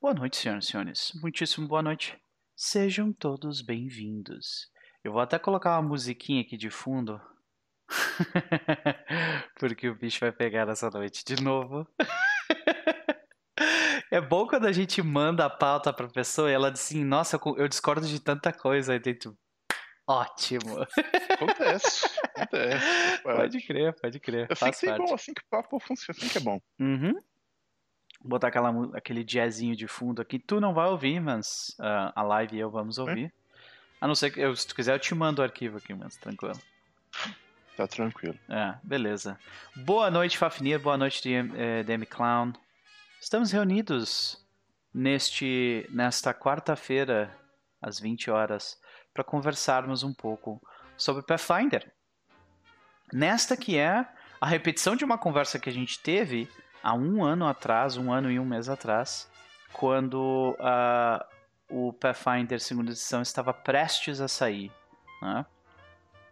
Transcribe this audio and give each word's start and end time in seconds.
Boa 0.00 0.14
noite, 0.14 0.36
senhoras 0.36 0.64
e 0.64 0.70
senhores. 0.70 1.12
Muitíssimo 1.20 1.66
boa 1.66 1.82
noite. 1.82 2.16
Sejam 2.56 3.12
todos 3.12 3.60
bem-vindos. 3.62 4.70
Eu 5.02 5.12
vou 5.12 5.20
até 5.20 5.38
colocar 5.38 5.78
uma 5.78 5.88
musiquinha 5.88 6.40
aqui 6.42 6.56
de 6.56 6.70
fundo. 6.70 7.20
Porque 9.58 9.88
o 9.88 9.96
bicho 9.96 10.20
vai 10.20 10.32
pegar 10.32 10.68
essa 10.68 10.90
noite 10.90 11.24
de 11.24 11.42
novo. 11.42 11.86
É 14.10 14.22
bom 14.22 14.46
quando 14.46 14.66
a 14.66 14.72
gente 14.72 15.02
manda 15.02 15.44
a 15.44 15.50
pauta 15.50 15.92
pra 15.92 16.08
pessoa 16.08 16.48
e 16.50 16.54
ela 16.54 16.70
diz 16.72 16.80
assim, 16.80 17.04
nossa, 17.04 17.38
eu- 17.58 17.68
discordo 17.68 18.06
de 18.06 18.18
tanta 18.18 18.50
coisa. 18.50 18.94
Aí 18.94 18.98
dentro, 18.98 19.36
ótimo. 20.08 20.78
Acontece. 21.30 22.06
Acontece. 22.34 22.86
Pode 23.22 23.66
crer, 23.66 23.94
pode 24.00 24.18
crer. 24.20 24.48
Assim 24.50 24.70
que 24.72 24.88
é 24.88 24.96
bom, 24.96 25.14
assim 25.14 25.34
que 25.34 25.42
o 25.42 25.48
papo 25.50 25.78
funciona, 25.80 26.16
assim 26.18 26.28
que 26.30 26.38
é 26.38 26.40
bom. 26.40 26.58
Uhum. 26.80 27.12
Vou 28.20 28.30
botar 28.30 28.48
aquela, 28.48 28.96
aquele 28.96 29.22
jazzinho 29.24 29.76
de 29.76 29.86
fundo 29.86 30.20
aqui. 30.20 30.38
Tu 30.38 30.60
não 30.60 30.74
vai 30.74 30.88
ouvir, 30.88 31.20
mas 31.20 31.74
ah, 31.78 32.12
a 32.14 32.22
live 32.22 32.56
e 32.56 32.60
eu 32.60 32.70
vamos 32.70 32.98
ouvir. 32.98 33.32
A 34.00 34.06
não 34.06 34.14
ser 34.14 34.30
que, 34.30 34.40
eu, 34.40 34.54
se 34.54 34.66
tu 34.66 34.74
quiser, 34.74 34.94
eu 34.94 34.98
te 34.98 35.14
mando 35.14 35.40
o 35.40 35.44
arquivo 35.44 35.78
aqui, 35.78 35.92
mas 35.94 36.16
tranquilo. 36.16 36.60
Tá 37.76 37.86
tranquilo. 37.86 38.38
É, 38.48 38.74
beleza. 38.82 39.38
Boa 39.76 40.10
noite, 40.10 40.36
Fafnir. 40.36 40.80
Boa 40.80 40.96
noite, 40.96 41.22
DM, 41.22 41.52
eh, 41.56 41.82
DM 41.84 42.06
Clown. 42.06 42.52
Estamos 43.20 43.52
reunidos 43.52 44.44
neste, 44.92 45.86
nesta 45.90 46.34
quarta-feira, 46.34 47.36
às 47.80 48.00
20 48.00 48.30
horas, 48.30 48.80
para 49.14 49.24
conversarmos 49.24 50.02
um 50.02 50.12
pouco 50.12 50.60
sobre 50.96 51.22
Pathfinder. 51.22 51.92
Nesta 53.12 53.56
que 53.56 53.78
é 53.78 54.06
a 54.40 54.46
repetição 54.46 54.94
de 54.94 55.04
uma 55.04 55.18
conversa 55.18 55.58
que 55.58 55.68
a 55.68 55.72
gente 55.72 55.98
teve 56.00 56.48
há 56.82 56.94
um 56.94 57.24
ano 57.24 57.46
atrás, 57.46 57.96
um 57.96 58.12
ano 58.12 58.30
e 58.30 58.38
um 58.38 58.44
mês 58.44 58.68
atrás, 58.68 59.30
quando 59.72 60.56
ah, 60.60 61.24
o 61.68 61.92
Pathfinder 61.92 62.60
segunda 62.60 62.90
edição 62.90 63.22
estava 63.22 63.52
prestes 63.52 64.20
a 64.20 64.28
sair. 64.28 64.72
Né? 65.20 65.46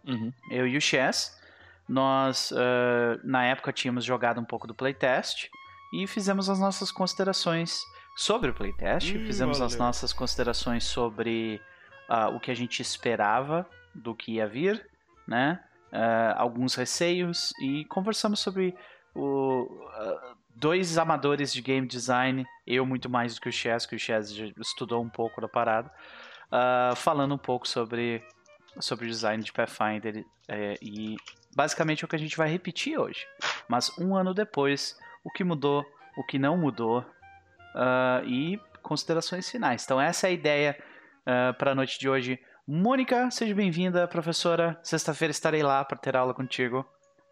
Uhum. 0.07 0.31
eu 0.49 0.65
e 0.65 0.77
o 0.77 0.81
Chess, 0.81 1.37
nós 1.87 2.53
eh, 2.55 3.19
na 3.25 3.43
época 3.43 3.73
tínhamos 3.73 4.05
jogado 4.05 4.39
um 4.39 4.45
pouco 4.45 4.65
do 4.65 4.73
playtest 4.73 5.49
e 5.93 6.07
fizemos 6.07 6.49
as 6.49 6.59
nossas 6.59 6.91
considerações 6.91 7.81
sobre 8.15 8.49
o 8.49 8.53
playtest, 8.53 9.13
Hum, 9.13 9.25
fizemos 9.25 9.61
as 9.61 9.73
valeu. 9.73 9.87
nossas 9.87 10.13
considerações 10.13 10.85
sobre 10.85 11.61
ah, 12.07 12.29
o 12.29 12.39
que 12.39 12.49
a 12.49 12.55
gente 12.55 12.81
esperava 12.81 13.67
do 13.93 14.15
que 14.15 14.33
ia 14.35 14.47
vir, 14.47 14.89
né? 15.27 15.61
Alguns 16.35 16.75
receios 16.75 17.51
e 17.61 17.85
conversamos 17.85 18.39
sobre 18.41 18.75
o, 19.17 19.87
ah, 19.89 20.35
dois 20.55 20.97
amadores 20.97 21.51
de 21.51 21.61
game 21.61 21.87
design, 21.87 22.45
eu 22.65 22.85
muito 22.85 23.09
mais 23.09 23.35
do 23.35 23.41
que 23.41 23.49
o 23.49 23.51
Chess, 23.51 23.85
que 23.85 23.95
o 23.95 23.99
Chess 23.99 24.31
estudou 24.59 25.01
um 25.01 25.09
pouco 25.09 25.41
da 25.41 25.47
parada, 25.47 25.91
ah, 26.51 26.93
falando 26.95 27.33
um 27.33 27.37
pouco 27.37 27.67
sobre 27.67 28.23
sobre 28.79 29.05
o 29.05 29.09
design 29.09 29.43
de 29.43 29.51
Pathfinder 29.51 30.23
é, 30.47 30.77
e 30.79 31.15
basicamente 31.55 32.03
é 32.03 32.05
o 32.05 32.07
que 32.07 32.15
a 32.15 32.19
gente 32.19 32.37
vai 32.37 32.47
repetir 32.47 32.95
hoje. 32.99 33.25
Mas 33.67 33.91
um 33.97 34.15
ano 34.15 34.35
depois, 34.35 34.95
o 35.23 35.31
que 35.31 35.43
mudou, 35.43 35.83
o 36.15 36.23
que 36.23 36.37
não 36.37 36.55
mudou 36.55 37.03
ah, 37.73 38.21
e 38.23 38.59
considerações 38.83 39.49
finais. 39.49 39.83
Então 39.83 39.99
essa 39.99 40.27
é 40.27 40.29
a 40.29 40.33
ideia 40.33 40.83
para 41.57 41.71
a 41.71 41.75
noite 41.75 41.99
de 41.99 42.07
hoje. 42.07 42.39
Mônica, 42.65 43.29
seja 43.31 43.55
bem-vinda, 43.55 44.07
professora. 44.07 44.79
Sexta-feira 44.83 45.31
estarei 45.31 45.63
lá 45.63 45.83
para 45.83 45.97
ter 45.97 46.15
aula 46.15 46.33
contigo. 46.33 46.85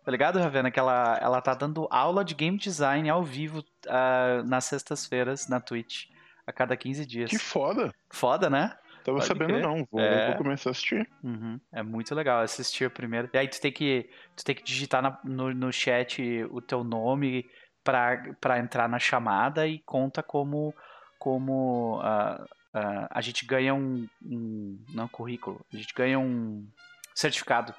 Tá 0.05 0.11
ligado, 0.11 0.39
Ravena? 0.39 0.69
Que 0.69 0.79
ela, 0.79 1.17
ela 1.19 1.41
tá 1.41 1.53
dando 1.55 1.87
aula 1.89 2.23
de 2.23 2.35
game 2.35 2.57
design 2.57 3.09
ao 3.09 3.23
vivo 3.23 3.63
ah, 3.87 4.43
nas 4.45 4.65
sextas-feiras 4.65 5.47
na 5.49 5.59
Twitch, 5.59 6.05
a 6.45 6.53
cada 6.53 6.77
15 6.77 7.05
dias. 7.05 7.29
Que 7.31 7.39
foda. 7.39 7.91
Foda, 8.11 8.49
né? 8.49 8.77
Tava 9.03 9.17
Pode 9.17 9.27
sabendo 9.27 9.49
crer. 9.53 9.61
não. 9.63 9.87
Vou, 9.91 9.99
É. 10.01 10.27
vou 10.29 10.37
começar 10.37 10.69
a 10.69 10.71
assistir. 10.71 11.09
Uhum. 11.23 11.59
É 11.73 11.81
muito 11.83 12.13
legal 12.15 12.41
assistir 12.41 12.89
primeiro. 12.91 13.29
E 13.33 13.37
aí 13.37 13.47
tu 13.47 13.59
tem 13.59 13.71
que, 13.71 14.09
tu 14.35 14.43
tem 14.43 14.55
que 14.55 14.63
digitar 14.63 15.01
na- 15.01 15.19
no, 15.23 15.53
no 15.53 15.71
chat 15.71 16.21
o 16.51 16.61
teu 16.61 16.83
nome 16.83 17.45
pra, 17.83 18.33
pra 18.41 18.59
entrar 18.59 18.87
na 18.89 18.97
chamada 18.99 19.67
e 19.67 19.79
conta 19.79 20.21
como, 20.23 20.73
como 21.19 21.99
ah, 22.03 22.43
ah, 22.73 23.07
a 23.11 23.21
gente 23.21 23.45
ganha 23.45 23.73
um, 23.75 24.07
um. 24.23 24.83
Não 24.93 25.07
currículo. 25.07 25.63
A 25.73 25.77
gente 25.77 25.93
ganha 25.95 26.17
um 26.19 26.67
certificado 27.13 27.73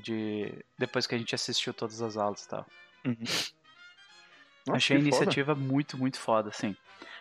de 0.00 0.64
depois 0.78 1.06
que 1.06 1.14
a 1.14 1.18
gente 1.18 1.34
assistiu 1.34 1.72
todas 1.74 2.00
as 2.02 2.16
aulas 2.16 2.44
e 2.44 2.48
tal. 2.48 2.66
Uhum. 3.04 3.16
Nossa, 4.66 4.76
Achei 4.76 4.96
a 4.96 5.00
que 5.00 5.10
foda. 5.10 5.16
iniciativa 5.16 5.54
muito, 5.54 5.96
muito 5.96 6.18
foda, 6.18 6.50
sim. 6.52 6.76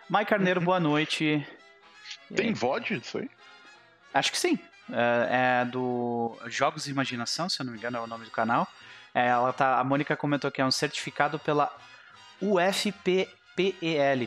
Mai 0.09 0.25
Carneiro, 0.25 0.59
boa 0.59 0.79
noite. 0.79 1.45
Tem? 2.35 2.53
VOD 2.53 2.99
disso 2.99 3.19
aí? 3.19 3.29
Acho 4.13 4.31
que 4.31 4.37
sim. 4.37 4.59
É, 4.91 5.61
é 5.61 5.65
do 5.65 6.35
Jogos 6.47 6.87
e 6.87 6.91
Imaginação, 6.91 7.47
se 7.47 7.61
eu 7.61 7.65
não 7.65 7.73
me 7.73 7.77
engano, 7.77 7.97
é 7.97 8.01
o 8.01 8.07
nome 8.07 8.25
do 8.25 8.31
canal. 8.31 8.67
É, 9.13 9.27
ela 9.27 9.53
tá, 9.53 9.79
a 9.79 9.83
Mônica 9.83 10.15
comentou 10.15 10.51
que 10.51 10.61
é 10.61 10.65
um 10.65 10.71
certificado 10.71 11.37
pela 11.39 11.71
UFPPEL, 12.41 13.27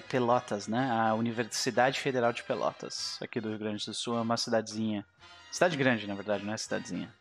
Pelotas, 0.08 0.68
né? 0.68 0.90
A 0.90 1.14
Universidade 1.14 2.00
Federal 2.00 2.32
de 2.32 2.42
Pelotas, 2.42 3.18
aqui 3.20 3.40
do 3.40 3.48
Rio 3.48 3.58
Grande 3.58 3.84
do 3.84 3.94
Sul. 3.94 4.18
É 4.18 4.20
uma 4.20 4.36
cidadezinha. 4.36 5.04
Cidade 5.50 5.76
grande, 5.76 6.06
na 6.06 6.14
verdade, 6.14 6.44
não 6.44 6.52
é 6.52 6.56
cidadezinha. 6.56 7.12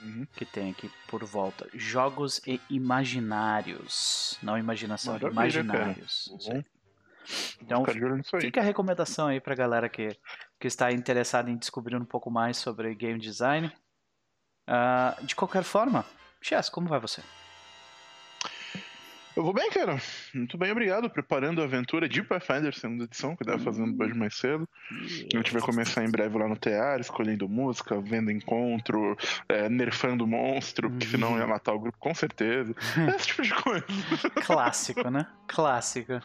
Uhum. 0.00 0.26
Que 0.36 0.44
tem 0.44 0.70
aqui 0.70 0.90
por 1.08 1.24
volta. 1.24 1.68
Jogos 1.74 2.40
e 2.46 2.60
Imaginários. 2.70 4.38
Não 4.42 4.56
imaginação, 4.56 5.14
Maravilha, 5.14 5.32
imaginários. 5.32 6.32
Isso 6.38 6.52
aí. 6.52 6.58
Bom. 6.58 6.78
Então. 7.60 7.84
Fica 8.40 8.60
a 8.60 8.64
recomendação 8.64 9.28
aí 9.28 9.40
pra 9.40 9.54
galera 9.54 9.88
que, 9.88 10.16
que 10.58 10.66
está 10.66 10.90
interessada 10.92 11.50
em 11.50 11.56
descobrir 11.56 11.96
um 11.96 12.04
pouco 12.04 12.30
mais 12.30 12.56
sobre 12.56 12.94
game 12.94 13.18
design. 13.18 13.70
Ah, 14.66 15.16
de 15.22 15.34
qualquer 15.34 15.62
forma, 15.62 16.04
Chess, 16.40 16.68
como 16.68 16.88
vai 16.88 17.00
você? 17.00 17.22
Eu 19.38 19.44
vou 19.44 19.52
bem, 19.52 19.70
cara. 19.70 19.96
Muito 20.34 20.58
bem, 20.58 20.72
obrigado. 20.72 21.08
Preparando 21.08 21.60
a 21.62 21.64
aventura 21.64 22.08
de 22.08 22.24
Pathfinder 22.24 22.74
segunda 22.74 23.04
edição, 23.04 23.36
que 23.36 23.44
eu 23.44 23.46
tava 23.46 23.60
fazendo 23.60 23.96
hoje 24.02 24.12
mais 24.12 24.34
cedo. 24.36 24.68
A 25.32 25.36
gente 25.36 25.52
vai 25.52 25.62
começar 25.62 26.02
em 26.04 26.10
breve 26.10 26.36
lá 26.36 26.48
no 26.48 26.56
TR, 26.56 26.98
escolhendo 26.98 27.48
música, 27.48 28.00
vendo 28.00 28.32
encontro, 28.32 29.16
é, 29.48 29.68
nerfando 29.68 30.26
monstro, 30.26 30.90
porque 30.90 31.06
senão 31.06 31.38
ia 31.38 31.46
matar 31.46 31.72
o 31.72 31.78
grupo 31.78 31.96
com 32.00 32.12
certeza. 32.16 32.74
Esse 33.16 33.28
tipo 33.28 33.42
de 33.42 33.54
coisa. 33.54 33.84
Clássico, 34.44 35.08
né? 35.08 35.24
Clássico. 35.46 36.20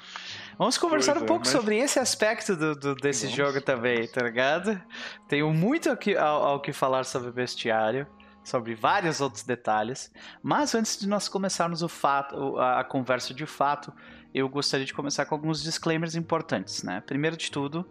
Vamos 0.58 0.80
conversar 0.80 1.12
Pois 1.12 1.22
um 1.22 1.26
é, 1.26 1.28
pouco 1.28 1.46
mas- 1.46 1.50
sobre 1.54 1.78
esse 1.78 2.00
aspecto 2.00 2.56
do, 2.56 2.74
do- 2.76 2.96
desse 2.96 3.26
Vamos. 3.28 3.38
jogo 3.38 3.62
também, 3.62 4.08
tá 4.08 4.24
ligado? 4.24 4.82
Tenho 5.28 5.54
muito 5.54 5.88
ao 5.88 5.96
que, 5.96 6.18
ao, 6.18 6.44
ao 6.44 6.60
que 6.60 6.74
falar 6.74 7.04
sobre 7.04 7.30
o 7.30 7.32
bestiário, 7.32 8.08
sobre 8.44 8.76
vários 8.76 9.22
outros 9.22 9.44
detalhes. 9.44 10.12
Mas 10.42 10.76
antes 10.76 11.00
de 11.00 11.08
nós 11.08 11.28
começarmos 11.28 11.82
o 11.82 11.90
fato, 11.90 12.58
a, 12.60 12.84
conversa 12.84 13.34
de 13.34 13.46
fato, 13.46 13.94
eu 14.34 14.50
gostaria 14.50 14.86
de 14.86 14.94
começar 14.94 15.26
com 15.26 15.36
alguns 15.36 15.64
disclaimers 15.64 16.16
importantes, 16.16 16.84
né? 16.84 17.02
Primeiro 17.02 17.38
de 17.38 17.50
tudo, 17.50 17.86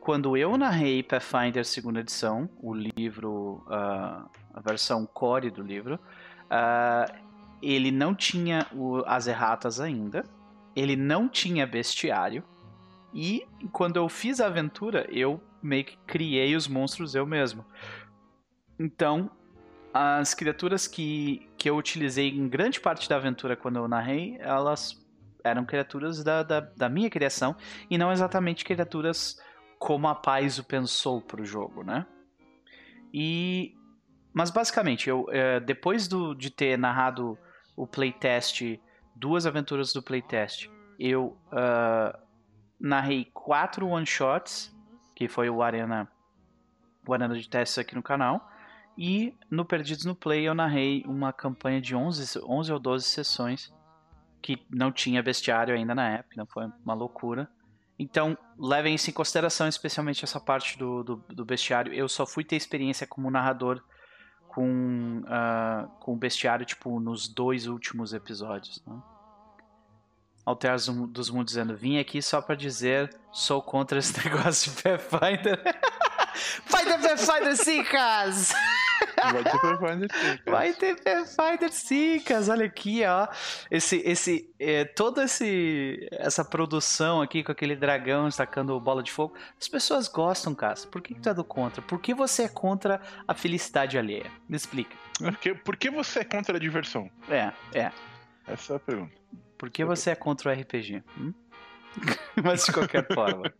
quando 0.00 0.36
eu 0.36 0.56
narrei 0.58 1.02
Pathfinder 1.02 1.64
segunda 1.64 2.00
edição, 2.00 2.48
o 2.60 2.74
livro, 2.74 3.64
ah, 3.68 4.26
a 4.52 4.60
versão 4.60 5.06
core 5.06 5.50
do 5.50 5.62
livro, 5.62 5.98
ah, 6.50 7.06
ele 7.62 7.90
não 7.90 8.14
tinha 8.14 8.66
o- 8.74 9.02
as 9.06 9.26
erratas 9.26 9.80
ainda, 9.80 10.24
ele 10.76 10.96
não 10.96 11.28
tinha 11.28 11.66
bestiário, 11.66 12.44
e 13.14 13.46
quando 13.72 13.96
eu 13.96 14.08
fiz 14.08 14.40
a 14.40 14.46
aventura, 14.46 15.06
eu 15.08 15.40
meio 15.62 15.84
que 15.84 15.96
criei 15.98 16.54
os 16.54 16.68
monstros 16.68 17.14
eu 17.14 17.24
mesmo. 17.24 17.64
Então, 18.78 19.30
as 19.94 20.34
criaturas 20.34 20.88
que, 20.88 21.48
que 21.56 21.70
eu 21.70 21.76
utilizei 21.76 22.28
em 22.28 22.48
grande 22.48 22.80
parte 22.80 23.08
da 23.08 23.14
aventura 23.14 23.56
quando 23.56 23.76
eu 23.76 23.86
narrei, 23.86 24.36
elas 24.40 25.00
eram 25.44 25.64
criaturas 25.64 26.24
da, 26.24 26.42
da, 26.42 26.58
da 26.58 26.88
minha 26.88 27.08
criação 27.08 27.54
e 27.88 27.96
não 27.96 28.10
exatamente 28.10 28.64
criaturas 28.64 29.40
como 29.78 30.08
a 30.08 30.14
Paizo 30.14 30.64
pensou 30.64 31.20
pro 31.22 31.44
jogo, 31.44 31.84
né? 31.84 32.04
E 33.12 33.72
mas 34.32 34.50
basicamente, 34.50 35.08
eu 35.08 35.26
eh, 35.30 35.60
depois 35.60 36.08
do, 36.08 36.34
de 36.34 36.50
ter 36.50 36.76
narrado 36.76 37.38
o 37.76 37.86
playtest, 37.86 38.80
duas 39.14 39.46
aventuras 39.46 39.92
do 39.92 40.02
playtest, 40.02 40.68
eu 40.98 41.36
ah, 41.52 42.18
narrei 42.80 43.30
quatro 43.32 43.86
one 43.86 44.06
shots, 44.06 44.74
que 45.14 45.28
foi 45.28 45.48
o 45.48 45.62
Arena, 45.62 46.08
o 47.06 47.14
Arena 47.14 47.34
de 47.38 47.48
testes 47.48 47.78
aqui 47.78 47.94
no 47.94 48.02
canal, 48.02 48.50
e 48.96 49.34
no 49.50 49.64
Perdidos 49.64 50.04
no 50.04 50.14
Play 50.14 50.46
eu 50.46 50.54
narrei 50.54 51.02
uma 51.06 51.32
campanha 51.32 51.80
de 51.80 51.96
11, 51.96 52.40
11 52.44 52.72
ou 52.72 52.78
12 52.78 53.04
sessões, 53.04 53.72
que 54.40 54.64
não 54.70 54.92
tinha 54.92 55.22
bestiário 55.22 55.74
ainda 55.74 55.94
na 55.94 56.08
época, 56.10 56.36
não 56.36 56.46
foi 56.46 56.66
uma 56.84 56.94
loucura. 56.94 57.48
Então, 57.98 58.36
levem 58.58 58.94
isso 58.94 59.08
em 59.08 59.12
consideração, 59.12 59.68
especialmente 59.68 60.24
essa 60.24 60.40
parte 60.40 60.78
do, 60.78 61.02
do, 61.02 61.16
do 61.28 61.44
bestiário. 61.44 61.92
Eu 61.94 62.08
só 62.08 62.26
fui 62.26 62.44
ter 62.44 62.56
experiência 62.56 63.06
como 63.06 63.30
narrador 63.30 63.82
com, 64.48 65.22
ah, 65.26 65.88
com 66.00 66.12
o 66.12 66.16
bestiário, 66.16 66.66
tipo, 66.66 66.98
nos 67.00 67.28
dois 67.28 67.66
últimos 67.66 68.12
episódios. 68.12 68.82
Né? 68.86 69.00
Alter 70.44 70.76
dos 71.08 71.30
Mundos 71.30 71.52
dizendo: 71.52 71.76
Vim 71.76 71.98
aqui 71.98 72.20
só 72.20 72.42
pra 72.42 72.54
dizer, 72.54 73.14
sou 73.32 73.62
contra 73.62 73.98
esse 73.98 74.12
negócio 74.24 74.72
de 74.72 74.82
Pathfinder. 74.82 75.62
Vai 76.68 76.84
ter 76.86 76.98
Pathfinder 77.00 77.56
sim, 77.56 77.82
Cas! 77.84 78.52
Vai 79.32 79.44
ter 79.44 79.60
Pathfinder 79.60 80.08
sim, 80.12 80.38
Vai 80.50 80.72
ter 80.72 81.02
Pathfinder 81.02 81.72
sim, 81.72 82.20
Cas. 82.20 82.48
Olha 82.48 82.66
aqui, 82.66 83.02
ó. 83.04 83.28
Esse, 83.70 84.02
esse, 84.04 84.54
é, 84.58 84.84
toda 84.84 85.24
esse, 85.24 86.08
essa 86.12 86.44
produção 86.44 87.22
aqui 87.22 87.42
com 87.42 87.52
aquele 87.52 87.76
dragão 87.76 88.30
sacando 88.30 88.78
bola 88.80 89.02
de 89.02 89.12
fogo. 89.12 89.34
As 89.60 89.68
pessoas 89.68 90.08
gostam, 90.08 90.54
Cas. 90.54 90.84
Por 90.84 91.00
que, 91.00 91.14
que 91.14 91.20
tu 91.20 91.28
é 91.28 91.34
do 91.34 91.44
contra? 91.44 91.82
Por 91.82 92.00
que 92.00 92.14
você 92.14 92.44
é 92.44 92.48
contra 92.48 93.00
a 93.26 93.34
felicidade 93.34 93.98
alheia? 93.98 94.30
Me 94.48 94.56
explica. 94.56 94.96
Porque, 95.18 95.54
por 95.54 95.76
que 95.76 95.90
você 95.90 96.20
é 96.20 96.24
contra 96.24 96.56
a 96.56 96.60
diversão? 96.60 97.10
É, 97.28 97.52
é. 97.72 97.92
Essa 98.46 98.74
é 98.74 98.76
a 98.76 98.80
pergunta. 98.80 99.12
Por 99.56 99.70
que 99.70 99.84
você 99.84 100.10
é 100.10 100.14
contra 100.14 100.50
o 100.50 100.60
RPG? 100.60 101.02
Hum? 101.18 101.32
Mas 102.42 102.66
de 102.66 102.72
qualquer 102.72 103.06
forma. 103.12 103.52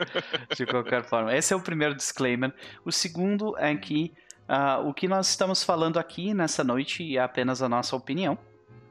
De 0.54 0.66
qualquer 0.66 1.04
forma. 1.04 1.34
Esse 1.34 1.52
é 1.52 1.56
o 1.56 1.60
primeiro 1.60 1.94
disclaimer. 1.94 2.52
O 2.84 2.92
segundo 2.92 3.56
é 3.58 3.74
que 3.76 4.12
uh, 4.48 4.88
o 4.88 4.94
que 4.94 5.08
nós 5.08 5.28
estamos 5.28 5.62
falando 5.62 5.98
aqui 5.98 6.34
nessa 6.34 6.64
noite 6.64 7.16
é 7.16 7.20
apenas 7.20 7.62
a 7.62 7.68
nossa 7.68 7.94
opinião. 7.96 8.34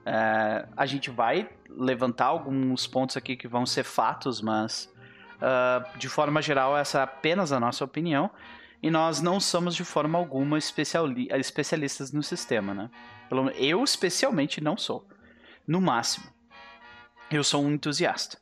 Uh, 0.05 0.67
a 0.75 0.85
gente 0.85 1.09
vai 1.09 1.49
levantar 1.69 2.25
alguns 2.25 2.85
pontos 2.85 3.17
aqui 3.17 3.35
que 3.35 3.47
vão 3.47 3.65
ser 3.65 3.83
fatos, 3.83 4.41
mas 4.41 4.91
uh, 5.37 5.97
de 5.97 6.09
forma 6.09 6.41
geral 6.41 6.77
essa 6.77 6.99
é 6.99 7.03
apenas 7.03 7.51
a 7.51 7.59
nossa 7.59 7.83
opinião. 7.83 8.29
E 8.81 8.91
nós 8.91 9.21
não 9.21 9.39
somos 9.39 9.75
de 9.75 9.85
forma 9.85 10.19
alguma 10.19 10.57
especiali 10.57 11.29
especialistas 11.31 12.11
no 12.11 12.21
sistema, 12.21 12.73
né? 12.73 12.89
Eu 13.55 13.81
especialmente 13.81 14.61
não 14.61 14.75
sou. 14.75 15.07
No 15.65 15.79
máximo, 15.79 16.25
eu 17.31 17.43
sou 17.45 17.63
um 17.63 17.71
entusiasta. 17.71 18.37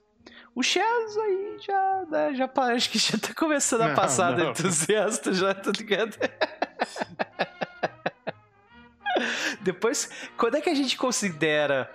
O 0.56 0.64
Chaz 0.64 1.18
aí 1.18 1.57
já, 1.60 2.06
né, 2.10 2.34
já 2.34 2.50
acho 2.74 2.90
que 2.90 2.98
já 2.98 3.18
tá 3.18 3.34
começando 3.34 3.81
a 3.81 3.94
passar 3.94 4.31
do 4.31 4.44
entusiasta 4.44 5.31
já, 5.34 5.54
tá 5.54 5.72
ligado? 5.78 6.18
Depois, 9.62 10.10
quando 10.38 10.56
é 10.56 10.62
que 10.62 10.69
a 10.69 10.74
gente 10.74 10.98
considera 10.98 11.94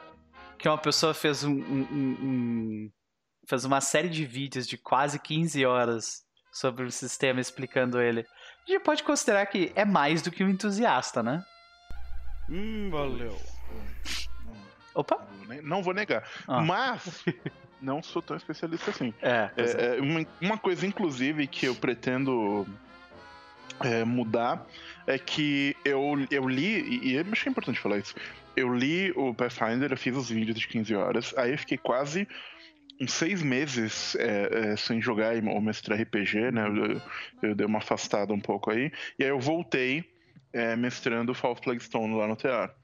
que 0.59 0.69
uma 0.69 0.79
pessoa 0.79 1.13
fez 1.13 1.45
um, 1.45 1.53
um, 1.53 1.87
um, 1.93 2.91
fez 3.49 3.65
uma 3.65 3.81
série 3.81 4.09
de 4.09 4.25
vídeos 4.25 4.67
de 4.67 4.79
quase 4.79 5.19
15 5.19 5.65
horas 5.65 6.25
sobre 6.53 6.85
o 6.85 6.91
sistema 6.91 7.41
explicando 7.41 8.01
ele? 8.01 8.25
A 8.67 8.71
gente 8.71 8.83
pode 8.83 9.03
considerar 9.03 9.47
que 9.47 9.73
é 9.75 9.85
mais 9.85 10.23
do 10.23 10.31
que 10.31 10.45
um 10.45 10.49
entusiasta, 10.49 11.23
né? 11.23 11.45
Hum, 12.49 12.89
valeu. 12.91 13.37
Opa! 14.95 15.27
Não 15.63 15.83
vou 15.83 15.93
negar. 15.93 16.29
Ah. 16.49 16.61
Mas 16.61 17.25
não 17.81 18.03
sou 18.03 18.23
tão 18.23 18.37
especialista 18.37 18.91
assim. 18.91 19.13
É, 19.21 19.51
é, 19.57 19.97
é. 19.97 20.01
Uma, 20.01 20.27
uma, 20.41 20.59
coisa, 20.59 20.87
inclusive, 20.87 21.47
que 21.47 21.67
eu 21.67 21.75
pretendo 21.75 22.67
é, 23.85 24.05
mudar 24.05 24.67
é 25.07 25.19
que 25.19 25.77
eu, 25.85 26.27
eu 26.31 26.49
li, 26.49 26.81
e, 26.81 27.13
e 27.13 27.19
acho 27.19 27.43
que 27.43 27.49
é 27.49 27.53
importante 27.53 27.81
falar 27.81 27.99
isso. 27.99 28.15
Eu 28.57 28.75
li 28.75 29.13
o 29.13 29.35
Pathfinder, 29.35 29.91
eu 29.91 29.97
fiz 29.97 30.17
os 30.17 30.31
vídeos 30.31 30.59
de 30.59 30.67
15 30.67 30.95
horas, 30.95 31.35
aí 31.37 31.53
eu 31.53 31.59
fiquei 31.59 31.77
quase 31.77 32.27
uns 33.01 33.13
seis 33.13 33.43
meses 33.43 34.17
é, 34.17 34.73
é, 34.73 34.77
sem 34.77 35.01
jogar 35.01 35.37
ou 35.45 35.61
mestrar 35.61 36.01
RPG, 36.01 36.51
né? 36.51 36.67
Eu, 36.67 37.03
eu, 37.51 37.55
dei 37.55 37.67
uma 37.67 37.79
afastada 37.79 38.33
um 38.33 38.41
pouco 38.41 38.71
aí. 38.71 38.91
E 39.19 39.25
aí 39.25 39.31
eu 39.31 39.39
voltei 39.39 40.05
é, 40.53 40.75
mestrando 40.75 41.35
Fall 41.35 41.55
Plaguestone 41.57 42.15
lá 42.15 42.27
no 42.27 42.37
teatro. 42.37 42.75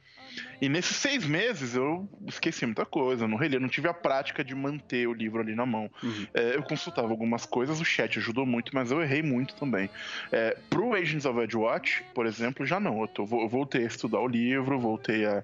E 0.60 0.68
nesses 0.68 0.96
seis 0.96 1.26
meses 1.26 1.74
eu 1.74 2.08
esqueci 2.26 2.64
muita 2.64 2.84
coisa, 2.86 3.26
não 3.26 3.36
reli, 3.36 3.58
não 3.58 3.68
tive 3.68 3.88
a 3.88 3.94
prática 3.94 4.44
de 4.44 4.54
manter 4.54 5.08
o 5.08 5.12
livro 5.12 5.40
ali 5.40 5.54
na 5.54 5.66
mão. 5.66 5.90
Uhum. 6.02 6.26
É, 6.32 6.56
eu 6.56 6.62
consultava 6.62 7.08
algumas 7.08 7.44
coisas, 7.44 7.80
o 7.80 7.84
chat 7.84 8.18
ajudou 8.18 8.46
muito, 8.46 8.74
mas 8.74 8.90
eu 8.90 9.02
errei 9.02 9.22
muito 9.22 9.54
também. 9.54 9.90
É, 10.30 10.56
pro 10.70 10.94
Agents 10.94 11.24
of 11.24 11.38
Edgewatch, 11.40 12.04
por 12.14 12.26
exemplo, 12.26 12.64
já 12.64 12.78
não. 12.78 13.00
Eu, 13.00 13.08
tô, 13.08 13.22
eu 13.22 13.48
voltei 13.48 13.84
a 13.84 13.86
estudar 13.86 14.20
o 14.20 14.28
livro, 14.28 14.78
voltei 14.78 15.26
a, 15.26 15.42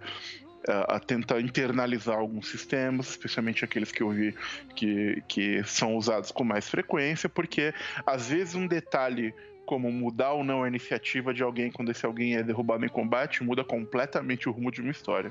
a, 0.67 1.00
tentar 1.00 1.41
internalizar 1.41 2.19
alguns 2.19 2.49
sistemas, 2.49 3.11
especialmente 3.11 3.64
aqueles 3.64 3.91
que 3.91 4.02
eu 4.02 4.11
vi 4.11 4.34
que, 4.75 5.23
que 5.26 5.62
são 5.64 5.96
usados 5.96 6.31
com 6.31 6.44
mais 6.44 6.69
frequência, 6.69 7.29
porque 7.29 7.73
às 8.06 8.29
vezes 8.29 8.55
um 8.55 8.67
detalhe 8.67 9.34
como 9.69 9.93
mudar 9.93 10.32
ou 10.32 10.43
não 10.43 10.62
a 10.62 10.69
iniciativa 10.69 11.35
de 11.35 11.43
alguém 11.43 11.70
quando 11.70 11.91
esse 11.91 12.06
alguém 12.06 12.37
é 12.37 12.43
derrubado 12.43 12.87
em 12.87 12.88
combate, 12.88 13.44
muda 13.44 13.62
completamente 13.62 14.49
o 14.49 14.53
rumo 14.53 14.73
de 14.73 14.81
uma 14.81 14.91
história. 14.91 15.31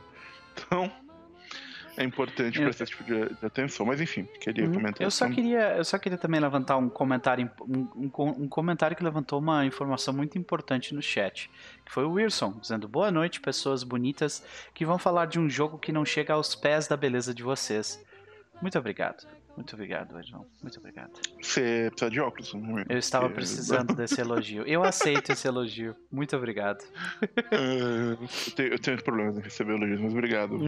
Então, 0.53 0.91
é 1.97 2.03
importante 2.03 2.59
prestar 2.59 2.83
esse 2.83 2.93
tipo 2.93 3.03
de, 3.03 3.33
de, 3.33 3.45
atenção. 3.45 3.83
Mas 3.83 3.99
enfim, 3.99 4.25
queria 4.39 4.65
uhum. 4.65 4.73
comentar. 4.73 5.01
Eu 5.01 5.09
só 5.09 5.27
queria, 5.27 5.75
eu 5.75 5.83
só 5.83 5.97
queria 5.97 6.19
também 6.19 6.39
levantar 6.39 6.77
um 6.77 6.87
comentário, 6.87 7.49
um, 7.61 7.87
um, 7.95 8.11
um, 8.43 8.47
comentário 8.47 8.95
que 8.95 9.03
levantou 9.03 9.39
uma 9.39 9.65
informação 9.65 10.13
muito 10.13 10.37
importante 10.37 10.93
no 10.93 11.01
chat, 11.01 11.49
que 11.83 11.91
foi 11.91 12.05
o 12.05 12.11
Wilson 12.11 12.59
dizendo 12.61 12.87
boa 12.87 13.09
noite, 13.09 13.41
pessoas 13.41 13.83
bonitas 13.83 14.45
que 14.71 14.85
vão 14.85 14.99
falar 14.99 15.25
de 15.25 15.39
um 15.39 15.49
jogo 15.49 15.79
que 15.79 15.91
não 15.91 16.05
chega 16.05 16.33
aos 16.33 16.53
pés 16.53 16.87
da 16.87 16.95
beleza 16.95 17.33
de 17.33 17.41
vocês. 17.41 18.05
Muito 18.61 18.77
obrigado. 18.77 19.27
Muito 19.57 19.73
obrigado, 19.73 20.19
Edson. 20.19 20.45
Muito 20.61 20.77
obrigado. 20.77 21.11
Você 21.41 21.87
precisa 21.89 22.11
de 22.11 22.19
óculos, 22.21 22.53
não 22.53 22.77
é? 22.77 22.85
Eu 22.87 22.99
estava 22.99 23.27
precisando 23.27 23.95
desse 23.95 24.21
elogio. 24.21 24.63
Eu 24.67 24.83
aceito 24.83 25.31
esse 25.31 25.47
elogio. 25.47 25.95
Muito 26.11 26.37
obrigado. 26.37 26.83
Uh, 27.51 28.21
eu, 28.21 28.55
tenho, 28.55 28.73
eu 28.73 28.79
tenho 28.79 29.03
problemas 29.03 29.35
em 29.35 29.41
receber 29.41 29.73
elogios, 29.73 29.99
mas 29.99 30.13
obrigado. 30.13 30.59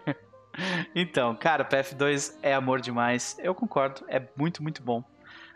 então, 0.96 1.36
cara, 1.36 1.62
PF2 1.62 2.34
é 2.42 2.54
amor 2.54 2.80
demais. 2.80 3.36
Eu 3.38 3.54
concordo. 3.54 4.02
É 4.08 4.26
muito, 4.34 4.62
muito 4.62 4.82
bom. 4.82 5.04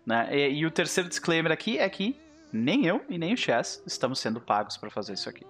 Né? 0.04 0.28
E, 0.30 0.58
e 0.58 0.66
o 0.66 0.70
terceiro 0.70 1.08
disclaimer 1.08 1.50
aqui 1.50 1.78
é 1.78 1.88
que 1.88 2.14
nem 2.52 2.84
eu 2.84 3.02
e 3.08 3.16
nem 3.16 3.32
o 3.32 3.36
Chess 3.38 3.82
estamos 3.86 4.20
sendo 4.20 4.38
pagos 4.38 4.76
para 4.76 4.90
fazer 4.90 5.14
isso 5.14 5.30
aqui. 5.30 5.46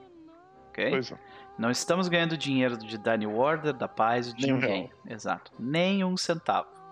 Ok? 0.69 0.91
Pois 0.91 1.11
é. 1.11 1.19
Não 1.59 1.73
estamos 1.73 2.09
ganhando 2.09 2.37
dinheiro 2.37 2.77
de 2.77 2.97
Danny 2.99 3.27
Warder, 3.27 3.73
da 3.73 3.89
paz, 3.89 4.33
de 4.33 4.47
nem 4.47 4.55
ninguém. 4.55 4.91
Exato. 5.09 5.53
Nem 5.59 6.05
um 6.05 6.17
centavo. 6.17 6.84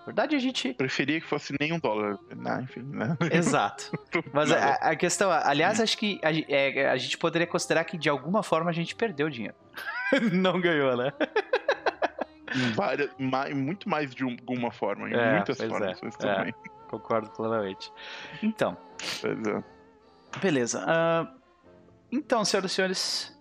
Na 0.00 0.06
verdade, 0.06 0.34
a 0.34 0.38
gente. 0.38 0.72
Preferia 0.72 1.20
que 1.20 1.26
fosse 1.26 1.54
nem 1.60 1.72
um 1.72 1.78
dólar. 1.78 2.18
Né? 2.34 2.60
Enfim, 2.62 2.82
né? 2.82 3.16
Exato. 3.30 3.92
Mas 4.32 4.50
a, 4.50 4.74
a, 4.74 4.96
questão, 4.96 5.30
aliás, 5.30 5.80
acho 5.80 5.96
que 5.96 6.18
a, 6.22 6.30
é, 6.32 6.90
a, 6.90 6.96
gente 6.96 7.18
poderia 7.18 7.46
considerar 7.46 7.84
que 7.84 7.98
de 7.98 8.08
alguma 8.08 8.42
forma 8.42 8.70
a 8.70 8.72
gente 8.72 8.94
perdeu 8.94 9.28
dinheiro. 9.28 9.56
Não 10.32 10.60
ganhou, 10.60 10.96
né? 10.96 11.12
Várias, 12.74 13.10
muito 13.54 13.88
mais 13.88 14.12
de 14.12 14.24
alguma 14.24 14.72
forma, 14.72 15.08
em 15.08 15.14
é, 15.14 15.34
muitas 15.34 15.58
formas 15.58 16.02
é, 16.02 16.10
também. 16.10 16.54
É, 16.66 16.88
concordo 16.88 17.30
plenamente. 17.30 17.92
Então. 18.42 18.76
Pois 19.20 19.46
é. 19.46 19.64
Beleza. 20.40 20.84
Uh, 20.84 21.40
então, 22.10 22.44
senhoras 22.44 22.72
e 22.72 22.74
senhores, 22.74 23.40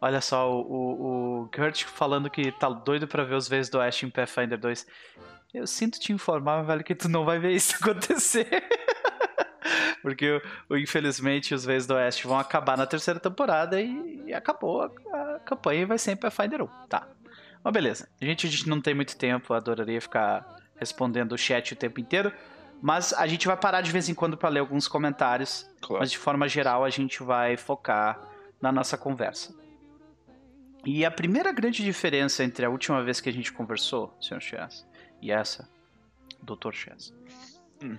olha 0.00 0.20
só, 0.20 0.52
o, 0.52 0.60
o, 0.60 1.42
o 1.42 1.48
Kurt 1.48 1.84
falando 1.84 2.28
que 2.28 2.52
tá 2.52 2.68
doido 2.68 3.08
para 3.08 3.24
ver 3.24 3.34
os 3.34 3.48
vezes 3.48 3.70
do 3.70 3.78
Oeste 3.78 4.04
em 4.04 4.10
Pathfinder 4.10 4.58
2. 4.58 4.86
Eu 5.52 5.66
sinto 5.66 6.00
te 6.00 6.12
informar, 6.12 6.62
velho, 6.62 6.82
que 6.82 6.94
tu 6.94 7.08
não 7.08 7.24
vai 7.24 7.38
ver 7.38 7.52
isso 7.52 7.76
acontecer. 7.80 8.64
Porque, 10.00 10.42
infelizmente, 10.70 11.54
os 11.54 11.64
Vezes 11.64 11.86
do 11.86 11.94
Oeste 11.94 12.26
vão 12.26 12.38
acabar 12.38 12.76
na 12.76 12.86
terceira 12.86 13.20
temporada 13.20 13.80
e, 13.80 14.24
e 14.26 14.34
acabou 14.34 14.82
a, 14.82 14.86
a, 14.86 15.40
campanha 15.40 15.82
e 15.82 15.84
vai 15.84 15.98
ser 15.98 16.12
em 16.12 16.16
Pathfinder 16.16 16.62
1. 16.62 16.66
Tá. 16.88 17.06
Mas 17.62 17.72
beleza. 17.72 18.08
A 18.20 18.24
gente, 18.24 18.46
a 18.46 18.50
gente 18.50 18.68
não 18.68 18.80
tem 18.80 18.94
muito 18.94 19.16
tempo, 19.16 19.54
adoraria 19.54 20.00
ficar 20.00 20.56
respondendo 20.76 21.32
o 21.32 21.38
chat 21.38 21.72
o 21.72 21.76
tempo 21.76 22.00
inteiro. 22.00 22.32
Mas 22.80 23.12
a 23.12 23.26
gente 23.28 23.46
vai 23.46 23.56
parar 23.56 23.80
de 23.80 23.92
vez 23.92 24.08
em 24.08 24.14
quando 24.14 24.36
para 24.36 24.48
ler 24.48 24.58
alguns 24.58 24.88
comentários. 24.88 25.70
Claro. 25.80 26.00
Mas 26.00 26.10
de 26.10 26.18
forma 26.18 26.48
geral, 26.48 26.84
a 26.84 26.90
gente 26.90 27.22
vai 27.22 27.56
focar 27.56 28.20
na 28.60 28.72
nossa 28.72 28.98
conversa. 28.98 29.54
E 30.84 31.04
a 31.04 31.10
primeira 31.10 31.52
grande 31.52 31.84
diferença 31.84 32.42
entre 32.42 32.66
a 32.66 32.70
última 32.70 33.02
vez 33.04 33.20
que 33.20 33.28
a 33.28 33.32
gente 33.32 33.52
conversou, 33.52 34.16
Sr. 34.20 34.40
Chess, 34.40 34.84
e 35.22 35.30
essa, 35.30 35.68
Dr. 36.42 36.72
Chess, 36.72 37.14
hum. 37.82 37.96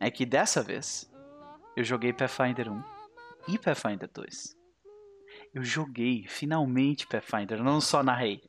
é 0.00 0.10
que 0.10 0.24
dessa 0.24 0.62
vez 0.62 1.12
eu 1.76 1.84
joguei 1.84 2.12
Pathfinder 2.12 2.72
1 2.72 2.82
e 3.48 3.58
Pathfinder 3.58 4.10
2. 4.12 4.56
Eu 5.52 5.62
joguei 5.62 6.26
finalmente 6.26 7.06
Pathfinder, 7.06 7.62
não 7.62 7.80
só 7.80 8.02
narrei. 8.02 8.42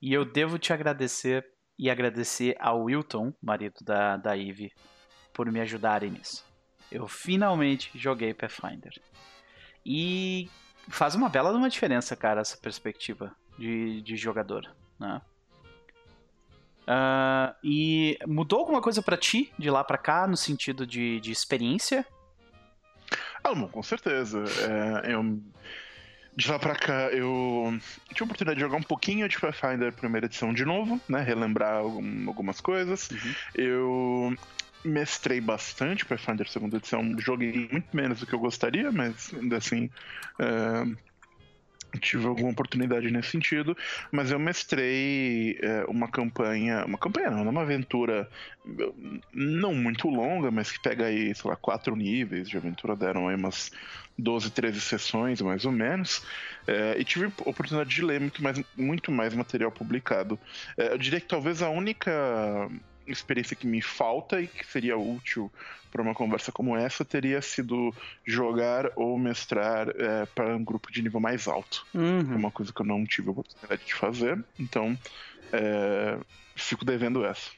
E 0.00 0.12
eu 0.12 0.24
devo 0.24 0.58
te 0.58 0.72
agradecer 0.72 1.44
e 1.78 1.90
agradecer 1.90 2.56
ao 2.58 2.84
Wilton, 2.84 3.32
marido 3.42 3.84
da, 3.84 4.16
da 4.16 4.36
Eve, 4.36 4.72
por 5.32 5.50
me 5.50 5.60
ajudarem 5.60 6.10
nisso. 6.10 6.44
Eu 6.90 7.06
finalmente 7.06 7.90
joguei 7.98 8.32
Pathfinder. 8.32 8.92
E 9.84 10.48
faz 10.88 11.14
uma 11.14 11.28
bela 11.28 11.52
uma 11.52 11.68
diferença, 11.68 12.16
cara, 12.16 12.40
essa 12.40 12.56
perspectiva 12.56 13.34
de, 13.58 14.00
de 14.02 14.16
jogador, 14.16 14.74
né? 14.98 15.20
Uh, 16.88 17.54
e 17.62 18.18
mudou 18.26 18.60
alguma 18.60 18.80
coisa 18.80 19.02
para 19.02 19.18
ti 19.18 19.52
de 19.58 19.68
lá 19.68 19.84
para 19.84 19.98
cá, 19.98 20.26
no 20.26 20.38
sentido 20.38 20.86
de, 20.86 21.20
de 21.20 21.30
experiência? 21.30 22.06
Ah, 23.44 23.54
com 23.70 23.82
certeza. 23.82 24.42
É, 25.04 25.12
eu 25.12 25.38
de 26.34 26.50
lá 26.50 26.58
pra 26.58 26.74
cá, 26.74 27.10
eu 27.10 27.78
tive 28.08 28.22
a 28.22 28.24
oportunidade 28.24 28.54
de 28.54 28.60
jogar 28.60 28.78
um 28.78 28.82
pouquinho 28.82 29.28
de 29.28 29.38
Pathfinder 29.38 29.92
primeira 29.92 30.26
edição 30.26 30.54
de 30.54 30.64
novo, 30.64 30.98
né? 31.08 31.20
Relembrar 31.20 31.74
algum, 31.74 32.28
algumas 32.28 32.60
coisas. 32.60 33.10
Uhum. 33.10 33.34
Eu 33.54 34.36
mestrei 34.84 35.40
bastante 35.40 36.06
Pathfinder 36.06 36.48
segunda 36.48 36.76
edição. 36.76 37.18
Joguei 37.18 37.68
muito 37.70 37.94
menos 37.94 38.20
do 38.20 38.26
que 38.26 38.34
eu 38.34 38.38
gostaria, 38.38 38.90
mas 38.90 39.34
ainda 39.34 39.58
assim. 39.58 39.90
É 40.38 41.07
tive 42.00 42.26
alguma 42.26 42.50
oportunidade 42.50 43.10
nesse 43.10 43.30
sentido, 43.30 43.76
mas 44.12 44.30
eu 44.30 44.38
mestrei 44.38 45.58
é, 45.62 45.84
uma 45.88 46.08
campanha, 46.08 46.84
uma 46.84 46.98
campanha 46.98 47.30
não, 47.30 47.48
uma 47.48 47.62
aventura 47.62 48.28
não 49.32 49.74
muito 49.74 50.08
longa, 50.08 50.50
mas 50.50 50.70
que 50.70 50.80
pega 50.80 51.06
aí, 51.06 51.34
sei 51.34 51.50
lá, 51.50 51.56
quatro 51.56 51.96
níveis 51.96 52.48
de 52.48 52.56
aventura, 52.56 52.94
deram 52.94 53.28
aí 53.28 53.36
umas 53.36 53.70
12, 54.18 54.50
13 54.50 54.80
sessões, 54.80 55.40
mais 55.40 55.64
ou 55.64 55.72
menos, 55.72 56.24
é, 56.66 56.96
e 56.98 57.04
tive 57.04 57.26
oportunidade 57.44 57.90
de 57.90 58.02
ler 58.02 58.20
muito 58.20 58.42
mais, 58.42 58.60
muito 58.76 59.12
mais 59.12 59.32
material 59.34 59.70
publicado. 59.70 60.38
É, 60.76 60.92
eu 60.92 60.98
diria 60.98 61.20
que 61.20 61.28
talvez 61.28 61.62
a 61.62 61.70
única 61.70 62.68
experiência 63.06 63.56
que 63.56 63.66
me 63.66 63.80
falta 63.80 64.40
e 64.40 64.46
que 64.46 64.66
seria 64.66 64.98
útil 64.98 65.50
para 65.90 66.02
uma 66.02 66.14
conversa 66.14 66.52
como 66.52 66.76
essa 66.76 67.04
teria 67.04 67.40
sido 67.40 67.94
jogar 68.24 68.90
ou 68.96 69.18
mestrar 69.18 69.88
é, 69.88 70.26
para 70.26 70.56
um 70.56 70.64
grupo 70.64 70.92
de 70.92 71.02
nível 71.02 71.20
mais 71.20 71.48
alto. 71.48 71.86
Uhum. 71.94 72.32
É 72.32 72.36
uma 72.36 72.50
coisa 72.50 72.72
que 72.72 72.80
eu 72.80 72.86
não 72.86 73.04
tive 73.04 73.28
a 73.28 73.32
oportunidade 73.32 73.84
de 73.84 73.94
fazer, 73.94 74.42
então 74.58 74.98
é, 75.52 76.18
fico 76.54 76.84
devendo 76.84 77.24
essa. 77.24 77.50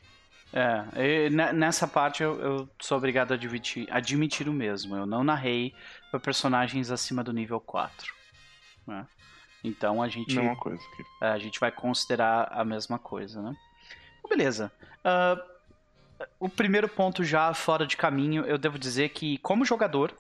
É, 0.53 1.31
nessa 1.31 1.87
parte 1.87 2.25
eu, 2.25 2.41
eu, 2.41 2.69
sou 2.81 2.99
obrigado 2.99 3.31
a 3.31 3.35
admitir, 3.37 3.87
admitir 3.91 4.49
o 4.49 4.53
mesmo. 4.53 4.97
Eu 4.97 5.07
não 5.07 5.23
narrei 5.23 5.73
para 6.11 6.19
personagens 6.19 6.91
acima 6.91 7.23
do 7.23 7.33
nível 7.33 7.61
4. 7.61 8.13
Né? 8.87 9.07
Então 9.63 10.03
a 10.03 10.09
gente. 10.09 10.35
Mesma 10.35 10.57
coisa 10.57 10.83
aqui. 10.93 11.05
É, 11.23 11.29
a 11.29 11.39
gente 11.39 11.61
vai 11.61 11.71
considerar 11.71 12.49
a 12.51 12.65
mesma 12.65 12.99
coisa, 12.99 13.41
né? 13.41 13.57
Beleza. 14.29 14.73
Uh, 15.05 15.50
o 16.39 16.49
primeiro 16.49 16.89
ponto 16.89 17.25
já 17.25 17.53
fora 17.55 17.87
de 17.87 17.97
caminho, 17.97 18.45
eu 18.45 18.59
devo 18.59 18.79
dizer 18.79 19.11
que 19.11 19.39
como 19.39 19.65
jogador, 19.65 20.15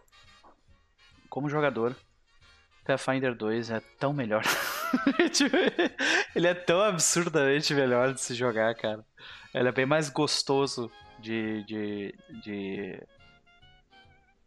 como 1.29 1.49
jogador, 1.49 1.95
Pathfinder 2.85 3.35
2 3.35 3.71
é 3.71 3.81
tão 3.99 4.13
melhor. 4.13 4.43
Tipo, 5.33 5.57
ele 6.35 6.47
é 6.49 6.55
tão 6.55 6.81
absurdamente 6.83 7.73
melhor 7.75 8.13
de 8.13 8.21
se 8.21 8.35
jogar, 8.35 8.75
cara. 8.75 9.05
Ele 9.55 9.69
é 9.69 9.73
bem 9.73 9.87
mais 9.87 10.09
gostoso 10.09 10.91
de, 11.19 11.63
de, 11.65 12.15
de, 12.43 13.03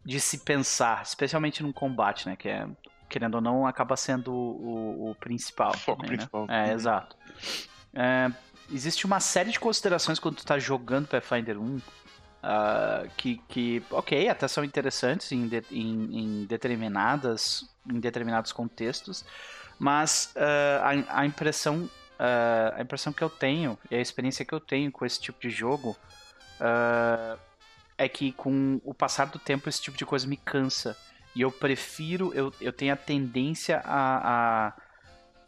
de 0.04 0.20
se 0.20 0.38
pensar, 0.38 1.02
especialmente 1.02 1.62
num 1.62 1.72
combate, 1.72 2.28
né? 2.28 2.36
Que 2.36 2.48
é, 2.48 2.68
querendo 3.08 3.36
ou 3.36 3.40
não, 3.40 3.66
acaba 3.66 3.96
sendo 3.96 4.32
o, 4.32 5.10
o 5.10 5.14
principal. 5.14 5.70
O 5.70 5.78
foco 5.78 6.02
também, 6.02 6.16
principal. 6.16 6.46
Né? 6.46 6.66
É, 6.66 6.68
uhum. 6.68 6.74
exato. 6.74 7.16
É, 7.94 8.30
existe 8.72 9.06
uma 9.06 9.20
série 9.20 9.50
de 9.50 9.60
considerações 9.60 10.18
quando 10.18 10.36
tu 10.36 10.44
tá 10.44 10.58
jogando 10.58 11.08
Pathfinder 11.08 11.60
1 11.60 11.76
uh, 11.76 11.82
ah, 12.42 13.04
que, 13.16 13.38
que, 13.48 13.82
ok, 13.90 14.28
até 14.28 14.46
são 14.48 14.64
interessantes 14.64 15.32
em, 15.32 15.48
de, 15.48 15.62
em, 15.70 16.18
em, 16.18 16.44
determinadas, 16.44 17.68
em 17.88 18.00
determinados 18.00 18.52
contextos, 18.52 19.24
mas 19.78 20.32
uh, 20.36 21.08
a, 21.08 21.20
a, 21.20 21.26
impressão 21.26 21.84
uh, 21.84 22.74
a 22.76 22.82
impressão 22.82 23.12
que 23.12 23.22
eu 23.22 23.30
tenho 23.30 23.78
e 23.90 23.96
a 23.96 24.00
experiência 24.00 24.44
que 24.44 24.54
eu 24.54 24.60
tenho 24.60 24.90
com 24.92 25.04
esse 25.04 25.20
tipo 25.20 25.40
de 25.40 25.50
jogo 25.50 25.96
é 27.98 28.08
que 28.08 28.32
com 28.32 28.80
o 28.84 28.94
passar 28.94 29.26
do 29.26 29.38
tempo 29.38 29.68
esse 29.68 29.82
tipo 29.82 29.96
de 29.96 30.06
coisa 30.06 30.26
me 30.26 30.36
cansa. 30.36 30.96
E 31.34 31.42
eu 31.42 31.50
prefiro, 31.50 32.32
eu, 32.32 32.52
eu 32.60 32.72
tenho 32.72 32.92
a 32.92 32.96
tendência 32.96 33.82
a, 33.84 34.68
a 34.68 34.72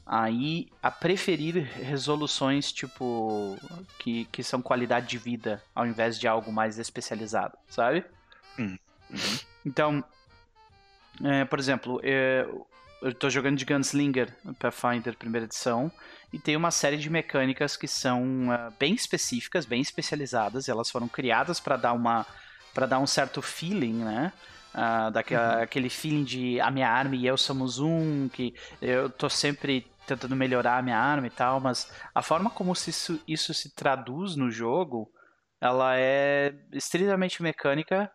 aí 0.06 0.68
a 0.80 0.90
preferir 0.90 1.56
resoluções 1.56 2.70
tipo 2.70 3.56
que, 3.98 4.24
que 4.26 4.42
são 4.42 4.62
qualidade 4.62 5.08
de 5.08 5.18
vida 5.18 5.60
ao 5.74 5.84
invés 5.84 6.18
de 6.18 6.28
algo 6.28 6.52
mais 6.52 6.78
especializado, 6.78 7.58
sabe? 7.68 8.04
Hum. 8.58 8.78
Uhum. 9.10 9.38
Então, 9.64 10.04
é, 11.24 11.44
por 11.44 11.58
exemplo, 11.58 12.00
é, 12.04 12.46
eu 13.02 13.10
estou 13.10 13.28
jogando 13.28 13.56
de 13.56 13.64
Gunslinger 13.64 14.32
Pathfinder 14.58 15.16
primeira 15.16 15.46
edição 15.46 15.90
e 16.32 16.38
tem 16.38 16.56
uma 16.56 16.70
série 16.70 16.96
de 16.96 17.10
mecânicas 17.10 17.76
que 17.76 17.88
são 17.88 18.48
uh, 18.48 18.72
bem 18.78 18.94
específicas, 18.94 19.64
bem 19.64 19.80
especializadas. 19.80 20.68
Elas 20.68 20.90
foram 20.90 21.08
criadas 21.08 21.60
para 21.60 21.76
dar 21.76 21.92
uma 21.92 22.26
para 22.74 22.84
dar 22.86 22.98
um 22.98 23.06
certo 23.06 23.40
feeling, 23.40 24.04
né? 24.04 24.32
Uh, 24.74 25.10
daquele 25.10 25.86
uhum. 25.86 25.90
feeling 25.90 26.24
de 26.24 26.60
a 26.60 26.70
minha 26.70 26.90
arma 26.90 27.16
e 27.16 27.26
eu 27.26 27.38
somos 27.38 27.78
um, 27.78 28.28
que 28.28 28.54
eu 28.82 29.08
tô 29.08 29.30
sempre 29.30 29.86
tentando 30.06 30.36
melhorar 30.36 30.78
a 30.78 30.82
minha 30.82 30.98
arma 30.98 31.26
e 31.26 31.30
tal, 31.30 31.60
mas 31.60 31.90
a 32.14 32.22
forma 32.22 32.48
como 32.48 32.72
isso, 32.72 33.20
isso 33.26 33.52
se 33.52 33.74
traduz 33.74 34.36
no 34.36 34.50
jogo, 34.50 35.10
ela 35.60 35.96
é 35.96 36.54
estritamente 36.72 37.42
mecânica 37.42 38.10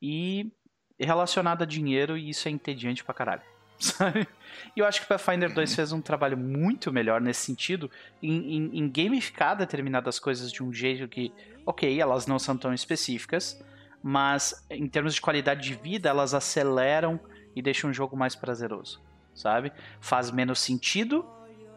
e 0.00 0.50
relacionada 0.98 1.64
a 1.64 1.66
dinheiro, 1.66 2.16
e 2.16 2.30
isso 2.30 2.48
é 2.48 2.50
entediante 2.50 3.04
pra 3.04 3.14
caralho. 3.14 3.42
Sabe? 3.78 4.26
E 4.74 4.80
eu 4.80 4.86
acho 4.86 5.00
que 5.00 5.08
Pathfinder 5.08 5.52
2 5.52 5.74
fez 5.74 5.92
um 5.92 6.00
trabalho 6.00 6.38
muito 6.38 6.92
melhor 6.92 7.20
nesse 7.20 7.40
sentido, 7.40 7.90
em, 8.22 8.56
em, 8.56 8.78
em 8.78 8.90
gamificar 8.90 9.56
determinadas 9.56 10.18
coisas 10.18 10.50
de 10.50 10.62
um 10.62 10.72
jeito 10.72 11.08
que, 11.08 11.32
ok, 11.66 12.00
elas 12.00 12.26
não 12.26 12.38
são 12.38 12.56
tão 12.56 12.72
específicas, 12.72 13.62
mas 14.02 14.64
em 14.70 14.88
termos 14.88 15.14
de 15.14 15.20
qualidade 15.20 15.62
de 15.62 15.74
vida, 15.74 16.08
elas 16.08 16.34
aceleram 16.34 17.20
e 17.54 17.60
deixam 17.60 17.90
o 17.90 17.92
jogo 17.92 18.16
mais 18.16 18.34
prazeroso 18.34 19.02
sabe? 19.34 19.72
Faz 20.00 20.30
menos 20.30 20.60
sentido, 20.60 21.24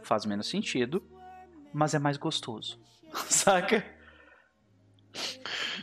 faz 0.03 0.25
menos 0.25 0.47
sentido, 0.47 1.03
mas 1.73 1.93
é 1.93 1.99
mais 1.99 2.17
gostoso, 2.17 2.79
saca? 3.29 3.83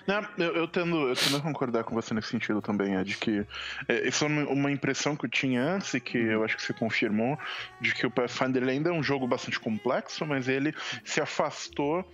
Não, 0.06 0.26
eu, 0.36 0.54
eu, 0.54 0.68
tendo, 0.68 1.08
eu 1.08 1.16
tendo 1.16 1.38
a 1.38 1.40
concordar 1.40 1.84
com 1.84 1.94
você 1.94 2.12
nesse 2.12 2.28
sentido 2.28 2.60
também, 2.60 2.96
é 2.96 3.04
de 3.04 3.16
que 3.16 3.46
é, 3.88 4.06
isso 4.06 4.24
é 4.24 4.28
uma 4.28 4.70
impressão 4.70 5.16
que 5.16 5.24
eu 5.24 5.30
tinha 5.30 5.62
antes 5.62 5.94
e 5.94 6.00
que 6.00 6.18
eu 6.18 6.44
acho 6.44 6.56
que 6.56 6.62
se 6.62 6.74
confirmou, 6.74 7.38
de 7.80 7.94
que 7.94 8.06
o 8.06 8.10
Pathfinder 8.10 8.68
ainda 8.68 8.90
é 8.90 8.92
um 8.92 9.02
jogo 9.02 9.26
bastante 9.26 9.58
complexo, 9.58 10.26
mas 10.26 10.46
ele 10.46 10.74
se 11.04 11.20
afastou 11.20 12.04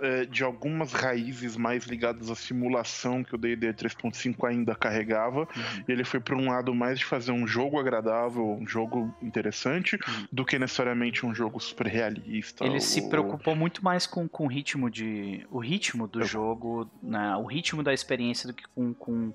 é, 0.00 0.24
de 0.24 0.42
algumas 0.42 0.92
raízes 0.92 1.56
mais 1.56 1.84
ligadas 1.84 2.30
à 2.30 2.34
simulação 2.34 3.22
que 3.22 3.34
o 3.34 3.38
D&D 3.38 3.72
3.5 3.74 4.48
ainda 4.48 4.74
carregava. 4.74 5.40
Uhum. 5.40 5.84
E 5.88 5.92
ele 5.92 6.04
foi 6.04 6.20
para 6.20 6.36
um 6.36 6.50
lado 6.50 6.74
mais 6.74 6.98
de 6.98 7.04
fazer 7.04 7.32
um 7.32 7.46
jogo 7.46 7.78
agradável, 7.78 8.44
um 8.46 8.66
jogo 8.66 9.14
interessante, 9.22 9.96
uhum. 9.96 10.26
do 10.32 10.44
que 10.44 10.58
necessariamente 10.58 11.24
um 11.24 11.34
jogo 11.34 11.60
super 11.60 11.86
realista. 11.86 12.64
Ele 12.64 12.74
ou... 12.74 12.80
se 12.80 13.08
preocupou 13.08 13.54
muito 13.54 13.84
mais 13.84 14.06
com, 14.06 14.28
com 14.28 14.44
o 14.44 14.48
ritmo 14.48 14.90
de 14.90 15.46
o 15.50 15.58
ritmo 15.58 16.06
do 16.06 16.20
Eu... 16.20 16.26
jogo, 16.26 16.90
né, 17.02 17.36
o 17.36 17.44
ritmo 17.44 17.82
da 17.82 17.92
experiência 17.92 18.46
do 18.46 18.54
que 18.54 18.66
com, 18.68 18.94
com, 18.94 19.34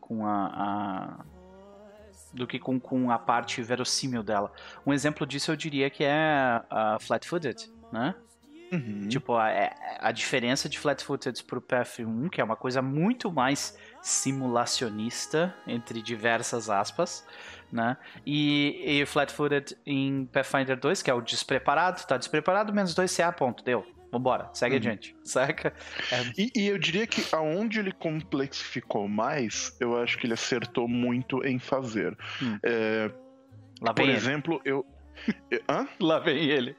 com 0.00 0.26
a, 0.26 0.46
a 0.46 1.24
do 2.32 2.46
que 2.46 2.58
com, 2.58 2.80
com 2.80 3.10
a 3.10 3.18
parte 3.18 3.62
verossímil 3.62 4.22
dela. 4.22 4.52
Um 4.86 4.92
exemplo 4.92 5.26
disso 5.26 5.52
eu 5.52 5.56
diria 5.56 5.90
que 5.90 6.02
é 6.02 6.62
a 6.70 6.98
Flat-Footed, 7.00 7.70
né? 7.92 8.14
Uhum. 8.72 9.06
Tipo, 9.06 9.36
a, 9.36 9.50
é, 9.50 9.70
a 9.98 10.10
diferença 10.10 10.66
de 10.66 10.78
Flat-Footed 10.78 11.44
pro 11.44 11.60
PF1, 11.60 12.30
que 12.30 12.40
é 12.40 12.44
uma 12.44 12.56
coisa 12.56 12.80
muito 12.80 13.30
mais 13.30 13.76
simulacionista, 14.00 15.54
entre 15.66 16.00
diversas 16.00 16.70
aspas, 16.70 17.26
né? 17.70 17.98
E, 18.24 19.00
e 19.00 19.06
Flat-Footed 19.06 19.76
em 19.84 20.24
Pathfinder 20.24 20.78
2, 20.78 21.02
que 21.02 21.10
é 21.10 21.14
o 21.14 21.20
despreparado, 21.20 22.02
tá 22.06 22.16
despreparado, 22.16 22.72
menos 22.72 22.94
2 22.94 23.14
CA, 23.14 23.30
ponto, 23.30 23.62
deu. 23.62 23.86
Vambora, 24.10 24.50
segue 24.52 24.74
uhum. 24.74 24.80
adiante, 24.80 25.16
saca? 25.24 25.72
É... 26.10 26.22
E, 26.36 26.52
e, 26.54 26.66
eu 26.66 26.78
diria 26.78 27.06
que 27.06 27.24
aonde 27.34 27.78
ele 27.78 27.92
complexificou 27.92 29.08
mais, 29.08 29.74
eu 29.80 29.96
acho 29.96 30.18
que 30.18 30.26
ele 30.26 30.34
acertou 30.34 30.86
muito 30.86 31.44
em 31.46 31.58
fazer. 31.58 32.16
Hum. 32.42 32.58
É, 32.62 33.10
por 33.96 34.08
exemplo, 34.08 34.60
eu, 34.66 34.84
Hã? 35.68 35.86
Lá 36.00 36.18
vem 36.18 36.48
ele. 36.48 36.76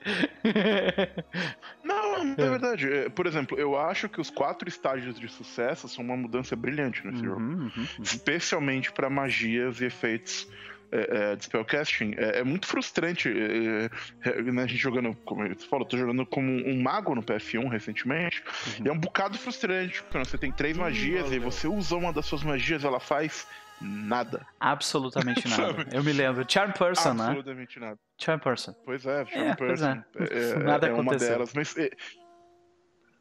Não, 1.83 2.15
é 2.17 2.35
verdade. 2.35 2.91
É, 2.91 3.09
por 3.09 3.25
exemplo, 3.25 3.57
eu 3.57 3.77
acho 3.77 4.09
que 4.09 4.19
os 4.19 4.29
quatro 4.29 4.67
estágios 4.67 5.19
de 5.19 5.27
sucesso 5.27 5.87
são 5.87 6.03
uma 6.03 6.17
mudança 6.17 6.55
brilhante 6.55 7.05
nesse 7.05 7.19
uhum, 7.19 7.25
jogo. 7.25 7.41
Uhum, 7.41 7.71
uhum. 7.75 7.87
Especialmente 8.01 8.91
para 8.91 9.09
magias 9.09 9.81
e 9.81 9.85
efeitos 9.85 10.47
é, 10.93 11.31
é, 11.31 11.35
de 11.35 11.45
spellcasting. 11.45 12.13
É, 12.17 12.39
é 12.39 12.43
muito 12.43 12.67
frustrante 12.67 13.27
é, 13.27 13.89
é, 14.29 14.41
né, 14.43 14.63
a 14.63 14.67
gente 14.67 14.79
jogando, 14.79 15.15
como 15.25 15.47
você 15.47 15.67
falou, 15.67 15.87
tô 15.87 15.97
jogando 15.97 16.23
como 16.23 16.51
um 16.51 16.81
mago 16.81 17.15
no 17.15 17.23
PF1 17.23 17.67
recentemente. 17.69 18.43
Uhum. 18.79 18.85
E 18.85 18.89
é 18.89 18.91
um 18.91 18.99
bocado 18.99 19.37
frustrante, 19.37 20.03
porque 20.03 20.19
você 20.19 20.37
tem 20.37 20.51
três 20.51 20.77
magias 20.77 21.31
e 21.31 21.39
você 21.39 21.67
usa 21.67 21.95
uma 21.95 22.13
das 22.13 22.27
suas 22.27 22.43
magias, 22.43 22.83
ela 22.83 22.99
faz 22.99 23.47
nada. 23.83 24.45
Absolutamente 24.59 25.47
nada. 25.49 25.87
Eu 25.91 26.03
me 26.03 26.13
lembro. 26.13 26.45
Charm 26.47 26.71
Person, 26.71 27.09
Absolutamente 27.09 27.17
né? 27.17 27.25
Absolutamente 27.25 27.79
nada. 27.79 27.99
Charm 28.17 28.39
Person. 28.39 28.73
Pois 28.85 29.05
é, 29.05 29.25
Charm 29.25 29.47
é, 29.47 29.55
Person. 29.55 30.03
É, 30.15 30.51
é, 30.51 30.55
nada 30.59 30.87
é 30.87 30.93
uma 30.93 31.15
delas. 31.15 31.53
Mas 31.53 31.75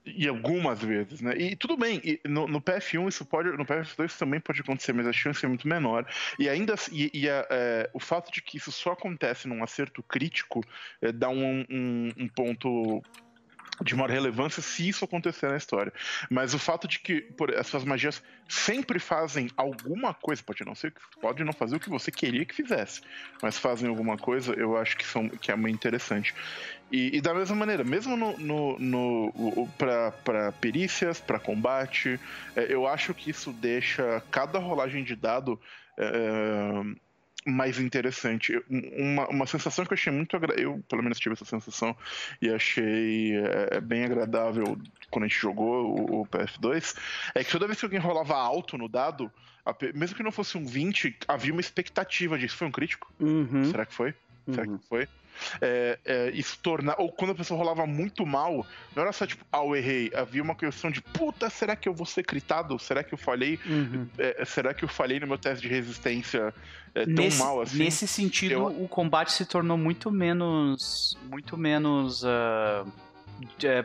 E 0.05 0.27
algumas 0.27 0.81
vezes, 0.83 1.21
né? 1.21 1.35
E 1.37 1.55
tudo 1.55 1.77
bem, 1.77 2.01
e 2.03 2.21
no, 2.27 2.49
no, 2.49 2.61
PF1 2.61 3.09
isso 3.09 3.25
pode, 3.25 3.51
no 3.51 3.65
PF2 3.65 4.07
isso 4.07 4.19
também 4.19 4.41
pode 4.41 4.61
acontecer, 4.61 4.93
mas 4.93 5.07
a 5.07 5.13
chance 5.13 5.45
é 5.45 5.49
muito 5.49 5.69
menor. 5.69 6.07
E 6.39 6.49
ainda 6.49 6.75
e, 6.91 7.11
e 7.15 7.29
a, 7.29 7.47
é, 7.51 7.91
o 7.93 8.01
fato 8.01 8.33
de 8.33 8.43
que 8.43 8.57
isso 8.57 8.73
só 8.73 8.93
acontece 8.93 9.47
num 9.47 9.63
acerto 9.63 10.03
crítico 10.03 10.61
é, 11.01 11.13
dá 11.13 11.29
um, 11.29 11.65
um, 11.71 12.09
um 12.17 12.29
ponto 12.29 13.03
de 13.81 13.95
maior 13.95 14.11
relevância 14.11 14.63
se 14.63 14.89
isso 14.89 15.05
acontecer 15.05 15.49
na 15.49 15.57
história. 15.57 15.93
Mas 16.31 16.55
o 16.55 16.59
fato 16.59 16.87
de 16.87 16.99
que 16.99 17.21
por, 17.21 17.51
essas 17.51 17.85
magias 17.85 18.23
sempre 18.49 18.99
fazem 18.99 19.51
alguma 19.57 20.13
coisa, 20.13 20.43
pode 20.43 20.65
não 20.65 20.75
ser, 20.75 20.93
pode 21.21 21.43
não 21.43 21.53
fazer 21.53 21.77
o 21.77 21.81
que 21.81 21.89
você 21.89 22.11
queria 22.11 22.45
que 22.45 22.55
fizesse, 22.55 23.01
mas 23.43 23.59
fazem 23.59 23.89
alguma 23.89 24.17
coisa, 24.19 24.53
eu 24.53 24.77
acho 24.77 24.97
que, 24.97 25.07
são, 25.07 25.29
que 25.29 25.51
é 25.51 25.57
muito 25.57 25.75
interessante. 25.75 26.35
E, 26.91 27.17
e 27.17 27.21
da 27.23 27.33
mesma 27.33 27.57
maneira, 27.57 27.83
mesmo 27.83 28.17
no, 28.17 28.37
no, 28.39 28.79
no 28.79 29.69
para 29.79 30.53
perícias, 30.61 31.19
para 31.19 31.39
combate, 31.39 32.21
é, 32.55 32.67
eu 32.69 32.87
acho 32.87 33.15
que 33.15 33.31
isso 33.31 33.53
deixa 33.53 34.23
cada 34.31 34.59
rolagem 34.59 35.03
de 35.03 35.17
dado 35.17 35.59
é, 35.99 36.83
mais 37.45 37.79
interessante. 37.79 38.63
Uma, 38.71 39.29
uma 39.29 39.47
sensação 39.47 39.85
que 39.85 39.93
eu 39.93 39.97
achei 39.97 40.13
muito 40.13 40.37
agradável, 40.37 40.75
eu 40.75 40.85
pelo 40.89 41.03
menos 41.03 41.19
tive 41.19 41.35
essa 41.35 41.45
sensação 41.45 41.97
e 42.41 42.49
achei 42.49 43.37
é, 43.37 43.81
bem 43.81 44.05
agradável 44.05 44.79
quando 45.11 45.25
a 45.25 45.29
gente 45.29 45.41
jogou 45.41 45.99
o, 45.99 46.21
o, 46.21 46.27
PF2, 46.27 46.97
é 47.35 47.45
que 47.45 47.51
toda 47.51 47.67
vez 47.67 47.79
que 47.79 47.85
alguém 47.85 48.01
rolava 48.01 48.35
alto 48.35 48.79
no 48.79 48.89
dado, 48.89 49.31
mesmo 49.95 50.17
que 50.17 50.23
não 50.23 50.33
fosse 50.33 50.57
um 50.57 50.65
20, 50.65 51.19
havia 51.29 51.53
uma 51.53 51.61
expectativa 51.61 52.39
disso. 52.39 52.57
Foi 52.57 52.67
um 52.67 52.73
crítico? 52.73 53.13
Uhum. 53.21 53.65
Será 53.65 53.85
que 53.85 53.95
foi? 53.95 54.15
Uhum. 54.47 54.55
Será 54.55 54.67
que 54.67 54.79
foi? 54.89 55.09
É, 55.61 55.99
é, 56.05 56.31
isso 56.31 56.59
tornar. 56.61 56.97
Ou 56.99 57.11
quando 57.11 57.31
a 57.31 57.35
pessoa 57.35 57.59
rolava 57.59 57.87
muito 57.87 58.25
mal, 58.27 58.67
não 58.95 59.03
era 59.03 59.13
só 59.13 59.27
tipo, 59.27 59.45
ah, 59.53 59.59
eu 59.59 59.77
errei. 59.77 60.11
Havia 60.15 60.43
uma 60.43 60.55
questão 60.55 60.91
de, 60.91 61.01
puta, 61.01 61.49
será 61.51 61.77
que 61.77 61.89
eu 61.89 61.95
vou 61.95 62.07
ser 62.07 62.23
critado? 62.23 62.79
Será 62.79 63.03
que 63.03 63.15
eu 63.15 63.19
falhei? 63.19 63.59
Uhum. 63.67 64.09
É, 64.19 64.45
será 64.45 64.75
que 64.75 64.85
eu 64.85 64.89
falhei 64.89 65.21
no 65.21 65.27
meu 65.27 65.39
teste 65.39 65.67
de 65.67 65.73
resistência 65.73 66.55
é, 66.95 67.05
tão 67.05 67.15
nesse, 67.15 67.39
mal 67.39 67.61
assim? 67.61 67.79
Nesse 67.79 68.07
sentido, 68.07 68.53
eu... 68.53 68.85
o 68.85 68.89
combate 68.89 69.33
se 69.33 69.47
tornou 69.47 69.77
muito 69.77 70.11
menos. 70.11 71.19
Muito 71.31 71.57
menos. 71.57 72.23
Uh, 72.23 72.91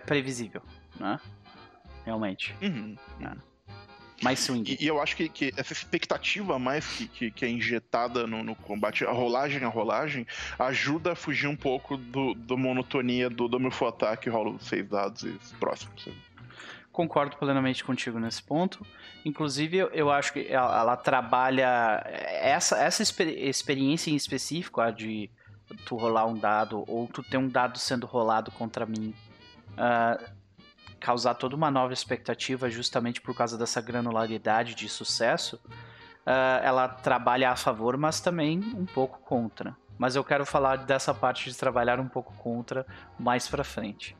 previsível, 0.06 0.62
né? 1.00 1.20
Realmente. 2.06 2.56
Uhum. 2.62 2.96
É 3.22 3.47
mais 4.22 4.40
swing. 4.40 4.72
E, 4.72 4.84
e, 4.84 4.88
eu 4.88 5.02
acho 5.02 5.16
que, 5.16 5.30
que, 5.30 5.54
essa 5.56 5.74
expectativa 5.74 6.58
mais 6.58 6.86
que, 6.86 7.08
que, 7.08 7.32
que 7.32 7.46
é 7.46 7.50
injetada 7.50 8.26
no, 8.26 8.44
no, 8.44 8.56
combate, 8.56 9.06
a 9.06 9.12
rolagem 9.12 9.64
a 9.64 9.68
rolagem, 9.68 10.26
ajuda 10.58 11.12
a 11.14 11.16
fugir 11.16 11.48
um 11.48 11.56
pouco 11.56 11.98
do, 11.98 12.34
do 12.34 12.58
monotonia 12.58 13.30
do, 13.30 13.48
do 13.48 13.60
meu 13.60 13.72
full 13.72 13.88
ataque 13.88 14.30
rola 14.30 14.58
seis 14.60 14.88
dados 14.88 15.24
e 15.24 15.38
próximos. 15.60 16.04
Sabe? 16.04 16.18
Concordo 16.92 17.38
plenamente 17.38 17.84
contigo 17.84 18.20
nesse 18.20 18.42
ponto. 18.42 18.86
Inclusive, 19.24 19.78
eu, 19.78 19.88
eu 19.90 20.12
acho 20.12 20.34
que 20.34 20.48
ela, 20.50 20.80
ela, 20.80 20.98
trabalha 20.98 22.02
essa, 22.08 22.78
essa 22.78 23.04
exper 23.04 23.28
experiência 23.28 24.10
em 24.10 24.16
específico, 24.16 24.82
a 24.82 24.90
de 24.90 25.30
tu 25.86 25.96
rolar 25.96 26.26
um 26.26 26.34
dado 26.34 26.84
ou 26.88 27.08
tu 27.08 27.22
ter 27.22 27.38
um 27.38 27.48
dado 27.48 27.78
sendo 27.78 28.08
rolado 28.08 28.52
contra 28.52 28.86
mim. 28.86 29.14
Uh, 29.74 30.37
causar 31.00 31.36
toda 31.36 31.56
uma 31.56 31.72
nova 31.72 31.94
expectativa 31.94 32.70
justamente 32.70 33.22
por 33.22 33.36
causa 33.36 33.58
dessa 33.58 33.82
granularidade 33.82 34.76
de 34.76 34.90
sucesso, 34.90 35.60
uh, 36.26 36.64
ela 36.64 36.88
trabalha 36.88 37.52
a 37.52 37.56
favor, 37.56 37.98
mas 37.98 38.20
também 38.20 38.60
um 38.60 38.86
pouco 38.86 39.20
contra. 39.20 39.76
Mas 39.98 40.16
eu 40.16 40.24
quero 40.24 40.46
falar 40.46 40.78
dessa 40.78 41.14
parte 41.14 41.50
de 41.50 41.58
trabalhar 41.58 42.00
um 42.00 42.08
pouco 42.08 42.34
contra 42.34 42.86
mais 43.20 43.48
pra 43.48 43.64
frente. 43.64 44.16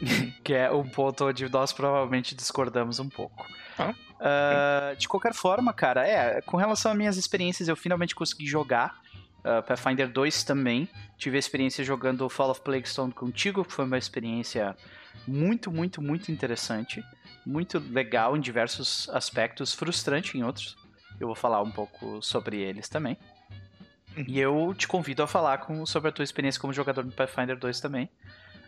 que 0.42 0.54
é 0.54 0.70
um 0.70 0.88
ponto 0.88 1.26
onde 1.26 1.48
nós 1.48 1.72
provavelmente 1.72 2.34
discordamos 2.34 2.98
um 2.98 3.08
pouco. 3.08 3.46
Uh, 3.78 4.96
de 4.96 5.08
qualquer 5.08 5.34
forma, 5.34 5.72
cara, 5.72 6.06
é, 6.06 6.40
com 6.42 6.56
relação 6.56 6.92
às 6.92 6.98
minhas 6.98 7.16
experiências, 7.16 7.68
eu 7.68 7.76
finalmente 7.76 8.14
consegui 8.14 8.46
jogar 8.46 9.00
uh, 9.38 9.62
Pathfinder 9.62 10.10
2 10.10 10.44
também. 10.44 10.88
Tive 11.16 11.36
a 11.36 11.38
experiência 11.38 11.84
jogando 11.84 12.28
Fall 12.28 12.50
of 12.50 12.60
Plaguestone 12.60 13.12
contigo, 13.12 13.64
que 13.64 13.72
foi 13.72 13.84
uma 13.84 13.98
experiência 13.98 14.76
muito, 15.26 15.70
muito, 15.70 16.02
muito 16.02 16.30
interessante. 16.32 17.04
Muito 17.44 17.78
legal 17.78 18.36
em 18.36 18.40
diversos 18.40 19.08
aspectos, 19.10 19.72
frustrante 19.72 20.36
em 20.36 20.42
outros. 20.42 20.76
Eu 21.18 21.26
vou 21.26 21.36
falar 21.36 21.62
um 21.62 21.70
pouco 21.70 22.22
sobre 22.22 22.58
eles 22.58 22.88
também. 22.88 23.16
Uhum. 24.16 24.24
E 24.26 24.40
eu 24.40 24.74
te 24.76 24.86
convido 24.88 25.22
a 25.22 25.26
falar 25.26 25.58
com, 25.58 25.84
sobre 25.86 26.08
a 26.08 26.12
tua 26.12 26.22
experiência 26.22 26.60
como 26.60 26.72
jogador 26.72 27.04
do 27.04 27.12
Pathfinder 27.12 27.58
2 27.58 27.80
também. 27.80 28.08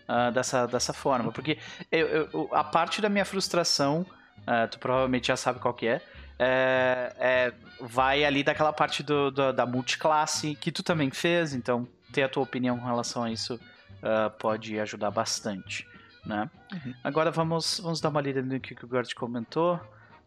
Uh, 0.09 0.33
dessa, 0.33 0.67
dessa 0.67 0.93
forma. 0.93 1.31
Porque 1.31 1.59
eu, 1.91 2.07
eu, 2.09 2.49
a 2.53 2.65
parte 2.65 3.01
da 3.01 3.09
minha 3.09 3.25
frustração, 3.25 4.05
uh, 4.41 4.69
tu 4.69 4.79
provavelmente 4.79 5.29
já 5.29 5.37
sabe 5.37 5.61
qual 5.61 5.73
que 5.73 5.87
é, 5.87 6.03
é, 6.39 7.15
é 7.19 7.53
vai 7.81 8.25
ali 8.25 8.43
daquela 8.43 8.73
parte 8.73 9.03
do, 9.03 9.31
do, 9.31 9.53
da 9.53 9.65
multiclasse 9.65 10.57
que 10.57 10.73
tu 10.73 10.83
também 10.83 11.11
fez, 11.11 11.55
então 11.55 11.87
ter 12.13 12.25
a 12.25 12.29
tua 12.29 12.43
opinião 12.43 12.79
com 12.79 12.85
relação 12.85 13.23
a 13.23 13.31
isso 13.31 13.55
uh, 13.55 14.31
pode 14.39 14.79
ajudar 14.81 15.13
bastante 15.13 15.87
né? 16.25 16.51
Uhum. 16.73 16.95
Agora 17.03 17.31
vamos, 17.31 17.81
vamos 17.83 18.01
dar 18.01 18.09
uma 18.09 18.21
lida 18.21 18.43
no 18.43 18.61
que 18.61 18.85
o 18.85 18.89
Gord 18.89 19.15
comentou. 19.15 19.81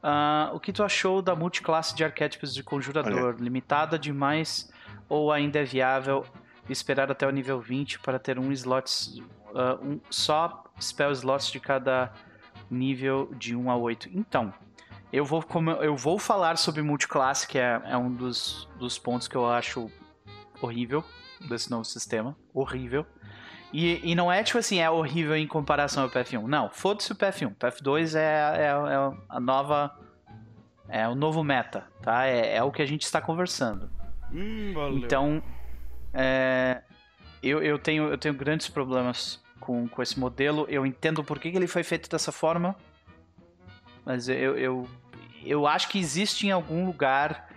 Uh, 0.03 0.53
o 0.53 0.59
que 0.59 0.71
tu 0.71 0.83
achou 0.83 1.21
da 1.21 1.35
multiclasse 1.35 1.95
de 1.95 2.03
arquétipos 2.03 2.53
de 2.53 2.63
conjurador? 2.63 3.35
Olha. 3.35 3.43
Limitada 3.43 3.97
demais 3.97 4.71
ou 5.09 5.31
ainda 5.31 5.59
é 5.59 5.63
viável 5.63 6.25
esperar 6.69 7.11
até 7.11 7.27
o 7.27 7.31
nível 7.31 7.59
20 7.59 7.99
para 7.99 8.19
ter 8.19 8.37
um 8.37 8.51
slot, 8.51 9.21
uh, 9.49 9.83
um, 9.83 9.99
só 10.09 10.63
spell 10.79 11.11
slots 11.11 11.51
de 11.51 11.59
cada 11.59 12.11
nível 12.69 13.31
de 13.35 13.55
1 13.55 13.69
a 13.69 13.77
8? 13.77 14.09
Então, 14.13 14.53
eu 15.11 15.23
vou, 15.23 15.43
eu 15.81 15.95
vou 15.95 16.19
falar 16.19 16.57
sobre 16.57 16.81
multiclasse, 16.81 17.47
que 17.47 17.57
é, 17.57 17.81
é 17.85 17.97
um 17.97 18.11
dos, 18.11 18.67
dos 18.77 18.99
pontos 18.99 19.27
que 19.27 19.35
eu 19.35 19.49
acho 19.49 19.89
horrível 20.61 21.03
desse 21.47 21.69
novo 21.69 21.85
sistema. 21.85 22.35
Horrível. 22.53 23.05
E, 23.77 23.99
e 24.11 24.15
não 24.15 24.31
é 24.31 24.41
tipo 24.41 24.57
assim, 24.57 24.79
é 24.79 24.89
horrível 24.89 25.35
em 25.35 25.45
comparação 25.45 26.03
ao 26.03 26.09
PF1. 26.09 26.47
Não, 26.47 26.69
foda-se 26.69 27.11
o 27.11 27.15
PF1. 27.15 27.51
O 27.51 27.55
PF2 27.55 28.15
é, 28.15 28.21
é, 28.21 28.67
é, 28.67 29.17
a 29.27 29.37
nova. 29.37 29.93
É 30.87 31.05
o 31.09 31.13
novo 31.13 31.43
meta, 31.43 31.85
tá? 32.01 32.25
É, 32.25 32.55
é 32.55 32.63
o 32.63 32.71
que 32.71 32.81
a 32.81 32.85
gente 32.85 33.01
está 33.01 33.19
conversando. 33.19 33.89
Hum, 34.31 34.71
valeu. 34.73 34.97
Então, 34.97 35.43
é, 36.13 36.83
eu, 37.43 37.61
eu, 37.61 37.77
tenho, 37.77 38.07
eu 38.07 38.17
tenho 38.17 38.33
grandes 38.33 38.69
problemas 38.69 39.43
com, 39.59 39.89
com 39.89 40.01
esse 40.01 40.17
modelo. 40.17 40.65
Eu 40.69 40.85
entendo 40.85 41.21
por 41.21 41.37
que, 41.37 41.51
que 41.51 41.57
ele 41.57 41.67
foi 41.67 41.83
feito 41.83 42.09
dessa 42.09 42.31
forma. 42.31 42.77
Mas 44.05 44.29
eu, 44.29 44.57
eu, 44.57 44.87
eu 45.43 45.67
acho 45.67 45.89
que 45.89 45.99
existe 45.99 46.47
em 46.47 46.51
algum 46.51 46.85
lugar 46.85 47.49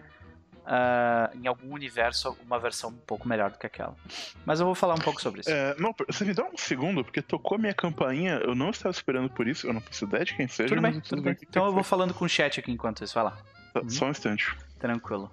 uh, 0.68 1.36
em 1.36 1.46
algum 1.46 1.72
universo 1.72 2.28
alguma 2.28 2.58
versão 2.58 2.90
um 2.90 2.98
pouco 2.98 3.26
melhor 3.26 3.50
do 3.50 3.58
que 3.58 3.66
aquela. 3.66 3.96
Mas 4.44 4.60
eu 4.60 4.66
vou 4.66 4.74
falar 4.74 4.94
um 4.94 5.00
pouco 5.00 5.20
sobre 5.20 5.40
isso. 5.40 5.50
É, 5.50 5.74
não, 5.78 5.94
você 6.06 6.24
me 6.24 6.34
dá 6.34 6.44
um 6.44 6.56
segundo, 6.56 7.02
porque 7.02 7.22
tocou 7.22 7.56
a 7.56 7.58
minha 7.58 7.74
campainha, 7.74 8.40
eu 8.44 8.54
não 8.54 8.70
estava 8.70 8.92
esperando 8.92 9.30
por 9.30 9.48
isso, 9.48 9.66
eu 9.66 9.72
não 9.72 9.80
faço 9.80 10.04
ideia 10.04 10.24
de 10.24 10.34
quem 10.34 10.46
seja. 10.46 10.68
Tudo 10.68 10.82
bem, 10.82 11.00
tudo 11.00 11.22
bem. 11.22 11.36
Então 11.42 11.64
eu 11.64 11.72
vou 11.72 11.82
falando 11.82 12.12
com 12.12 12.24
o 12.24 12.28
chat 12.28 12.60
aqui 12.60 12.70
enquanto 12.70 13.02
isso, 13.02 13.14
vai 13.14 13.24
lá. 13.24 13.38
Tá, 13.72 13.80
uhum. 13.80 13.90
Só 13.90 14.06
um 14.06 14.10
instante. 14.10 14.56
Tranquilo. 14.78 15.30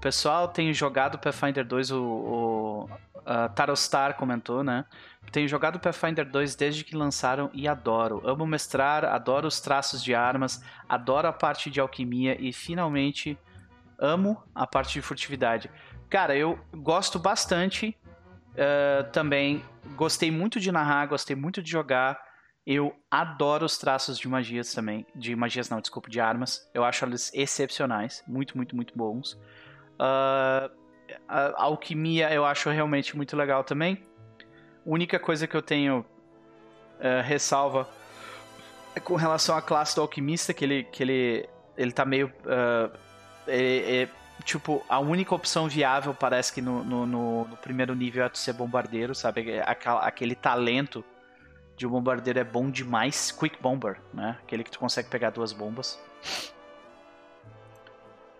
Pessoal, 0.00 0.48
tenho 0.48 0.72
jogado 0.72 1.18
Pathfinder 1.18 1.64
2, 1.66 1.90
o, 1.90 2.02
o 2.02 2.84
uh, 3.16 3.48
Tarostar 3.54 4.14
comentou, 4.14 4.62
né? 4.62 4.84
Tenho 5.32 5.48
jogado 5.48 5.80
Pathfinder 5.80 6.24
2 6.24 6.54
desde 6.54 6.84
que 6.84 6.94
lançaram 6.94 7.50
e 7.52 7.66
adoro. 7.66 8.22
Amo 8.24 8.46
mestrar, 8.46 9.04
adoro 9.04 9.48
os 9.48 9.60
traços 9.60 10.04
de 10.04 10.14
armas, 10.14 10.62
adoro 10.88 11.26
a 11.26 11.32
parte 11.32 11.70
de 11.70 11.80
alquimia 11.80 12.36
e 12.40 12.52
finalmente 12.52 13.36
amo 13.98 14.42
a 14.54 14.66
parte 14.66 14.94
de 14.94 15.02
furtividade. 15.02 15.70
Cara, 16.08 16.36
eu 16.36 16.58
gosto 16.74 17.18
bastante. 17.18 17.96
Uh, 18.52 19.10
também 19.10 19.62
gostei 19.96 20.30
muito 20.30 20.58
de 20.58 20.72
narrar, 20.72 21.06
gostei 21.06 21.36
muito 21.36 21.62
de 21.62 21.70
jogar. 21.70 22.18
Eu 22.66 22.94
adoro 23.10 23.64
os 23.64 23.78
traços 23.78 24.18
de 24.18 24.28
magias 24.28 24.72
também. 24.72 25.06
De 25.14 25.36
magias 25.36 25.68
não, 25.68 25.80
desculpa, 25.80 26.10
de 26.10 26.20
armas. 26.20 26.68
Eu 26.74 26.84
acho 26.84 27.04
eles 27.04 27.30
excepcionais. 27.34 28.24
Muito, 28.26 28.56
muito, 28.56 28.74
muito 28.74 28.96
bons. 28.96 29.34
Uh, 29.94 30.70
a 31.28 31.62
alquimia 31.62 32.32
eu 32.32 32.44
acho 32.44 32.68
realmente 32.70 33.16
muito 33.16 33.36
legal 33.36 33.62
também. 33.62 34.02
Única 34.84 35.18
coisa 35.18 35.46
que 35.46 35.56
eu 35.56 35.62
tenho 35.62 36.00
uh, 36.00 37.22
ressalva 37.24 37.88
é 38.94 39.00
com 39.00 39.14
relação 39.14 39.56
à 39.56 39.62
classe 39.62 39.94
do 39.94 40.00
alquimista, 40.00 40.54
que 40.54 40.64
ele, 40.64 40.84
que 40.84 41.02
ele, 41.02 41.48
ele 41.76 41.92
tá 41.92 42.04
meio 42.04 42.28
uh, 42.28 42.96
é, 43.46 44.02
é, 44.02 44.08
tipo, 44.44 44.84
a 44.88 44.98
única 44.98 45.34
opção 45.34 45.68
viável 45.68 46.14
parece 46.14 46.52
que 46.52 46.60
no, 46.60 46.84
no, 46.84 47.06
no, 47.06 47.44
no 47.48 47.56
primeiro 47.56 47.94
nível 47.94 48.24
é 48.24 48.28
tu 48.28 48.38
ser 48.38 48.52
bombardeiro, 48.52 49.14
sabe? 49.14 49.50
É 49.50 49.64
aquele 50.00 50.34
talento 50.34 51.04
de 51.76 51.86
um 51.86 51.90
bombardeiro 51.90 52.38
é 52.38 52.44
bom 52.44 52.70
demais. 52.70 53.30
Quick 53.30 53.60
Bomber, 53.60 54.00
né? 54.12 54.38
Aquele 54.42 54.64
que 54.64 54.70
tu 54.70 54.78
consegue 54.78 55.08
pegar 55.08 55.30
duas 55.30 55.52
bombas. 55.52 55.98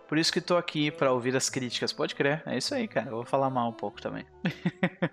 Por 0.09 0.19
isso 0.19 0.33
que 0.33 0.40
tô 0.40 0.57
aqui 0.57 0.90
para 0.90 1.12
ouvir 1.12 1.37
as 1.37 1.51
críticas. 1.51 1.92
Pode 1.92 2.14
crer, 2.14 2.42
é 2.47 2.57
isso 2.57 2.75
aí, 2.75 2.87
cara. 2.87 3.09
Eu 3.09 3.16
vou 3.16 3.25
falar 3.25 3.51
mal 3.51 3.69
um 3.69 3.73
pouco 3.73 4.01
também. 4.01 4.25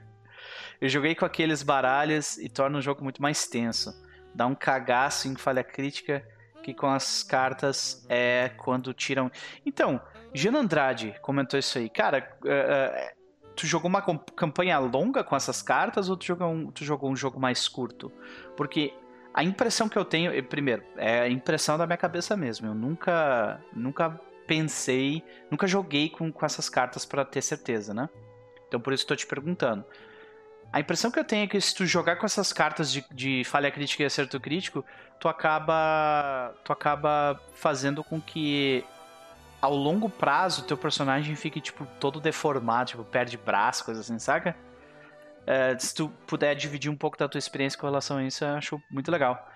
eu 0.80 0.88
joguei 0.88 1.16
com 1.16 1.26
aqueles 1.26 1.64
baralhos 1.64 2.38
e 2.38 2.48
torna 2.48 2.78
o 2.78 2.82
jogo 2.82 3.04
muito 3.04 3.22
mais 3.22 3.48
tenso. 3.48 3.94
dá 4.34 4.46
um 4.46 4.56
cagaço 4.56 5.28
em 5.28 5.36
falha 5.36 5.64
crítica 5.64 6.26
que 6.64 6.74
com 6.74 6.88
as 6.88 7.22
cartas 7.22 8.06
é 8.10 8.50
quando 8.58 8.94
tiram. 8.94 9.30
Então, 9.66 10.02
Jean 10.34 10.56
Andrade 10.58 11.16
comentou 11.22 11.60
isso 11.60 11.78
aí. 11.78 11.90
Cara, 11.90 12.36
uh, 12.42 13.16
tu 13.56 13.68
jogou 13.68 13.90
uma 13.90 14.02
campanha 14.02 14.80
longa 14.80 15.24
com 15.24 15.36
essas 15.36 15.62
cartas 15.62 16.10
ou 16.10 16.18
tu 16.18 16.26
jogou, 16.26 16.48
um, 16.48 16.72
tu 16.72 16.84
jogou 16.84 17.12
um 17.12 17.16
jogo 17.16 17.40
mais 17.40 17.68
curto? 17.68 18.12
Porque 18.58 18.94
a 19.34 19.44
impressão 19.44 19.90
que 19.90 19.98
eu 19.98 20.06
tenho, 20.06 20.44
primeiro, 20.46 20.84
é 20.96 21.22
a 21.22 21.30
impressão 21.30 21.78
da 21.78 21.86
minha 21.86 21.98
cabeça 21.98 22.36
mesmo. 22.36 22.68
Eu 22.68 22.74
nunca, 22.74 23.62
nunca 23.74 24.20
pensei, 24.48 25.24
nunca 25.52 25.68
joguei 25.68 26.10
com, 26.10 26.32
com 26.32 26.46
essas 26.46 26.70
cartas 26.70 27.06
para 27.06 27.26
ter 27.26 27.42
certeza, 27.42 27.94
né? 27.94 28.10
Então 28.68 28.80
por 28.80 28.94
isso 28.94 29.04
estou 29.04 29.18
te 29.18 29.28
perguntando. 29.28 29.86
A 30.72 30.80
impressão 30.80 31.12
que 31.12 31.20
eu 31.20 31.24
tenho 31.24 31.44
é 31.44 31.48
que 31.48 31.62
se 31.62 31.76
tu 31.76 31.86
jogar 31.86 32.16
com 32.16 32.26
essas 32.26 32.52
cartas 32.52 32.92
de, 32.92 33.06
de 33.12 33.44
falha 33.44 33.70
crítica 33.70 34.02
e 34.02 34.06
acerto 34.08 34.40
crítico, 34.40 34.84
tu 35.24 35.30
acaba, 35.30 36.54
tu 36.66 36.74
acaba 36.74 37.40
fazendo 37.56 38.04
com 38.04 38.20
que 38.20 38.84
ao 39.62 39.74
longo 39.74 40.10
prazo 40.10 40.64
teu 40.64 40.76
personagem 40.76 41.34
fique 41.34 41.62
tipo 41.62 41.88
todo 41.98 42.20
deformado, 42.20 42.90
tipo 42.90 43.06
perde 43.06 43.38
braço, 43.38 43.86
coisa 43.86 44.02
assim, 44.02 44.20
saca? 44.20 44.54
É, 45.48 45.80
se 45.80 45.96
tu 45.96 46.10
puder 46.28 46.54
dividir 46.56 46.92
um 46.92 46.98
pouco 46.98 47.18
da 47.18 47.30
tua 47.30 47.40
experiência 47.40 47.80
com 47.80 47.88
relação 47.88 48.18
a 48.18 48.24
isso, 48.26 48.44
eu 48.44 48.50
acho 48.50 48.82
muito 48.92 49.10
legal. 49.10 49.50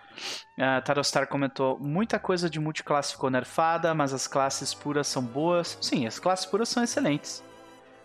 Uh, 0.58 0.82
Tarostar 0.86 1.27
comentou: 1.27 1.77
muita 1.77 2.17
coisa 2.17 2.49
de 2.49 2.62
multiclasse 2.62 3.12
ficou 3.12 3.30
nerfada, 3.30 3.93
mas 3.93 4.13
as 4.13 4.25
classes 4.25 4.73
puras 4.73 5.06
são 5.06 5.21
boas. 5.21 5.77
Sim, 5.82 6.08
as 6.08 6.17
classes 6.17 6.45
puras 6.45 6.69
são 6.69 6.82
excelentes. 6.82 7.43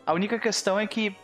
A 0.05 0.13
única 0.13 0.37
questão 0.37 0.81
é 0.81 0.87
que, 0.89 1.17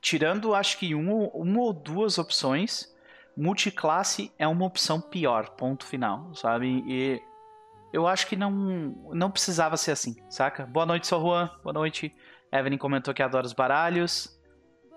tirando 0.00 0.54
acho 0.54 0.78
que 0.78 0.94
um, 0.94 1.26
uma 1.26 1.60
ou 1.60 1.74
duas 1.74 2.16
opções, 2.16 2.95
multiclasse 3.36 4.32
é 4.38 4.48
uma 4.48 4.64
opção 4.64 5.00
pior, 5.00 5.50
ponto 5.50 5.84
final, 5.84 6.34
sabe? 6.34 6.82
E 6.86 7.22
eu 7.92 8.06
acho 8.06 8.26
que 8.26 8.36
não, 8.36 8.50
não 9.12 9.30
precisava 9.30 9.76
ser 9.76 9.92
assim, 9.92 10.16
saca? 10.28 10.66
Boa 10.66 10.86
noite, 10.86 11.06
sou 11.06 11.20
Juan. 11.20 11.50
Boa 11.62 11.72
noite. 11.72 12.14
Evelyn 12.52 12.78
comentou 12.78 13.12
que 13.12 13.22
adora 13.22 13.46
os 13.46 13.52
baralhos. 13.52 14.34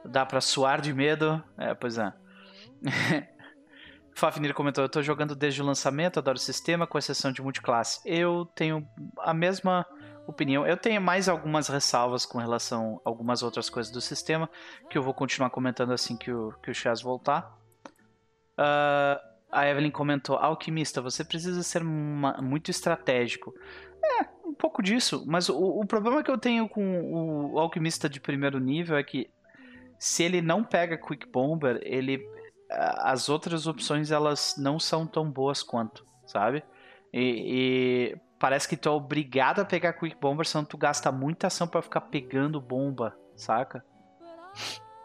Dá 0.06 0.26
pra 0.26 0.42
suar 0.42 0.80
de 0.80 0.94
medo. 0.94 1.44
É, 1.58 1.74
pois 1.74 1.98
é. 1.98 2.14
Fafnir 4.16 4.54
comentou: 4.54 4.84
Eu 4.84 4.90
tô 4.90 5.02
jogando 5.02 5.36
desde 5.36 5.62
o 5.62 5.66
lançamento, 5.66 6.20
adoro 6.20 6.38
o 6.38 6.42
sistema, 6.42 6.88
com 6.88 6.98
exceção 6.98 7.32
de 7.32 7.42
multiclasse. 7.42 8.02
Eu 8.06 8.46
tenho 8.56 8.88
a 9.20 9.34
mesma 9.34 9.86
opinião. 10.28 10.66
Eu 10.66 10.78
tenho 10.78 11.02
mais 11.02 11.28
algumas 11.28 11.68
ressalvas 11.68 12.26
com 12.26 12.38
relação 12.38 13.02
a 13.04 13.10
algumas 13.10 13.44
outras 13.44 13.70
coisas 13.70 13.92
do 13.92 14.02
sistema, 14.02 14.50
que 14.90 14.98
eu 14.98 15.04
vou 15.04 15.14
continuar 15.14 15.50
comentando 15.50 15.92
assim 15.92 16.16
que 16.16 16.32
o, 16.32 16.54
que 16.62 16.72
o 16.72 16.74
Chaz 16.74 17.02
voltar. 17.02 17.59
Uh, 18.60 19.18
a 19.50 19.68
Evelyn 19.68 19.90
comentou: 19.90 20.36
Alquimista, 20.36 21.02
você 21.02 21.24
precisa 21.24 21.64
ser 21.64 21.82
uma, 21.82 22.34
muito 22.42 22.70
estratégico. 22.70 23.56
É, 24.04 24.26
um 24.46 24.54
pouco 24.54 24.82
disso, 24.82 25.24
mas 25.26 25.48
o, 25.48 25.58
o 25.58 25.86
problema 25.86 26.22
que 26.22 26.30
eu 26.30 26.38
tenho 26.38 26.68
com 26.68 27.54
o, 27.54 27.60
alquimista 27.60 28.10
de 28.10 28.20
primeiro 28.20 28.60
nível 28.60 28.98
é 28.98 29.04
que 29.04 29.30
se 29.98 30.24
ele 30.24 30.42
não 30.42 30.64
pega 30.64 30.98
Quick 30.98 31.28
Bomber, 31.28 31.80
ele 31.84 32.26
as 32.70 33.30
outras 33.30 33.66
opções 33.66 34.12
elas 34.12 34.56
não 34.58 34.80
são 34.80 35.08
tão 35.08 35.30
boas 35.30 35.64
quanto, 35.64 36.06
sabe? 36.28 36.64
E, 37.12 38.14
e 38.14 38.18
parece 38.38 38.68
que 38.68 38.78
tu 38.78 38.90
é 38.90 38.92
obrigado 38.92 39.60
a 39.62 39.66
pegar 39.66 39.94
Quick 39.94 40.18
Bomber, 40.20 40.46
senão 40.46 40.64
tu 40.64 40.78
gasta 40.78 41.12
muita 41.12 41.48
ação 41.48 41.68
para 41.68 41.82
ficar 41.82 42.02
pegando 42.02 42.62
bomba, 42.62 43.18
saca? 43.36 43.84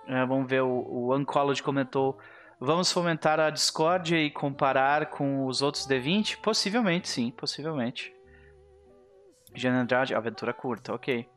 É, 0.07 0.27
vamos 0.27 0.49
ver, 0.49 0.63
o, 0.63 0.69
o 0.69 1.17
Uncolled 1.17 1.63
comentou 1.63 2.19
Vamos 2.65 2.91
fomentar 2.91 3.39
a 3.39 3.51
discórdia 3.51 4.17
e 4.17 4.31
comparar 4.31 5.11
com 5.11 5.45
os 5.45 5.61
outros 5.61 5.87
D20? 5.87 6.39
Possivelmente, 6.41 7.11
sim, 7.11 7.31
possivelmente. 7.31 8.11
Jean 9.55 9.75
Andrade, 9.75 10.15
aventura 10.15 10.55
curta, 10.55 10.95
ok. 10.95 11.29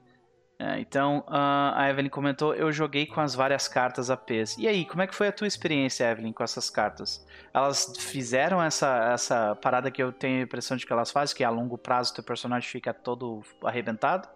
É, 0.58 0.80
então, 0.80 1.26
uh, 1.28 1.76
a 1.76 1.90
Evelyn 1.90 2.10
comentou: 2.10 2.56
eu 2.56 2.72
joguei 2.72 3.06
com 3.06 3.20
as 3.20 3.36
várias 3.36 3.68
cartas 3.68 4.10
APs. 4.10 4.58
E 4.58 4.70
aí, 4.70 4.86
como 4.86 5.02
é 5.02 5.08
que 5.08 5.14
foi 5.14 5.28
a 5.28 5.32
tua 5.34 5.46
experiência, 5.48 6.10
Evelyn, 6.10 6.32
com 6.32 6.46
essas 6.46 6.70
cartas? 6.70 7.28
Elas 7.54 7.94
fizeram 8.00 8.64
essa, 8.64 9.12
essa 9.12 9.54
parada 9.58 9.92
que 9.92 10.02
eu 10.02 10.14
tenho 10.14 10.40
a 10.40 10.44
impressão 10.44 10.78
de 10.78 10.86
que 10.86 10.94
elas 10.94 11.12
fazem, 11.12 11.36
que 11.36 11.44
a 11.44 11.50
longo 11.50 11.78
prazo 11.78 12.14
teu 12.14 12.24
personagem 12.24 12.70
fica 12.70 12.94
todo 12.94 13.44
arrebentado? 13.66 14.30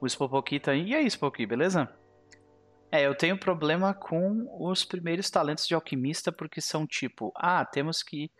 O 0.00 0.06
Spopoki 0.06 0.60
tá 0.60 0.70
aí. 0.70 0.90
E 0.90 0.94
aí, 0.94 1.06
Spopoki, 1.06 1.44
beleza? 1.44 1.90
É, 2.90 3.06
eu 3.06 3.14
tenho 3.14 3.36
problema 3.36 3.92
com 3.92 4.46
os 4.60 4.84
primeiros 4.84 5.28
talentos 5.28 5.66
de 5.66 5.74
alquimista, 5.74 6.30
porque 6.30 6.60
são 6.60 6.86
tipo: 6.86 7.32
ah, 7.36 7.64
temos 7.64 8.02
que. 8.02 8.30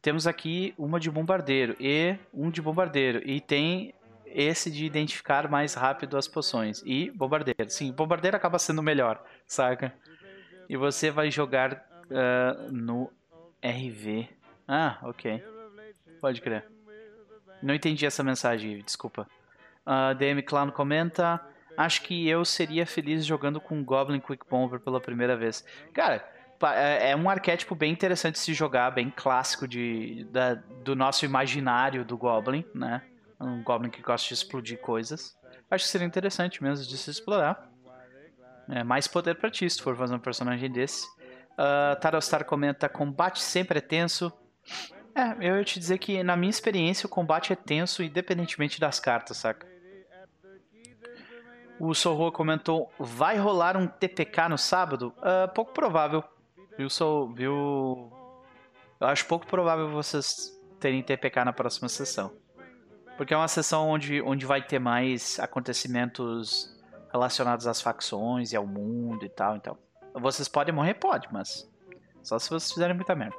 Temos 0.00 0.26
aqui 0.26 0.74
uma 0.76 0.98
de 0.98 1.08
bombardeiro 1.08 1.76
e 1.78 2.16
um 2.34 2.50
de 2.50 2.60
bombardeiro. 2.60 3.22
E 3.24 3.40
tem 3.40 3.94
esse 4.26 4.68
de 4.70 4.84
identificar 4.84 5.48
mais 5.48 5.74
rápido 5.74 6.16
as 6.16 6.26
poções. 6.26 6.82
E 6.84 7.10
bombardeiro. 7.12 7.70
Sim, 7.70 7.92
bombardeiro 7.92 8.36
acaba 8.36 8.58
sendo 8.58 8.82
melhor, 8.82 9.22
saca? 9.46 9.94
E 10.68 10.76
você 10.76 11.10
vai 11.10 11.30
jogar 11.30 11.74
uh, 12.10 12.72
no 12.72 13.12
RV. 13.62 14.28
Ah, 14.66 14.98
ok. 15.02 15.42
Pode 16.20 16.40
crer. 16.40 16.66
Não 17.62 17.74
entendi 17.74 18.04
essa 18.04 18.24
mensagem, 18.24 18.82
desculpa. 18.82 19.28
Uh, 19.86 20.14
DM 20.16 20.42
Clown 20.42 20.72
comenta. 20.72 21.40
Acho 21.76 22.02
que 22.02 22.28
eu 22.28 22.44
seria 22.44 22.86
feliz 22.86 23.24
jogando 23.24 23.60
com 23.60 23.82
Goblin 23.82 24.20
Quick 24.20 24.44
Bomber 24.48 24.78
pela 24.78 25.00
primeira 25.00 25.36
vez. 25.36 25.64
Cara, 25.92 26.26
é, 26.74 27.10
é 27.10 27.16
um 27.16 27.28
arquétipo 27.28 27.74
bem 27.74 27.92
interessante 27.92 28.34
de 28.34 28.40
se 28.40 28.54
jogar, 28.54 28.90
bem 28.90 29.10
clássico 29.10 29.66
de, 29.66 30.24
da, 30.30 30.54
do 30.54 30.94
nosso 30.94 31.24
imaginário 31.24 32.04
do 32.04 32.16
Goblin, 32.16 32.64
né? 32.74 33.02
um 33.40 33.62
Goblin 33.62 33.90
que 33.90 34.02
gosta 34.02 34.28
de 34.28 34.34
explodir 34.34 34.78
coisas. 34.78 35.36
Acho 35.70 35.84
que 35.84 35.90
seria 35.90 36.06
interessante 36.06 36.62
mesmo 36.62 36.86
de 36.86 36.96
se 36.96 37.10
explorar. 37.10 37.70
É, 38.68 38.84
mais 38.84 39.08
poder 39.08 39.34
pra 39.34 39.50
ti, 39.50 39.68
se 39.68 39.82
for 39.82 39.96
fazer 39.96 40.14
um 40.14 40.18
personagem 40.18 40.70
desse. 40.70 41.06
Uh, 41.52 41.98
Tarostar 42.00 42.44
comenta: 42.44 42.88
combate 42.88 43.42
sempre 43.42 43.78
é 43.78 43.80
tenso. 43.80 44.32
É, 45.14 45.46
eu 45.46 45.56
ia 45.56 45.64
te 45.64 45.78
dizer 45.78 45.98
que 45.98 46.22
na 46.22 46.36
minha 46.36 46.50
experiência 46.50 47.06
o 47.06 47.10
combate 47.10 47.52
é 47.52 47.56
tenso 47.56 48.02
independentemente 48.02 48.80
das 48.80 49.00
cartas, 49.00 49.38
saca? 49.38 49.66
O 51.78 51.94
Sorro 51.94 52.30
comentou: 52.30 52.90
vai 52.98 53.38
rolar 53.38 53.76
um 53.76 53.86
TPK 53.86 54.48
no 54.48 54.58
sábado? 54.58 55.12
Uh, 55.18 55.52
pouco 55.54 55.72
provável. 55.72 56.22
Viu, 56.76 56.88
Sou, 56.88 57.32
viu? 57.32 58.12
Eu 59.00 59.06
acho 59.06 59.26
pouco 59.26 59.46
provável 59.46 59.90
vocês 59.90 60.58
terem 60.78 61.02
TPK 61.02 61.44
na 61.44 61.52
próxima 61.52 61.88
sessão. 61.88 62.32
Porque 63.16 63.34
é 63.34 63.36
uma 63.36 63.48
sessão 63.48 63.88
onde, 63.88 64.22
onde 64.22 64.46
vai 64.46 64.62
ter 64.62 64.78
mais 64.78 65.38
acontecimentos 65.38 66.72
relacionados 67.12 67.66
às 67.66 67.80
facções 67.80 68.52
e 68.52 68.56
ao 68.56 68.66
mundo 68.66 69.24
e 69.24 69.28
tal. 69.28 69.56
Então, 69.56 69.76
vocês 70.14 70.48
podem 70.48 70.74
morrer? 70.74 70.94
Pode, 70.94 71.28
mas 71.30 71.70
só 72.22 72.38
se 72.38 72.48
vocês 72.48 72.72
fizerem 72.72 72.96
muita 72.96 73.14
merda. 73.14 73.36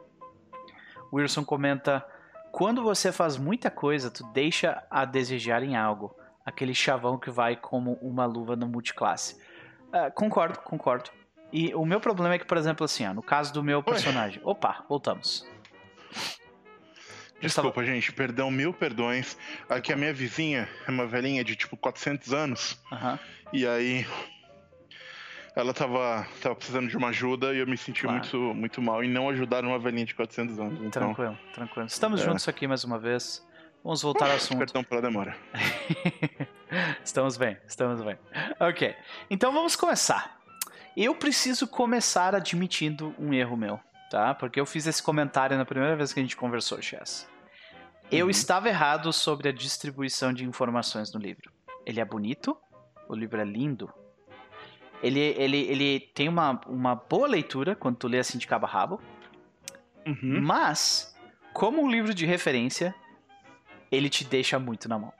Wilson 1.11 1.43
comenta: 1.43 2.05
Quando 2.51 2.83
você 2.83 3.11
faz 3.11 3.37
muita 3.37 3.71
coisa, 3.71 4.11
tu 4.11 4.23
deixa 4.31 4.83
a 4.89 5.05
desejar 5.05 5.63
em 5.63 5.75
algo. 5.75 6.15
Aquele 6.45 6.73
chavão 6.73 7.17
que 7.17 7.29
vai 7.29 7.55
como 7.55 7.93
uma 8.01 8.25
luva 8.25 8.55
no 8.55 8.67
multiclasse. 8.67 9.35
Uh, 9.87 10.11
concordo, 10.13 10.59
concordo. 10.59 11.09
E 11.51 11.73
o 11.75 11.85
meu 11.85 11.99
problema 11.99 12.33
é 12.33 12.39
que, 12.39 12.45
por 12.45 12.57
exemplo, 12.57 12.83
assim, 12.83 13.05
ó, 13.05 13.13
no 13.13 13.21
caso 13.21 13.53
do 13.53 13.63
meu 13.63 13.83
personagem. 13.83 14.41
Oi. 14.43 14.51
Opa, 14.51 14.83
voltamos. 14.89 15.47
Desculpa, 17.39 17.81
estava... 17.81 17.85
gente, 17.85 18.11
perdão, 18.11 18.49
mil 18.49 18.73
perdões. 18.73 19.37
Aqui 19.69 19.93
a 19.93 19.95
minha 19.95 20.13
vizinha 20.13 20.67
é 20.87 20.91
uma 20.91 21.05
velhinha 21.05 21.43
de 21.43 21.55
tipo 21.55 21.77
400 21.77 22.33
anos. 22.33 22.81
Uhum. 22.91 23.19
E 23.51 23.67
aí 23.67 24.07
ela 25.55 25.73
tava, 25.73 26.25
tava 26.41 26.55
precisando 26.55 26.87
de 26.89 26.97
uma 26.97 27.09
ajuda 27.09 27.53
e 27.53 27.59
eu 27.59 27.67
me 27.67 27.77
senti 27.77 28.01
claro. 28.01 28.17
muito, 28.17 28.37
muito 28.55 28.81
mal 28.81 29.03
em 29.03 29.09
não 29.09 29.29
ajudar 29.29 29.63
uma 29.63 29.77
velhinha 29.77 30.05
de 30.05 30.15
400 30.15 30.59
anos. 30.59 30.79
Então, 30.79 31.13
tranquilo, 31.13 31.37
tranquilo. 31.53 31.85
Estamos 31.85 32.21
é... 32.21 32.25
juntos 32.25 32.47
aqui 32.47 32.65
mais 32.65 32.83
uma 32.83 32.97
vez. 32.97 33.45
Vamos 33.83 34.01
voltar 34.01 34.29
ao 34.29 34.37
assunto. 34.37 34.59
Perdão 34.59 34.83
pela 34.83 35.01
demora. 35.01 35.35
estamos 37.03 37.35
bem, 37.35 37.57
estamos 37.67 38.01
bem. 38.01 38.17
Ok, 38.59 38.95
então 39.29 39.51
vamos 39.51 39.75
começar. 39.75 40.39
Eu 40.95 41.13
preciso 41.15 41.67
começar 41.67 42.33
admitindo 42.33 43.13
um 43.19 43.33
erro 43.33 43.57
meu, 43.57 43.79
tá? 44.09 44.33
Porque 44.35 44.59
eu 44.59 44.65
fiz 44.65 44.87
esse 44.87 45.03
comentário 45.03 45.57
na 45.57 45.65
primeira 45.65 45.97
vez 45.97 46.13
que 46.13 46.19
a 46.19 46.23
gente 46.23 46.37
conversou, 46.37 46.81
Chess. 46.81 47.27
Eu 48.09 48.27
uhum. 48.27 48.31
estava 48.31 48.69
errado 48.69 49.11
sobre 49.11 49.49
a 49.49 49.51
distribuição 49.51 50.31
de 50.31 50.45
informações 50.45 51.11
no 51.11 51.19
livro. 51.19 51.51
Ele 51.85 51.99
é 51.99 52.05
bonito, 52.05 52.55
o 53.09 53.15
livro 53.15 53.41
é 53.41 53.43
lindo. 53.43 53.91
Ele, 55.01 55.19
ele, 55.19 55.57
ele 55.57 55.99
tem 55.99 56.29
uma, 56.29 56.61
uma 56.67 56.95
boa 56.95 57.27
leitura 57.27 57.75
quando 57.75 57.97
tu 57.97 58.07
lê 58.07 58.19
assim 58.19 58.37
de 58.37 58.47
cabo 58.47 58.65
a 58.65 58.69
rabo. 58.69 59.01
Uhum. 60.07 60.39
Mas, 60.41 61.13
como 61.53 61.81
um 61.81 61.89
livro 61.89 62.13
de 62.13 62.25
referência, 62.25 62.95
ele 63.95 64.09
te 64.09 64.23
deixa 64.25 64.57
muito 64.59 64.87
na 64.89 64.97
mão. 64.97 65.13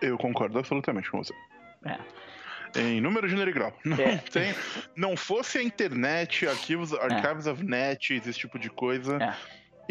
Eu 0.00 0.16
concordo 0.18 0.58
absolutamente 0.58 1.10
com 1.10 1.18
você. 1.22 1.34
É. 1.84 1.98
Em 2.80 3.00
número, 3.00 3.28
gênero 3.28 3.50
e 3.50 3.52
grau. 3.52 3.76
Não, 3.84 3.96
É. 3.98 4.16
tem, 4.32 4.54
não 4.96 5.16
fosse 5.16 5.58
a 5.58 5.62
internet, 5.62 6.46
arquivos, 6.46 6.92
archives 6.92 7.46
of 7.46 7.62
net, 7.64 8.14
esse 8.14 8.32
tipo 8.38 8.58
de 8.58 8.68
coisa, 8.68 9.16
É. 9.22 9.34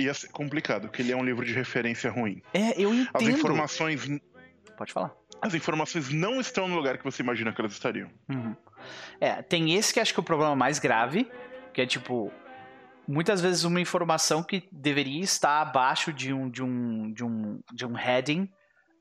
ia 0.01 0.13
ser 0.13 0.29
complicado, 0.29 0.83
porque 0.87 1.01
ele 1.01 1.11
é 1.11 1.15
um 1.15 1.23
livro 1.23 1.45
de 1.45 1.53
referência 1.53 2.09
ruim. 2.11 2.41
É, 2.53 2.79
eu 2.81 2.91
As 2.91 3.21
entendo. 3.23 3.29
informações, 3.31 4.07
Pode 4.77 4.91
falar. 4.91 5.13
as 5.41 5.53
informações 5.53 6.09
não 6.11 6.39
estão 6.41 6.67
no 6.67 6.75
lugar 6.75 6.97
que 6.97 7.03
você 7.03 7.21
imagina 7.23 7.53
que 7.53 7.61
elas 7.61 7.71
estariam. 7.73 8.09
Uhum. 8.29 8.55
É, 9.21 9.41
tem 9.41 9.73
esse 9.75 9.93
que 9.93 9.99
acho 10.01 10.13
que 10.13 10.19
é 10.19 10.21
o 10.21 10.25
problema 10.25 10.55
mais 10.55 10.77
grave, 10.77 11.29
que 11.73 11.81
é 11.81 11.85
tipo 11.85 12.31
muitas 13.07 13.41
vezes 13.41 13.63
uma 13.63 13.81
informação 13.81 14.43
que 14.43 14.67
deveria 14.71 15.21
estar 15.21 15.61
abaixo 15.61 16.11
de 16.13 16.33
um 16.33 16.49
de 16.49 16.63
um 16.63 17.11
de 17.13 17.23
um 17.23 17.59
de 17.73 17.85
um 17.85 17.93
heading 17.93 18.49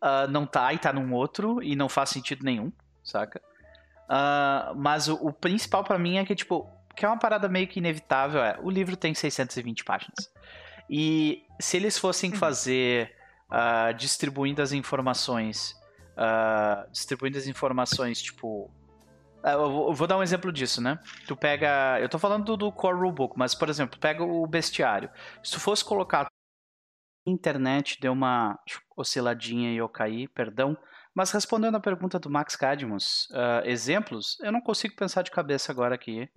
ah, 0.00 0.26
não 0.26 0.44
tá 0.46 0.72
e 0.72 0.78
tá 0.78 0.92
num 0.92 1.12
outro 1.12 1.62
e 1.62 1.76
não 1.76 1.88
faz 1.88 2.10
sentido 2.10 2.44
nenhum, 2.44 2.72
saca? 3.04 3.40
Ah, 4.08 4.72
mas 4.76 5.08
o, 5.08 5.14
o 5.14 5.32
principal 5.32 5.84
pra 5.84 5.98
mim 5.98 6.18
é 6.18 6.24
que 6.24 6.34
tipo 6.34 6.68
que 6.96 7.04
é 7.04 7.08
uma 7.08 7.18
parada 7.18 7.48
meio 7.48 7.66
que 7.68 7.78
inevitável 7.78 8.42
é 8.42 8.58
o 8.60 8.68
livro 8.68 8.96
tem 8.96 9.14
620 9.14 9.84
páginas 9.84 10.30
e 10.90 11.42
se 11.58 11.76
eles 11.76 11.96
fossem 11.96 12.30
Uhum. 12.30 12.36
fazer 12.36 13.14
ah, 13.50 13.92
distribuindo 13.92 14.60
as 14.60 14.72
informações 14.72 15.74
distribuindo 16.90 17.38
as 17.38 17.46
informações 17.46 18.20
tipo 18.20 18.70
Eu 19.44 19.70
vou, 19.70 19.88
eu 19.88 19.94
vou 19.94 20.06
dar 20.06 20.18
um 20.18 20.22
exemplo 20.22 20.52
disso, 20.52 20.80
né? 20.80 20.98
Tu 21.26 21.36
pega. 21.36 21.98
Eu 22.00 22.08
tô 22.08 22.18
falando 22.18 22.56
do, 22.56 22.72
Core 22.72 22.98
Rulebook, 22.98 23.34
mas, 23.36 23.54
por 23.54 23.68
exemplo, 23.68 23.98
pega 23.98 24.22
o 24.22 24.46
bestiário. 24.46 25.10
Se 25.42 25.52
tu 25.52 25.60
fosse 25.60 25.84
colocar. 25.84 26.26
Internet 27.24 28.00
deu 28.00 28.12
uma 28.12 28.58
osciladinha 28.96 29.72
e 29.72 29.76
eu 29.76 29.88
caí, 29.88 30.26
perdão. 30.26 30.76
Mas 31.14 31.30
respondendo 31.30 31.76
a 31.76 31.80
pergunta 31.80 32.18
do 32.18 32.30
Max 32.30 32.56
Cadmus, 32.56 33.28
ah, 33.32 33.62
exemplos, 33.64 34.38
eu 34.40 34.50
não 34.50 34.60
consigo 34.60 34.96
pensar 34.96 35.22
de 35.22 35.30
cabeça 35.30 35.70
agora 35.70 35.94
aqui, 35.94 36.28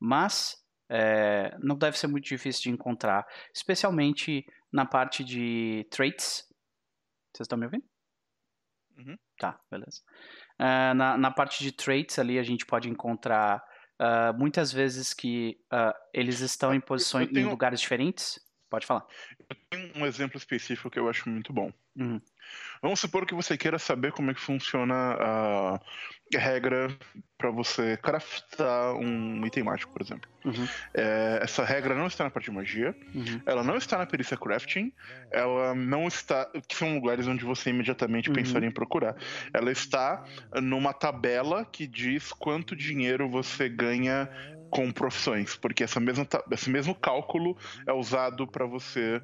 mas 0.00 0.56
é, 0.90 1.56
não 1.60 1.76
deve 1.76 1.96
ser 1.96 2.06
muito 2.06 2.24
difícil 2.24 2.62
de 2.64 2.70
encontrar, 2.70 3.26
especialmente 3.54 4.44
na 4.72 4.84
parte 4.84 5.22
de 5.22 5.86
traits. 5.90 6.44
Vocês 7.32 7.46
estão 7.46 7.58
me 7.58 7.66
ouvindo? 7.66 7.84
Uhum. 8.98 9.16
Tá, 9.38 9.58
beleza. 9.70 10.02
Ah, 10.58 10.94
na, 10.94 11.16
na 11.18 11.30
parte 11.30 11.62
de 11.62 11.72
traits 11.72 12.18
ali 12.18 12.38
a 12.38 12.42
gente 12.42 12.64
pode 12.66 12.88
encontrar 12.88 13.62
ah, 13.98 14.32
muitas 14.32 14.72
vezes 14.72 15.12
que 15.14 15.58
ah, 15.70 15.94
eles 16.12 16.40
estão 16.40 16.74
em 16.74 16.80
posições 16.80 17.28
tenho- 17.30 17.46
em 17.46 17.50
lugares 17.50 17.80
diferentes. 17.80 18.38
Pode 18.70 18.86
falar. 18.86 19.04
Tem 19.68 19.92
um 19.96 20.06
exemplo 20.06 20.38
específico 20.38 20.90
que 20.90 20.98
eu 20.98 21.08
acho 21.08 21.28
muito 21.28 21.52
bom. 21.52 21.70
Uhum. 21.96 22.20
Vamos 22.82 23.00
supor 23.00 23.26
que 23.26 23.34
você 23.34 23.56
queira 23.56 23.78
saber 23.78 24.12
como 24.12 24.30
é 24.30 24.34
que 24.34 24.40
funciona 24.40 24.94
a 25.20 25.80
regra 26.34 26.88
para 27.38 27.50
você 27.50 27.96
craftar 27.98 28.94
um 28.96 29.44
item 29.46 29.62
mágico, 29.64 29.92
por 29.92 30.02
exemplo. 30.02 30.28
Uhum. 30.44 30.66
É, 30.94 31.40
essa 31.42 31.64
regra 31.64 31.94
não 31.94 32.06
está 32.06 32.24
na 32.24 32.30
parte 32.30 32.46
de 32.46 32.50
magia, 32.50 32.96
Uhum. 33.14 33.40
ela 33.46 33.62
não 33.62 33.76
está 33.76 33.98
na 33.98 34.06
perícia 34.06 34.36
crafting, 34.36 34.92
ela 35.30 35.74
não 35.74 36.08
está. 36.08 36.50
que 36.66 36.74
são 36.74 36.94
lugares 36.94 37.26
onde 37.28 37.44
você 37.44 37.70
imediatamente 37.70 38.28
Uhum. 38.30 38.34
pensaria 38.34 38.68
em 38.68 38.72
procurar. 38.72 39.14
Ela 39.52 39.70
está 39.70 40.24
numa 40.60 40.92
tabela 40.92 41.64
que 41.64 41.86
diz 41.86 42.32
quanto 42.32 42.74
dinheiro 42.74 43.28
você 43.28 43.68
ganha 43.68 44.28
com 44.70 44.90
profissões, 44.90 45.54
porque 45.54 45.84
essa 45.84 46.00
mesma, 46.00 46.26
esse 46.50 46.70
mesmo 46.70 46.94
cálculo 46.94 47.56
é 47.86 47.92
usado 47.92 48.46
para 48.46 48.64
você 48.64 49.20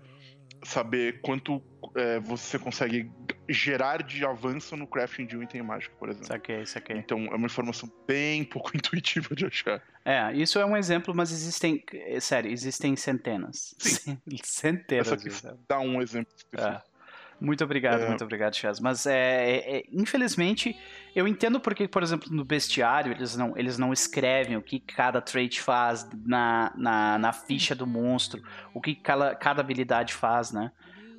saber 0.62 1.20
quanto 1.20 1.62
é, 1.94 2.18
você 2.20 2.58
consegue 2.58 3.10
gerar 3.48 4.02
de 4.02 4.24
avanço 4.24 4.76
no 4.76 4.86
crafting 4.86 5.26
de 5.26 5.36
um 5.36 5.42
item 5.42 5.62
mágico, 5.62 5.96
por 5.98 6.08
exemplo. 6.08 6.26
Saquei, 6.26 6.66
saquei. 6.66 6.96
Então 6.96 7.26
é 7.26 7.34
uma 7.34 7.46
informação 7.46 7.90
bem 8.06 8.44
pouco 8.44 8.70
intuitiva 8.76 9.34
de 9.34 9.46
achar. 9.46 9.82
É, 10.04 10.32
isso 10.34 10.58
é 10.58 10.66
um 10.66 10.76
exemplo, 10.76 11.14
mas 11.14 11.30
existem. 11.32 11.82
é, 11.92 12.20
Sério, 12.20 12.50
existem 12.50 12.96
centenas. 12.96 13.74
centenas 14.42 15.06
Essa 15.06 15.16
de 15.16 15.28
aqui 15.28 15.58
dá 15.68 15.80
um 15.80 16.02
exemplo 16.02 16.32
específico. 16.36 16.84
É. 16.84 16.97
Muito 17.40 17.62
obrigado, 17.62 18.03
É. 18.03 18.09
muito 18.09 18.24
obrigado, 18.24 18.55
Chaz. 18.57 18.81
Mas 18.81 19.07
é, 19.07 19.51
é- 19.51 19.77
é- 19.79 19.85
infelizmente 19.92 20.77
eu 21.14 21.27
entendo 21.29 21.61
porque, 21.61 21.87
por 21.87 22.03
exemplo, 22.03 22.29
no 22.33 22.44
bestiário 22.44 23.12
eles 23.12 23.37
não, 23.37 23.57
eles 23.57 23.79
não 23.79 23.92
escrevem 23.92 24.57
o 24.57 24.62
que 24.62 24.81
cada 24.81 25.20
trait 25.20 25.61
faz 25.61 26.09
na, 26.24 26.72
na, 26.77 27.18
na 27.18 27.33
ficha 27.33 27.74
do 27.74 27.87
monstro, 27.87 28.42
o 28.74 28.81
que 28.81 28.94
cada, 28.94 29.35
cada 29.35 29.61
habilidade 29.61 30.14
faz, 30.14 30.51
né? 30.53 30.72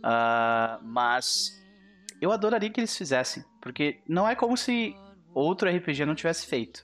Ah, 0.04 0.80
mas 0.82 1.58
eu 2.22 2.32
adoraria 2.32 2.70
que 2.70 2.80
eles 2.80 2.96
fizessem, 2.98 3.44
porque 3.62 4.00
não 4.08 4.28
é 4.28 4.36
como 4.36 4.56
se 4.58 4.96
outro 5.34 5.70
RPG 5.70 6.06
não 6.06 6.16
tivesse 6.16 6.46
feito. 6.48 6.84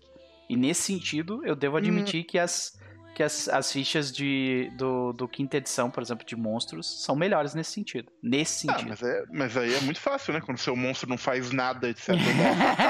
E 0.50 0.56
nesse 0.56 0.84
sentido, 0.84 1.42
eu 1.46 1.56
devo 1.56 1.76
admitir 1.78 2.24
que 2.24 2.38
as 2.38 2.80
que 3.16 3.24
as, 3.24 3.48
as 3.50 3.72
fichas 3.72 4.12
de, 4.12 4.70
do, 4.78 5.14
do 5.14 5.28
quinta 5.28 5.58
edição, 5.58 5.90
por 5.90 6.04
exemplo, 6.04 6.26
de 6.26 6.36
monstros, 6.36 7.02
são 7.04 7.16
melhores 7.16 7.56
nesse 7.56 7.72
sentido. 7.72 8.12
Nesse 8.22 8.70
Ah, 8.70 8.74
sentido. 8.74 8.90
mas, 8.90 9.02
é, 9.02 9.24
mas 9.32 9.58
aí 9.58 9.74
é 9.74 9.80
muito 9.80 10.00
fácil, 10.02 10.34
né? 10.34 10.42
Quando 10.42 10.58
seu 10.58 10.76
monstro 10.76 11.10
não 11.10 11.18
faz 11.18 11.50
nada, 11.52 11.90
etc. 11.90 12.10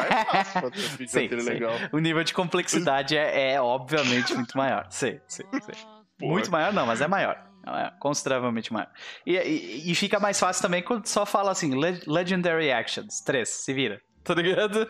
é 0.10 0.26
fácil 0.26 0.62
fazer 0.62 1.08
Sim, 1.08 1.30
sim. 1.30 1.50
legal. 1.50 1.80
O 1.92 2.00
nível 2.00 2.24
de 2.24 2.34
complexidade 2.34 3.16
é, 3.16 3.54
é, 3.54 3.62
obviamente 3.62 4.34
muito 4.36 4.58
maior. 4.58 4.88
Sim, 4.90 5.20
sim, 5.28 5.44
sim. 5.64 5.72
Pô, 6.18 6.28
Muito 6.28 6.50
maior 6.52 6.74
não, 6.74 6.86
mas 6.86 7.02
é 7.02 7.08
maior. 7.08 7.38
É 7.68 7.92
consideravelmente 8.00 8.72
maior. 8.72 8.90
E, 9.26 9.36
e- 9.36 9.92
e 9.92 9.96
fica 9.96 10.20
mais 10.20 10.40
fácil 10.40 10.62
também 10.62 10.84
quando 10.84 11.08
só 11.08 11.26
fala 11.26 11.52
assim, 11.52 11.74
Le- 11.80 12.02
Legendary 12.06 12.72
Actions, 12.72 13.22
três, 13.22 13.50
se 13.50 13.74
vira. 13.74 14.00
Tá 14.26 14.34
ligado? 14.34 14.88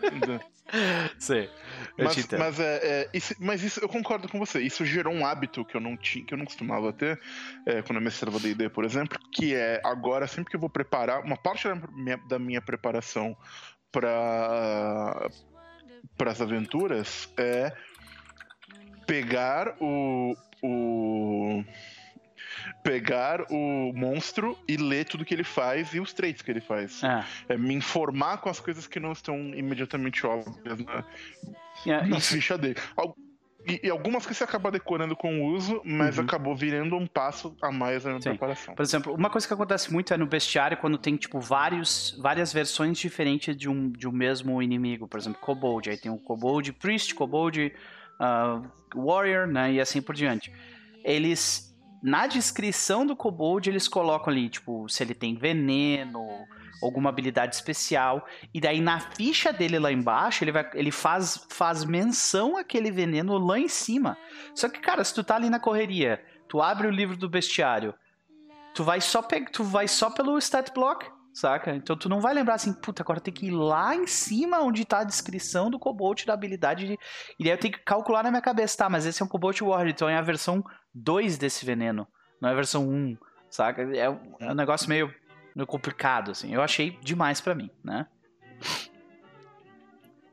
Sim. 1.18 1.46
Mas, 1.98 2.26
mas, 2.32 2.58
é, 2.58 2.76
é, 2.82 3.10
isso, 3.12 3.34
mas 3.38 3.62
isso 3.62 3.80
eu 3.80 3.88
concordo 3.88 4.28
com 4.28 4.38
você. 4.38 4.60
Isso 4.60 4.84
gerou 4.84 5.12
um 5.12 5.26
hábito 5.26 5.62
que 5.62 5.76
eu 5.76 5.80
não 5.80 5.94
tinha, 5.96 6.24
que 6.24 6.32
eu 6.32 6.38
não 6.38 6.46
costumava 6.46 6.90
ter 6.90 7.20
é, 7.66 7.82
quando 7.82 7.98
eu 7.98 8.02
mestrava 8.02 8.40
D&D, 8.40 8.70
por 8.70 8.84
exemplo, 8.84 9.18
que 9.30 9.54
é 9.54 9.80
agora 9.84 10.26
sempre 10.26 10.50
que 10.50 10.56
eu 10.56 10.60
vou 10.60 10.70
preparar 10.70 11.22
uma 11.22 11.36
parte 11.36 11.68
da 11.68 11.74
minha, 11.74 12.16
da 12.28 12.38
minha 12.38 12.62
preparação 12.62 13.36
para 13.92 15.30
para 16.16 16.30
as 16.30 16.40
aventuras 16.40 17.28
é 17.36 17.72
pegar 19.06 19.76
o, 19.80 20.34
o 20.62 21.64
pegar 22.82 23.42
o 23.50 23.92
monstro 23.94 24.56
e 24.68 24.76
ler 24.76 25.04
tudo 25.04 25.24
que 25.24 25.34
ele 25.34 25.44
faz 25.44 25.92
e 25.94 26.00
os 26.00 26.12
traits 26.12 26.42
que 26.42 26.50
ele 26.50 26.60
faz. 26.60 27.02
É. 27.02 27.24
É 27.50 27.56
me 27.56 27.74
informar 27.74 28.38
com 28.38 28.48
as 28.48 28.60
coisas 28.60 28.86
que 28.86 29.00
não 29.00 29.12
estão 29.12 29.36
imediatamente 29.54 30.26
óbvias 30.26 30.78
na, 30.78 31.04
É, 31.86 32.06
na 32.06 32.20
ficha 32.20 32.56
dele. 32.58 32.76
Al- 32.96 33.14
E, 33.68 33.80
e 33.82 33.90
algumas 33.90 34.24
que 34.24 34.32
você 34.32 34.44
acaba 34.44 34.70
decorando 34.70 35.16
com 35.16 35.40
o 35.40 35.46
uso, 35.52 35.82
mas 35.84 36.18
Uhum. 36.18 36.24
acabou 36.24 36.54
virando 36.54 36.94
um 36.96 37.04
passo 37.04 37.56
a 37.60 37.72
mais 37.72 38.04
na 38.04 38.20
Sim. 38.20 38.28
preparação. 38.30 38.76
Por 38.76 38.82
exemplo, 38.84 39.12
uma 39.12 39.28
coisa 39.28 39.44
que 39.44 39.52
acontece 39.52 39.92
muito 39.92 40.14
é 40.14 40.16
no 40.16 40.24
bestiário 40.24 40.76
quando 40.76 40.96
tem, 40.96 41.16
tipo, 41.16 41.40
vários, 41.40 42.16
várias 42.22 42.52
versões 42.52 42.96
diferentes 42.96 43.56
de 43.56 43.68
um, 43.68 43.90
de 43.90 44.06
um 44.06 44.12
mesmo 44.12 44.62
inimigo. 44.62 45.08
Por 45.08 45.18
exemplo, 45.18 45.40
Kobold. 45.40 45.90
Aí 45.90 45.96
tem 45.96 46.12
o 46.12 46.16
Kobold 46.18 46.72
Priest, 46.74 47.12
Kobold 47.16 47.72
ah, 48.20 48.62
Warrior, 48.94 49.48
né? 49.48 49.72
E 49.72 49.80
assim 49.80 50.00
por 50.00 50.14
diante. 50.14 50.52
Eles, 51.04 51.75
na 52.06 52.28
descrição 52.28 53.04
do 53.04 53.16
Kobold, 53.16 53.68
eles 53.68 53.88
colocam 53.88 54.32
ali, 54.32 54.48
tipo, 54.48 54.88
se 54.88 55.02
ele 55.02 55.12
tem 55.12 55.34
veneno, 55.34 56.24
alguma 56.80 57.08
habilidade 57.08 57.56
especial. 57.56 58.24
E 58.54 58.60
daí 58.60 58.80
na 58.80 59.00
ficha 59.00 59.52
dele 59.52 59.76
lá 59.76 59.90
embaixo, 59.90 60.44
ele, 60.44 60.52
vai, 60.52 60.70
ele 60.74 60.92
faz, 60.92 61.44
faz 61.50 61.84
menção 61.84 62.56
àquele 62.56 62.92
veneno 62.92 63.36
lá 63.38 63.58
em 63.58 63.66
cima. 63.66 64.16
Só 64.54 64.68
que, 64.68 64.78
cara, 64.78 65.02
se 65.02 65.12
tu 65.12 65.24
tá 65.24 65.34
ali 65.34 65.50
na 65.50 65.58
correria, 65.58 66.24
tu 66.46 66.62
abre 66.62 66.86
o 66.86 66.92
livro 66.92 67.16
do 67.16 67.28
bestiário, 67.28 67.92
tu 68.72 68.84
vai 68.84 69.00
só 69.00 69.20
pe... 69.20 69.44
tu 69.46 69.64
vai 69.64 69.88
só 69.88 70.08
pelo 70.08 70.38
stat 70.38 70.72
block, 70.72 71.10
saca? 71.38 71.74
Então 71.74 71.94
tu 71.96 72.08
não 72.08 72.20
vai 72.20 72.32
lembrar 72.32 72.54
assim, 72.54 72.72
puta, 72.72 73.02
agora 73.02 73.20
tem 73.20 73.32
que 73.34 73.46
ir 73.46 73.50
lá 73.50 73.94
em 73.94 74.06
cima 74.06 74.60
onde 74.60 74.84
tá 74.86 75.00
a 75.00 75.04
descrição 75.04 75.70
do 75.70 75.78
Cobalt 75.78 76.24
da 76.24 76.32
habilidade. 76.32 76.86
De... 76.86 76.98
E 77.38 77.44
daí 77.44 77.52
eu 77.52 77.58
tenho 77.58 77.74
que 77.74 77.80
calcular 77.80 78.22
na 78.22 78.30
minha 78.30 78.40
cabeça, 78.42 78.76
tá, 78.78 78.88
mas 78.88 79.04
esse 79.04 79.20
é 79.20 79.24
um 79.24 79.28
Cobalt 79.28 79.60
Warrior, 79.60 79.88
então 79.88 80.08
é 80.08 80.16
a 80.16 80.22
versão 80.22 80.64
2 80.94 81.36
desse 81.36 81.64
veneno, 81.66 82.06
não 82.40 82.48
é 82.48 82.52
a 82.52 82.56
versão 82.56 82.88
1, 82.88 83.16
saca? 83.50 83.82
É 83.82 84.08
um, 84.08 84.18
é 84.40 84.50
um 84.50 84.54
negócio 84.54 84.88
meio, 84.88 85.14
meio 85.54 85.66
complicado, 85.66 86.30
assim. 86.30 86.54
Eu 86.54 86.62
achei 86.62 86.98
demais 87.02 87.40
pra 87.40 87.54
mim, 87.54 87.70
né? 87.84 88.06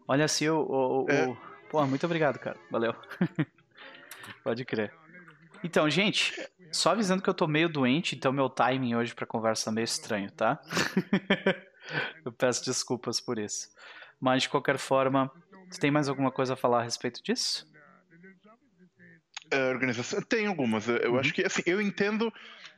Olha 0.08 0.26
assim, 0.26 0.48
o. 0.50 0.58
o, 0.60 1.04
o- 1.06 1.10
É. 1.12 1.28
o- 1.28 1.38
Pô, 1.70 1.86
muito 1.88 2.06
obrigado, 2.06 2.38
cara. 2.38 2.56
Valeu. 2.70 2.94
Pode 4.44 4.64
crer. 4.64 4.94
Então, 5.64 5.90
gente, 5.90 6.34
só 6.72 6.92
avisando 6.92 7.22
que 7.22 7.30
eu 7.30 7.34
tô 7.34 7.48
meio 7.48 7.70
doente, 7.70 8.16
então 8.16 8.32
meu 8.34 8.50
timing 8.50 8.96
hoje 8.96 9.14
pra 9.16 9.26
conversa 9.26 9.66
tá 9.66 9.72
meio 9.72 9.86
estranho, 9.86 10.32
tá? 10.32 10.60
eu 12.26 12.32
peço 12.32 12.66
desculpas 12.66 13.20
por 13.22 13.38
isso. 13.40 13.70
Mas 14.20 14.44
de 14.44 14.50
qualquer 14.50 14.78
forma, 14.78 15.32
você 15.70 15.80
tem 15.80 15.92
mais 15.92 16.10
alguma 16.10 16.32
coisa 16.32 16.54
a 16.54 16.58
falar 16.58 16.80
a 16.80 16.84
respeito 16.84 17.22
disso? 17.24 17.68
É, 19.52 19.70
organização. 19.70 20.22
Tem 20.22 20.48
algumas. 20.48 20.88
Eu 20.88 21.14
Uhum. 21.14 21.20
acho 21.20 21.34
que, 21.34 21.44
assim, 21.46 21.62
eu 21.66 21.82
entendo 21.82 22.26
é, 22.28 22.32
é, 22.32 22.73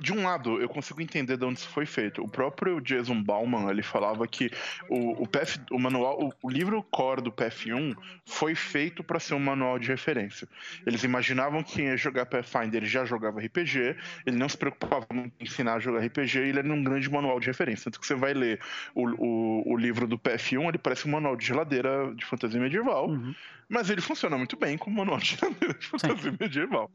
de 0.00 0.12
um 0.12 0.24
lado, 0.24 0.60
eu 0.60 0.68
consigo 0.68 1.00
entender 1.00 1.36
de 1.36 1.44
onde 1.44 1.60
isso 1.60 1.68
foi 1.68 1.86
feito. 1.86 2.22
O 2.22 2.28
próprio 2.28 2.80
Jason 2.80 3.22
Bauman, 3.22 3.70
ele 3.70 3.82
falava 3.82 4.26
que 4.26 4.50
o, 4.88 5.22
o, 5.22 5.26
PF, 5.26 5.60
o 5.70 5.78
manual, 5.78 6.18
o, 6.22 6.32
o 6.42 6.50
livro 6.50 6.82
core 6.82 7.22
do 7.22 7.32
PF1 7.32 7.96
foi 8.24 8.54
feito 8.54 9.02
para 9.02 9.20
ser 9.20 9.34
um 9.34 9.38
manual 9.38 9.78
de 9.78 9.88
referência. 9.88 10.48
Eles 10.86 11.02
imaginavam 11.04 11.62
que 11.62 11.76
quem 11.76 11.86
ia 11.86 11.96
jogar 11.96 12.26
Pathfinder 12.26 12.84
já 12.86 13.04
jogava 13.04 13.40
RPG, 13.40 13.96
ele 14.24 14.36
não 14.36 14.48
se 14.48 14.56
preocupava 14.56 15.06
em 15.12 15.30
ensinar 15.40 15.74
a 15.74 15.78
jogar 15.78 16.04
RPG, 16.04 16.38
ele 16.38 16.58
era 16.58 16.72
um 16.72 16.82
grande 16.82 17.10
manual 17.10 17.38
de 17.38 17.46
referência. 17.46 17.84
Tanto 17.84 18.00
que 18.00 18.06
você 18.06 18.14
vai 18.14 18.32
ler 18.32 18.60
o, 18.94 19.06
o, 19.06 19.72
o 19.72 19.76
livro 19.76 20.06
do 20.06 20.18
PF1, 20.18 20.68
ele 20.68 20.78
parece 20.78 21.06
um 21.06 21.10
manual 21.12 21.36
de 21.36 21.44
geladeira 21.44 22.14
de 22.14 22.24
fantasia 22.24 22.60
medieval. 22.60 23.10
Uhum. 23.10 23.34
Mas 23.68 23.90
ele 23.90 24.00
funciona 24.00 24.38
muito 24.38 24.56
bem 24.56 24.78
como 24.78 24.96
manual 24.96 25.18
de 25.18 25.36
fantasia 25.80 26.34
medieval. 26.38 26.90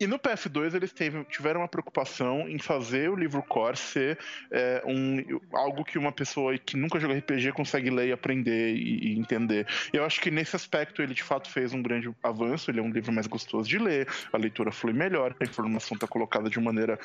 E 0.00 0.06
no 0.06 0.18
PF2 0.18 0.74
eles 0.74 0.92
teve, 0.92 1.24
tiveram 1.24 1.60
uma 1.60 1.68
preocupação 1.68 2.48
em 2.48 2.58
fazer 2.58 3.10
o 3.10 3.16
livro 3.16 3.42
core 3.42 3.76
ser 3.76 4.18
é, 4.50 4.82
um, 4.86 5.22
algo 5.52 5.84
que 5.84 5.98
uma 5.98 6.12
pessoa 6.12 6.56
que 6.56 6.76
nunca 6.76 6.98
jogou 6.98 7.16
RPG 7.16 7.52
consegue 7.52 7.90
ler 7.90 8.08
e 8.08 8.12
aprender 8.12 8.74
e, 8.74 9.12
e, 9.12 9.18
entender. 9.18 9.66
Eu 9.92 10.04
acho 10.04 10.20
que 10.20 10.30
nesse 10.30 10.56
aspecto 10.56 11.02
ele 11.02 11.12
de 11.12 11.22
fato 11.22 11.50
fez 11.50 11.74
um 11.74 11.82
grande 11.82 12.10
avanço. 12.22 12.70
Ele 12.70 12.80
é 12.80 12.82
um 12.82 12.90
livro 12.90 13.12
mais 13.12 13.26
gostoso 13.26 13.68
de 13.68 13.78
ler, 13.78 14.08
a 14.32 14.38
leitura 14.38 14.72
flui 14.72 14.94
melhor, 14.94 15.34
a 15.38 15.44
informação 15.44 15.94
está 15.96 16.06
colocada 16.06 16.48
de 16.48 16.58
maneira 16.58 16.98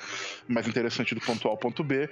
mais 0.48 0.68
interessante 0.68 1.14
do 1.14 1.22
ponto 1.22 1.48
A 1.48 1.52
ao 1.52 1.58
ponto 1.58 1.84
B. 1.84 2.10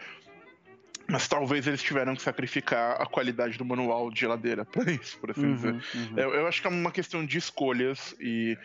Mas 1.10 1.28
talvez 1.28 1.68
eles 1.68 1.82
tiveram 1.82 2.16
que 2.16 2.22
sacrificar 2.22 3.02
a 3.02 3.06
qualidade 3.06 3.58
do 3.58 3.66
manual 3.66 4.12
de 4.12 4.20
geladeira 4.20 4.66
para 4.66 4.90
isso, 4.92 5.18
por 5.18 5.32
assim 5.32 5.46
uhum, 5.46 5.56
dizer. 5.56 5.74
Uhum. 5.74 6.14
Eu, 6.18 6.34
eu, 6.36 6.48
acho 6.48 6.62
que 6.62 6.68
é 6.68 6.70
uma 6.70 6.92
questão 6.92 7.26
de 7.26 7.38
escolhas 7.38 8.16
e 8.20 8.58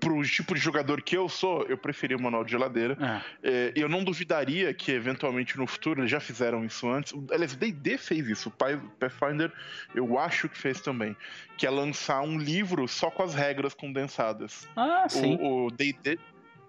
pro 0.00 0.22
tipo 0.24 0.54
de 0.54 0.60
jogador 0.60 1.02
que 1.02 1.16
eu 1.16 1.28
sou, 1.28 1.62
eu 1.64 1.76
preferia 1.76 2.16
o 2.16 2.20
manual 2.20 2.44
de 2.44 2.52
geladeira. 2.52 2.96
É. 3.42 3.50
É, 3.50 3.72
eu 3.76 3.88
não 3.88 4.02
duvidaria 4.02 4.72
que 4.72 4.92
eventualmente 4.92 5.58
no 5.58 5.66
futuro 5.66 6.00
eles 6.00 6.10
já 6.10 6.20
fizeram 6.20 6.64
isso 6.64 6.88
antes. 6.88 7.12
Aliás, 7.30 7.52
o 7.52 7.56
D&D 7.56 7.98
fez 7.98 8.26
isso. 8.28 8.48
O 8.48 8.52
Pathfinder 8.98 9.52
eu 9.94 10.18
acho 10.18 10.48
que 10.48 10.56
fez 10.56 10.80
também, 10.80 11.16
que 11.56 11.66
é 11.66 11.70
lançar 11.70 12.22
um 12.22 12.38
livro 12.38 12.88
só 12.88 13.10
com 13.10 13.22
as 13.22 13.34
regras 13.34 13.74
condensadas. 13.74 14.66
Ah, 14.76 15.06
sim. 15.08 15.38
O 15.40 15.70
D&D 15.70 16.18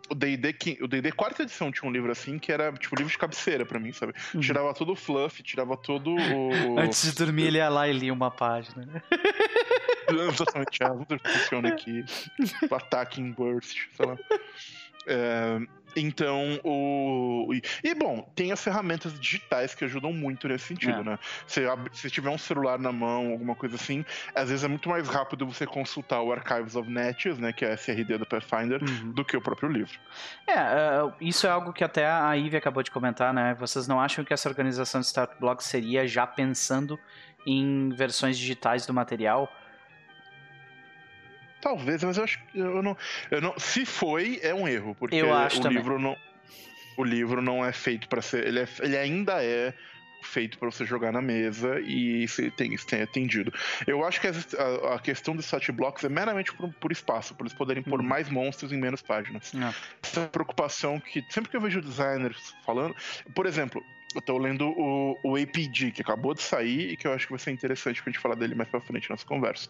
o 0.09 0.15
D&D 0.15 0.55
o 0.81 0.87
D&D 0.87 1.11
quarta 1.11 1.43
edição 1.43 1.71
tinha 1.71 1.89
um 1.89 1.91
livro 1.91 2.11
assim 2.11 2.37
que 2.37 2.51
era 2.51 2.71
tipo 2.73 2.95
livro 2.95 3.11
de 3.11 3.17
cabeceira 3.17 3.65
para 3.65 3.79
mim, 3.79 3.91
sabe? 3.91 4.13
Uhum. 4.33 4.41
Tirava 4.41 4.73
todo 4.73 4.91
o 4.91 4.95
fluff, 4.95 5.41
tirava 5.41 5.75
todo 5.75 6.15
o 6.15 6.79
Antes 6.79 7.11
de 7.11 7.15
dormir 7.15 7.47
ele 7.47 7.57
ia 7.57 7.69
lá 7.69 7.87
e 7.87 7.93
lia 7.93 8.13
uma 8.13 8.31
página. 8.31 9.03
Exatamente, 10.07 10.83
ah, 10.83 10.93
funciona 11.31 11.69
aqui. 11.69 12.05
Ataque 12.71 13.19
em 13.19 13.31
burst, 13.31 13.87
sei 13.93 14.05
lá. 14.05 14.17
É, 15.07 15.59
então, 15.95 16.59
o. 16.63 17.49
E, 17.83 17.95
bom, 17.95 18.29
tem 18.35 18.51
as 18.51 18.63
ferramentas 18.63 19.17
digitais 19.19 19.73
que 19.73 19.85
ajudam 19.85 20.11
muito 20.11 20.47
nesse 20.47 20.65
sentido, 20.65 20.99
é. 20.99 21.03
né? 21.03 21.19
Se, 21.47 21.61
se 21.93 22.09
tiver 22.09 22.29
um 22.29 22.37
celular 22.37 22.77
na 22.77 22.91
mão, 22.91 23.31
alguma 23.31 23.55
coisa 23.55 23.75
assim, 23.75 24.03
às 24.33 24.49
vezes 24.49 24.63
é 24.63 24.67
muito 24.67 24.89
mais 24.89 25.07
rápido 25.07 25.45
você 25.45 25.65
consultar 25.65 26.21
o 26.21 26.31
Archives 26.31 26.75
of 26.75 26.89
Natchez, 26.89 27.37
né? 27.37 27.53
Que 27.53 27.65
é 27.65 27.71
a 27.71 27.73
SRD 27.73 28.17
do 28.17 28.25
Pathfinder, 28.25 28.81
uhum. 28.83 29.11
do 29.11 29.23
que 29.23 29.37
o 29.37 29.41
próprio 29.41 29.69
livro. 29.69 29.97
É, 30.47 31.01
uh, 31.03 31.13
isso 31.21 31.47
é 31.47 31.49
algo 31.49 31.71
que 31.71 31.83
até 31.83 32.05
a 32.07 32.33
Ivy 32.33 32.57
acabou 32.57 32.83
de 32.83 32.91
comentar, 32.91 33.33
né? 33.33 33.55
Vocês 33.59 33.87
não 33.87 33.99
acham 33.99 34.25
que 34.25 34.33
essa 34.33 34.49
organização 34.49 34.99
de 34.99 35.07
Start 35.07 35.31
Block 35.39 35.63
seria 35.63 36.07
já 36.07 36.27
pensando 36.27 36.99
em 37.45 37.89
versões 37.89 38.37
digitais 38.37 38.85
do 38.85 38.93
material? 38.93 39.49
Talvez, 41.65 42.03
mas 42.03 42.15
eu 42.15 42.23
acho 42.23 42.37
que 42.37 42.59
eu 42.59 42.83
não, 42.83 42.95
eu 43.31 43.41
não. 43.41 43.57
Se 43.57 43.87
foi, 43.87 44.39
é 44.43 44.53
um 44.53 44.67
erro, 44.67 44.93
porque 44.93 45.19
o 45.19 45.49
também. 45.59 45.79
livro 45.79 45.97
não. 45.97 46.15
O 46.95 47.03
livro 47.03 47.41
não 47.41 47.65
é 47.65 47.71
feito 47.71 48.07
para 48.07 48.21
ser. 48.21 48.45
Ele, 48.45 48.59
é, 48.59 48.67
ele 48.81 48.95
ainda 48.95 49.43
é 49.43 49.73
feito 50.21 50.59
para 50.59 50.69
você 50.69 50.85
jogar 50.85 51.11
na 51.11 51.23
mesa 51.23 51.79
e 51.79 52.23
isso 52.23 52.51
tem, 52.51 52.71
isso 52.71 52.85
tem 52.85 53.01
atendido. 53.01 53.51
Eu 53.87 54.05
acho 54.05 54.21
que 54.21 54.27
a, 54.27 54.93
a 54.93 54.99
questão 54.99 55.35
dos 55.35 55.45
stat 55.45 55.71
blocks 55.71 56.03
é 56.03 56.09
meramente 56.09 56.53
por, 56.53 56.71
por 56.73 56.91
espaço, 56.91 57.33
para 57.33 57.47
eles 57.47 57.57
poderem 57.57 57.81
pôr 57.81 57.99
uhum. 57.99 58.05
mais 58.05 58.29
monstros 58.29 58.71
em 58.71 58.77
menos 58.77 59.01
páginas. 59.01 59.51
Não. 59.51 59.73
Essa 60.03 60.21
é 60.21 60.27
preocupação 60.27 60.99
que 60.99 61.25
sempre 61.31 61.49
que 61.49 61.57
eu 61.57 61.61
vejo 61.61 61.81
designers 61.81 62.53
falando, 62.63 62.95
por 63.33 63.47
exemplo, 63.47 63.83
eu 64.13 64.21
tô 64.21 64.37
lendo 64.37 64.69
o, 64.69 65.17
o 65.23 65.35
APG, 65.35 65.91
que 65.91 66.01
acabou 66.01 66.35
de 66.35 66.43
sair 66.43 66.91
e 66.91 66.97
que 66.97 67.07
eu 67.07 67.13
acho 67.13 67.25
que 67.25 67.33
vai 67.33 67.39
ser 67.39 67.51
interessante 67.51 68.03
pra 68.03 68.11
gente 68.11 68.21
falar 68.21 68.35
dele 68.35 68.53
mais 68.53 68.69
pra 68.69 68.79
frente 68.79 69.09
na 69.09 69.15
nossa 69.15 69.25
conversa. 69.25 69.69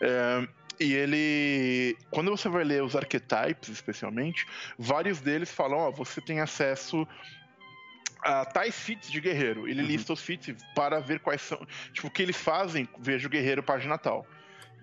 É, 0.00 0.48
e 0.78 0.92
ele, 0.92 1.96
quando 2.10 2.30
você 2.30 2.48
vai 2.48 2.64
ler 2.64 2.82
os 2.82 2.96
archetypes, 2.96 3.68
especialmente, 3.68 4.46
vários 4.78 5.20
deles 5.20 5.50
falam: 5.50 5.78
ó, 5.78 5.90
você 5.90 6.20
tem 6.20 6.40
acesso 6.40 7.06
a 8.22 8.44
tais 8.44 8.74
feats 8.78 9.10
de 9.10 9.20
guerreiro. 9.20 9.68
Ele 9.68 9.82
uhum. 9.82 9.88
lista 9.88 10.12
os 10.12 10.22
feats 10.22 10.56
para 10.74 11.00
ver 11.00 11.20
quais 11.20 11.42
são, 11.42 11.58
tipo, 11.92 12.08
o 12.08 12.10
que 12.10 12.22
eles 12.22 12.36
fazem. 12.36 12.88
Veja 12.98 13.26
o 13.26 13.30
guerreiro 13.30 13.62
página 13.62 13.98
tal. 13.98 14.26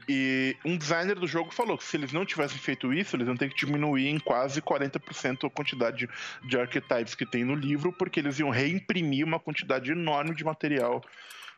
E 0.08 0.58
um 0.66 0.78
designer 0.78 1.18
do 1.18 1.28
jogo 1.28 1.52
falou 1.54 1.78
que 1.78 1.84
se 1.84 1.96
eles 1.96 2.12
não 2.12 2.26
tivessem 2.26 2.58
feito 2.58 2.92
isso, 2.92 3.16
eles 3.16 3.28
iam 3.28 3.38
ter 3.38 3.50
que 3.50 3.66
diminuir 3.66 4.08
em 4.08 4.20
quase 4.20 4.62
40% 4.62 5.46
a 5.46 5.50
quantidade 5.50 6.10
de 6.44 6.60
archetypes 6.60 7.16
que 7.16 7.26
tem 7.26 7.44
no 7.44 7.54
livro, 7.54 7.94
porque 7.94 8.20
eles 8.20 8.40
iam 8.40 8.50
reimprimir 8.50 9.26
uma 9.26 9.40
quantidade 9.40 9.92
enorme 9.92 10.36
de 10.36 10.44
material 10.44 11.04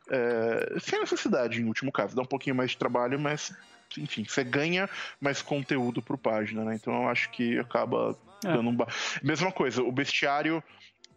é, 0.10 0.80
sem 0.80 1.00
necessidade, 1.00 1.62
em 1.62 1.66
último 1.66 1.92
caso. 1.92 2.16
Dá 2.16 2.22
um 2.22 2.26
pouquinho 2.26 2.56
mais 2.56 2.72
de 2.72 2.78
trabalho, 2.78 3.20
mas 3.20 3.56
enfim, 3.98 4.24
você 4.24 4.44
ganha 4.44 4.90
mais 5.20 5.42
conteúdo 5.42 6.02
por 6.02 6.18
página, 6.18 6.64
né? 6.64 6.76
Então 6.76 7.04
eu 7.04 7.10
acho 7.10 7.30
que 7.32 7.58
acaba 7.60 8.18
é. 8.44 8.54
dando 8.54 8.70
um. 8.70 8.76
Ba... 8.76 8.88
Mesma 9.22 9.52
coisa, 9.52 9.82
o 9.84 9.92
bestiário. 9.92 10.64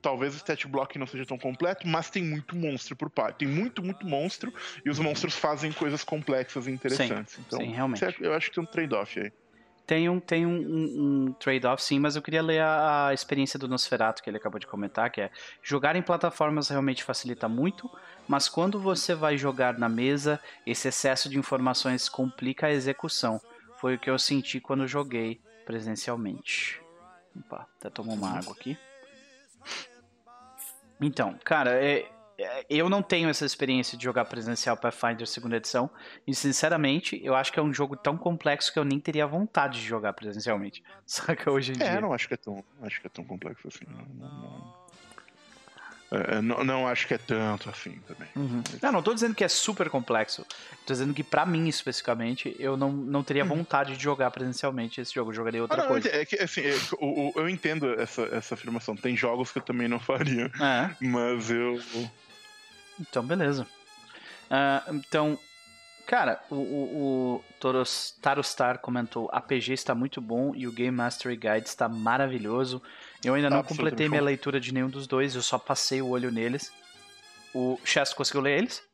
Talvez 0.03 0.35
o 0.35 0.37
stat 0.37 0.69
block 0.69 0.97
não 0.99 1.07
seja 1.07 1.27
tão 1.27 1.37
completo, 1.37 1.89
mas 1.89 2.09
tem 2.11 2.23
muito 2.23 2.55
monstro 2.55 2.95
por 2.95 3.11
parte. 3.11 3.39
Tem 3.39 3.49
muito, 3.49 3.83
muito 3.83 4.07
monstro 4.07 4.55
e 4.85 4.91
os 4.91 5.01
monstros 5.01 5.35
fazem 5.35 5.73
coisas 5.73 6.05
complexas 6.05 6.69
e 6.69 6.71
interessantes. 6.71 7.35
Sim, 7.35 7.45
então, 7.45 7.59
sim, 7.59 7.73
realmente. 7.73 8.05
eu 8.21 8.33
acho 8.33 8.51
que 8.51 8.55
tem 8.55 8.63
um 8.63 8.67
trade-off 8.67 9.19
aí. 9.19 9.33
Tem 9.87 10.09
um, 10.09 10.19
tem 10.19 10.45
um, 10.45 10.51
um, 10.51 11.27
um 11.29 11.33
trade-off, 11.35 11.81
sim, 11.83 12.01
mas 12.01 12.17
eu 12.17 12.23
queria 12.23 12.43
ler 12.43 12.61
a, 12.61 13.09
a, 13.09 13.15
experiência 13.15 13.57
do 13.57 13.69
Nosferatu 13.69 14.21
que 14.21 14.29
ele 14.29 14.37
acabou 14.37 14.59
de 14.59 14.67
comentar, 14.67 15.11
que 15.11 15.21
é 15.21 15.31
jogar 15.63 15.95
em 15.95 16.03
plataformas 16.03 16.69
realmente 16.69 17.05
facilita 17.05 17.49
muito, 17.49 17.89
mas 18.27 18.49
quando 18.49 18.81
você 18.81 19.15
vai 19.15 19.39
jogar 19.39 19.79
na 19.79 19.89
mesa, 19.89 20.41
esse 20.67 20.89
excesso 20.89 21.29
de 21.29 21.39
informações 21.39 22.09
complica 22.09 22.67
a 22.67 22.73
execução. 22.73 23.41
Foi 23.81 23.95
o 23.95 23.99
que 23.99 24.11
eu 24.11 24.19
senti 24.19 24.59
quando 24.59 24.89
joguei 24.89 25.41
presencialmente. 25.65 26.83
Opa, 27.39 27.69
até 27.79 27.89
tomou 27.89 28.17
uma 28.17 28.39
água 28.39 28.53
aqui. 28.53 28.77
Então, 31.01 31.39
cara, 31.45 31.71
é, 31.73 32.11
eu 32.69 32.89
não 32.89 33.03
tenho 33.03 33.29
essa 33.29 33.47
experiência 33.47 33.97
de 33.97 34.05
jogar 34.05 34.25
presencial 34.27 34.77
Pathfinder 34.77 35.27
segunda 35.27 35.57
edição 35.57 35.89
e 36.27 36.35
sinceramente 36.35 37.21
eu 37.25 37.35
acho 37.35 37.53
que 37.53 37.59
é 37.59 37.63
um 37.63 37.73
jogo 37.73 37.97
tão 37.97 38.17
complexo 38.17 38.73
que 38.73 38.79
eu 38.79 38.85
nem 38.85 39.01
teria 39.01 39.27
vontade 39.27 39.81
de 39.81 39.87
jogar 39.87 40.13
presencialmente. 40.13 40.83
Só 41.07 41.35
que 41.35 41.49
hoje 41.49 41.73
em 41.73 41.77
é, 41.77 41.79
dia. 41.79 41.99
É, 41.99 42.01
não 42.01 42.13
acho 42.13 42.29
que 42.29 42.35
é 42.35 42.37
tão, 42.37 42.63
acho 42.83 43.01
que 43.01 43.07
é 43.07 43.11
tão 43.11 43.25
complexo 43.25 43.69
assim. 43.69 43.85
Não, 43.89 44.29
não, 44.29 44.41
não. 44.41 44.87
É, 46.09 46.41
não, 46.41 46.63
não, 46.63 46.87
acho 46.87 47.07
que 47.07 47.15
é 47.15 47.19
tanto 47.19 47.69
assim 47.69 47.99
também. 48.07 48.29
Uhum. 48.37 48.63
Não, 48.81 48.93
não 48.93 49.03
tô 49.03 49.13
dizendo 49.13 49.35
que 49.35 49.43
é 49.43 49.49
super 49.49 49.91
complexo. 49.91 50.47
Tô 50.87 50.93
dizendo 50.93 51.13
que 51.13 51.25
para 51.25 51.45
mim, 51.45 51.67
especificamente, 51.69 52.55
eu 52.61 52.77
não, 52.77 52.93
não 52.93 53.25
teria 53.25 53.43
uhum. 53.43 53.57
vontade 53.57 53.97
de 53.97 54.03
jogar 54.03 54.31
presencialmente 54.31 55.01
esse 55.01 55.13
jogo. 55.13 55.31
Eu 55.31 55.35
jogaria 55.35 55.61
outra 55.61 55.81
ah, 55.81 55.83
não, 55.83 55.89
coisa. 55.89 56.09
É 56.09 56.25
que, 56.25 56.37
assim, 56.37 56.61
é, 56.61 56.75
eu, 57.01 57.33
eu 57.35 57.49
entendo 57.49 58.01
essa, 58.01 58.23
essa 58.33 58.55
afirmação. 58.55 58.95
Tem 58.95 59.17
jogos 59.17 59.51
que 59.51 59.59
eu 59.59 59.63
também 59.63 59.89
não 59.89 59.99
faria. 60.01 60.51
É. 60.61 60.91
Mas 61.01 61.51
eu. 61.51 61.81
Então, 63.01 63.25
beleza. 63.25 63.67
Uh, 64.47 64.95
então, 64.95 65.39
cara, 66.07 66.41
o, 66.51 66.55
o, 66.55 67.35
o 67.37 67.45
Toros, 67.59 68.15
Tarostar 68.23 68.79
comentou: 68.79 69.29
APG 69.33 69.73
está 69.73 69.95
muito 69.95 70.21
bom 70.21 70.55
e 70.55 70.67
o 70.67 70.73
Game 70.73 70.97
Mastery 70.97 71.37
Guide 71.37 71.69
está 71.69 71.89
maravilhoso. 71.89 72.83
Eu 73.25 73.35
ainda 73.35 73.51
não 73.51 73.63
completei 73.63 74.09
minha 74.09 74.23
leitura 74.23 74.61
de 74.61 74.73
nenhum 74.73 74.89
dos 74.89 75.07
dois, 75.07 75.35
eu 75.35 75.43
só 75.43 75.59
passei 75.59 76.01
o 76.01 76.09
olho 76.09 76.31
neles. 76.31 76.73
O 77.55 77.79
Chess 77.85 78.13
conseguiu 78.15 78.43
ler 78.43 78.59
eles? 78.59 78.86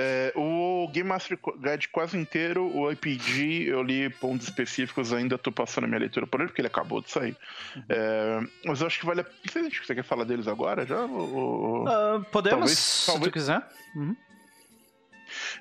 É, 0.00 0.32
o 0.36 0.88
Game 0.92 1.08
Master 1.08 1.36
Guide 1.60 1.88
quase 1.88 2.16
inteiro, 2.16 2.70
o 2.72 2.88
IPG, 2.92 3.64
eu 3.66 3.82
li 3.82 4.08
pontos 4.08 4.46
específicos, 4.46 5.12
ainda 5.12 5.36
tô 5.36 5.50
passando 5.50 5.84
a 5.84 5.86
minha 5.88 5.98
leitura 5.98 6.24
por 6.24 6.38
ele, 6.38 6.48
porque 6.48 6.60
ele 6.60 6.68
acabou 6.68 7.00
de 7.00 7.10
sair. 7.10 7.36
Uhum. 7.74 7.82
É, 7.88 8.40
mas 8.64 8.80
eu 8.80 8.86
acho 8.86 9.00
que 9.00 9.06
vale 9.06 9.22
a 9.22 9.24
pena. 9.24 9.68
Você 9.68 9.96
quer 9.96 10.04
falar 10.04 10.22
deles 10.22 10.46
agora 10.46 10.86
já? 10.86 11.00
Ou... 11.00 11.82
Uh, 11.82 12.24
podemos, 12.30 12.60
talvez, 12.60 12.78
se 12.78 13.06
talvez... 13.06 13.28
tu 13.28 13.32
quiser. 13.32 13.68
Uhum. 13.96 14.14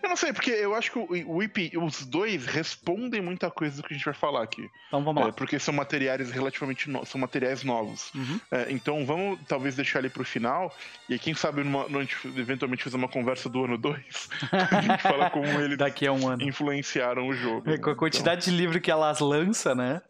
Eu 0.02 0.10
não 0.10 0.16
sei, 0.16 0.34
porque 0.34 0.52
eu 0.52 0.76
acho 0.76 0.92
que 0.92 1.00
o 1.00 1.44
IP, 1.44 1.72
os 1.78 2.06
dois 2.06 2.46
respondem 2.46 3.22
muita 3.22 3.50
coisa 3.50 3.78
do 3.78 3.88
que 3.88 3.94
a 3.94 3.98
gente 3.98 4.06
vai 4.06 4.14
falar 4.14 4.44
aqui. 4.44 4.70
Então 4.88 5.04
vamos 5.04 5.24
lá. 5.24 5.30
É, 5.30 5.32
porque 5.32 5.60
são 5.60 5.74
materiais 5.74 6.32
relativamente 6.32 6.90
no, 6.90 7.06
são 7.06 7.20
materiais 7.20 7.64
novos. 7.64 8.14
Uhum. 8.14 8.40
É, 8.52 8.68
então 8.70 9.06
vamos 9.06 9.40
talvez 9.48 9.76
deixar 9.76 10.00
ele 10.00 10.10
pro 10.10 10.24
final. 10.24 10.76
E 11.10 11.14
aí, 11.14 11.20
quem 11.20 11.34
sabe 11.34 11.64
numa, 11.64 11.86
a 11.86 12.02
gente 12.02 12.16
eventualmente 12.36 12.84
fazer 12.84 12.98
uma 12.98 13.08
conversa 13.08 13.50
do 13.50 13.66
ano 13.66 13.78
2. 13.78 14.30
a 14.52 14.82
gente 14.82 15.02
fala 15.02 15.30
como 15.30 15.48
eles 15.62 15.78
Daqui 15.78 16.08
a 16.08 16.12
um 16.12 16.28
ano. 16.28 16.42
influenciaram 16.44 17.28
o 17.28 17.34
jogo. 17.34 17.70
É, 17.70 17.78
com 17.78 17.90
a 17.90 17.96
quantidade 17.96 18.42
então... 18.42 18.54
de 18.54 18.60
livro 18.60 18.82
que 18.82 18.92
elas 18.92 19.20
lançam, 19.20 19.76
né? 19.76 20.02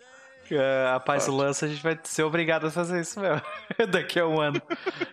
Uh, 0.56 0.96
a 0.96 1.00
paz 1.00 1.28
lança, 1.28 1.66
a 1.66 1.70
gente 1.70 1.82
vai 1.84 1.98
ser 2.04 2.24
obrigado 2.24 2.68
a 2.68 2.72
fazer 2.72 3.02
isso 3.02 3.20
mesmo. 3.20 3.42
Daqui 3.90 4.20
a 4.20 4.28
um 4.28 4.40
ano. 4.40 4.62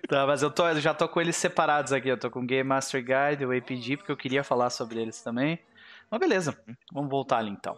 tá, 0.09 0.27
mas 0.27 0.43
eu, 0.43 0.51
tô, 0.51 0.69
eu 0.69 0.81
já 0.81 0.95
tô 0.95 1.09
com 1.09 1.21
eles 1.21 1.37
separados 1.37 1.93
aqui. 1.93 2.09
Eu 2.09 2.19
tô 2.19 2.31
com 2.31 2.41
o 2.41 2.47
Game 2.47 2.69
Master 2.69 3.03
Guide, 3.03 3.45
o 3.45 3.57
APG, 3.57 3.97
porque 3.97 4.13
eu 4.13 4.17
queria 4.17 4.45
falar 4.45 4.71
sobre 4.71 5.01
eles 5.01 5.21
também. 5.23 5.59
Mas 6.11 6.21
beleza, 6.21 6.57
vamos 6.93 7.11
voltar 7.11 7.39
ali 7.39 7.51
então. 7.51 7.75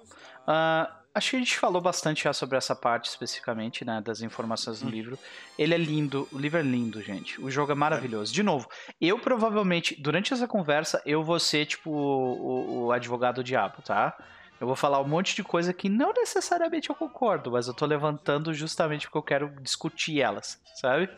Uh, 0.47 0.93
acho 1.15 1.31
que 1.31 1.37
a 1.37 1.39
gente 1.39 1.59
falou 1.59 1.81
bastante 1.81 2.25
já 2.25 2.33
sobre 2.33 2.59
essa 2.59 2.77
parte 2.77 3.09
especificamente, 3.09 3.85
né? 3.85 4.03
Das 4.05 4.21
informações 4.21 4.81
do 4.81 4.89
hum. 4.89 4.91
livro. 4.91 5.19
Ele 5.59 5.75
é 5.75 5.79
lindo, 5.79 6.29
o 6.31 6.39
livro 6.39 6.59
é 6.59 6.63
lindo, 6.63 7.01
gente. 7.01 7.41
O 7.41 7.51
jogo 7.51 7.73
é 7.73 7.75
maravilhoso. 7.75 8.33
De 8.33 8.43
novo, 8.43 8.69
eu 9.01 9.19
provavelmente, 9.19 10.01
durante 10.01 10.33
essa 10.33 10.47
conversa, 10.47 11.01
eu 11.07 11.25
vou 11.25 11.41
ser 11.41 11.65
tipo 11.67 11.91
o, 11.91 12.87
o 12.87 12.93
advogado 12.93 13.43
diabo, 13.43 13.81
tá? 13.83 14.17
Eu 14.61 14.67
vou 14.67 14.77
falar 14.77 15.01
um 15.01 15.09
monte 15.09 15.35
de 15.35 15.45
coisa 15.45 15.73
que 15.73 15.89
não 15.89 16.13
necessariamente 16.13 16.89
eu 16.89 16.97
concordo, 16.97 17.51
mas 17.53 17.69
eu 17.69 17.75
tô 17.75 17.85
levantando 17.85 18.55
justamente 18.55 19.07
porque 19.07 19.19
eu 19.19 19.23
quero 19.23 19.61
discutir 19.61 20.21
elas, 20.21 20.61
sabe? 20.77 21.11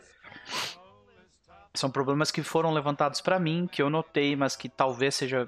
São 1.73 1.89
problemas 1.89 2.31
que 2.31 2.43
foram 2.43 2.73
levantados 2.73 3.21
para 3.21 3.39
mim, 3.39 3.67
que 3.71 3.81
eu 3.81 3.89
notei, 3.89 4.35
mas 4.35 4.55
que 4.55 4.67
talvez 4.67 5.15
seja 5.15 5.47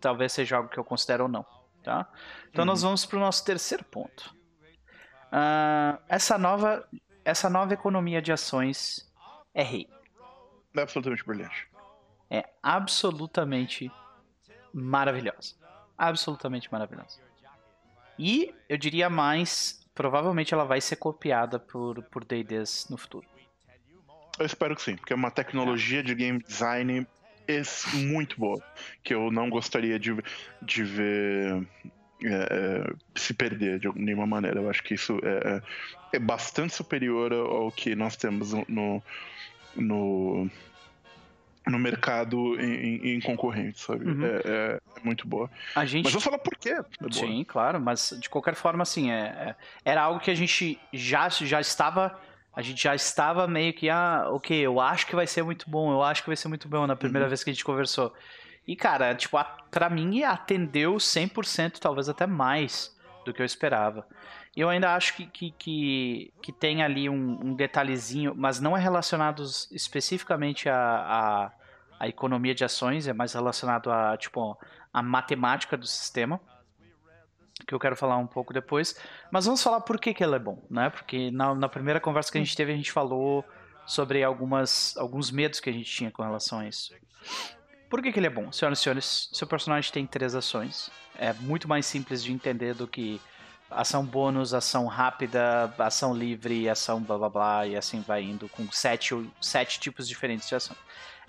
talvez 0.00 0.32
seja 0.32 0.58
algo 0.58 0.68
que 0.68 0.78
eu 0.78 0.84
considero 0.84 1.24
ou 1.24 1.28
não, 1.30 1.46
tá? 1.82 2.06
Então 2.50 2.62
uhum. 2.62 2.66
nós 2.66 2.82
vamos 2.82 3.06
para 3.06 3.16
o 3.16 3.20
nosso 3.20 3.42
terceiro 3.42 3.84
ponto. 3.84 4.34
Uh, 5.32 5.98
essa 6.06 6.36
nova 6.36 6.86
essa 7.24 7.48
nova 7.48 7.72
economia 7.72 8.20
de 8.20 8.32
ações 8.32 9.10
é 9.54 9.62
rei. 9.62 9.88
É 10.76 10.82
absolutamente 10.82 11.24
brilhante. 11.24 11.68
É 12.28 12.44
absolutamente 12.62 13.90
maravilhosa 14.74 15.63
absolutamente 15.96 16.70
maravilhosa. 16.72 17.20
E 18.18 18.54
eu 18.68 18.76
diria 18.76 19.10
mais, 19.10 19.84
provavelmente 19.94 20.54
ela 20.54 20.64
vai 20.64 20.80
ser 20.80 20.96
copiada 20.96 21.58
por 21.58 22.02
por 22.04 22.24
D&Ds 22.24 22.88
no 22.88 22.96
futuro. 22.96 23.26
Eu 24.38 24.46
espero 24.46 24.74
que 24.74 24.82
sim, 24.82 24.96
porque 24.96 25.12
é 25.12 25.16
uma 25.16 25.30
tecnologia 25.30 26.02
de 26.02 26.14
game 26.14 26.42
design 26.42 27.06
muito 27.94 28.38
boa, 28.38 28.62
que 29.02 29.14
eu 29.14 29.30
não 29.30 29.50
gostaria 29.50 29.98
de, 29.98 30.16
de 30.62 30.82
ver 30.82 31.66
é, 32.24 32.28
é, 32.28 32.94
se 33.14 33.34
perder 33.34 33.78
de 33.78 33.88
nenhuma 33.94 34.26
maneira. 34.26 34.60
Eu 34.60 34.70
acho 34.70 34.82
que 34.82 34.94
isso 34.94 35.18
é, 35.22 35.56
é, 35.56 36.16
é 36.16 36.18
bastante 36.18 36.74
superior 36.74 37.32
ao 37.32 37.70
que 37.70 37.94
nós 37.94 38.16
temos 38.16 38.52
no, 38.66 39.02
no 39.76 40.50
no 41.66 41.78
mercado 41.78 42.60
em, 42.60 43.14
em 43.14 43.20
concorrente, 43.20 43.80
sabe? 43.80 44.04
Uhum. 44.04 44.24
É, 44.24 44.42
é, 44.44 44.80
muito 45.02 45.26
boa. 45.26 45.50
A 45.74 45.84
gente... 45.84 46.04
Mas 46.04 46.12
vou 46.12 46.20
falar 46.20 46.38
por 46.38 46.56
quê. 46.56 46.70
É 46.70 47.12
Sim, 47.12 47.44
claro, 47.44 47.80
mas 47.80 48.14
de 48.20 48.28
qualquer 48.28 48.54
forma, 48.54 48.82
assim, 48.82 49.10
é, 49.10 49.22
é, 49.22 49.54
era 49.84 50.02
algo 50.02 50.20
que 50.20 50.30
a 50.30 50.34
gente 50.34 50.78
já, 50.92 51.28
já 51.28 51.60
estava. 51.60 52.20
A 52.54 52.62
gente 52.62 52.82
já 52.82 52.94
estava 52.94 53.48
meio 53.48 53.72
que, 53.72 53.90
ah, 53.90 54.26
ok, 54.30 54.56
eu 54.56 54.78
acho 54.78 55.06
que 55.06 55.16
vai 55.16 55.26
ser 55.26 55.42
muito 55.42 55.68
bom, 55.68 55.90
eu 55.90 56.02
acho 56.02 56.22
que 56.22 56.28
vai 56.28 56.36
ser 56.36 56.48
muito 56.48 56.68
bom 56.68 56.86
na 56.86 56.94
primeira 56.94 57.24
uhum. 57.24 57.30
vez 57.30 57.42
que 57.42 57.50
a 57.50 57.52
gente 57.52 57.64
conversou. 57.64 58.14
E, 58.66 58.76
cara, 58.76 59.14
tipo, 59.14 59.36
a, 59.36 59.44
pra 59.70 59.90
mim 59.90 60.22
atendeu 60.22 60.94
100%, 60.94 61.78
talvez 61.78 62.08
até 62.08 62.26
mais 62.26 62.94
do 63.24 63.32
que 63.32 63.42
eu 63.42 63.46
esperava. 63.46 64.06
Eu 64.56 64.68
ainda 64.68 64.94
acho 64.94 65.16
que, 65.16 65.26
que, 65.26 65.50
que, 65.52 66.32
que 66.40 66.52
tem 66.52 66.82
ali 66.82 67.08
um, 67.08 67.48
um, 67.48 67.54
detalhezinho, 67.54 68.34
mas 68.36 68.60
não 68.60 68.76
é 68.76 68.80
relacionado 68.80 69.42
especificamente 69.72 70.68
à, 70.68 71.52
à, 71.98 72.08
economia 72.08 72.54
de 72.54 72.64
ações, 72.64 73.08
é 73.08 73.12
mais 73.12 73.32
relacionado 73.32 73.90
a, 73.90 74.16
tipo, 74.16 74.56
a 74.92 75.02
matemática 75.02 75.76
do 75.76 75.86
sistema, 75.86 76.40
que 77.66 77.74
eu 77.74 77.80
quero 77.80 77.96
falar 77.96 78.16
um 78.16 78.28
pouco 78.28 78.52
depois. 78.52 78.96
Mas 79.30 79.44
vamos 79.44 79.60
falar 79.60 79.80
por 79.80 79.98
que, 79.98 80.14
que 80.14 80.22
ele 80.22 80.36
é 80.36 80.38
bom, 80.38 80.64
né? 80.70 80.88
Porque 80.88 81.32
na, 81.32 81.52
na 81.54 81.68
primeira 81.68 81.98
conversa 81.98 82.30
que 82.30 82.38
a 82.38 82.40
gente 82.40 82.56
teve, 82.56 82.72
a 82.72 82.76
gente 82.76 82.92
falou 82.92 83.44
sobre 83.86 84.22
algumas, 84.22 84.96
alguns 84.96 85.30
medos 85.32 85.58
que 85.58 85.68
a 85.68 85.72
gente 85.72 85.90
tinha 85.90 86.10
com 86.12 86.22
relação 86.22 86.60
a 86.60 86.68
isso. 86.68 86.94
Por 87.90 88.02
que, 88.02 88.12
que 88.12 88.18
ele 88.18 88.26
é 88.26 88.30
bom? 88.30 88.50
Senhoras 88.50 88.78
e 88.78 88.82
senhores, 88.82 89.30
seu 89.32 89.46
personagem 89.46 89.92
tem 89.92 90.06
três 90.06 90.34
ações. 90.34 90.90
É 91.16 91.32
muito 91.32 91.68
mais 91.68 91.86
simples 91.86 92.22
de 92.22 92.32
entender 92.32 92.74
do 92.74 92.86
que 92.86 93.20
ação 93.70 94.04
bônus, 94.04 94.54
ação 94.54 94.86
rápida, 94.86 95.72
ação 95.78 96.14
livre, 96.14 96.68
ação 96.68 97.00
blá 97.00 97.18
blá 97.18 97.28
blá, 97.28 97.66
e 97.66 97.76
assim 97.76 98.00
vai 98.00 98.22
indo, 98.22 98.48
com 98.48 98.70
sete, 98.70 99.14
sete 99.40 99.80
tipos 99.80 100.06
diferentes 100.08 100.48
de 100.48 100.54
ação. 100.54 100.76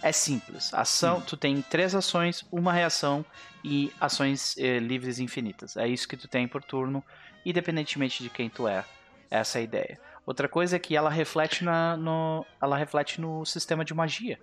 É 0.02 0.12
simples. 0.12 0.74
Ação, 0.74 1.18
hum. 1.18 1.22
tu 1.22 1.38
tem 1.38 1.62
três 1.62 1.96
ações, 1.96 2.46
uma 2.52 2.74
reação 2.74 3.26
e 3.64 3.92
ações 4.00 4.58
eh, 4.58 4.80
livres 4.80 5.20
infinitas. 5.20 5.78
É 5.78 5.88
isso 5.88 6.08
que 6.08 6.18
tu 6.18 6.28
tem 6.28 6.48
por 6.48 6.62
turno, 6.64 7.04
independentemente 7.46 8.22
de 8.22 8.30
quem 8.30 8.50
tu 8.50 8.68
é. 8.68 8.84
Essa 9.32 9.60
é 9.60 9.62
a 9.62 9.64
ideia. 9.64 10.00
Outra 10.26 10.50
coisa 10.50 10.76
é 10.76 10.80
que 10.80 10.96
ela 10.96 11.10
reflete, 11.10 11.64
na, 11.64 11.96
no, 11.96 12.46
ela 12.62 12.78
reflete 12.78 13.22
no 13.22 13.46
sistema 13.46 13.86
de 13.86 13.94
magia 13.94 14.40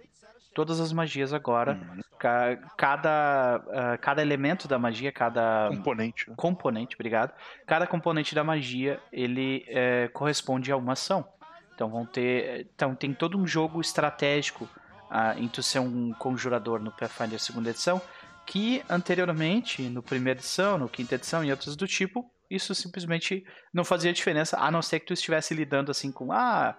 todas 0.55 0.81
as 0.81 0.93
magias 0.93 1.33
agora. 1.33 1.73
Uhum. 1.73 2.01
Ca 2.19 2.57
cada, 2.77 3.63
uh, 3.67 3.99
cada 4.01 4.23
elemento 4.23 4.69
da 4.69 4.79
magia, 4.79 5.11
cada. 5.13 5.69
Componente. 5.69 6.27
Componente, 6.37 6.97
obrigado. 6.97 7.33
Cada 7.67 7.87
componente 7.87 8.35
da 8.35 8.45
magia, 8.45 9.01
ele 9.13 9.65
uh, 9.69 10.13
corresponde 10.13 10.71
a 10.71 10.77
uma 10.77 10.93
ação. 10.93 11.27
Então 11.75 11.91
vão 11.91 12.07
ter. 12.07 12.69
Então 12.75 12.95
tem 12.95 13.13
todo 13.13 13.39
um 13.39 13.47
jogo 13.47 13.81
estratégico 13.81 14.65
uh, 15.11 15.39
em 15.39 15.49
tu 15.49 15.63
ser 15.63 15.81
um 15.81 16.13
conjurador 16.13 16.81
no 16.81 16.93
Pathfinder 16.93 17.39
segunda 17.39 17.71
edição. 17.71 18.01
Que 18.45 18.83
anteriormente, 18.91 19.83
no 19.89 20.03
primeira 20.03 20.39
edição, 20.39 20.77
no 20.77 20.89
quinta 20.89 21.15
edição 21.15 21.45
e 21.45 21.51
outros 21.51 21.77
do 21.77 21.87
tipo, 21.87 22.29
isso 22.51 22.75
simplesmente 22.75 23.45
não 23.73 23.85
fazia 23.85 24.13
diferença, 24.13 24.59
a 24.59 24.71
não 24.71 24.83
ser 24.83 25.01
que 25.01 25.07
tu 25.07 25.13
estivesse 25.13 25.55
lidando 25.55 25.93
assim 25.93 26.11
com 26.11 26.33
ah, 26.33 26.77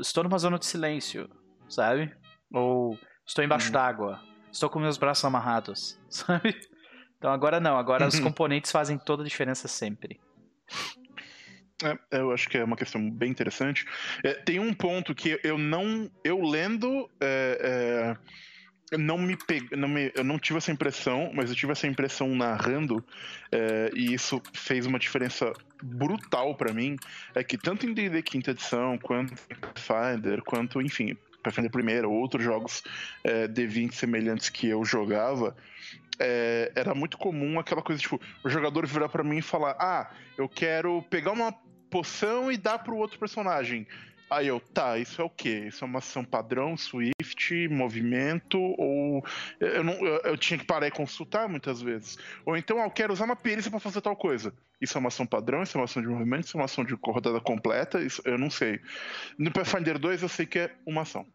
estou 0.00 0.24
numa 0.24 0.38
zona 0.38 0.58
de 0.58 0.66
silêncio, 0.66 1.28
sabe? 1.68 2.14
Ou 2.52 2.98
estou 3.26 3.44
embaixo 3.44 3.68
hum. 3.68 3.72
d'água. 3.72 4.20
Estou 4.50 4.70
com 4.70 4.78
meus 4.78 4.96
braços 4.96 5.24
amarrados. 5.24 5.98
Sabe? 6.08 6.58
Então 7.18 7.32
agora 7.32 7.58
não, 7.58 7.76
agora 7.76 8.06
os 8.06 8.20
componentes 8.20 8.70
fazem 8.70 8.96
toda 8.96 9.22
a 9.22 9.26
diferença 9.26 9.66
sempre. 9.66 10.20
É, 11.82 12.18
eu 12.18 12.32
acho 12.32 12.48
que 12.48 12.58
é 12.58 12.64
uma 12.64 12.76
questão 12.76 13.10
bem 13.10 13.30
interessante. 13.30 13.86
É, 14.24 14.34
tem 14.34 14.58
um 14.58 14.72
ponto 14.72 15.14
que 15.14 15.38
eu 15.42 15.58
não. 15.58 16.10
Eu 16.24 16.40
lendo. 16.42 17.08
É, 17.20 18.16
é 18.22 18.38
não 18.96 19.18
me, 19.18 19.36
pe... 19.36 19.68
não 19.76 19.88
me 19.88 20.10
Eu 20.14 20.24
não 20.24 20.38
tive 20.38 20.58
essa 20.58 20.72
impressão, 20.72 21.30
mas 21.34 21.50
eu 21.50 21.56
tive 21.56 21.72
essa 21.72 21.86
impressão 21.86 22.34
narrando, 22.34 23.04
é, 23.52 23.90
e 23.94 24.14
isso 24.14 24.40
fez 24.54 24.86
uma 24.86 24.98
diferença 24.98 25.52
brutal 25.82 26.54
para 26.54 26.72
mim. 26.72 26.96
É 27.34 27.44
que 27.44 27.58
tanto 27.58 27.84
em 27.84 27.92
D&D 27.92 28.22
quinta 28.22 28.52
edição, 28.52 28.96
quanto 28.96 29.34
em 29.50 29.54
Pathfinder, 29.56 30.42
quanto, 30.42 30.80
enfim, 30.80 31.16
Pathfinder 31.48 31.70
primeiro, 31.70 32.10
outros 32.10 32.44
jogos 32.44 32.82
é, 33.24 33.48
D20 33.48 33.92
semelhantes 33.92 34.48
que 34.48 34.68
eu 34.68 34.84
jogava, 34.84 35.56
é, 36.18 36.72
era 36.74 36.94
muito 36.94 37.16
comum 37.16 37.58
aquela 37.58 37.82
coisa, 37.82 38.00
tipo, 38.00 38.20
o 38.44 38.48
jogador 38.48 38.86
virar 38.86 39.08
para 39.08 39.24
mim 39.24 39.38
e 39.38 39.42
falar: 39.42 39.76
Ah, 39.78 40.10
eu 40.36 40.48
quero 40.48 41.02
pegar 41.02 41.32
uma 41.32 41.52
poção 41.90 42.50
e 42.50 42.56
dar 42.56 42.78
pro 42.78 42.96
outro 42.96 43.18
personagem. 43.18 43.86
Aí 44.30 44.46
eu, 44.46 44.60
tá, 44.60 44.98
isso 44.98 45.22
é 45.22 45.24
o 45.24 45.30
quê? 45.30 45.64
Isso 45.68 45.82
é 45.82 45.86
uma 45.86 46.00
ação 46.00 46.22
padrão, 46.22 46.76
Swift, 46.76 47.68
movimento, 47.68 48.60
ou 48.60 49.24
eu, 49.58 49.82
não, 49.82 49.94
eu, 49.94 50.20
eu 50.22 50.36
tinha 50.36 50.58
que 50.58 50.66
parar 50.66 50.86
e 50.86 50.90
consultar 50.90 51.48
muitas 51.48 51.80
vezes. 51.80 52.18
Ou 52.44 52.54
então, 52.54 52.78
ah, 52.78 52.84
eu 52.84 52.90
quero 52.90 53.12
usar 53.12 53.24
uma 53.24 53.36
perícia 53.36 53.70
para 53.70 53.80
fazer 53.80 54.02
tal 54.02 54.14
coisa. 54.14 54.52
Isso 54.78 54.98
é 54.98 55.00
uma 55.00 55.08
ação 55.08 55.24
padrão, 55.24 55.62
isso 55.62 55.78
é 55.78 55.80
uma 55.80 55.86
ação 55.86 56.02
de 56.02 56.08
movimento, 56.08 56.44
isso 56.44 56.58
é 56.58 56.60
uma 56.60 56.66
ação 56.66 56.84
de 56.84 56.94
rodada 57.02 57.40
completa, 57.40 58.02
isso, 58.02 58.20
eu 58.26 58.36
não 58.36 58.50
sei. 58.50 58.80
No 59.38 59.50
Pathfinder 59.50 59.98
2 59.98 60.22
eu 60.22 60.28
sei 60.28 60.44
que 60.44 60.58
é 60.58 60.74
uma 60.84 61.02
ação. 61.02 61.26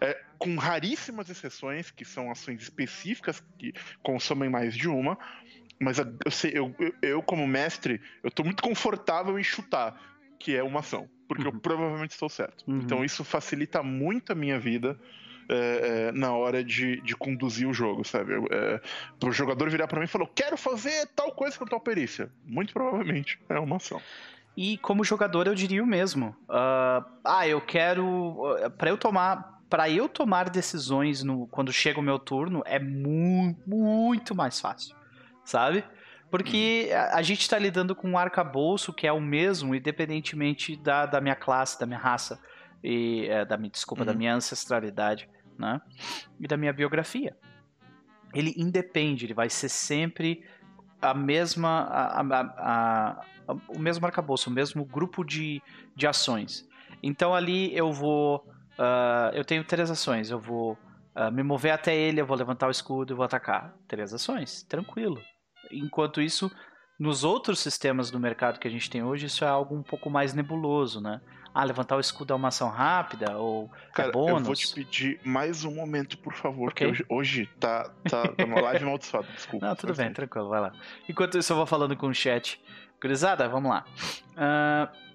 É, 0.00 0.20
com 0.38 0.56
raríssimas 0.56 1.28
exceções, 1.28 1.90
que 1.90 2.04
são 2.04 2.30
ações 2.30 2.62
específicas 2.62 3.42
que 3.58 3.72
consomem 4.02 4.48
mais 4.48 4.74
de 4.74 4.88
uma, 4.88 5.18
mas 5.80 5.98
eu, 5.98 6.74
eu, 6.78 6.94
eu, 7.02 7.22
como 7.22 7.46
mestre, 7.46 8.00
eu 8.22 8.30
tô 8.30 8.42
muito 8.42 8.62
confortável 8.62 9.38
em 9.38 9.44
chutar 9.44 9.98
que 10.38 10.54
é 10.54 10.62
uma 10.62 10.80
ação, 10.80 11.08
porque 11.26 11.42
uhum. 11.42 11.54
eu 11.54 11.60
provavelmente 11.60 12.12
estou 12.12 12.28
certo. 12.28 12.64
Uhum. 12.66 12.78
Então 12.78 13.04
isso 13.04 13.24
facilita 13.24 13.82
muito 13.82 14.32
a 14.32 14.34
minha 14.34 14.58
vida 14.58 14.98
é, 15.48 16.08
é, 16.08 16.12
na 16.12 16.32
hora 16.32 16.62
de, 16.62 17.00
de 17.00 17.14
conduzir 17.16 17.68
o 17.68 17.72
jogo, 17.72 18.04
sabe? 18.04 18.34
É, 18.50 18.80
o 19.24 19.32
jogador 19.32 19.70
virar 19.70 19.86
para 19.86 19.98
mim 19.98 20.04
e 20.04 20.08
falar: 20.08 20.26
quero 20.34 20.56
fazer 20.56 21.06
tal 21.14 21.32
coisa 21.32 21.58
com 21.58 21.64
tal 21.64 21.80
perícia. 21.80 22.30
Muito 22.44 22.72
provavelmente 22.72 23.38
é 23.48 23.58
uma 23.58 23.76
ação. 23.76 24.00
E 24.56 24.78
como 24.78 25.04
jogador 25.04 25.46
eu 25.46 25.54
diria 25.54 25.82
o 25.82 25.86
mesmo. 25.86 26.28
Uh, 26.48 27.04
ah, 27.24 27.46
eu 27.46 27.60
quero. 27.60 28.56
para 28.78 28.88
eu 28.88 28.96
tomar 28.96 29.55
para 29.68 29.90
eu 29.90 30.08
tomar 30.08 30.48
decisões 30.48 31.22
no, 31.22 31.46
quando 31.48 31.72
chega 31.72 31.98
o 31.98 32.02
meu 32.02 32.18
turno 32.18 32.62
é 32.66 32.78
mu 32.78 33.56
muito 33.66 34.34
mais 34.34 34.60
fácil, 34.60 34.94
sabe? 35.44 35.84
Porque 36.30 36.90
a, 36.92 37.18
a 37.18 37.22
gente 37.22 37.40
está 37.40 37.58
lidando 37.58 37.94
com 37.94 38.10
um 38.10 38.18
arcabouço 38.18 38.92
que 38.92 39.06
é 39.06 39.12
o 39.12 39.20
mesmo, 39.20 39.74
independentemente 39.74 40.76
da, 40.76 41.06
da 41.06 41.20
minha 41.20 41.36
classe, 41.36 41.78
da 41.78 41.86
minha 41.86 41.98
raça, 41.98 42.40
e 42.82 43.26
é, 43.28 43.44
da 43.44 43.56
minha, 43.56 43.70
desculpa, 43.70 44.02
uhum. 44.02 44.06
da 44.06 44.14
minha 44.14 44.34
ancestralidade, 44.34 45.28
né? 45.58 45.80
E 46.38 46.46
da 46.46 46.56
minha 46.56 46.72
biografia. 46.72 47.36
Ele 48.34 48.54
independe, 48.56 49.26
ele 49.26 49.34
vai 49.34 49.48
ser 49.48 49.68
sempre 49.68 50.44
a 51.00 51.14
mesma. 51.14 51.80
A, 51.90 52.20
a, 52.20 53.22
a, 53.48 53.54
o 53.68 53.78
mesmo 53.78 54.04
arcabouço, 54.06 54.50
o 54.50 54.52
mesmo 54.52 54.84
grupo 54.84 55.24
de, 55.24 55.62
de 55.94 56.06
ações. 56.06 56.68
Então 57.02 57.34
ali 57.34 57.76
eu 57.76 57.92
vou. 57.92 58.46
Uh, 58.78 59.34
eu 59.34 59.44
tenho 59.44 59.64
três 59.64 59.90
ações. 59.90 60.30
Eu 60.30 60.38
vou 60.38 60.78
uh, 61.14 61.30
me 61.32 61.42
mover 61.42 61.72
até 61.72 61.94
ele, 61.96 62.20
eu 62.20 62.26
vou 62.26 62.36
levantar 62.36 62.68
o 62.68 62.70
escudo 62.70 63.12
e 63.12 63.16
vou 63.16 63.24
atacar. 63.24 63.74
Três 63.88 64.12
ações, 64.12 64.62
tranquilo. 64.62 65.20
Enquanto 65.70 66.20
isso, 66.20 66.50
nos 66.98 67.24
outros 67.24 67.58
sistemas 67.60 68.10
do 68.10 68.20
mercado 68.20 68.58
que 68.58 68.68
a 68.68 68.70
gente 68.70 68.88
tem 68.88 69.02
hoje, 69.02 69.26
isso 69.26 69.44
é 69.44 69.48
algo 69.48 69.74
um 69.74 69.82
pouco 69.82 70.08
mais 70.08 70.34
nebuloso, 70.34 71.00
né? 71.00 71.20
Ah, 71.52 71.64
levantar 71.64 71.96
o 71.96 72.00
escudo 72.00 72.34
é 72.34 72.36
uma 72.36 72.48
ação 72.48 72.68
rápida 72.68 73.38
ou 73.38 73.70
é 73.88 73.92
Cara, 73.92 74.08
é 74.10 74.12
bônus? 74.12 74.40
eu 74.40 74.44
vou 74.44 74.54
te 74.54 74.74
pedir 74.74 75.18
mais 75.24 75.64
um 75.64 75.74
momento, 75.74 76.18
por 76.18 76.34
favor, 76.34 76.68
okay. 76.70 76.86
porque 76.86 77.02
hoje, 77.02 77.46
hoje 77.46 77.50
tá, 77.58 77.90
tá, 78.08 78.28
tá 78.28 78.44
uma 78.44 78.60
live 78.60 78.84
amaldiçoada, 78.84 79.26
desculpa. 79.34 79.66
Não, 79.66 79.74
tudo 79.74 79.94
bem, 79.94 80.12
tranquilo, 80.12 80.50
vai 80.50 80.60
lá. 80.60 80.72
Enquanto 81.08 81.38
isso 81.38 81.52
eu 81.52 81.56
vou 81.56 81.64
falando 81.64 81.96
com 81.96 82.08
o 82.08 82.14
chat. 82.14 82.60
Gurizada, 83.00 83.48
vamos 83.48 83.70
lá. 83.70 83.84
Uh, 84.32 85.05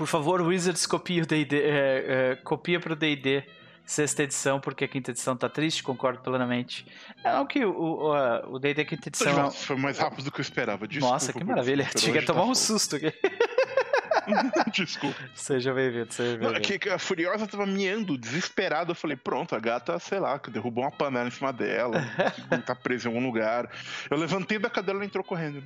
por 0.00 0.06
favor, 0.06 0.40
Wizards 0.40 0.86
copia 0.86 1.22
o 1.22 1.26
D&D, 1.26 1.60
é, 1.60 2.30
é, 2.32 2.36
copia 2.36 2.80
pro 2.80 2.96
D&D 2.96 3.44
sexta 3.84 4.22
edição, 4.22 4.58
porque 4.58 4.86
a 4.86 4.88
quinta 4.88 5.10
edição 5.10 5.36
tá 5.36 5.46
triste, 5.46 5.82
concordo 5.82 6.20
plenamente. 6.20 6.86
É 7.22 7.38
o 7.38 7.46
que 7.46 7.62
o, 7.66 8.14
o, 8.50 8.58
D&D 8.58 8.86
quinta 8.86 9.10
edição... 9.10 9.30
Nossa, 9.34 9.66
foi 9.66 9.76
mais 9.76 9.98
rápido 9.98 10.24
do 10.24 10.32
que 10.32 10.40
eu 10.40 10.42
esperava, 10.42 10.88
desculpa. 10.88 11.12
Nossa, 11.12 11.32
que 11.34 11.44
maravilha, 11.44 11.84
tinha 11.94 12.18
que 12.18 12.24
tomar 12.24 12.40
tá 12.40 12.46
um 12.46 12.54
susto 12.54 12.96
aqui. 12.96 13.12
Desculpa. 14.72 15.18
Seja 15.34 15.74
bem-vindo, 15.74 16.12
seja 16.12 16.38
bem-vindo. 16.38 16.94
A 16.94 16.98
Furiosa 16.98 17.46
tava 17.46 17.66
miando, 17.66 18.16
desesperada. 18.16 18.92
Eu 18.92 18.94
falei, 18.94 19.16
pronto, 19.16 19.54
a 19.54 19.58
gata, 19.58 19.98
sei 19.98 20.20
lá, 20.20 20.38
que 20.38 20.50
derrubou 20.50 20.84
uma 20.84 20.90
panela 20.90 21.26
em 21.26 21.30
cima 21.30 21.52
dela, 21.52 22.00
tá 22.64 22.74
presa 22.74 23.08
em 23.08 23.12
algum 23.12 23.26
lugar. 23.26 23.68
Eu 24.08 24.16
levantei 24.16 24.58
da 24.58 24.70
cadeira 24.70 24.98
e 24.98 25.00
ela 25.00 25.04
entrou 25.04 25.24
correndo. 25.24 25.62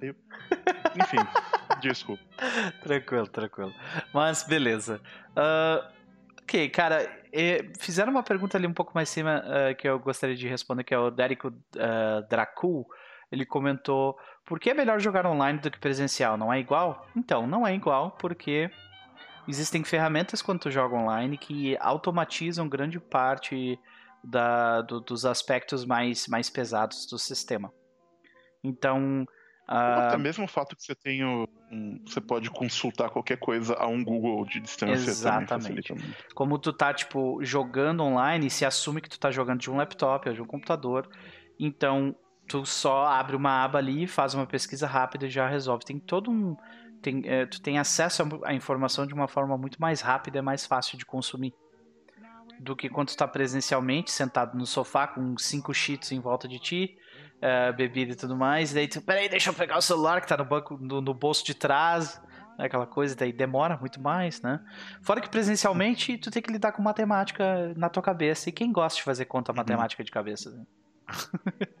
Eu... 0.00 0.14
Enfim, 1.00 1.18
desculpa. 1.80 2.22
Tranquilo, 2.82 3.26
tranquilo. 3.26 3.72
Mas 4.12 4.42
beleza. 4.42 5.00
Uh, 5.30 5.86
ok, 6.42 6.68
cara, 6.70 7.08
fizeram 7.78 8.10
uma 8.10 8.22
pergunta 8.22 8.56
ali 8.56 8.66
um 8.66 8.74
pouco 8.74 8.92
mais 8.94 9.08
cima 9.08 9.44
uh, 9.44 9.74
que 9.76 9.88
eu 9.88 9.98
gostaria 9.98 10.36
de 10.36 10.48
responder, 10.48 10.84
que 10.84 10.94
é 10.94 10.98
o 10.98 11.10
Dérico 11.10 11.48
uh, 11.48 12.28
Dracul. 12.28 12.86
Ele 13.30 13.46
comentou: 13.46 14.18
por 14.44 14.58
que 14.58 14.70
é 14.70 14.74
melhor 14.74 15.00
jogar 15.00 15.26
online 15.26 15.58
do 15.58 15.70
que 15.70 15.78
presencial? 15.78 16.36
Não 16.36 16.52
é 16.52 16.58
igual? 16.58 17.06
Então, 17.14 17.46
não 17.46 17.66
é 17.66 17.74
igual 17.74 18.12
porque 18.12 18.70
existem 19.46 19.84
ferramentas 19.84 20.42
quando 20.42 20.60
tu 20.60 20.70
joga 20.70 20.96
online 20.96 21.38
que 21.38 21.76
automatizam 21.80 22.68
grande 22.68 22.98
parte 22.98 23.78
da, 24.22 24.82
do, 24.82 25.00
dos 25.00 25.24
aspectos 25.24 25.84
mais, 25.84 26.26
mais 26.26 26.50
pesados 26.50 27.06
do 27.06 27.18
sistema. 27.18 27.72
Então, 28.62 29.26
até 29.70 30.18
mesmo 30.18 30.44
o 30.44 30.48
fato 30.48 30.74
que 30.74 30.82
você 30.82 30.96
tem 30.96 31.24
um, 31.24 31.46
você 32.04 32.20
pode 32.20 32.50
consultar 32.50 33.08
qualquer 33.08 33.36
coisa 33.36 33.74
a 33.74 33.86
um 33.86 34.02
Google 34.02 34.44
de 34.44 34.58
distância 34.58 35.08
Exatamente. 35.08 35.94
Como 36.34 36.58
tu 36.58 36.72
tá, 36.72 36.92
tipo, 36.92 37.38
jogando 37.44 38.02
online, 38.02 38.50
se 38.50 38.64
assume 38.64 39.00
que 39.00 39.08
tu 39.08 39.18
tá 39.18 39.30
jogando 39.30 39.60
de 39.60 39.70
um 39.70 39.76
laptop 39.76 40.28
ou 40.28 40.34
de 40.34 40.42
um 40.42 40.46
computador. 40.46 41.08
Então, 41.56 42.16
tu 42.48 42.66
só 42.66 43.06
abre 43.06 43.36
uma 43.36 43.62
aba 43.62 43.78
ali, 43.78 44.08
faz 44.08 44.34
uma 44.34 44.44
pesquisa 44.44 44.88
rápida 44.88 45.26
e 45.26 45.30
já 45.30 45.46
resolve. 45.48 45.84
Tem 45.84 46.00
todo 46.00 46.32
um. 46.32 46.56
Tem, 47.00 47.22
é, 47.24 47.46
tu 47.46 47.62
tem 47.62 47.78
acesso 47.78 48.24
à 48.44 48.52
informação 48.52 49.06
de 49.06 49.14
uma 49.14 49.28
forma 49.28 49.56
muito 49.56 49.80
mais 49.80 50.00
rápida 50.00 50.40
e 50.40 50.42
mais 50.42 50.66
fácil 50.66 50.98
de 50.98 51.06
consumir. 51.06 51.54
Do 52.58 52.74
que 52.74 52.88
quando 52.88 53.08
tu 53.08 53.16
tá 53.16 53.28
presencialmente, 53.28 54.10
sentado 54.10 54.58
no 54.58 54.66
sofá 54.66 55.06
com 55.06 55.38
cinco 55.38 55.72
cheats 55.72 56.10
em 56.10 56.18
volta 56.18 56.48
de 56.48 56.58
ti 56.58 56.98
uh, 57.40 57.72
bebida 57.74 58.12
e 58.12 58.14
tudo 58.14 58.36
mais. 58.36 58.72
E 58.72 58.74
daí 58.74 58.88
tu, 58.88 59.00
peraí, 59.00 59.28
deixa 59.28 59.50
eu 59.50 59.54
pegar 59.54 59.78
o 59.78 59.82
celular 59.82 60.20
que 60.20 60.28
tá 60.28 60.36
no 60.36 60.44
banco, 60.44 60.78
no, 60.80 61.00
no 61.00 61.14
bolso 61.14 61.44
de 61.44 61.54
trás. 61.54 62.20
Né, 62.58 62.66
aquela 62.66 62.86
coisa, 62.86 63.16
daí 63.16 63.32
demora 63.32 63.76
muito 63.76 64.00
mais, 64.00 64.40
né? 64.42 64.60
Fora 65.02 65.20
que 65.20 65.28
presencialmente 65.28 66.18
tu 66.18 66.30
tem 66.30 66.42
que 66.42 66.52
lidar 66.52 66.72
com 66.72 66.82
matemática 66.82 67.72
na 67.76 67.88
tua 67.88 68.02
cabeça. 68.02 68.48
E 68.48 68.52
quem 68.52 68.72
gosta 68.72 68.96
de 68.96 69.02
fazer 69.02 69.24
conta 69.24 69.52
uhum. 69.52 69.56
matemática 69.56 70.04
de 70.04 70.10
cabeça? 70.10 70.50
Né? 70.50 70.64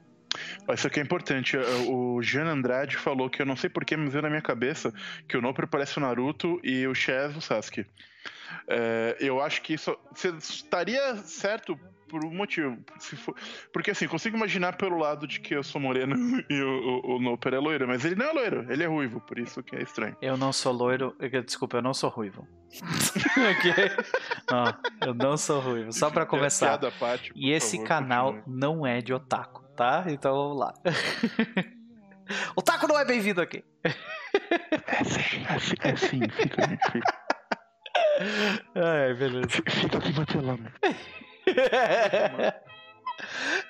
Isso 0.72 0.86
aqui 0.86 1.00
é 1.00 1.02
importante. 1.02 1.56
O 1.88 2.22
Jean 2.22 2.46
Andrade 2.46 2.96
falou 2.96 3.28
que 3.28 3.42
eu 3.42 3.46
não 3.46 3.56
sei 3.56 3.68
porquê, 3.68 3.96
me 3.96 4.08
veio 4.08 4.22
na 4.22 4.30
minha 4.30 4.40
cabeça 4.40 4.92
que 5.28 5.36
o 5.36 5.42
Nopper 5.42 5.66
parece 5.66 5.98
o 5.98 6.00
Naruto 6.00 6.60
e 6.62 6.86
o 6.86 6.94
Chaz 6.94 7.36
o 7.36 7.40
Sasuke. 7.40 7.84
É, 8.68 9.16
eu 9.18 9.40
acho 9.40 9.62
que 9.62 9.74
isso 9.74 9.96
estaria 10.38 11.16
certo 11.16 11.78
por 12.10 12.24
um 12.24 12.34
motivo. 12.34 12.76
For, 12.98 13.34
porque 13.72 13.92
assim, 13.92 14.08
consigo 14.08 14.36
imaginar 14.36 14.76
pelo 14.76 14.98
lado 14.98 15.26
de 15.26 15.38
que 15.38 15.54
eu 15.54 15.62
sou 15.62 15.80
moreno 15.80 16.16
e 16.50 16.60
o, 16.60 17.02
o, 17.04 17.16
o 17.16 17.20
Noper 17.20 17.54
é 17.54 17.58
loiro, 17.58 17.86
mas 17.86 18.04
ele 18.04 18.16
não 18.16 18.26
é 18.26 18.32
loiro, 18.32 18.66
ele 18.70 18.82
é 18.82 18.86
ruivo, 18.86 19.20
por 19.20 19.38
isso 19.38 19.62
que 19.62 19.76
é 19.76 19.82
estranho. 19.82 20.16
Eu 20.20 20.36
não 20.36 20.52
sou 20.52 20.72
loiro, 20.72 21.16
desculpa, 21.44 21.76
eu 21.78 21.82
não 21.82 21.94
sou 21.94 22.10
ruivo. 22.10 22.46
ok? 22.80 23.72
Não, 24.50 25.08
eu 25.08 25.14
não 25.14 25.36
sou 25.36 25.60
ruivo, 25.60 25.92
só 25.92 26.10
para 26.10 26.26
começar. 26.26 26.78
Parte, 26.98 27.32
e 27.36 27.52
esse 27.52 27.76
favor, 27.76 27.88
canal 27.88 28.34
continue. 28.34 28.58
não 28.58 28.86
é 28.86 29.00
de 29.00 29.14
otaku, 29.14 29.62
tá? 29.76 30.04
Então 30.08 30.34
vamos 30.34 30.58
lá. 30.58 30.74
otaku 32.56 32.88
não 32.88 32.98
é 32.98 33.04
bem-vindo 33.04 33.40
aqui. 33.40 33.62
É 33.84 35.04
sim, 35.04 35.44
é 35.48 35.58
sim, 35.58 35.74
é 35.80 35.96
sim 35.96 36.20
fica, 36.28 36.62
fica. 36.90 37.20
Ai, 38.74 39.14
beleza. 39.14 39.48
Fica 39.48 39.98
aqui 39.98 40.12
martelando. 40.12 40.70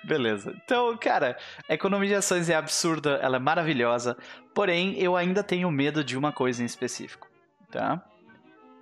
Beleza. 0.05 0.55
Então, 0.65 0.97
cara, 0.97 1.37
a 1.69 1.75
economia 1.75 2.09
de 2.09 2.15
ações 2.15 2.49
é 2.49 2.55
absurda, 2.55 3.19
ela 3.23 3.37
é 3.37 3.41
maravilhosa, 3.41 4.17
porém 4.55 4.99
eu 4.99 5.17
ainda 5.17 5.43
tenho 5.43 5.71
medo 5.71 6.05
de 6.05 6.17
uma 6.17 6.33
coisa 6.33 6.63
em 6.63 6.67
específico, 6.67 7.29
tá? 7.71 8.03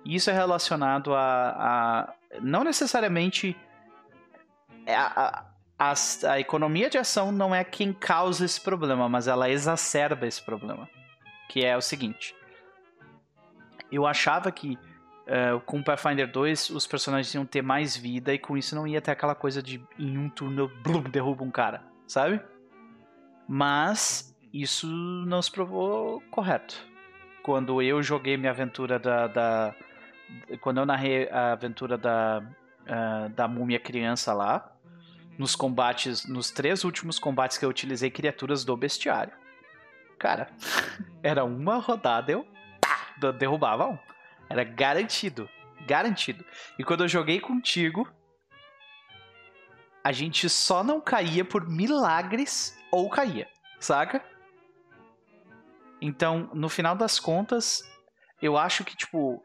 Isso 0.05 0.29
é 0.29 0.33
relacionado 0.33 1.13
a, 1.13 1.49
a 1.49 2.13
não 2.41 2.63
necessariamente 2.63 3.55
é 4.85 4.95
a, 4.95 5.45
a, 5.77 5.91
a, 5.91 6.31
a 6.31 6.39
economia 6.39 6.89
de 6.89 6.97
ação 6.97 7.31
não 7.31 7.53
é 7.53 7.63
quem 7.63 7.93
causa 7.93 8.45
esse 8.45 8.61
problema, 8.61 9.09
mas 9.09 9.27
ela 9.27 9.49
exacerba 9.49 10.25
esse 10.25 10.41
problema, 10.41 10.87
que 11.49 11.65
é 11.65 11.75
o 11.75 11.81
seguinte. 11.81 12.35
Eu 13.91 14.05
achava 14.05 14.51
que 14.51 14.77
Uh, 15.29 15.59
com 15.59 15.83
Pathfinder 15.83 16.29
2, 16.31 16.71
os 16.71 16.87
personagens 16.87 17.31
iam 17.35 17.45
ter 17.45 17.61
mais 17.61 17.95
vida 17.95 18.33
e 18.33 18.39
com 18.39 18.57
isso 18.57 18.75
não 18.75 18.87
ia 18.87 18.99
ter 18.99 19.11
aquela 19.11 19.35
coisa 19.35 19.61
de 19.61 19.79
em 19.99 20.17
um 20.17 20.27
turno 20.27 20.67
blum, 20.81 21.03
derruba 21.03 21.43
um 21.43 21.51
cara, 21.51 21.83
sabe? 22.07 22.41
Mas 23.47 24.35
isso 24.51 24.87
não 24.87 25.39
se 25.39 25.51
provou 25.51 26.19
correto. 26.31 26.83
Quando 27.43 27.79
eu 27.79 28.01
joguei 28.01 28.37
minha 28.37 28.51
aventura 28.51 28.97
da. 28.97 29.27
da 29.27 29.75
quando 30.61 30.79
eu 30.79 30.85
narrei 30.85 31.29
a 31.29 31.51
aventura 31.51 31.95
da, 31.95 32.41
uh, 32.41 33.29
da 33.29 33.47
múmia 33.47 33.79
criança 33.79 34.33
lá, 34.33 34.71
nos 35.37 35.55
combates, 35.55 36.27
nos 36.27 36.49
três 36.49 36.83
últimos 36.83 37.19
combates 37.19 37.55
que 37.57 37.65
eu 37.65 37.69
utilizei 37.69 38.09
criaturas 38.09 38.65
do 38.65 38.75
bestiário. 38.75 39.33
Cara, 40.17 40.49
era 41.21 41.43
uma 41.45 41.77
rodada, 41.77 42.31
eu 42.31 42.47
derrubava 43.37 43.87
um. 43.87 43.97
Era 44.49 44.63
garantido. 44.63 45.49
Garantido. 45.85 46.43
E 46.77 46.83
quando 46.83 47.03
eu 47.03 47.07
joguei 47.07 47.39
contigo, 47.39 48.09
a 50.03 50.11
gente 50.11 50.49
só 50.49 50.83
não 50.83 50.99
caía 50.99 51.45
por 51.45 51.67
milagres 51.69 52.77
ou 52.91 53.09
caía, 53.09 53.47
saca? 53.79 54.23
Então, 56.01 56.49
no 56.53 56.69
final 56.69 56.95
das 56.95 57.19
contas, 57.19 57.81
eu 58.41 58.57
acho 58.57 58.83
que 58.83 58.95
tipo 58.95 59.43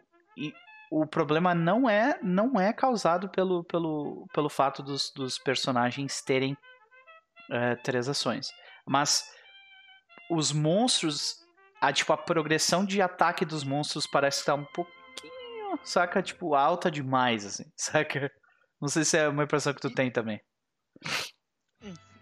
o 0.90 1.06
problema 1.06 1.54
não 1.54 1.90
é 1.90 2.18
não 2.22 2.60
é 2.60 2.72
causado 2.72 3.28
pelo, 3.28 3.64
pelo, 3.64 4.26
pelo 4.32 4.48
fato 4.48 4.82
dos, 4.82 5.10
dos 5.10 5.38
personagens 5.38 6.22
terem 6.22 6.56
é, 7.50 7.74
três 7.76 8.08
ações, 8.08 8.48
mas 8.86 9.24
os 10.30 10.52
monstros 10.52 11.43
a, 11.80 11.92
tipo, 11.92 12.12
a 12.12 12.16
progressão 12.16 12.84
de 12.84 13.00
ataque 13.02 13.44
dos 13.44 13.64
monstros 13.64 14.06
parece 14.06 14.40
estar 14.40 14.54
um 14.54 14.64
pouquinho, 14.64 15.78
saca? 15.82 16.22
Tipo, 16.22 16.54
alta 16.54 16.90
demais, 16.90 17.44
assim, 17.44 17.64
saca? 17.76 18.30
Não 18.80 18.88
sei 18.88 19.04
se 19.04 19.16
é 19.18 19.28
uma 19.28 19.44
impressão 19.44 19.72
que 19.72 19.80
tu 19.80 19.90
tem 19.92 20.10
também. 20.10 20.40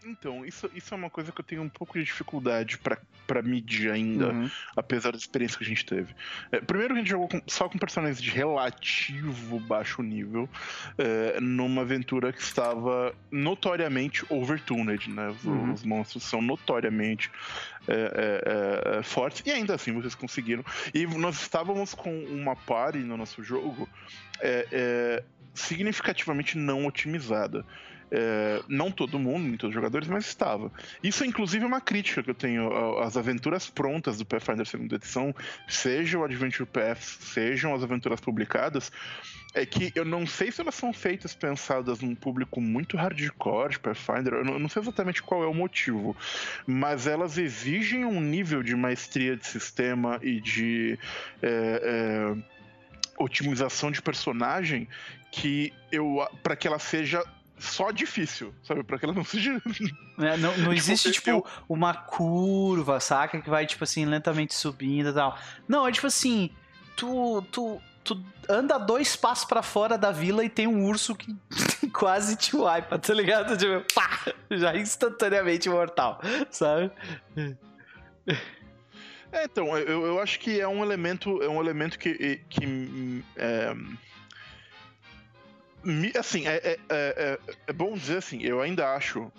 Então, 0.04 0.44
isso, 0.44 0.70
isso 0.74 0.92
é 0.92 0.96
uma 0.96 1.10
coisa 1.10 1.32
que 1.32 1.40
eu 1.40 1.44
tenho 1.44 1.62
um 1.62 1.68
pouco 1.68 1.98
de 1.98 2.04
dificuldade 2.04 2.78
para 2.78 3.42
medir 3.42 3.90
ainda, 3.90 4.32
uhum. 4.32 4.50
apesar 4.76 5.12
da 5.12 5.18
experiência 5.18 5.56
que 5.56 5.64
a 5.64 5.66
gente 5.66 5.84
teve. 5.84 6.14
É, 6.50 6.60
primeiro, 6.60 6.94
a 6.94 6.96
gente 6.96 7.10
jogou 7.10 7.28
com, 7.28 7.40
só 7.46 7.68
com 7.68 7.78
personagens 7.78 8.20
de 8.20 8.30
relativo 8.30 9.60
baixo 9.60 10.02
nível, 10.02 10.48
é, 10.98 11.40
numa 11.40 11.82
aventura 11.82 12.32
que 12.32 12.40
estava 12.40 13.14
notoriamente 13.30 14.24
overtuned, 14.28 15.10
né? 15.10 15.28
Os, 15.28 15.44
uhum. 15.44 15.72
os 15.72 15.84
monstros 15.84 16.22
são 16.24 16.42
notoriamente 16.42 17.30
é, 17.88 17.94
é, 17.94 18.98
é, 18.98 19.02
fortes, 19.02 19.42
e 19.44 19.50
ainda 19.50 19.74
assim 19.74 19.92
vocês 19.92 20.14
conseguiram. 20.14 20.64
E 20.94 21.06
nós 21.06 21.40
estávamos 21.40 21.94
com 21.94 22.12
uma 22.24 22.54
party 22.54 22.98
no 22.98 23.16
nosso 23.16 23.42
jogo 23.42 23.88
é, 24.40 25.22
significativamente 25.54 26.56
não 26.56 26.86
otimizada. 26.86 27.64
É, 28.14 28.62
não 28.68 28.90
todo 28.90 29.18
mundo, 29.18 29.48
nem 29.48 29.56
todos 29.56 29.70
os 29.70 29.74
jogadores, 29.74 30.06
mas 30.06 30.26
estava. 30.26 30.70
Isso 31.02 31.24
é 31.24 31.26
inclusive 31.26 31.64
uma 31.64 31.80
crítica 31.80 32.22
que 32.22 32.28
eu 32.28 32.34
tenho 32.34 32.98
às 32.98 33.16
aventuras 33.16 33.70
prontas 33.70 34.18
do 34.18 34.26
Pathfinder 34.26 34.66
segunda 34.66 34.96
edição, 34.96 35.34
seja 35.66 36.18
o 36.18 36.24
Adventure 36.24 36.68
Path, 36.68 37.00
sejam 37.00 37.74
as 37.74 37.82
aventuras 37.82 38.20
publicadas, 38.20 38.92
é 39.54 39.64
que 39.64 39.90
eu 39.94 40.04
não 40.04 40.26
sei 40.26 40.52
se 40.52 40.60
elas 40.60 40.74
são 40.74 40.92
feitas 40.92 41.34
pensadas 41.34 42.00
num 42.00 42.14
público 42.14 42.60
muito 42.60 42.98
hardcore 42.98 43.70
de 43.70 43.78
Pathfinder, 43.78 44.34
eu 44.34 44.44
não 44.44 44.68
sei 44.68 44.82
exatamente 44.82 45.22
qual 45.22 45.42
é 45.42 45.46
o 45.46 45.54
motivo, 45.54 46.14
mas 46.66 47.06
elas 47.06 47.38
exigem 47.38 48.04
um 48.04 48.20
nível 48.20 48.62
de 48.62 48.76
maestria 48.76 49.36
de 49.38 49.46
sistema 49.46 50.18
e 50.22 50.38
de 50.38 50.98
é, 51.42 51.48
é, 51.82 52.42
otimização 53.18 53.90
de 53.90 54.02
personagem 54.02 54.86
que 55.30 55.72
eu 55.90 56.26
para 56.42 56.54
que 56.54 56.68
ela 56.68 56.78
seja 56.78 57.24
só 57.62 57.90
difícil, 57.90 58.52
sabe? 58.62 58.82
Pra 58.82 58.98
que 58.98 59.04
ela 59.04 59.14
não 59.14 59.24
seja. 59.24 59.60
É, 60.18 60.36
não, 60.36 60.50
não 60.50 60.56
tipo, 60.56 60.72
existe, 60.74 61.10
tipo, 61.10 61.30
eu... 61.30 61.46
uma 61.68 61.94
curva, 61.94 63.00
saca? 63.00 63.40
Que 63.40 63.48
vai, 63.48 63.66
tipo 63.66 63.82
assim, 63.82 64.04
lentamente 64.04 64.54
subindo 64.54 65.08
e 65.08 65.12
tal. 65.12 65.38
Não, 65.66 65.88
é 65.88 65.90
tipo 65.90 66.06
assim. 66.06 66.50
Tu, 66.94 67.42
tu, 67.50 67.80
tu 68.04 68.22
anda 68.48 68.78
dois 68.78 69.16
passos 69.16 69.46
para 69.46 69.62
fora 69.62 69.96
da 69.96 70.12
vila 70.12 70.44
e 70.44 70.50
tem 70.50 70.66
um 70.66 70.84
urso 70.84 71.16
que 71.16 71.34
quase 71.94 72.36
te 72.36 72.54
wipa, 72.54 72.98
tá 72.98 73.14
ligado? 73.14 73.56
Tipo, 73.56 73.82
pá! 73.94 74.20
Já 74.50 74.76
instantaneamente 74.76 75.68
mortal, 75.68 76.20
sabe? 76.50 76.90
É, 79.32 79.44
então, 79.44 79.76
eu, 79.78 80.04
eu 80.06 80.20
acho 80.20 80.38
que 80.38 80.60
é 80.60 80.68
um 80.68 80.84
elemento, 80.84 81.42
é 81.42 81.48
um 81.48 81.58
elemento 81.58 81.98
que, 81.98 82.42
que 82.50 83.24
é, 83.34 83.74
assim, 86.16 86.46
é, 86.46 86.56
é, 86.56 86.78
é, 86.88 87.38
é, 87.66 87.72
bom 87.72 87.94
dizer 87.94 88.18
assim, 88.18 88.42
eu 88.42 88.60
ainda 88.60 88.94
acho 88.94 89.32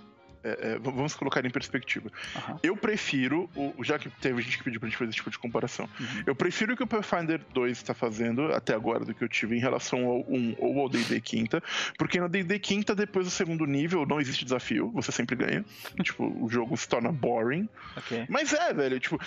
é, 0.43 0.73
é, 0.73 0.79
vamos 0.79 1.13
colocar 1.15 1.45
em 1.45 1.49
perspectiva. 1.49 2.11
Uhum. 2.35 2.59
Eu 2.61 2.75
prefiro, 2.75 3.49
o, 3.55 3.73
já 3.83 3.97
que 3.97 4.09
teve 4.09 4.41
gente 4.41 4.57
que 4.57 4.63
pediu 4.63 4.79
pra 4.79 4.89
gente 4.89 4.97
fazer 4.97 5.09
esse 5.09 5.17
tipo 5.17 5.29
de 5.29 5.39
comparação, 5.39 5.87
uhum. 5.97 6.23
eu 6.27 6.35
prefiro 6.35 6.73
o 6.73 6.77
que 6.77 6.83
o 6.83 6.87
Pathfinder 6.87 7.39
2 7.53 7.77
está 7.77 7.93
fazendo 7.93 8.53
até 8.53 8.73
agora 8.73 9.05
do 9.05 9.13
que 9.13 9.23
eu 9.23 9.29
tive 9.29 9.55
em 9.55 9.59
relação 9.59 10.05
ao 10.05 10.19
1 10.29 10.55
ou 10.59 10.81
ao 10.81 10.89
D&D 10.89 11.21
quinta, 11.21 11.63
porque 11.97 12.19
no 12.19 12.27
D&D 12.27 12.59
quinta, 12.59 12.93
depois 12.93 13.25
do 13.25 13.31
segundo 13.31 13.65
nível, 13.65 14.05
não 14.05 14.19
existe 14.19 14.43
desafio, 14.43 14.91
você 14.91 15.11
sempre 15.11 15.35
ganha. 15.35 15.63
tipo, 16.03 16.25
o 16.43 16.49
jogo 16.49 16.75
se 16.75 16.89
torna 16.89 17.11
boring. 17.11 17.69
Okay. 17.97 18.25
Mas 18.27 18.51
é, 18.53 18.73
velho, 18.73 18.99
tipo, 18.99 19.19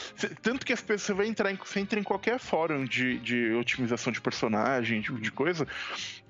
tanto 0.42 0.66
que 0.66 0.72
as 0.72 0.82
pessoas, 0.82 1.02
você 1.02 1.14
vai 1.14 1.26
entrar 1.26 1.50
em, 1.50 1.56
você 1.56 1.80
entra 1.80 1.98
em 1.98 2.02
qualquer 2.02 2.38
fórum 2.38 2.84
de, 2.84 3.18
de 3.20 3.52
otimização 3.54 4.12
de 4.12 4.20
personagem, 4.20 5.00
tipo 5.00 5.18
de 5.18 5.30
coisa, 5.30 5.66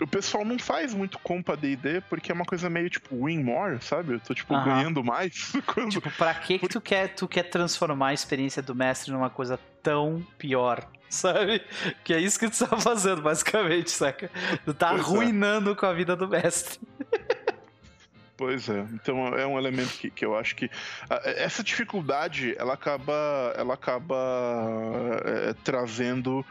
o 0.01 0.07
pessoal 0.07 0.45
não 0.45 0.59
faz 0.59 0.95
muito 0.95 1.18
compa 1.18 1.57
D&D 1.57 2.03
porque 2.03 2.30
é 2.30 2.34
uma 2.34 2.45
coisa 2.45 2.70
meio, 2.70 2.89
tipo, 2.89 3.26
win 3.26 3.43
more, 3.43 3.80
sabe? 3.80 4.14
Eu 4.14 4.20
tô, 4.20 4.34
tipo, 4.34 4.55
uhum 4.55 4.76
ganhando 4.76 4.76
mais. 5.05 5.53
Quando... 5.66 5.91
Tipo, 5.91 6.11
pra 6.12 6.35
que, 6.35 6.59
que 6.59 6.68
tu, 6.68 6.81
quer, 6.81 7.14
tu 7.14 7.29
quer 7.29 7.45
transformar 7.45 8.09
a 8.09 8.14
experiência 8.14 8.62
do 8.62 8.74
mestre 8.74 9.12
numa 9.12 9.31
coisa 9.31 9.59
tão 9.83 10.24
pior? 10.39 10.89
Sabe? 11.09 11.62
Que 12.03 12.14
é 12.14 12.20
isso 12.20 12.39
que 12.39 12.51
tu 12.51 12.66
tá 12.66 12.77
fazendo, 12.77 13.22
basicamente, 13.22 13.93
saca? 13.93 14.29
Tu 14.64 14.74
tá 14.74 14.89
pois 14.89 15.01
é. 15.01 15.05
arruinando 15.05 15.70
é. 15.70 15.74
com 15.74 15.87
a 15.87 15.93
vida 15.93 16.16
do 16.16 16.29
mestre. 16.29 16.81
Pois 18.37 18.68
é, 18.68 18.87
então 18.93 19.29
é 19.29 19.47
um 19.47 19.59
elemento 19.59 19.97
que, 19.97 20.11
que 20.11 20.22
eu 20.22 20.37
acho 20.37 20.55
que 20.57 20.70
essa 21.24 21.64
dificuldade 21.64 22.55
ela 22.59 22.74
acaba, 22.74 23.55
ela 23.57 23.72
acaba 23.72 24.14
é, 25.24 25.55
trazendo 25.64 26.45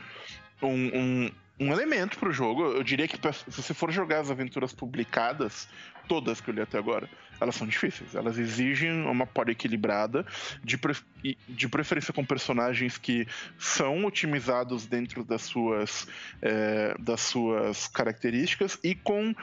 um, 0.60 0.70
um, 0.70 1.32
um 1.60 1.72
elemento 1.72 2.18
para 2.18 2.30
o 2.30 2.32
jogo. 2.32 2.64
Eu 2.64 2.84
diria 2.84 3.08
que 3.08 3.18
se 3.34 3.62
você 3.62 3.74
for 3.74 3.92
jogar 3.92 4.22
as 4.22 4.32
aventuras 4.32 4.74
publicadas, 4.74 5.70
todas 6.08 6.42
que 6.42 6.50
eu 6.50 6.56
li 6.56 6.62
até 6.62 6.80
agora, 6.80 7.08
elas 7.40 7.56
são 7.56 7.68
difíceis. 7.68 8.16
Elas 8.16 8.38
exigem 8.38 8.92
uma 9.06 9.26
party 9.26 9.52
equilibrada, 9.52 10.26
de, 10.64 10.78
pre 10.78 10.96
de 11.48 11.68
preferência 11.68 12.14
com 12.14 12.24
personagens 12.26 12.98
que 12.98 13.28
são 13.58 14.06
otimizados 14.06 14.86
dentro 14.86 15.24
das 15.24 15.44
suas, 15.44 16.08
é, 16.42 16.96
das 17.00 17.22
suas 17.22 17.88
características 17.88 18.80
e 18.84 18.96
com. 18.96 19.34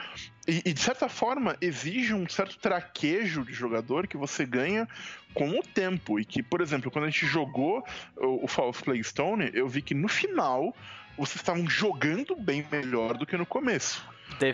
E, 0.45 0.61
e, 0.65 0.73
de 0.73 0.79
certa 0.79 1.07
forma 1.07 1.55
exige 1.61 2.13
um 2.13 2.27
certo 2.27 2.57
traquejo 2.57 3.45
de 3.45 3.53
jogador 3.53 4.07
que 4.07 4.17
você 4.17 4.45
ganha 4.45 4.87
com 5.33 5.49
o 5.51 5.63
tempo. 5.63 6.19
E 6.19 6.25
que, 6.25 6.43
por 6.43 6.61
exemplo, 6.61 6.91
quando 6.91 7.05
a 7.05 7.09
gente 7.09 7.25
jogou 7.25 7.83
o, 8.17 8.45
o 8.45 8.47
Fall 8.47 8.69
of 8.69 8.83
Plaguestone, 8.83 9.51
eu 9.53 9.67
vi 9.67 9.81
que 9.81 9.93
no 9.93 10.07
final 10.07 10.75
vocês 11.17 11.37
estavam 11.37 11.69
jogando 11.69 12.35
bem 12.35 12.65
melhor 12.71 13.17
do 13.17 13.25
que 13.25 13.37
no 13.37 13.45
começo. 13.45 14.03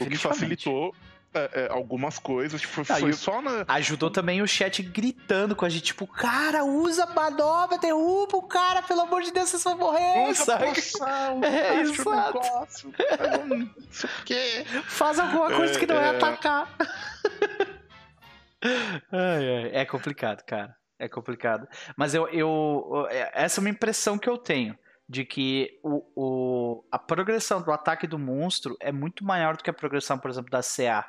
O 0.06 0.10
que 0.10 0.18
facilitou 0.18 0.94
é, 1.34 1.66
é, 1.66 1.68
algumas 1.72 2.18
coisas. 2.18 2.60
Tipo, 2.62 2.82
ah, 2.82 2.96
foi 2.96 3.14
só 3.14 3.42
na... 3.42 3.64
Ajudou 3.68 4.10
também 4.10 4.42
o 4.42 4.48
chat 4.48 4.82
gritando 4.82 5.56
com 5.56 5.64
a 5.64 5.70
gente, 5.70 5.84
tipo, 5.84 6.08
cara, 6.08 6.64
usa 6.64 7.06
manobra, 7.06 7.78
derruba 7.78 8.38
o 8.38 8.44
cara, 8.44 8.82
pelo 8.82 9.02
amor 9.02 9.22
de 9.22 9.32
Deus, 9.32 9.50
vocês 9.50 9.64
vão 9.64 9.78
morrer, 9.78 10.30
usa? 10.30 10.58
Poção, 10.58 11.42
é, 11.46 11.82
exato. 11.82 12.40
Negócio, 12.40 12.94
Faz 14.86 15.20
alguma 15.20 15.52
coisa 15.52 15.76
é, 15.76 15.80
que 15.80 15.86
não 15.86 15.98
é, 15.98 16.06
é 16.06 16.10
atacar. 16.10 16.68
é 19.72 19.86
complicado, 19.86 20.44
cara. 20.44 20.76
É 20.98 21.08
complicado. 21.08 21.68
Mas 21.96 22.14
eu, 22.14 22.28
eu. 22.28 23.08
Essa 23.34 23.60
é 23.60 23.62
uma 23.62 23.70
impressão 23.70 24.18
que 24.18 24.28
eu 24.28 24.38
tenho 24.38 24.78
de 25.08 25.24
que 25.26 25.80
o, 25.82 26.04
o, 26.16 26.84
a 26.92 27.00
progressão 27.00 27.62
do 27.62 27.72
ataque 27.72 28.06
do 28.06 28.20
monstro 28.20 28.76
é 28.80 28.92
muito 28.92 29.24
maior 29.24 29.56
do 29.56 29.64
que 29.64 29.70
a 29.70 29.74
progressão, 29.74 30.20
por 30.20 30.30
exemplo, 30.30 30.52
da 30.52 30.62
CA 30.62 31.06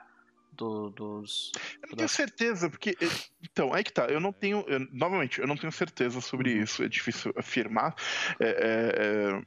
do, 0.60 0.90
dos. 0.90 1.52
Eu 1.82 1.88
não 1.88 1.96
tenho 1.96 2.08
certeza, 2.08 2.68
porque. 2.68 2.90
Eh, 3.00 3.08
então, 3.42 3.72
aí 3.72 3.82
que 3.82 3.92
tá. 3.92 4.06
Eu 4.06 4.20
não 4.20 4.32
tenho. 4.32 4.64
Eu, 4.68 4.80
novamente, 4.92 5.40
eu 5.40 5.46
não 5.46 5.56
tenho 5.56 5.72
certeza 5.72 6.20
sobre 6.20 6.52
isso. 6.52 6.82
É 6.82 6.88
difícil 6.88 7.32
afirmar. 7.36 7.94
É, 8.38 8.48
é, 8.48 9.36
é 9.38 9.42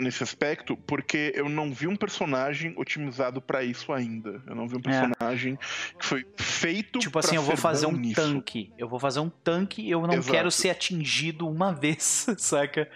nesse 0.00 0.22
aspecto, 0.22 0.76
porque 0.76 1.32
eu 1.34 1.48
não 1.48 1.72
vi 1.72 1.86
um 1.86 1.96
personagem 1.96 2.74
otimizado 2.76 3.40
para 3.40 3.62
isso 3.62 3.92
ainda. 3.92 4.42
Eu 4.46 4.54
não 4.54 4.66
vi 4.66 4.76
um 4.76 4.80
é. 4.80 4.82
personagem 4.82 5.54
é. 5.54 5.98
que 5.98 6.06
foi 6.06 6.26
feito 6.36 6.98
Tipo 6.98 7.18
assim, 7.18 7.36
eu 7.36 7.42
vou 7.42 7.56
fazer 7.56 7.86
um 7.86 7.92
nisso. 7.92 8.20
tanque. 8.20 8.72
Eu 8.76 8.88
vou 8.88 8.98
fazer 8.98 9.20
um 9.20 9.28
tanque 9.28 9.82
e 9.82 9.90
eu 9.90 10.02
não 10.06 10.14
Exato. 10.14 10.32
quero 10.32 10.50
ser 10.50 10.70
atingido 10.70 11.48
uma 11.48 11.72
vez, 11.74 12.26
saca? 12.38 12.88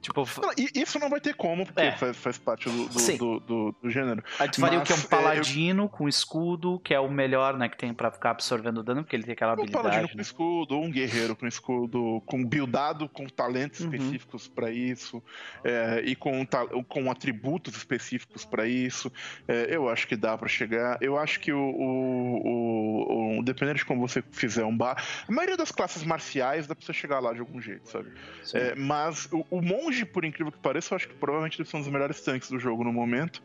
Tipo, 0.00 0.26
não, 0.40 0.50
isso 0.74 0.98
não 0.98 1.08
vai 1.08 1.20
ter 1.20 1.34
como, 1.34 1.64
porque 1.64 1.80
é. 1.80 1.92
faz, 1.92 2.16
faz, 2.16 2.38
parte 2.38 2.68
do, 2.68 2.88
do, 2.88 3.16
do, 3.16 3.40
do, 3.40 3.76
do 3.82 3.90
gênero. 3.90 4.22
Aí 4.38 4.48
tu 4.48 4.60
faria 4.60 4.78
o 4.78 4.82
que 4.82 4.92
é 4.92 4.96
um 4.96 5.02
paladino 5.02 5.84
eu... 5.84 5.88
com 5.88 6.08
escudo, 6.08 6.80
que 6.80 6.94
é 6.94 7.00
o 7.00 7.10
melhor, 7.10 7.56
né, 7.56 7.68
que 7.68 7.76
tem 7.76 7.92
para 7.92 8.10
ficar 8.10 8.30
absorvendo 8.30 8.82
dano, 8.82 9.02
porque 9.02 9.16
ele 9.16 9.24
tem 9.24 9.32
aquela 9.32 9.52
habilidade. 9.52 9.78
Um 9.78 9.82
paladino 9.82 10.08
né? 10.08 10.14
com 10.14 10.20
escudo, 10.20 10.76
ou 10.76 10.84
um 10.84 10.90
guerreiro 10.90 11.36
com 11.36 11.46
escudo, 11.46 12.22
com 12.26 12.44
buildado 12.44 13.08
com 13.08 13.26
talentos 13.26 13.80
uhum. 13.80 13.94
específicos 13.94 14.48
para 14.48 14.70
isso, 14.70 15.22
é, 15.64 16.02
e 16.04 16.16
com 16.16 16.41
com 16.46 17.10
atributos 17.10 17.76
específicos 17.76 18.44
para 18.44 18.66
isso. 18.66 19.12
É, 19.46 19.74
eu 19.74 19.88
acho 19.88 20.06
que 20.06 20.16
dá 20.16 20.36
para 20.36 20.48
chegar. 20.48 20.98
Eu 21.00 21.18
acho 21.18 21.40
que 21.40 21.52
o, 21.52 21.58
o, 21.58 23.38
o, 23.38 23.42
dependendo 23.42 23.78
de 23.78 23.84
como 23.84 24.06
você 24.06 24.22
fizer 24.30 24.64
um 24.64 24.76
bar, 24.76 25.02
a 25.28 25.32
maioria 25.32 25.56
das 25.56 25.70
classes 25.70 26.02
marciais 26.04 26.66
dá 26.66 26.74
para 26.74 26.84
você 26.84 26.92
chegar 26.92 27.20
lá 27.20 27.32
de 27.32 27.40
algum 27.40 27.60
jeito, 27.60 27.88
sabe? 27.88 28.10
É, 28.54 28.74
mas 28.74 29.28
o, 29.32 29.44
o, 29.50 29.62
monge, 29.62 30.04
por 30.04 30.24
incrível 30.24 30.52
que 30.52 30.58
pareça, 30.58 30.94
eu 30.94 30.96
acho 30.96 31.08
que 31.08 31.14
provavelmente 31.14 31.58
deve 31.58 31.70
ser 31.70 31.76
um 31.76 31.80
dos 31.80 31.88
melhores 31.88 32.20
tanques 32.20 32.50
do 32.50 32.58
jogo 32.58 32.84
no 32.84 32.92
momento. 32.92 33.42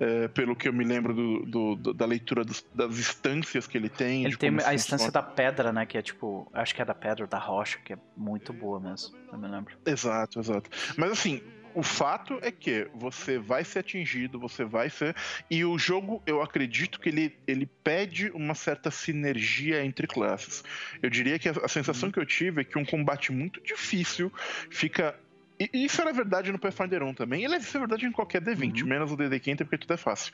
É, 0.00 0.26
pelo 0.26 0.56
que 0.56 0.66
eu 0.66 0.72
me 0.72 0.84
lembro 0.84 1.14
do, 1.14 1.44
do, 1.44 1.76
do, 1.76 1.94
da 1.94 2.06
leitura 2.06 2.44
dos, 2.44 2.64
das 2.74 2.98
instâncias 2.98 3.66
que 3.66 3.76
ele 3.76 3.88
tem. 3.90 4.24
Ele 4.24 4.36
tem 4.36 4.50
a 4.64 4.74
instância 4.74 5.12
da 5.12 5.22
pedra, 5.22 5.70
né? 5.70 5.86
Que 5.86 5.98
é 5.98 6.02
tipo, 6.02 6.50
acho 6.52 6.74
que 6.74 6.82
é 6.82 6.84
da 6.84 6.94
pedra, 6.94 7.26
da 7.26 7.38
rocha, 7.38 7.78
que 7.84 7.92
é 7.92 7.98
muito 8.16 8.52
boa 8.52 8.80
mesmo. 8.80 9.14
Eu 9.30 9.38
me 9.38 9.46
lembro. 9.46 9.76
Exato, 9.86 10.40
exato. 10.40 10.70
Mas 10.96 11.12
assim, 11.12 11.42
o 11.74 11.82
fato 11.82 12.38
é 12.42 12.50
que 12.50 12.88
você 12.94 13.38
vai 13.38 13.64
ser 13.64 13.80
atingido, 13.80 14.38
você 14.38 14.64
vai 14.64 14.90
ser. 14.90 15.14
E 15.50 15.64
o 15.64 15.78
jogo, 15.78 16.22
eu 16.26 16.42
acredito 16.42 17.00
que 17.00 17.08
ele, 17.08 17.36
ele 17.46 17.66
pede 17.84 18.30
uma 18.30 18.54
certa 18.54 18.90
sinergia 18.90 19.84
entre 19.84 20.06
classes. 20.06 20.64
Eu 21.02 21.10
diria 21.10 21.38
que 21.38 21.48
a, 21.48 21.52
a 21.62 21.68
sensação 21.68 22.08
uhum. 22.08 22.12
que 22.12 22.20
eu 22.20 22.26
tive 22.26 22.60
é 22.60 22.64
que 22.64 22.78
um 22.78 22.84
combate 22.84 23.32
muito 23.32 23.60
difícil 23.60 24.32
fica 24.70 25.14
e 25.72 25.84
isso 25.84 26.00
era 26.00 26.12
verdade 26.12 26.50
no 26.50 26.58
Pathfinder 26.58 27.02
1 27.02 27.14
também. 27.14 27.44
Ele 27.44 27.54
é 27.54 27.58
verdade 27.58 28.06
em 28.06 28.10
qualquer 28.10 28.40
D20, 28.42 28.82
uhum. 28.82 28.88
menos 28.88 29.12
o 29.12 29.16
DD500 29.16 29.58
porque 29.58 29.78
tudo 29.78 29.94
é 29.94 29.96
fácil. 29.96 30.32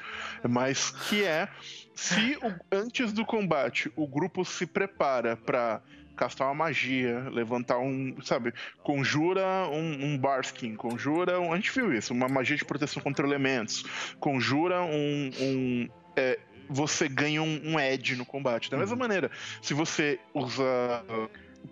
Mas 0.49 0.91
que 0.91 1.25
é 1.25 1.49
se 1.95 2.39
o, 2.43 2.55
antes 2.75 3.13
do 3.13 3.27
combate 3.27 3.93
o 3.97 4.07
grupo 4.07 4.45
se 4.45 4.67
prepara 4.67 5.37
para 5.37 5.83
castar 6.19 6.49
uma 6.49 6.55
magia, 6.55 7.29
levantar 7.31 7.79
um, 7.79 8.15
sabe, 8.23 8.53
conjura 8.83 9.69
um, 9.71 10.05
um 10.05 10.19
Barskin, 10.19 10.75
conjura 10.75 11.41
um, 11.41 11.53
a 11.53 11.57
gente 11.57 11.71
viu 11.73 11.95
isso, 11.95 12.13
uma 12.13 12.29
magia 12.29 12.57
de 12.57 12.65
proteção 12.65 13.01
contra 13.01 13.25
elementos, 13.27 13.85
conjura 14.19 14.83
um, 14.83 15.31
um 15.41 15.89
é, 16.17 16.39
você 16.69 17.09
ganha 17.09 17.41
um, 17.41 17.61
um 17.65 17.81
edge 17.81 18.17
no 18.17 18.27
combate. 18.27 18.71
Da 18.71 18.77
mesma 18.77 18.95
uhum. 18.95 19.01
maneira, 19.01 19.31
se 19.63 19.73
você 19.73 20.19
usa 20.35 20.63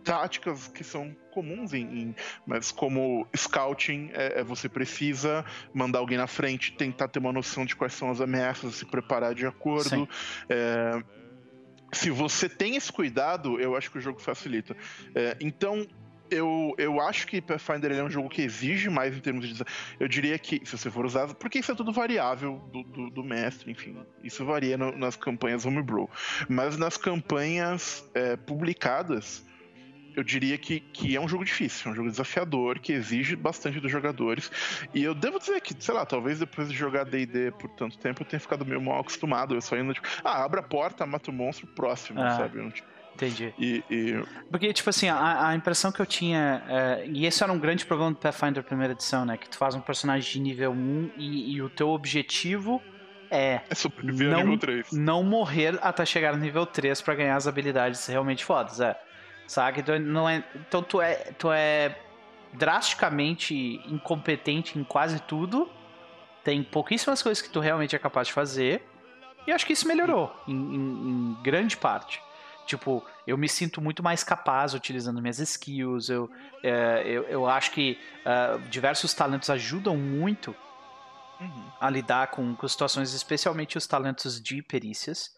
táticas 0.04 0.68
que 0.68 0.82
são 0.82 1.14
comuns 1.32 1.72
em, 1.72 1.82
em 1.82 2.14
mas 2.46 2.72
como 2.72 3.26
scouting 3.36 4.10
é, 4.14 4.40
é, 4.40 4.44
você 4.44 4.68
precisa 4.68 5.44
mandar 5.72 6.00
alguém 6.00 6.18
na 6.18 6.26
frente 6.26 6.72
tentar 6.72 7.08
ter 7.08 7.18
uma 7.18 7.32
noção 7.32 7.64
de 7.64 7.76
quais 7.76 7.92
são 7.92 8.10
as 8.10 8.20
ameaças 8.20 8.74
se 8.76 8.84
preparar 8.84 9.34
de 9.34 9.46
acordo 9.46 10.08
é, 10.48 11.02
se 11.96 12.10
você 12.10 12.48
tem 12.48 12.76
esse 12.76 12.92
cuidado, 12.92 13.60
eu 13.60 13.76
acho 13.76 13.90
que 13.90 13.98
o 13.98 14.00
jogo 14.00 14.20
facilita. 14.20 14.76
É, 15.14 15.36
então, 15.40 15.86
eu, 16.30 16.74
eu 16.76 17.00
acho 17.00 17.26
que 17.26 17.40
Pathfinder 17.40 17.92
é 17.92 18.02
um 18.02 18.10
jogo 18.10 18.28
que 18.28 18.42
exige 18.42 18.90
mais 18.90 19.16
em 19.16 19.20
termos 19.20 19.48
de. 19.48 19.64
Eu 19.98 20.08
diria 20.08 20.38
que, 20.38 20.60
se 20.64 20.76
você 20.76 20.90
for 20.90 21.04
usar. 21.06 21.32
Porque 21.34 21.58
isso 21.58 21.72
é 21.72 21.74
tudo 21.74 21.92
variável 21.92 22.58
do, 22.72 22.82
do, 22.82 23.10
do 23.10 23.24
mestre, 23.24 23.70
enfim. 23.70 23.96
Isso 24.22 24.44
varia 24.44 24.76
no, 24.76 24.96
nas 24.96 25.16
campanhas 25.16 25.64
homebrew. 25.64 26.08
Mas 26.48 26.76
nas 26.76 26.96
campanhas 26.96 28.08
é, 28.14 28.36
publicadas, 28.36 29.45
eu 30.16 30.24
diria 30.24 30.56
que, 30.56 30.80
que 30.80 31.14
é 31.14 31.20
um 31.20 31.28
jogo 31.28 31.44
difícil, 31.44 31.90
é 31.90 31.92
um 31.92 31.94
jogo 31.94 32.10
desafiador, 32.10 32.80
que 32.80 32.92
exige 32.92 33.36
bastante 33.36 33.78
dos 33.78 33.92
jogadores. 33.92 34.50
E 34.94 35.04
eu 35.04 35.14
devo 35.14 35.38
dizer 35.38 35.60
que, 35.60 35.74
sei 35.78 35.94
lá, 35.94 36.06
talvez 36.06 36.38
depois 36.38 36.68
de 36.68 36.74
jogar 36.74 37.04
DD 37.04 37.52
por 37.52 37.68
tanto 37.70 37.98
tempo 37.98 38.22
eu 38.22 38.26
tenha 38.26 38.40
ficado 38.40 38.64
meio 38.64 38.80
mal 38.80 39.00
acostumado. 39.00 39.54
Eu 39.54 39.60
só 39.60 39.76
indo, 39.76 39.92
tipo, 39.92 40.08
ah, 40.24 40.42
abre 40.42 40.60
a 40.60 40.62
porta, 40.62 41.04
mata 41.04 41.30
o 41.30 41.34
monstro 41.34 41.66
próximo, 41.66 42.22
ah. 42.22 42.30
sabe? 42.30 42.58
Eu, 42.58 42.70
tipo, 42.72 42.88
Entendi. 43.14 43.54
E, 43.58 43.82
e... 43.90 44.24
Porque, 44.50 44.70
tipo 44.74 44.90
assim, 44.90 45.08
a, 45.08 45.48
a 45.48 45.54
impressão 45.54 45.90
que 45.90 46.00
eu 46.00 46.04
tinha. 46.04 46.62
É, 46.68 47.06
e 47.06 47.24
esse 47.24 47.42
era 47.42 47.50
um 47.50 47.58
grande 47.58 47.86
problema 47.86 48.12
do 48.12 48.18
Pathfinder 48.18 48.62
primeira 48.62 48.92
edição, 48.92 49.24
né? 49.24 49.38
Que 49.38 49.48
tu 49.48 49.56
faz 49.56 49.74
um 49.74 49.80
personagem 49.80 50.30
de 50.32 50.40
nível 50.40 50.72
1 50.72 51.10
e, 51.16 51.54
e 51.54 51.62
o 51.62 51.70
teu 51.70 51.88
objetivo 51.88 52.82
é, 53.30 53.62
é 53.68 53.74
sobreviver 53.74 54.30
não, 54.30 54.40
nível 54.40 54.58
3. 54.58 54.92
não 54.92 55.22
morrer 55.22 55.78
até 55.82 56.04
chegar 56.04 56.34
no 56.34 56.38
nível 56.38 56.66
3 56.66 57.00
para 57.00 57.14
ganhar 57.14 57.36
as 57.36 57.46
habilidades 57.46 58.06
realmente 58.06 58.44
fodas. 58.44 58.80
É. 58.80 58.98
Sabe? 59.46 59.80
Então, 59.80 59.98
não 59.98 60.28
é, 60.28 60.44
então 60.54 60.82
tu 60.82 61.00
é, 61.00 61.14
tu 61.38 61.52
é 61.52 61.96
drasticamente 62.52 63.54
incompetente 63.86 64.78
em 64.78 64.84
quase 64.84 65.20
tudo. 65.20 65.70
Tem 66.42 66.62
pouquíssimas 66.62 67.22
coisas 67.22 67.42
que 67.42 67.50
tu 67.50 67.60
realmente 67.60 67.94
é 67.94 67.98
capaz 67.98 68.28
de 68.28 68.32
fazer. 68.32 68.82
E 69.46 69.52
acho 69.52 69.64
que 69.64 69.72
isso 69.72 69.86
melhorou 69.86 70.34
em, 70.48 70.54
em, 70.54 71.08
em 71.36 71.42
grande 71.42 71.76
parte. 71.76 72.20
Tipo, 72.66 73.04
eu 73.26 73.38
me 73.38 73.48
sinto 73.48 73.80
muito 73.80 74.02
mais 74.02 74.24
capaz 74.24 74.74
utilizando 74.74 75.22
minhas 75.22 75.38
skills. 75.38 76.08
Eu, 76.08 76.28
é, 76.64 77.02
eu, 77.06 77.22
eu 77.24 77.46
acho 77.46 77.70
que 77.70 77.96
uh, 78.24 78.58
diversos 78.68 79.14
talentos 79.14 79.48
ajudam 79.48 79.96
muito 79.96 80.54
uhum. 81.40 81.70
a 81.80 81.88
lidar 81.88 82.28
com, 82.28 82.56
com 82.56 82.66
situações, 82.66 83.12
especialmente 83.14 83.78
os 83.78 83.86
talentos 83.86 84.40
de 84.40 84.62
perícias. 84.62 85.32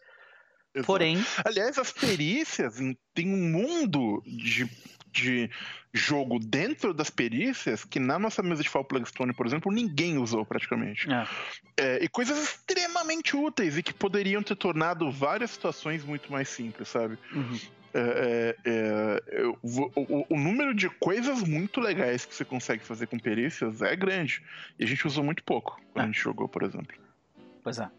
Exato. 0.73 0.87
Porém. 0.87 1.23
Aliás, 1.45 1.77
as 1.77 1.91
perícias 1.91 2.77
tem 3.13 3.33
um 3.33 3.51
mundo 3.51 4.21
de, 4.25 4.69
de 5.11 5.49
jogo 5.93 6.39
dentro 6.39 6.93
das 6.93 7.09
perícias 7.09 7.83
que 7.83 7.99
na 7.99 8.19
nossa 8.19 8.43
mesa 8.43 8.61
de 8.61 8.69
Fall 8.69 8.85
Plugstone, 8.85 9.33
por 9.33 9.45
exemplo, 9.45 9.71
ninguém 9.71 10.17
usou 10.17 10.45
praticamente. 10.45 11.07
É. 11.11 11.27
É, 11.77 12.03
e 12.03 12.07
coisas 12.07 12.37
extremamente 12.37 13.35
úteis 13.35 13.77
e 13.77 13.83
que 13.83 13.93
poderiam 13.93 14.43
ter 14.43 14.55
tornado 14.55 15.09
várias 15.11 15.51
situações 15.51 16.03
muito 16.03 16.31
mais 16.31 16.49
simples, 16.49 16.87
sabe? 16.87 17.17
Uhum. 17.33 17.59
É, 17.91 18.55
é, 18.65 19.23
é 19.27 19.45
o, 19.45 19.57
o, 19.63 20.25
o, 20.29 20.37
número 20.37 20.75
de 20.75 20.87
coisas 20.91 21.41
muito 21.41 21.81
legais 21.81 22.23
que 22.23 22.35
você 22.35 22.45
consegue 22.45 22.83
fazer 22.83 23.07
com 23.07 23.17
perícias 23.17 23.81
é 23.81 23.95
grande. 23.95 24.43
E 24.77 24.83
a 24.83 24.87
gente 24.87 25.07
usou 25.07 25.23
muito 25.23 25.43
pouco 25.43 25.81
quando 25.91 26.05
é. 26.05 26.09
a 26.09 26.11
gente 26.11 26.21
jogou, 26.21 26.47
por 26.47 26.61
exemplo. 26.61 26.95
Pois 27.63 27.79
é. 27.79 27.89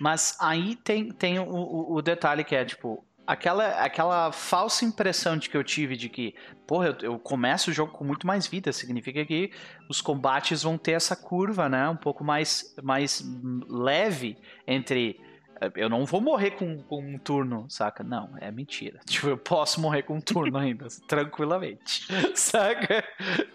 Mas 0.00 0.36
aí 0.40 0.76
tem, 0.76 1.10
tem 1.10 1.38
o, 1.38 1.92
o 1.92 2.02
detalhe 2.02 2.44
que 2.44 2.54
é, 2.54 2.64
tipo, 2.64 3.04
aquela, 3.26 3.68
aquela 3.80 4.32
falsa 4.32 4.84
impressão 4.84 5.36
de 5.36 5.48
que 5.48 5.56
eu 5.56 5.64
tive 5.64 5.96
de 5.96 6.08
que, 6.08 6.34
porra, 6.66 6.88
eu, 6.88 7.12
eu, 7.12 7.18
começo 7.18 7.70
o 7.70 7.72
jogo 7.72 7.92
com 7.92 8.04
muito 8.04 8.26
mais 8.26 8.46
vida, 8.46 8.72
significa 8.72 9.24
que 9.24 9.50
os 9.88 10.00
combates 10.00 10.62
vão 10.62 10.76
ter 10.76 10.92
essa 10.92 11.16
curva, 11.16 11.68
né, 11.68 11.88
um 11.88 11.96
pouco 11.96 12.24
mais, 12.24 12.74
mais 12.82 13.24
leve 13.68 14.36
entre 14.66 15.20
eh, 15.60 15.72
eu 15.76 15.88
não 15.88 16.04
vou 16.04 16.20
morrer 16.20 16.52
com, 16.52 16.82
com 16.82 17.00
um 17.00 17.18
turno, 17.18 17.66
saca? 17.68 18.02
Não, 18.02 18.30
é 18.40 18.50
mentira. 18.50 19.00
Tipo, 19.06 19.28
eu 19.28 19.38
posso 19.38 19.80
morrer 19.80 20.02
com 20.02 20.16
um 20.16 20.20
turno 20.20 20.58
ainda, 20.58 20.86
tranquilamente, 21.08 22.06
saca? 22.34 23.04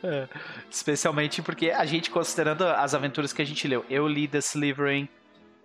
É. 0.04 0.28
Especialmente 0.70 1.42
porque 1.42 1.72
a 1.72 1.86
gente, 1.86 2.10
considerando 2.10 2.66
as 2.66 2.94
aventuras 2.94 3.34
que 3.34 3.42
a 3.42 3.46
gente 3.46 3.68
leu, 3.68 3.86
eu 3.90 4.08
li 4.08 4.28
The 4.28 4.40
Slivering, 4.40 5.10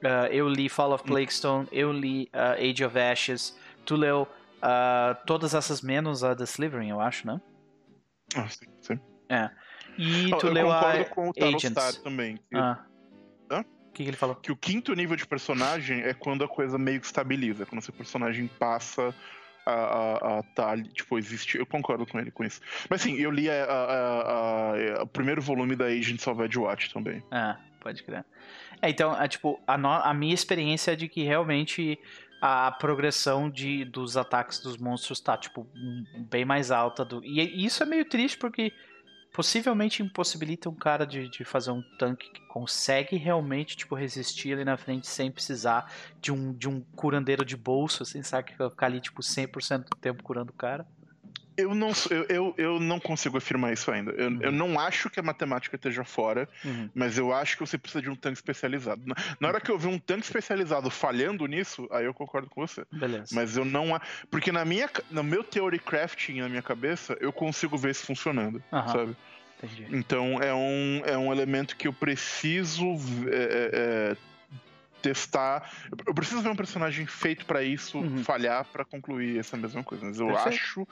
uh, 0.04 0.26
eu 0.30 0.48
li 0.48 0.68
Fall 0.68 0.92
of 0.92 1.04
Plaguestone, 1.04 1.66
eu 1.72 1.92
li 1.92 2.30
uh, 2.34 2.70
Age 2.70 2.84
of 2.84 2.98
Ashes, 2.98 3.56
tu 3.84 3.96
leu 3.96 4.22
uh, 4.22 5.16
todas 5.26 5.54
essas 5.54 5.82
menos 5.82 6.22
a 6.22 6.34
The 6.34 6.44
Slivering, 6.44 6.90
eu 6.90 7.00
acho, 7.00 7.26
né? 7.26 7.40
Ah, 8.34 8.48
sim, 8.48 8.66
sim. 8.80 9.00
É. 9.28 9.50
E 9.98 10.30
tu 10.38 10.48
eu 10.48 10.52
leu 10.52 10.72
a 10.72 11.04
com 11.04 11.28
o 11.28 11.32
Agents. 11.40 11.98
também. 11.98 12.36
Que... 12.36 12.56
Ah. 12.56 12.84
Hã? 13.50 13.60
O 13.60 13.92
que, 13.92 14.02
que, 14.02 14.10
ele 14.10 14.16
falou? 14.16 14.34
Que 14.36 14.50
o 14.50 14.56
quinto 14.56 14.92
nível 14.94 15.16
de 15.16 15.26
personagem 15.26 16.02
é 16.02 16.12
quando 16.12 16.44
a 16.44 16.48
coisa 16.48 16.76
meio 16.76 17.00
que 17.00 17.06
estabiliza, 17.06 17.64
quando 17.64 17.82
seu 17.82 17.94
personagem 17.94 18.48
passa 18.58 19.14
a, 19.64 19.72
a, 19.72 20.38
a 20.38 20.42
tá, 20.54 20.76
tipo, 20.82 21.18
existe. 21.18 21.58
Eu 21.58 21.66
concordo 21.66 22.06
com 22.06 22.18
ele 22.18 22.30
com 22.30 22.44
isso. 22.44 22.60
Mas 22.90 23.02
sim, 23.02 23.14
eu 23.14 23.30
li 23.30 23.48
a, 23.48 23.64
a, 23.64 25.02
o 25.02 25.06
primeiro 25.06 25.40
volume 25.40 25.76
da 25.76 25.86
Agents 25.86 26.26
of 26.26 26.42
Edgewatch 26.42 26.92
também. 26.92 27.22
Ah, 27.30 27.56
pode 27.80 28.02
crer. 28.02 28.24
É, 28.84 28.90
então, 28.90 29.18
é, 29.18 29.26
tipo, 29.26 29.58
a, 29.66 29.78
no, 29.78 29.88
a 29.88 30.12
minha 30.12 30.34
experiência 30.34 30.92
é 30.92 30.96
de 30.96 31.08
que 31.08 31.22
realmente 31.22 31.98
a 32.38 32.70
progressão 32.70 33.48
de, 33.48 33.82
dos 33.86 34.14
ataques 34.14 34.58
dos 34.58 34.76
monstros 34.76 35.20
tá, 35.20 35.38
tipo, 35.38 35.66
bem 36.28 36.44
mais 36.44 36.70
alta. 36.70 37.02
Do, 37.02 37.24
e 37.24 37.64
isso 37.64 37.82
é 37.82 37.86
meio 37.86 38.04
triste 38.04 38.36
porque 38.36 38.74
possivelmente 39.32 40.02
impossibilita 40.02 40.68
um 40.68 40.74
cara 40.74 41.06
de, 41.06 41.30
de 41.30 41.44
fazer 41.44 41.70
um 41.70 41.82
tanque 41.98 42.30
que 42.30 42.46
consegue 42.46 43.16
realmente, 43.16 43.74
tipo, 43.74 43.94
resistir 43.94 44.52
ali 44.52 44.66
na 44.66 44.76
frente 44.76 45.06
sem 45.06 45.30
precisar 45.30 45.90
de 46.20 46.30
um, 46.30 46.52
de 46.52 46.68
um 46.68 46.82
curandeiro 46.94 47.42
de 47.42 47.56
bolso, 47.56 48.02
assim, 48.02 48.22
sabe? 48.22 48.52
Que 48.52 48.58
vai 48.58 48.68
ficar 48.68 48.86
ali, 48.86 49.00
tipo, 49.00 49.22
100% 49.22 49.78
do 49.84 49.96
tempo 49.96 50.22
curando 50.22 50.52
o 50.52 50.54
cara. 50.54 50.86
Eu 51.56 51.74
não, 51.74 51.92
eu, 52.10 52.26
eu, 52.28 52.54
eu, 52.56 52.80
não 52.80 52.98
consigo 52.98 53.36
afirmar 53.36 53.72
isso 53.72 53.90
ainda. 53.90 54.10
Eu, 54.12 54.28
uhum. 54.28 54.38
eu 54.42 54.52
não 54.52 54.78
acho 54.78 55.08
que 55.08 55.20
a 55.20 55.22
matemática 55.22 55.76
esteja 55.76 56.04
fora, 56.04 56.48
uhum. 56.64 56.90
mas 56.94 57.16
eu 57.16 57.32
acho 57.32 57.56
que 57.56 57.66
você 57.66 57.78
precisa 57.78 58.02
de 58.02 58.10
um 58.10 58.16
tanque 58.16 58.38
especializado. 58.38 59.02
Na, 59.04 59.14
na 59.38 59.48
hora 59.48 59.60
que 59.60 59.70
eu 59.70 59.78
vi 59.78 59.86
um 59.86 59.98
tanque 59.98 60.24
especializado 60.24 60.90
falhando 60.90 61.46
nisso, 61.46 61.88
aí 61.90 62.04
eu 62.04 62.14
concordo 62.14 62.48
com 62.48 62.66
você. 62.66 62.84
Beleza. 62.92 63.26
Mas 63.32 63.56
eu 63.56 63.64
não. 63.64 64.00
Porque 64.30 64.50
na 64.50 64.64
minha, 64.64 64.90
no 65.10 65.22
meu 65.22 65.44
theory 65.44 65.78
crafting 65.78 66.40
na 66.40 66.48
minha 66.48 66.62
cabeça, 66.62 67.16
eu 67.20 67.32
consigo 67.32 67.78
ver 67.78 67.90
isso 67.92 68.06
funcionando, 68.06 68.62
uhum. 68.72 68.88
sabe? 68.88 69.16
Entendi. 69.62 69.86
Então 69.96 70.40
é 70.42 70.52
um, 70.52 71.02
é 71.06 71.16
um 71.16 71.32
elemento 71.32 71.76
que 71.76 71.86
eu 71.86 71.92
preciso 71.92 72.84
é, 73.30 73.36
é, 73.36 73.70
é 74.12 74.16
testar. 75.04 75.70
Eu 76.06 76.14
preciso 76.14 76.40
ver 76.40 76.48
um 76.48 76.56
personagem 76.56 77.06
feito 77.06 77.44
para 77.44 77.62
isso 77.62 77.98
uhum. 77.98 78.24
falhar 78.24 78.64
para 78.64 78.84
concluir 78.84 79.38
essa 79.38 79.56
mesma 79.56 79.84
coisa. 79.84 80.04
Mas 80.04 80.18
eu 80.18 80.28
Perfeito. 80.28 80.48
acho 80.48 80.86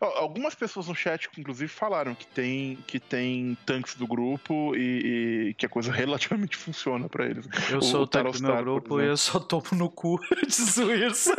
Algumas 0.00 0.54
pessoas 0.54 0.88
no 0.88 0.94
chat, 0.94 1.28
inclusive, 1.38 1.68
falaram 1.68 2.14
que 2.14 2.26
tem, 2.26 2.78
que 2.86 2.98
tem 2.98 3.56
tanques 3.64 3.94
do 3.94 4.06
grupo 4.06 4.74
e, 4.74 5.50
e 5.50 5.54
que 5.54 5.66
a 5.66 5.68
coisa 5.68 5.90
relativamente 5.92 6.56
funciona 6.56 7.08
para 7.08 7.26
eles. 7.26 7.46
Eu 7.70 7.78
o, 7.78 7.82
sou 7.82 8.02
o 8.02 8.06
tanque 8.06 8.38
do 8.38 8.42
meu 8.42 8.56
grupo 8.56 9.00
e 9.00 9.06
eu 9.06 9.16
só 9.16 9.38
topo 9.38 9.74
no 9.74 9.88
cu 9.88 10.18
de 10.46 11.06
isso. 11.06 11.30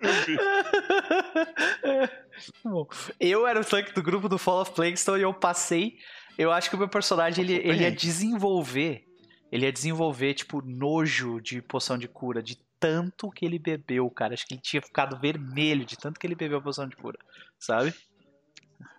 Bom, 2.64 2.88
eu 3.20 3.46
era 3.46 3.60
o 3.60 3.64
tanque 3.64 3.92
do 3.92 4.02
grupo 4.02 4.28
do 4.28 4.38
Fall 4.38 4.62
of 4.62 4.72
Plaguestone 4.72 5.20
e 5.20 5.22
eu 5.22 5.32
passei. 5.32 5.98
Eu 6.36 6.50
acho 6.50 6.70
que 6.70 6.76
o 6.76 6.78
meu 6.78 6.88
personagem 6.88 7.44
ele, 7.44 7.54
ele 7.54 7.82
ia 7.82 7.92
desenvolver. 7.92 9.04
Ele 9.50 9.66
ia 9.66 9.72
desenvolver, 9.72 10.34
tipo, 10.34 10.62
nojo 10.62 11.40
de 11.40 11.60
poção 11.60 11.98
de 11.98 12.06
cura, 12.06 12.42
de 12.42 12.56
tanto 12.78 13.30
que 13.30 13.44
ele 13.44 13.58
bebeu, 13.58 14.08
cara. 14.10 14.34
Acho 14.34 14.46
que 14.46 14.54
ele 14.54 14.60
tinha 14.60 14.80
ficado 14.80 15.18
vermelho 15.18 15.84
de 15.84 15.98
tanto 15.98 16.18
que 16.18 16.26
ele 16.26 16.34
bebeu 16.34 16.58
a 16.58 16.62
poção 16.62 16.88
de 16.88 16.96
cura, 16.96 17.18
sabe? 17.58 17.92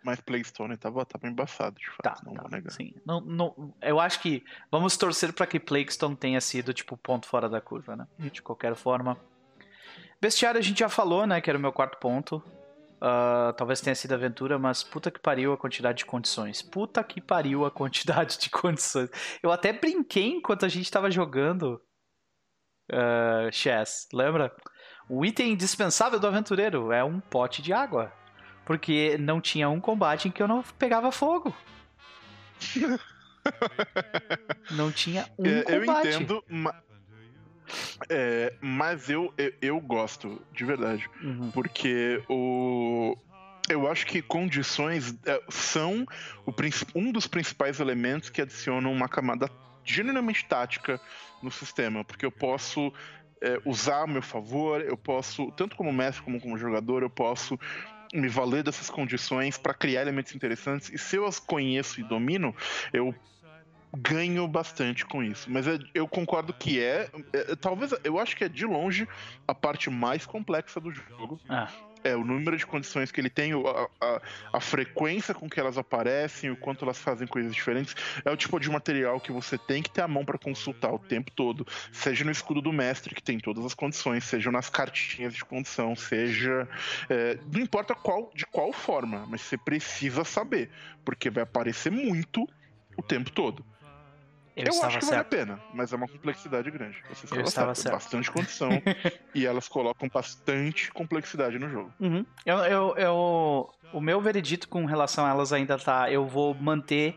Mas 0.03 0.19
Playstone 0.19 0.77
tava, 0.77 1.05
tava 1.05 1.27
embaçado, 1.27 1.79
de 1.79 1.87
fato, 1.87 2.03
tá, 2.03 2.21
não 2.25 2.33
tá, 2.33 2.41
vou 2.41 2.51
negar. 2.51 2.71
Sim. 2.71 2.93
Não, 3.05 3.21
não, 3.21 3.73
eu 3.81 3.99
acho 3.99 4.19
que 4.19 4.43
vamos 4.71 4.97
torcer 4.97 5.31
para 5.31 5.47
que 5.47 5.59
Plaguestone 5.59 6.15
tenha 6.15 6.41
sido, 6.41 6.73
tipo, 6.73 6.97
ponto 6.97 7.27
fora 7.27 7.47
da 7.47 7.61
curva, 7.61 7.95
né? 7.95 8.07
Hum. 8.19 8.27
De 8.27 8.41
qualquer 8.41 8.75
forma. 8.75 9.17
Bestiário 10.19 10.59
a 10.59 10.63
gente 10.63 10.79
já 10.79 10.89
falou, 10.89 11.25
né? 11.25 11.39
Que 11.41 11.49
era 11.49 11.57
o 11.57 11.61
meu 11.61 11.71
quarto 11.71 11.97
ponto. 11.99 12.43
Uh, 13.01 13.51
talvez 13.53 13.81
tenha 13.81 13.95
sido 13.95 14.13
aventura, 14.13 14.59
mas 14.59 14.83
puta 14.83 15.09
que 15.09 15.19
pariu 15.19 15.51
a 15.51 15.57
quantidade 15.57 15.99
de 15.99 16.05
condições. 16.05 16.61
Puta 16.61 17.03
que 17.03 17.19
pariu 17.19 17.65
a 17.65 17.71
quantidade 17.71 18.37
de 18.37 18.49
condições. 18.51 19.09
Eu 19.41 19.51
até 19.51 19.73
brinquei 19.73 20.33
enquanto 20.33 20.65
a 20.65 20.69
gente 20.69 20.91
tava 20.91 21.09
jogando 21.09 21.81
uh, 22.91 23.51
chess, 23.51 24.07
lembra? 24.13 24.55
O 25.09 25.25
item 25.25 25.53
indispensável 25.53 26.19
do 26.19 26.27
aventureiro 26.27 26.91
é 26.91 27.03
um 27.03 27.19
pote 27.19 27.63
de 27.63 27.73
água. 27.73 28.13
Porque 28.65 29.17
não 29.17 29.41
tinha 29.41 29.67
um 29.67 29.81
combate 29.81 30.27
em 30.27 30.31
que 30.31 30.43
eu 30.43 30.47
não 30.47 30.61
pegava 30.77 31.11
fogo. 31.11 31.55
não 34.69 34.91
tinha 34.91 35.27
um 35.39 35.47
é, 35.47 35.63
combate. 35.63 36.07
Eu 36.07 36.13
entendo, 36.13 36.43
é, 38.09 38.53
mas 38.61 39.09
eu, 39.09 39.33
eu, 39.37 39.53
eu, 39.61 39.79
gosto, 39.79 40.41
de 40.53 40.65
verdade. 40.65 41.09
Uhum. 41.21 41.51
Porque 41.51 42.23
o. 42.29 43.17
Eu 43.69 43.89
acho 43.89 44.05
que 44.05 44.21
condições 44.21 45.15
é, 45.25 45.41
são 45.49 46.05
o, 46.45 46.53
um 46.95 47.11
dos 47.11 47.27
principais 47.27 47.79
elementos 47.79 48.29
que 48.29 48.41
adicionam 48.41 48.91
uma 48.91 49.07
camada 49.07 49.49
genuinamente 49.83 50.45
tática 50.45 50.99
no 51.41 51.51
sistema, 51.51 52.03
porque 52.03 52.25
eu 52.25 52.31
posso 52.31 52.91
é, 53.41 53.59
usar 53.65 54.03
a 54.03 54.07
meu 54.07 54.21
favor, 54.21 54.81
eu 54.81 54.97
posso, 54.97 55.51
tanto 55.51 55.75
como 55.75 55.91
mestre 55.91 56.23
como 56.23 56.39
como 56.39 56.57
jogador, 56.57 57.01
eu 57.01 57.09
posso 57.09 57.59
me 58.13 58.27
valer 58.27 58.63
dessas 58.63 58.89
condições 58.89 59.57
para 59.57 59.73
criar 59.73 60.01
elementos 60.01 60.35
interessantes. 60.35 60.89
E 60.89 60.97
se 60.97 61.15
eu 61.15 61.25
as 61.25 61.39
conheço 61.39 61.99
e 61.99 62.03
domino, 62.03 62.55
eu 62.91 63.15
ganho 63.93 64.47
bastante 64.47 65.05
com 65.05 65.23
isso. 65.23 65.49
Mas 65.51 65.67
é, 65.67 65.77
eu 65.93 66.07
concordo 66.07 66.53
que 66.53 66.79
é, 66.81 67.09
é, 67.33 67.55
Talvez. 67.55 67.93
Eu 68.03 68.19
acho 68.19 68.35
que 68.35 68.43
é 68.43 68.49
de 68.49 68.65
longe 68.65 69.07
a 69.47 69.53
parte 69.53 69.89
mais 69.89 70.25
complexa 70.25 70.79
do 70.79 70.91
jogo. 70.91 71.39
Ah. 71.49 71.67
É, 72.03 72.15
o 72.15 72.23
número 72.23 72.57
de 72.57 72.65
condições 72.65 73.11
que 73.11 73.21
ele 73.21 73.29
tem, 73.29 73.51
a, 73.53 73.87
a, 74.03 74.21
a, 74.53 74.59
frequência 74.59 75.35
com 75.35 75.47
que 75.47 75.59
elas 75.59 75.77
aparecem, 75.77 76.49
o 76.49 76.55
quanto 76.55 76.83
elas 76.83 76.97
fazem 76.97 77.27
coisas 77.27 77.53
diferentes, 77.53 77.95
é 78.25 78.31
o 78.31 78.35
tipo 78.35 78.59
de 78.59 78.71
material 78.71 79.19
que 79.19 79.31
você 79.31 79.55
tem 79.55 79.83
que 79.83 79.91
ter 79.91 80.01
a 80.01 80.07
mão 80.07 80.25
para 80.25 80.35
consultar 80.39 80.91
o 80.91 80.97
tempo 80.97 81.29
todo. 81.29 81.63
Seja 81.91 82.25
no 82.25 82.31
escudo 82.31 82.59
do 82.59 82.73
mestre, 82.73 83.13
que 83.13 83.21
tem 83.21 83.37
todas 83.37 83.63
as 83.63 83.75
condições, 83.75 84.23
seja 84.23 84.51
nas 84.51 84.67
cartinhas 84.67 85.35
de 85.35 85.45
condição, 85.45 85.95
seja. 85.95 86.67
É, 87.07 87.37
não 87.53 87.61
importa 87.61 87.93
qual, 87.93 88.31
de 88.33 88.47
qual 88.47 88.73
forma, 88.73 89.27
mas 89.27 89.41
você 89.41 89.55
precisa 89.55 90.23
saber, 90.23 90.71
porque 91.05 91.29
vai 91.29 91.43
aparecer 91.43 91.91
muito 91.91 92.49
o 92.97 93.03
tempo 93.03 93.29
todo. 93.29 93.63
Eu, 94.67 94.73
eu 94.73 94.83
acho 94.83 94.99
que 94.99 95.05
certo. 95.05 95.09
vale 95.09 95.21
a 95.21 95.23
pena, 95.23 95.61
mas 95.73 95.93
é 95.93 95.95
uma 95.95 96.07
complexidade 96.07 96.69
grande. 96.71 97.03
Você 97.09 97.27
eu 97.35 97.41
estava 97.41 97.75
certo. 97.75 97.93
Bastante 97.93 98.31
condição 98.31 98.69
e 99.33 99.45
elas 99.45 99.67
colocam 99.67 100.09
bastante 100.09 100.91
complexidade 100.91 101.57
no 101.59 101.69
jogo. 101.69 101.93
Uhum. 101.99 102.25
Eu, 102.45 102.57
eu, 102.57 102.95
eu, 102.97 103.69
o 103.93 104.01
meu 104.01 104.21
veredito 104.21 104.67
com 104.67 104.85
relação 104.85 105.25
a 105.25 105.29
elas 105.29 105.53
ainda 105.53 105.77
tá. 105.77 106.11
Eu 106.11 106.25
vou 106.25 106.53
manter. 106.53 107.15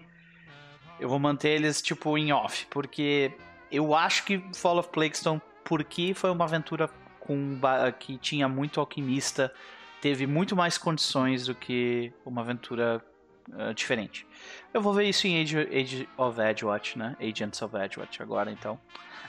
Eu 1.01 1.09
vou 1.09 1.19
manter 1.19 1.51
eles 1.51 1.83
tipo 1.83 2.17
em 2.17 2.33
off, 2.33 2.67
porque 2.71 3.33
eu 3.71 3.95
acho 3.95 4.25
que 4.25 4.43
Fall 4.55 4.79
of 4.79 4.89
Plaguestone, 4.91 5.43
porque 5.65 6.15
foi 6.15 6.31
uma 6.31 6.45
aventura 6.45 6.89
com 7.19 7.59
que 7.99 8.17
tinha 8.19 8.49
muito 8.49 8.79
alquimista, 8.79 9.53
teve 10.01 10.27
muito 10.27 10.55
mais 10.55 10.79
condições 10.79 11.47
do 11.47 11.55
que 11.55 12.13
uma 12.25 12.43
aventura 12.43 13.05
uh, 13.53 13.75
diferente. 13.75 14.27
Eu 14.73 14.81
vou 14.81 14.93
ver 14.93 15.05
isso 15.05 15.27
em 15.27 15.41
Age, 15.41 15.59
Age 15.59 16.09
of 16.17 16.41
Edgewatch, 16.41 16.99
né? 16.99 17.17
Agents 17.21 17.61
of 17.63 17.77
Edgewatch 17.77 18.23
agora, 18.23 18.51
então. 18.51 18.79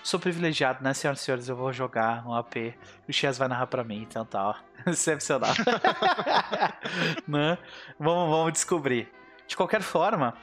Sou 0.03 0.19
privilegiado, 0.19 0.83
né, 0.83 0.93
senhoras 0.93 1.21
e 1.21 1.23
senhores? 1.23 1.49
Eu 1.49 1.55
vou 1.55 1.73
jogar 1.73 2.27
um 2.27 2.33
AP. 2.33 2.75
O 3.07 3.13
Chess 3.13 3.39
vai 3.39 3.47
narrar 3.47 3.65
pra 3.65 3.83
mim, 3.83 4.03
então 4.03 4.23
tá, 4.23 4.49
ó. 4.49 4.55
Excepcional. 4.85 5.53
né? 7.27 7.57
Vamos, 7.99 8.29
vamos 8.29 8.53
descobrir. 8.53 9.11
De 9.47 9.55
qualquer 9.55 9.81
forma, 9.81 10.35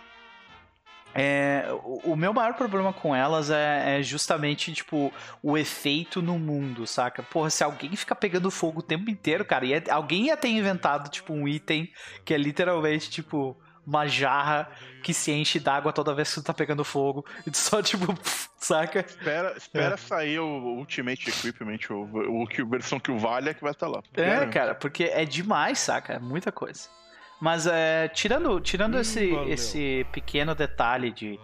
é, 1.14 1.66
o, 1.84 2.12
o, 2.12 2.16
meu 2.16 2.32
maior 2.32 2.54
problema 2.54 2.92
com 2.92 3.14
elas 3.14 3.50
é, 3.50 3.98
é, 3.98 4.02
justamente, 4.02 4.72
tipo, 4.72 5.12
o 5.42 5.58
efeito 5.58 6.22
no 6.22 6.38
mundo, 6.38 6.86
saca? 6.86 7.22
Porra, 7.22 7.50
se 7.50 7.62
alguém 7.62 7.94
fica 7.94 8.14
pegando 8.14 8.50
fogo 8.50 8.80
o 8.80 8.82
tempo 8.82 9.10
inteiro, 9.10 9.44
cara, 9.44 9.64
ia, 9.64 9.82
alguém 9.90 10.26
ia 10.26 10.36
ter 10.36 10.48
inventado, 10.48 11.10
tipo, 11.10 11.32
um 11.32 11.46
item 11.46 11.88
que 12.24 12.32
é 12.32 12.38
literalmente, 12.38 13.10
tipo, 13.10 13.56
uma 13.86 14.06
jarra 14.06 14.70
que 15.02 15.12
se 15.12 15.32
enche 15.32 15.58
d'água 15.58 15.92
toda 15.92 16.14
vez 16.14 16.28
que 16.28 16.40
tu 16.40 16.44
tá 16.44 16.54
pegando 16.54 16.84
fogo. 16.84 17.24
E 17.46 17.50
tu 17.50 17.58
só, 17.58 17.80
tipo, 17.82 18.14
saca? 18.56 19.00
Espera, 19.00 19.54
espera 19.56 19.94
é. 19.94 19.96
sair 19.96 20.38
o 20.38 20.76
Ultimate 20.78 21.28
Equipment, 21.28 21.78
o, 21.90 22.04
o, 22.04 22.42
o, 22.44 22.66
versão 22.68 23.00
que 23.00 23.10
o 23.10 23.18
vale 23.18 23.50
é 23.50 23.54
que 23.54 23.62
vai 23.62 23.72
estar 23.72 23.86
tá 23.86 23.92
lá. 23.92 24.02
É, 24.14 24.46
cara, 24.46 24.74
porque 24.74 25.04
é 25.04 25.24
demais, 25.24 25.78
saca? 25.78 26.14
É 26.14 26.18
muita 26.18 26.52
coisa. 26.52 26.88
Mas 27.40 27.66
é, 27.66 28.06
tirando, 28.08 28.60
tirando 28.60 28.94
hum, 28.94 29.00
esse, 29.00 29.30
esse 29.48 30.06
pequeno 30.12 30.54
detalhe 30.54 31.10
de 31.10 31.40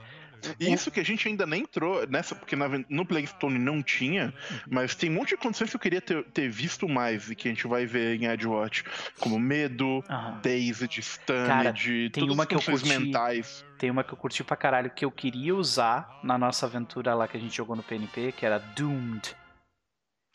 isso 0.58 0.90
que 0.90 1.00
a 1.00 1.04
gente 1.04 1.26
ainda 1.28 1.46
nem 1.46 1.62
entrou 1.62 2.06
nessa, 2.06 2.34
porque 2.34 2.56
na, 2.56 2.66
no 2.88 3.04
Plaguestone 3.04 3.58
não 3.58 3.82
tinha, 3.82 4.32
mas 4.68 4.94
tem 4.94 5.10
um 5.10 5.14
monte 5.14 5.30
de 5.30 5.36
condições 5.36 5.70
que 5.70 5.76
eu 5.76 5.80
queria 5.80 6.00
ter, 6.00 6.24
ter 6.24 6.48
visto 6.48 6.88
mais 6.88 7.30
e 7.30 7.34
que 7.34 7.48
a 7.48 7.50
gente 7.50 7.66
vai 7.66 7.86
ver 7.86 8.20
em 8.20 8.26
Edgewatch, 8.26 8.84
como 9.18 9.38
medo, 9.38 10.04
uhum. 10.08 10.40
Dazed, 10.42 11.02
Stunned, 11.02 12.10
tem 12.10 12.30
uma 12.30 12.46
que 12.46 12.54
eu 12.54 12.62
curti, 12.62 12.88
mentais. 12.88 13.64
Tem 13.78 13.90
uma 13.90 14.02
que 14.02 14.12
eu 14.12 14.16
curti 14.16 14.42
pra 14.42 14.56
caralho 14.56 14.90
que 14.90 15.04
eu 15.04 15.10
queria 15.10 15.54
usar 15.54 16.20
na 16.22 16.36
nossa 16.36 16.66
aventura 16.66 17.14
lá 17.14 17.28
que 17.28 17.36
a 17.36 17.40
gente 17.40 17.56
jogou 17.56 17.76
no 17.76 17.82
PNP, 17.82 18.32
que 18.32 18.44
era 18.44 18.58
Doomed. 18.58 19.36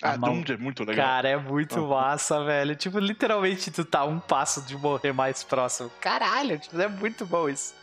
Ah. 0.02 0.18
Doomed 0.18 0.54
é 0.54 0.58
muito 0.58 0.84
legal. 0.84 1.06
Cara, 1.06 1.30
é 1.30 1.38
muito 1.38 1.88
massa, 1.88 2.44
velho. 2.44 2.76
Tipo, 2.76 3.00
literalmente 3.00 3.72
tu 3.72 3.86
tá 3.86 4.04
um 4.04 4.20
passo 4.20 4.62
de 4.66 4.76
morrer 4.76 5.14
mais 5.14 5.44
próximo. 5.44 5.90
Caralho, 6.02 6.60
tipo, 6.60 6.80
é 6.80 6.88
muito 6.88 7.26
bom 7.26 7.48
isso 7.48 7.74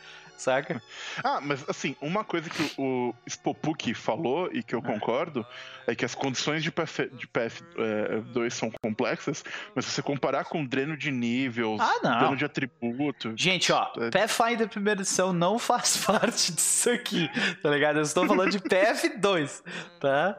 saca? 0.41 0.83
Ah, 1.23 1.41
mas 1.41 1.65
assim, 1.69 1.97
uma 2.01 2.25
coisa 2.25 2.49
que 2.49 2.73
o 2.79 3.15
Spopuk 3.29 3.95
falou 3.95 4.51
e 4.53 4.63
que 4.63 4.75
eu 4.75 4.83
concordo 4.83 5.47
é 5.87 5.95
que 5.95 6.05
as 6.05 6.15
condições 6.15 6.63
de, 6.63 6.71
PF, 6.71 7.11
de 7.11 7.27
PF2 7.27 8.47
é, 8.47 8.51
são 8.51 8.71
complexas, 8.83 9.45
mas 9.75 9.85
se 9.85 9.93
você 9.93 10.03
comparar 10.03 10.45
com 10.45 10.65
dreno 10.65 10.97
de 10.97 11.11
níveis, 11.11 11.81
ah, 11.81 12.19
dreno 12.19 12.37
de 12.37 12.45
atributo. 12.45 13.33
Gente, 13.37 13.73
ó, 13.73 13.91
é... 13.99 14.11
Pathfinder 14.11 14.69
primeira 14.69 15.01
edição 15.01 15.33
não 15.33 15.59
faz 15.59 15.97
parte 16.05 16.53
disso 16.53 16.91
aqui, 16.91 17.31
tá 17.63 17.71
ligado? 17.71 17.97
Eu 17.97 18.03
estou 18.03 18.27
falando 18.27 18.51
de 18.51 18.61
PF2, 18.61 19.63
tá? 20.01 20.39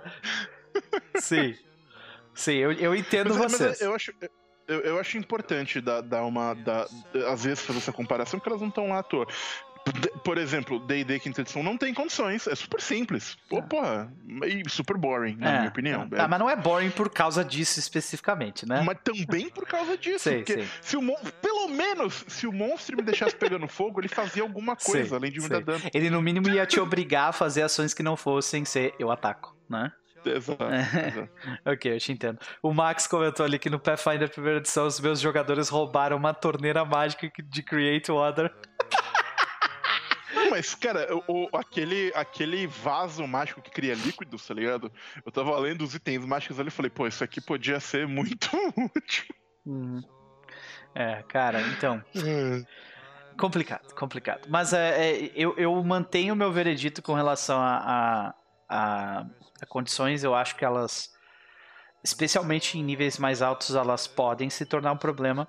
Sim. 1.16 1.56
Sim, 2.34 2.54
eu, 2.54 2.72
eu 2.74 2.96
entendo 2.96 3.36
mas, 3.36 3.52
vocês. 3.52 3.70
Mas 3.70 3.82
eu 3.82 3.94
acho. 3.94 4.14
Eu, 4.68 4.80
eu, 4.82 5.00
acho 5.00 5.18
importante 5.18 5.82
dar, 5.82 6.02
dar 6.02 6.24
uma. 6.24 6.54
Dar, 6.54 6.86
às 7.30 7.44
vezes 7.44 7.62
fazer 7.62 7.80
essa 7.80 7.92
comparação, 7.92 8.40
porque 8.40 8.50
elas 8.50 8.62
não 8.62 8.70
estão 8.70 8.88
lá 8.88 9.00
à 9.00 9.04
toa. 9.04 9.28
Por 10.24 10.38
exemplo, 10.38 10.80
D&D 10.80 11.20
quinta 11.20 11.42
edição 11.42 11.64
não 11.64 11.78
tem 11.78 11.94
condições, 11.94 12.48
é 12.48 12.56
super 12.56 12.80
simples. 12.80 13.38
Pô, 13.50 13.58
é. 13.58 13.62
porra, 13.62 14.14
e 14.46 14.70
super 14.70 14.96
boring, 14.96 15.36
na 15.38 15.50
é, 15.50 15.58
minha 15.58 15.70
opinião. 15.70 16.08
É. 16.12 16.16
Tá, 16.16 16.28
mas 16.28 16.40
não 16.40 16.50
é 16.50 16.56
boring 16.56 16.92
por 16.92 17.10
causa 17.10 17.44
disso 17.44 17.80
especificamente, 17.80 18.68
né? 18.68 18.84
Mas 18.86 18.98
também 19.04 19.50
por 19.50 19.66
causa 19.66 19.98
disso. 19.98 20.20
Sei, 20.20 20.38
porque 20.38 20.54
sei. 20.54 20.68
se 20.82 20.98
o 20.98 21.02
pelo 21.42 21.68
menos, 21.68 22.24
se 22.28 22.46
o 22.46 22.54
monstro 22.54 22.96
me 22.96 23.04
deixasse 23.04 23.36
pegando 23.36 23.68
fogo, 23.70 24.00
ele 24.00 24.08
fazia 24.08 24.44
alguma 24.44 24.76
coisa, 24.76 25.10
sei, 25.10 25.18
além 25.18 25.32
de 25.32 25.42
me 25.42 25.50
dar 25.50 25.62
dano. 25.62 25.84
Ele 25.94 26.10
no 26.10 26.22
mínimo 26.22 26.50
ia 26.50 26.66
te 26.66 26.80
obrigar 26.80 27.30
a 27.30 27.34
fazer 27.34 27.64
ações 27.64 27.94
que 27.94 28.04
não 28.04 28.16
fossem 28.16 28.64
ser 28.64 28.94
eu 29.00 29.12
ataco, 29.12 29.56
né? 29.70 29.92
Exato, 30.24 30.64
exato. 30.70 31.30
ok, 31.66 31.96
eu 31.96 32.00
te 32.00 32.12
entendo. 32.12 32.40
O 32.62 32.74
Max 32.74 33.08
comentou 33.08 33.46
ali 33.46 33.58
que 33.58 33.70
no 33.70 33.80
Pathfinder 33.80 34.30
primeira 34.30 34.60
edição 34.60 34.86
os 34.86 35.00
meus 35.00 35.20
jogadores 35.20 35.70
roubaram 35.70 36.18
uma 36.18 36.34
torneira 36.34 36.86
mágica 36.86 37.32
de 37.44 37.64
Create 37.64 38.12
Water. 38.12 38.54
mas, 40.52 40.76
cara, 40.76 41.08
o, 41.30 41.48
aquele, 41.54 42.12
aquele 42.14 42.68
vaso 42.68 43.26
mágico 43.26 43.62
que 43.62 43.72
cria 43.72 43.94
líquidos, 43.94 44.46
tá 44.46 44.54
ligado? 44.54 44.92
Eu 45.26 45.32
tava 45.32 45.58
lendo 45.58 45.82
os 45.82 45.96
itens 45.96 46.26
mágicos 46.26 46.60
ali 46.60 46.68
e 46.68 46.72
falei, 46.72 46.90
pô, 46.90 47.08
isso 47.08 47.24
aqui 47.24 47.40
podia 47.40 47.80
ser 47.80 48.06
muito 48.06 48.50
útil. 48.94 49.26
Uhum. 49.66 50.02
É, 50.94 51.24
cara, 51.24 51.62
então. 51.62 52.04
É. 52.16 52.66
complicado, 53.38 53.94
complicado. 53.96 54.50
Mas 54.50 54.74
é, 54.74 55.12
é, 55.12 55.32
eu, 55.34 55.56
eu 55.58 55.82
mantenho 55.86 56.34
o 56.34 56.38
meu 56.38 56.52
veredito 56.52 57.02
com 57.02 57.14
relação 57.14 57.58
a, 57.62 58.36
a, 58.70 59.26
a, 59.62 59.66
condições. 59.70 60.22
Eu 60.22 60.36
acho 60.36 60.58
que 60.58 60.66
elas, 60.66 61.14
especialmente 62.04 62.78
em 62.78 62.84
níveis 62.84 63.18
mais 63.18 63.42
altos, 63.42 63.74
elas 63.74 64.06
podem 64.06 64.50
se 64.50 64.66
tornar 64.66 64.92
um 64.92 64.98
problema 64.98 65.48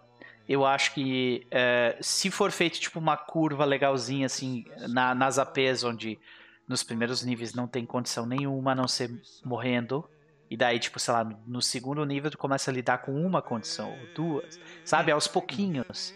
eu 0.48 0.66
acho 0.66 0.94
que 0.94 1.46
é, 1.50 1.96
se 2.00 2.30
for 2.30 2.50
feito 2.50 2.80
tipo 2.80 2.98
uma 2.98 3.16
curva 3.16 3.64
legalzinha 3.64 4.26
assim 4.26 4.64
na, 4.88 5.14
nas 5.14 5.38
APs 5.38 5.84
onde 5.84 6.18
nos 6.66 6.82
primeiros 6.82 7.22
níveis 7.22 7.54
não 7.54 7.66
tem 7.66 7.84
condição 7.84 8.26
nenhuma 8.26 8.72
a 8.72 8.74
não 8.74 8.88
ser 8.88 9.10
morrendo 9.44 10.08
e 10.50 10.56
daí 10.56 10.78
tipo 10.78 10.98
sei 10.98 11.14
lá 11.14 11.24
no 11.46 11.62
segundo 11.62 12.04
nível 12.04 12.30
tu 12.30 12.38
começa 12.38 12.70
a 12.70 12.74
lidar 12.74 12.98
com 12.98 13.12
uma 13.24 13.40
condição 13.40 13.90
ou 13.90 14.14
duas 14.14 14.60
sabe? 14.84 15.12
Aos 15.12 15.26
pouquinhos. 15.26 16.14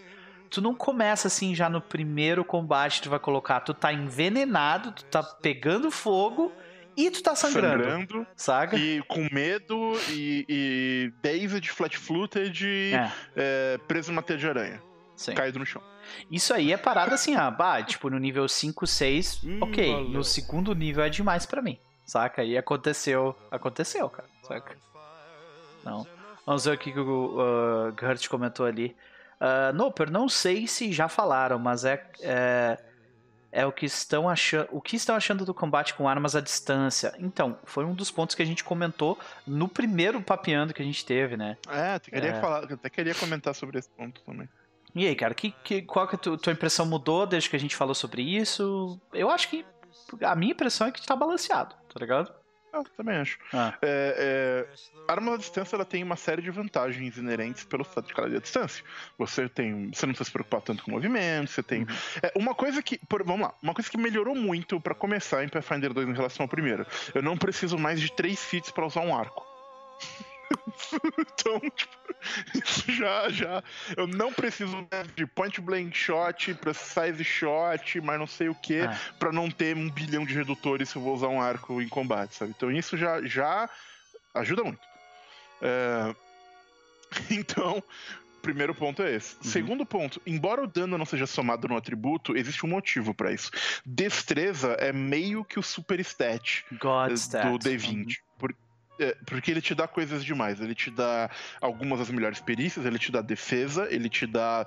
Tu 0.48 0.60
não 0.60 0.74
começa 0.74 1.26
assim 1.26 1.54
já 1.54 1.68
no 1.68 1.80
primeiro 1.80 2.44
combate 2.44 3.02
tu 3.02 3.10
vai 3.10 3.18
colocar 3.18 3.60
tu 3.60 3.74
tá 3.74 3.92
envenenado 3.92 4.92
tu 4.92 5.04
tá 5.04 5.22
pegando 5.22 5.90
fogo 5.90 6.52
e 6.96 7.10
tu 7.10 7.22
tá 7.22 7.34
sangrando. 7.34 7.84
Sangrando. 7.84 8.26
Saga? 8.34 8.76
E 8.76 9.02
com 9.02 9.28
medo 9.30 9.92
e, 10.10 10.46
e 10.48 11.12
David 11.20 11.70
flat-footed 11.70 12.94
é. 12.94 13.12
é, 13.36 13.78
preso 13.86 14.10
numa 14.10 14.22
teia 14.22 14.38
de 14.38 14.48
aranha. 14.48 14.82
Sim. 15.14 15.34
Caído 15.34 15.58
no 15.58 15.66
chão. 15.66 15.82
Isso 16.30 16.54
aí 16.54 16.72
é 16.72 16.76
parada 16.76 17.14
assim, 17.14 17.34
ah, 17.34 17.50
bah, 17.50 17.82
tipo, 17.82 18.08
no 18.08 18.18
nível 18.18 18.48
5, 18.48 18.86
6, 18.86 19.44
hum, 19.44 19.58
ok. 19.62 19.92
Valeu. 19.92 20.08
No 20.08 20.24
segundo 20.24 20.74
nível 20.74 21.04
é 21.04 21.08
demais 21.08 21.44
para 21.46 21.60
mim, 21.60 21.78
saca? 22.04 22.44
E 22.44 22.56
aconteceu, 22.56 23.36
aconteceu, 23.50 24.08
cara, 24.08 24.28
saca? 24.42 24.76
Não. 25.84 26.06
Vamos 26.44 26.64
ver 26.64 26.74
o 26.74 26.78
que 26.78 26.98
o 26.98 27.40
uh, 27.40 27.94
Gert 27.98 28.28
comentou 28.28 28.66
ali. 28.66 28.96
Uh, 29.40 29.72
Noper, 29.74 30.10
não 30.10 30.28
sei 30.28 30.66
se 30.66 30.92
já 30.92 31.08
falaram, 31.08 31.58
mas 31.58 31.84
é, 31.84 32.02
é 32.20 32.78
é 33.56 33.64
o 33.64 33.72
que 33.72 33.86
estão 33.86 34.28
achando, 34.28 34.68
o 34.70 34.82
que 34.82 34.96
estão 34.96 35.16
achando 35.16 35.42
do 35.46 35.54
combate 35.54 35.94
com 35.94 36.06
armas 36.06 36.36
à 36.36 36.42
distância. 36.42 37.14
Então, 37.18 37.58
foi 37.64 37.86
um 37.86 37.94
dos 37.94 38.10
pontos 38.10 38.36
que 38.36 38.42
a 38.42 38.44
gente 38.44 38.62
comentou 38.62 39.18
no 39.46 39.66
primeiro 39.66 40.20
papeando 40.20 40.74
que 40.74 40.82
a 40.82 40.84
gente 40.84 41.06
teve, 41.06 41.38
né? 41.38 41.56
É, 41.66 41.94
até 41.94 42.10
queria, 42.10 42.30
é... 42.32 42.40
Falar, 42.40 42.64
até 42.70 42.90
queria 42.90 43.14
comentar 43.14 43.54
sobre 43.54 43.78
esse 43.78 43.88
ponto 43.88 44.20
também. 44.26 44.46
E 44.94 45.06
aí, 45.06 45.16
cara, 45.16 45.34
que, 45.34 45.52
que, 45.64 45.80
qual 45.80 46.06
que 46.06 46.16
a 46.16 46.18
tua, 46.18 46.36
tua 46.36 46.52
impressão 46.52 46.84
mudou 46.84 47.26
desde 47.26 47.48
que 47.48 47.56
a 47.56 47.58
gente 47.58 47.74
falou 47.74 47.94
sobre 47.94 48.20
isso? 48.20 49.00
Eu 49.10 49.30
acho 49.30 49.48
que 49.48 49.64
a 50.20 50.36
minha 50.36 50.52
impressão 50.52 50.88
é 50.88 50.92
que 50.92 51.04
tá 51.04 51.16
balanceado, 51.16 51.74
tá 51.74 51.98
ligado? 51.98 52.30
Ah, 52.76 52.82
também 52.96 53.16
acho. 53.16 53.38
Ah. 53.52 53.74
É, 53.80 54.66
é, 54.68 54.74
a 55.08 55.12
arma 55.12 55.34
à 55.34 55.36
distância 55.38 55.76
ela 55.76 55.84
tem 55.84 56.02
uma 56.02 56.16
série 56.16 56.42
de 56.42 56.50
vantagens 56.50 57.16
inerentes 57.16 57.64
pelo 57.64 57.84
fato 57.84 58.06
de 58.06 58.20
ela 58.20 58.34
é 58.34 58.36
à 58.36 58.40
distância. 58.40 58.84
Você 59.18 59.48
tem, 59.48 59.90
você 59.92 60.04
não 60.04 60.12
precisa 60.12 60.24
se 60.24 60.32
preocupar 60.32 60.60
tanto 60.60 60.82
com 60.82 60.90
o 60.90 60.94
movimento, 60.94 61.50
você 61.50 61.62
tem. 61.62 61.82
Uhum. 61.82 61.86
É, 62.22 62.32
uma 62.36 62.54
coisa 62.54 62.82
que. 62.82 62.98
Por, 63.06 63.24
vamos 63.24 63.46
lá, 63.46 63.54
uma 63.62 63.72
coisa 63.72 63.90
que 63.90 63.96
melhorou 63.96 64.34
muito 64.34 64.80
para 64.80 64.94
começar 64.94 65.42
em 65.42 65.48
Pathfinder 65.48 65.92
2 65.92 66.08
em 66.08 66.12
relação 66.12 66.44
ao 66.44 66.48
primeiro. 66.48 66.86
Eu 67.14 67.22
não 67.22 67.36
preciso 67.36 67.78
mais 67.78 68.00
de 68.00 68.12
três 68.12 68.44
feats 68.44 68.70
para 68.70 68.86
usar 68.86 69.00
um 69.00 69.16
arco. 69.16 69.46
Então, 71.18 71.60
tipo, 71.70 71.96
isso 72.54 72.90
já, 72.92 73.28
já. 73.28 73.62
Eu 73.96 74.06
não 74.06 74.32
preciso 74.32 74.86
de 75.14 75.26
point 75.26 75.60
blank 75.60 75.96
shot, 75.96 76.54
precise 76.54 77.24
shot, 77.24 78.00
mas 78.00 78.18
não 78.18 78.26
sei 78.26 78.48
o 78.48 78.54
que, 78.54 78.80
ah. 78.80 78.98
para 79.18 79.32
não 79.32 79.50
ter 79.50 79.76
um 79.76 79.90
bilhão 79.90 80.24
de 80.24 80.34
redutores 80.34 80.88
se 80.88 80.96
eu 80.96 81.02
vou 81.02 81.14
usar 81.14 81.28
um 81.28 81.40
arco 81.40 81.80
em 81.80 81.88
combate, 81.88 82.34
sabe? 82.34 82.52
Então 82.56 82.70
isso 82.70 82.96
já, 82.96 83.22
já 83.22 83.68
ajuda 84.34 84.64
muito. 84.64 84.82
É... 85.60 86.14
Então, 87.30 87.82
primeiro 88.42 88.74
ponto 88.74 89.00
é 89.02 89.14
esse. 89.14 89.36
Uhum. 89.36 89.42
Segundo 89.44 89.86
ponto, 89.86 90.20
embora 90.26 90.62
o 90.62 90.66
dano 90.66 90.98
não 90.98 91.06
seja 91.06 91.26
somado 91.26 91.68
no 91.68 91.76
atributo, 91.76 92.36
existe 92.36 92.66
um 92.66 92.68
motivo 92.68 93.14
para 93.14 93.32
isso. 93.32 93.50
Destreza 93.84 94.72
é 94.72 94.92
meio 94.92 95.44
que 95.44 95.58
o 95.58 95.62
super 95.62 95.98
stat 96.00 96.64
God 96.80 97.08
do 97.08 97.14
stat. 97.14 97.46
D20. 97.46 98.18
Uhum. 98.42 98.48
É, 98.98 99.16
porque 99.26 99.50
ele 99.50 99.60
te 99.60 99.74
dá 99.74 99.86
coisas 99.86 100.24
demais. 100.24 100.60
Ele 100.60 100.74
te 100.74 100.90
dá 100.90 101.30
algumas 101.60 101.98
das 101.98 102.10
melhores 102.10 102.40
perícias, 102.40 102.84
ele 102.86 102.98
te 102.98 103.12
dá 103.12 103.20
defesa, 103.20 103.86
ele 103.90 104.08
te 104.08 104.26
dá. 104.26 104.66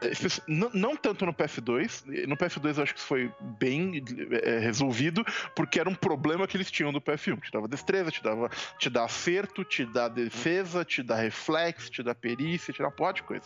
É, 0.00 0.12
não, 0.46 0.70
não 0.74 0.96
tanto 0.96 1.24
no 1.26 1.32
PF2. 1.32 2.26
No 2.26 2.36
PF2 2.36 2.76
eu 2.76 2.82
acho 2.82 2.92
que 2.94 3.00
isso 3.00 3.08
foi 3.08 3.32
bem 3.58 4.02
é, 4.42 4.58
resolvido, 4.58 5.24
porque 5.54 5.78
era 5.78 5.88
um 5.88 5.94
problema 5.94 6.46
que 6.46 6.56
eles 6.56 6.70
tinham 6.70 6.92
do 6.92 7.00
PF1. 7.00 7.40
Te 7.40 7.52
dava 7.52 7.68
destreza, 7.68 8.10
te 8.10 8.22
dava 8.22 8.50
te 8.78 8.90
dá 8.90 9.04
acerto, 9.04 9.64
te 9.64 9.84
dá 9.84 10.08
defesa, 10.08 10.84
te 10.84 11.02
dá 11.02 11.16
reflexo, 11.16 11.90
te 11.90 12.02
dá 12.02 12.14
perícia, 12.14 12.72
te 12.72 12.82
dá 12.82 12.88
um 12.88 12.92
monte 12.98 13.16
de 13.16 13.22
coisa. 13.22 13.44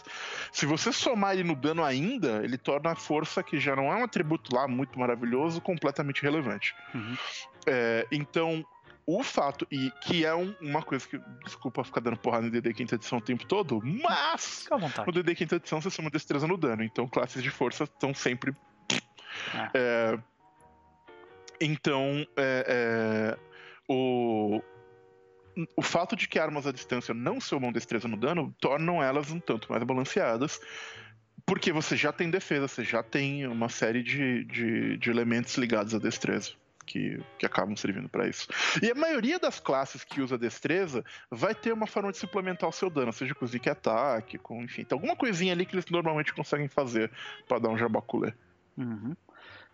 Se 0.51 0.67
você 0.67 0.93
somar 0.93 1.35
ele 1.35 1.45
no 1.45 1.57
dano 1.57 1.85
ainda, 1.85 2.43
ele 2.45 2.57
torna 2.57 2.93
a 2.93 2.95
força, 2.95 3.43
que 3.43 3.59
já 3.59 3.77
não 3.77 3.93
é 3.93 3.97
um 3.97 4.05
atributo 4.05 4.55
lá 4.55 4.67
muito 4.67 4.99
maravilhoso, 4.99 5.61
completamente 5.61 6.23
relevante. 6.23 6.75
Uhum. 6.95 7.17
É, 7.67 8.07
então, 8.11 8.65
o 9.07 9.23
fato, 9.23 9.67
e 9.71 9.91
que 10.03 10.25
é 10.25 10.35
um, 10.35 10.55
uma 10.61 10.83
coisa 10.83 11.07
que, 11.07 11.21
desculpa 11.45 11.83
ficar 11.83 12.01
dando 12.01 12.17
porrada 12.17 12.47
no 12.47 12.51
DD 12.53 12.73
quinta 12.73 12.95
edição 12.95 13.19
o 13.19 13.21
tempo 13.21 13.45
todo, 13.47 13.81
mas 13.85 14.67
no 15.07 15.13
DD 15.13 15.35
quinta 15.35 15.57
edição 15.57 15.81
você 15.81 15.91
soma 15.91 16.09
destreza 16.09 16.47
no 16.47 16.57
dano, 16.57 16.85
então 16.85 17.09
classes 17.09 17.43
de 17.43 17.51
força 17.51 17.85
estão 17.85 18.15
sempre. 18.15 18.55
Ah. 19.55 19.71
É, 19.75 20.19
então, 21.61 22.27
é, 22.37 23.37
é, 23.37 23.39
o, 23.89 24.63
o 25.77 25.83
fato 25.83 26.15
de 26.15 26.29
que 26.29 26.39
armas 26.39 26.67
à 26.67 26.73
distância 26.73 27.13
não 27.13 27.41
somam 27.41 27.73
destreza 27.73 28.07
no 28.07 28.17
dano 28.17 28.55
tornam 28.61 29.03
elas 29.03 29.31
um 29.31 29.41
tanto 29.41 29.71
mais 29.71 29.83
balanceadas. 29.83 30.61
Porque 31.45 31.73
você 31.73 31.97
já 31.97 32.13
tem 32.13 32.31
defesa, 32.31 32.69
você 32.69 32.85
já 32.85 33.03
tem 33.03 33.49
uma 33.49 33.69
série 33.69 34.01
de, 34.03 34.45
de, 34.45 34.97
de 34.97 35.11
elementos 35.11 35.57
ligados 35.57 35.93
à 35.93 35.99
destreza 35.99 36.53
que, 36.85 37.21
que 37.39 37.47
acabam 37.47 37.77
servindo 37.77 38.09
para 38.09 38.29
isso. 38.29 38.49
E 38.83 38.91
a 38.91 38.95
maioria 38.95 39.39
das 39.39 39.61
classes 39.61 40.05
que 40.05 40.21
usa 40.21 40.37
destreza 40.37 41.05
vai 41.31 41.55
ter 41.55 41.73
uma 41.73 41.87
forma 41.87 42.11
de 42.13 42.19
suplementar 42.19 42.69
o 42.69 42.73
seu 42.73 42.91
dano, 42.91 43.13
seja 43.13 43.35
com 43.35 43.47
Zik 43.47 43.69
ataque, 43.69 44.39
com 44.39 44.63
enfim, 44.63 44.85
tem 44.85 44.97
alguma 44.97 45.17
coisinha 45.17 45.53
ali 45.53 45.65
que 45.65 45.75
eles 45.75 45.87
normalmente 45.87 46.33
conseguem 46.33 46.69
fazer 46.69 47.11
para 47.49 47.59
dar 47.59 47.69
um 47.69 47.79
jabaculé. 47.79 48.33
Uhum. 48.77 49.15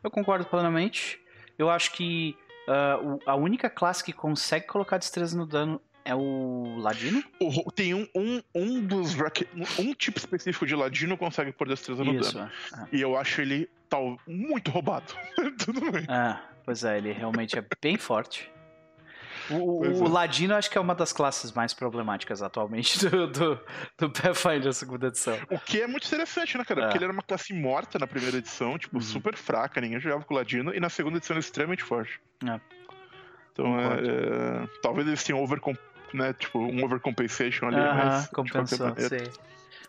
Eu 0.03 0.11
concordo 0.11 0.45
plenamente. 0.45 1.21
Eu 1.59 1.69
acho 1.71 1.93
que 1.93 2.37
uh, 2.69 3.21
a 3.27 3.35
única 3.35 3.69
classe 3.69 4.03
que 4.03 4.13
consegue 4.13 4.67
colocar 4.67 4.99
destreza 4.99 5.37
no 5.37 5.47
dano 5.47 5.81
é 6.05 6.15
o 6.15 6.77
Ladino? 6.79 7.23
O, 7.39 7.71
tem 7.71 7.93
um, 7.93 8.09
um, 8.15 8.43
um 8.55 8.81
dos. 8.81 9.15
Um 9.79 9.93
tipo 9.93 10.19
específico 10.19 10.67
de 10.67 10.75
Ladino 10.75 11.19
consegue 11.19 11.53
pôr 11.53 11.69
destreza 11.69 12.03
no 12.03 12.15
Isso, 12.15 12.33
dano. 12.33 12.51
É. 12.75 12.97
E 12.97 13.01
eu 13.03 13.17
acho 13.17 13.43
ele 13.43 13.69
tal, 13.91 14.19
muito 14.27 14.71
roubado. 14.71 15.13
Tudo 15.63 15.93
bem. 15.93 16.07
Ah, 16.09 16.41
Pois 16.69 16.85
é, 16.85 16.99
ele 16.99 17.13
realmente 17.13 17.59
é 17.59 17.65
bem 17.81 17.97
forte. 17.97 18.53
O, 19.51 19.81
o 19.81 20.07
é. 20.07 20.09
Ladino 20.11 20.55
acho 20.55 20.71
que 20.71 20.77
é 20.77 20.81
uma 20.83 20.95
das 20.95 21.15
classes 21.15 21.51
mais 21.51 21.73
problemáticas 21.73 22.43
atualmente 22.43 23.09
do, 23.09 23.27
do, 23.27 23.61
do 23.97 24.11
Pathfinder 24.11 24.71
segunda 24.75 25.07
edição. 25.07 25.35
O 25.51 25.59
que 25.59 25.81
é 25.81 25.87
muito 25.87 26.07
interessante, 26.07 26.59
né, 26.59 26.65
cara? 26.67 26.83
É. 26.83 26.85
Porque 26.85 26.99
ele 26.99 27.05
era 27.05 27.13
uma 27.15 27.23
classe 27.23 27.55
morta 27.55 27.99
na 27.99 28.07
primeira 28.07 28.37
edição, 28.37 28.77
tipo, 28.77 28.97
uhum. 28.97 29.01
super 29.01 29.35
fraca, 29.35 29.81
ninguém 29.81 29.99
jogava 29.99 30.27
com 30.27 30.35
o 30.35 30.37
Ladino, 30.37 30.75
e 30.75 30.79
na 30.79 30.91
segunda 30.91 31.17
edição 31.17 31.33
ele 31.33 31.39
é 31.39 31.41
extremamente 31.41 31.83
forte. 31.83 32.21
É. 32.47 32.61
Então, 33.51 33.81
é, 33.81 33.95
é, 33.95 34.69
talvez 34.83 35.09
eles 35.09 35.25
tenham 35.25 35.43
over, 35.43 35.59
né, 36.13 36.35
tipo, 36.35 36.59
um 36.59 36.85
overcompensation 36.85 37.69
ali, 37.69 37.77
uh 37.77 37.81
-huh, 37.81 37.95
mas. 37.95 38.27
Compensou, 38.27 38.95
sim. 38.99 39.25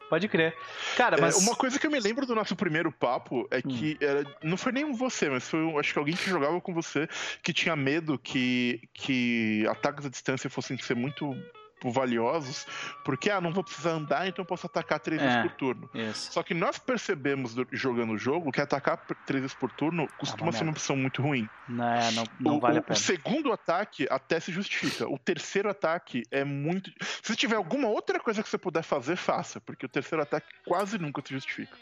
Pode 0.10 0.28
crer. 0.28 0.56
Cara, 0.98 1.18
é, 1.18 1.22
mas. 1.22 1.36
É, 1.36 1.40
uma 1.40 1.56
coisa 1.56 1.80
que 1.80 1.86
eu 1.86 1.92
me 1.92 2.00
lembro 2.00 2.26
do 2.26 2.34
nosso 2.34 2.56
primeiro 2.56 2.92
papo 2.92 3.48
é 3.52 3.62
que 3.62 3.94
hum. 3.94 4.06
era, 4.06 4.38
não 4.44 4.58
foi 4.58 4.72
nem 4.72 4.92
você, 4.92 5.30
mas 5.30 5.48
foi 5.48 5.60
acho 5.80 5.94
que 5.94 6.00
alguém 6.00 6.16
que 6.16 6.30
jogava 6.30 6.60
com 6.60 6.74
você 6.74 7.08
que 7.44 7.54
tinha 7.54 7.76
medo 7.76 8.18
que, 8.18 8.82
que 8.94 9.66
ataques 9.70 10.06
à 10.06 10.10
distância 10.10 10.50
fossem 10.50 10.78
ser 10.78 10.96
muito 10.96 11.36
valiosos, 11.86 12.66
porque, 13.06 13.30
ah, 13.30 13.40
não 13.40 13.54
vou 13.54 13.64
precisar 13.64 13.92
andar, 13.92 14.28
então 14.28 14.44
posso 14.44 14.66
atacar 14.66 15.00
três 15.00 15.22
é, 15.22 15.26
vezes 15.26 15.42
por 15.44 15.52
turno. 15.52 15.90
Isso. 15.94 16.34
Só 16.34 16.44
que 16.44 16.54
nós 16.54 16.78
percebemos 16.78 17.56
jogando 17.72 18.14
o 18.14 18.18
jogo 18.18 18.52
que 18.52 18.60
atacar 18.60 18.98
três 19.26 19.42
vezes 19.42 19.56
por 19.56 19.72
turno 19.72 20.08
costuma 20.18 20.50
ah, 20.50 20.52
ser 20.52 20.64
uma 20.64 20.72
opção 20.72 20.96
muito 20.96 21.22
ruim. 21.22 21.48
Não, 21.68 21.94
é, 21.94 22.12
não, 22.12 22.24
não 22.40 22.58
o, 22.58 22.60
vale 22.60 22.80
a 22.80 22.82
pena. 22.82 22.96
O 22.96 23.00
segundo 23.00 23.54
ataque 23.54 24.08
até 24.10 24.40
se 24.40 24.52
justifica. 24.52 25.08
O 25.08 25.18
terceiro 25.18 25.70
ataque 25.70 26.24
é 26.32 26.44
muito. 26.44 26.92
Se 27.24 27.36
tiver 27.36 27.56
alguma 27.56 27.88
outra 27.88 28.20
coisa 28.20 28.44
que 28.44 28.50
você 28.50 28.58
puder 28.58 28.84
fazer, 28.84 29.16
faça, 29.16 29.62
porque 29.62 29.86
o 29.86 29.90
terceiro 29.90 30.22
ataque 30.22 30.48
quase 30.66 30.98
nunca 30.98 31.22
se 31.26 31.34
justifica. 31.34 31.78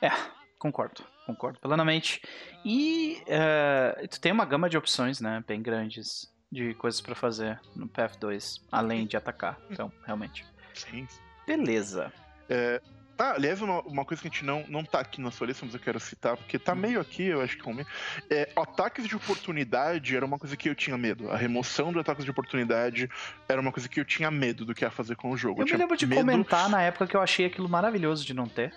É, 0.00 0.10
concordo, 0.58 1.02
concordo 1.24 1.58
plenamente. 1.58 2.20
E 2.64 3.22
uh, 3.22 4.06
tu 4.08 4.20
tem 4.20 4.32
uma 4.32 4.44
gama 4.44 4.68
de 4.68 4.76
opções, 4.76 5.20
né, 5.20 5.42
bem 5.46 5.62
grandes 5.62 6.33
de 6.54 6.74
coisas 6.74 7.00
para 7.00 7.14
fazer 7.14 7.60
no 7.74 7.88
PF2, 7.88 8.60
além 8.70 9.06
de 9.06 9.16
atacar. 9.16 9.58
Então, 9.70 9.92
realmente. 10.06 10.46
Sim. 10.72 11.06
Beleza. 11.46 12.12
É, 12.48 12.80
ah, 13.18 13.32
aliás, 13.32 13.60
uma, 13.60 13.80
uma 13.82 14.04
coisa 14.04 14.20
que 14.20 14.28
a 14.28 14.30
gente 14.30 14.44
não, 14.44 14.64
não 14.68 14.84
tá 14.84 15.00
aqui 15.00 15.20
na 15.20 15.30
sua 15.30 15.46
lista, 15.46 15.64
mas 15.64 15.74
eu 15.74 15.80
quero 15.80 16.00
citar, 16.00 16.36
porque 16.36 16.58
tá 16.58 16.74
meio 16.74 17.00
aqui, 17.00 17.24
eu 17.24 17.40
acho 17.40 17.56
que 17.56 17.62
como 17.62 17.84
é, 18.28 18.48
ataques 18.56 19.06
de 19.06 19.14
oportunidade 19.14 20.16
era 20.16 20.26
uma 20.26 20.38
coisa 20.38 20.56
que 20.56 20.68
eu 20.68 20.74
tinha 20.74 20.98
medo. 20.98 21.30
A 21.30 21.36
remoção 21.36 21.92
do 21.92 22.00
ataques 22.00 22.24
de 22.24 22.30
oportunidade 22.30 23.08
era 23.48 23.60
uma 23.60 23.70
coisa 23.70 23.88
que 23.88 24.00
eu 24.00 24.04
tinha 24.04 24.30
medo 24.30 24.64
do 24.64 24.74
que 24.74 24.84
ia 24.84 24.90
fazer 24.90 25.16
com 25.16 25.30
o 25.30 25.36
jogo. 25.36 25.62
Eu, 25.62 25.66
eu 25.66 25.72
me 25.72 25.78
lembro 25.78 25.96
de 25.96 26.06
medo... 26.06 26.20
comentar 26.20 26.68
na 26.68 26.82
época 26.82 27.06
que 27.06 27.16
eu 27.16 27.20
achei 27.20 27.46
aquilo 27.46 27.68
maravilhoso 27.68 28.24
de 28.24 28.34
não 28.34 28.48
ter. 28.48 28.74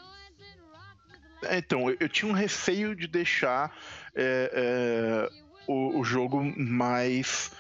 É, 1.43 1.57
então, 1.57 1.89
eu, 1.89 1.97
eu, 1.99 2.09
tinha 2.09 2.29
um 2.29 2.35
receio 2.35 2.95
de 2.95 3.07
deixar 3.07 3.75
é, 4.15 5.29
é 5.31 5.47
o, 5.67 5.99
o 5.99 6.03
jogo 6.03 6.41
mais 6.57 7.51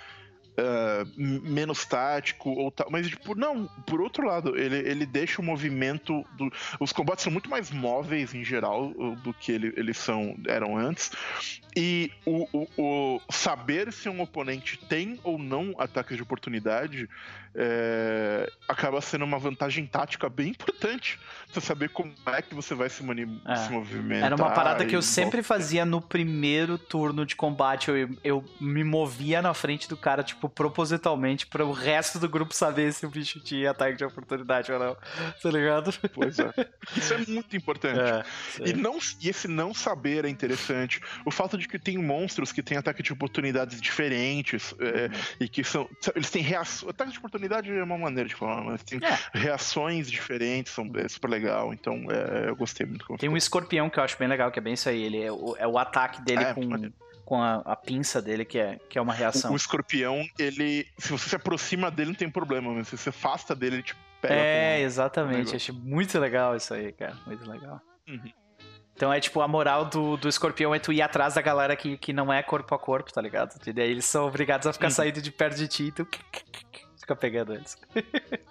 uh, 0.57 1.07
menos 1.17 1.85
tático 1.85 2.49
ou 2.49 2.71
tal. 2.71 2.87
Mas, 2.89 3.07
tipo, 3.07 3.35
não, 3.35 3.67
por 3.85 4.01
outro 4.01 4.25
lado, 4.25 4.57
ele, 4.57 4.77
ele 4.77 5.05
deixa 5.05 5.41
o 5.41 5.45
movimento. 5.45 6.25
Do, 6.37 6.51
os 6.79 6.91
combates 6.91 7.23
são 7.23 7.31
muito 7.31 7.49
mais 7.49 7.71
móveis 7.71 8.33
em 8.33 8.43
geral 8.43 8.93
do 9.23 9.33
que 9.33 9.51
ele, 9.51 9.73
eles 9.77 9.97
são, 9.97 10.35
eram 10.47 10.77
antes. 10.77 11.11
E 11.75 12.11
o, 12.25 12.47
o, 12.51 12.67
o 12.77 13.21
saber 13.31 13.93
se 13.93 14.09
um 14.09 14.21
oponente 14.21 14.77
tem 14.77 15.19
ou 15.23 15.37
não 15.37 15.75
ataques 15.77 16.17
de 16.17 16.23
oportunidade 16.23 17.07
é, 17.59 18.51
acaba 18.67 19.01
sendo 19.01 19.25
uma 19.25 19.39
vantagem 19.39 19.85
tática 19.85 20.29
bem 20.29 20.49
importante. 20.49 21.19
Você 21.51 21.59
saber 21.59 21.89
como 21.89 22.13
é 22.27 22.41
que 22.41 22.53
você 22.53 22.75
vai 22.75 22.87
se, 22.87 23.03
é. 23.03 23.55
se 23.55 23.71
movimentar. 23.71 24.25
Era 24.27 24.35
uma 24.35 24.51
parada 24.51 24.85
que 24.85 24.95
eu 24.95 25.01
sempre 25.01 25.41
fazia 25.41 25.83
no 25.83 25.99
primeiro 25.99 26.77
turno 26.77 27.25
de 27.25 27.35
combate. 27.35 27.89
Eu, 27.89 28.09
eu 28.23 28.45
me 28.59 28.83
movia 28.83 29.41
na 29.41 29.53
frente 29.53 29.89
do 29.89 29.97
cara, 29.97 30.23
tipo, 30.23 30.46
propositalmente, 30.49 31.47
para 31.47 31.65
o 31.65 31.71
resto 31.71 32.19
do 32.19 32.29
grupo 32.29 32.53
saber 32.53 32.93
se 32.93 33.05
o 33.05 33.09
bicho 33.09 33.39
tinha 33.39 33.71
ataque 33.71 33.97
de 33.97 34.05
oportunidade 34.05 34.71
ou 34.71 34.79
não. 34.79 34.95
Tá 35.41 35.49
ligado? 35.49 35.93
Pois 36.13 36.39
é. 36.39 36.51
Isso 36.95 37.13
é 37.13 37.17
muito 37.27 37.55
importante. 37.55 37.99
É, 37.99 38.69
e, 38.69 38.73
não, 38.73 38.97
e 39.21 39.29
esse 39.29 39.47
não 39.47 39.73
saber 39.73 40.25
é 40.25 40.29
interessante. 40.29 41.01
O 41.25 41.31
fato 41.31 41.57
de 41.57 41.67
que 41.67 41.77
tem 41.79 41.97
monstros 41.97 42.51
que 42.51 42.63
têm 42.63 42.77
ataque 42.77 43.03
de 43.03 43.13
oportunidades 43.13 43.79
diferentes 43.81 44.73
é, 44.79 45.05
uhum. 45.05 45.21
e 45.41 45.49
que 45.49 45.63
são. 45.63 45.89
Eles 46.15 46.29
têm 46.29 46.41
reações. 46.41 46.89
Ataque 46.89 47.11
de 47.11 47.17
oportunidade 47.17 47.71
é 47.71 47.83
uma 47.83 47.97
maneira 47.97 48.27
de 48.27 48.35
falar, 48.35 48.63
mas 48.63 48.83
tem 48.83 48.99
é. 49.03 49.17
reações 49.37 50.09
diferentes, 50.09 50.73
são, 50.73 50.89
é 50.95 51.07
super 51.07 51.29
legal. 51.29 51.73
Então 51.73 52.05
é, 52.09 52.49
eu 52.49 52.55
gostei 52.55 52.85
muito. 52.85 53.05
Tem 53.17 53.29
um 53.29 53.37
escorpião 53.37 53.89
que 53.89 53.99
eu 53.99 54.03
acho 54.03 54.17
bem 54.17 54.27
legal, 54.27 54.51
que 54.51 54.59
é 54.59 54.61
bem 54.61 54.73
isso 54.73 54.89
aí. 54.89 55.03
Ele 55.03 55.21
é 55.21 55.31
o, 55.31 55.55
é 55.57 55.67
o 55.67 55.77
ataque 55.77 56.21
dele 56.21 56.43
é, 56.43 56.53
com, 56.53 56.91
com 57.27 57.43
a, 57.43 57.55
a, 57.55 57.75
pinça 57.75 58.21
dele, 58.21 58.45
que 58.45 58.57
é, 58.57 58.79
que 58.89 58.97
é 58.97 59.01
uma 59.01 59.13
reação. 59.13 59.51
O, 59.51 59.53
o, 59.53 59.57
escorpião, 59.57 60.25
ele. 60.39 60.87
Se 60.97 61.11
você 61.11 61.27
se 61.27 61.35
aproxima 61.35 61.91
dele, 61.91 62.11
não 62.11 62.15
tem 62.15 62.29
problema, 62.29 62.73
mas 62.73 62.87
se 62.87 62.97
você 62.97 63.09
afasta 63.09 63.53
dele, 63.53 63.75
ele 63.75 63.83
te 63.83 63.97
pega. 64.21 64.33
É, 64.33 64.79
exatamente. 64.79 65.51
Um 65.51 65.55
achei 65.57 65.75
muito 65.75 66.17
legal 66.17 66.55
isso 66.55 66.73
aí, 66.73 66.93
cara. 66.93 67.17
Muito 67.25 67.45
legal. 67.49 67.81
Uhum. 68.07 68.31
Então 68.95 69.11
é 69.11 69.19
tipo 69.19 69.41
a 69.41 69.47
moral 69.47 69.83
do, 69.83 70.15
do 70.15 70.29
escorpião 70.29 70.73
é 70.73 70.79
tu 70.79 70.93
ir 70.93 71.01
atrás 71.01 71.33
da 71.33 71.41
galera 71.41 71.75
que, 71.75 71.97
que 71.97 72.13
não 72.13 72.31
é 72.31 72.41
corpo 72.41 72.73
a 72.73 72.79
corpo, 72.79 73.11
tá 73.11 73.21
ligado? 73.21 73.59
E 73.67 73.73
daí 73.73 73.91
eles 73.91 74.05
são 74.05 74.25
obrigados 74.25 74.65
a 74.65 74.71
ficar 74.71 74.87
uhum. 74.87 74.91
saindo 74.91 75.21
de 75.21 75.29
perto 75.29 75.57
de 75.57 75.67
ti 75.67 75.83
e 75.87 75.91
tu 75.91 76.07
fica 76.97 77.13
pegando 77.13 77.53
eles. 77.53 77.77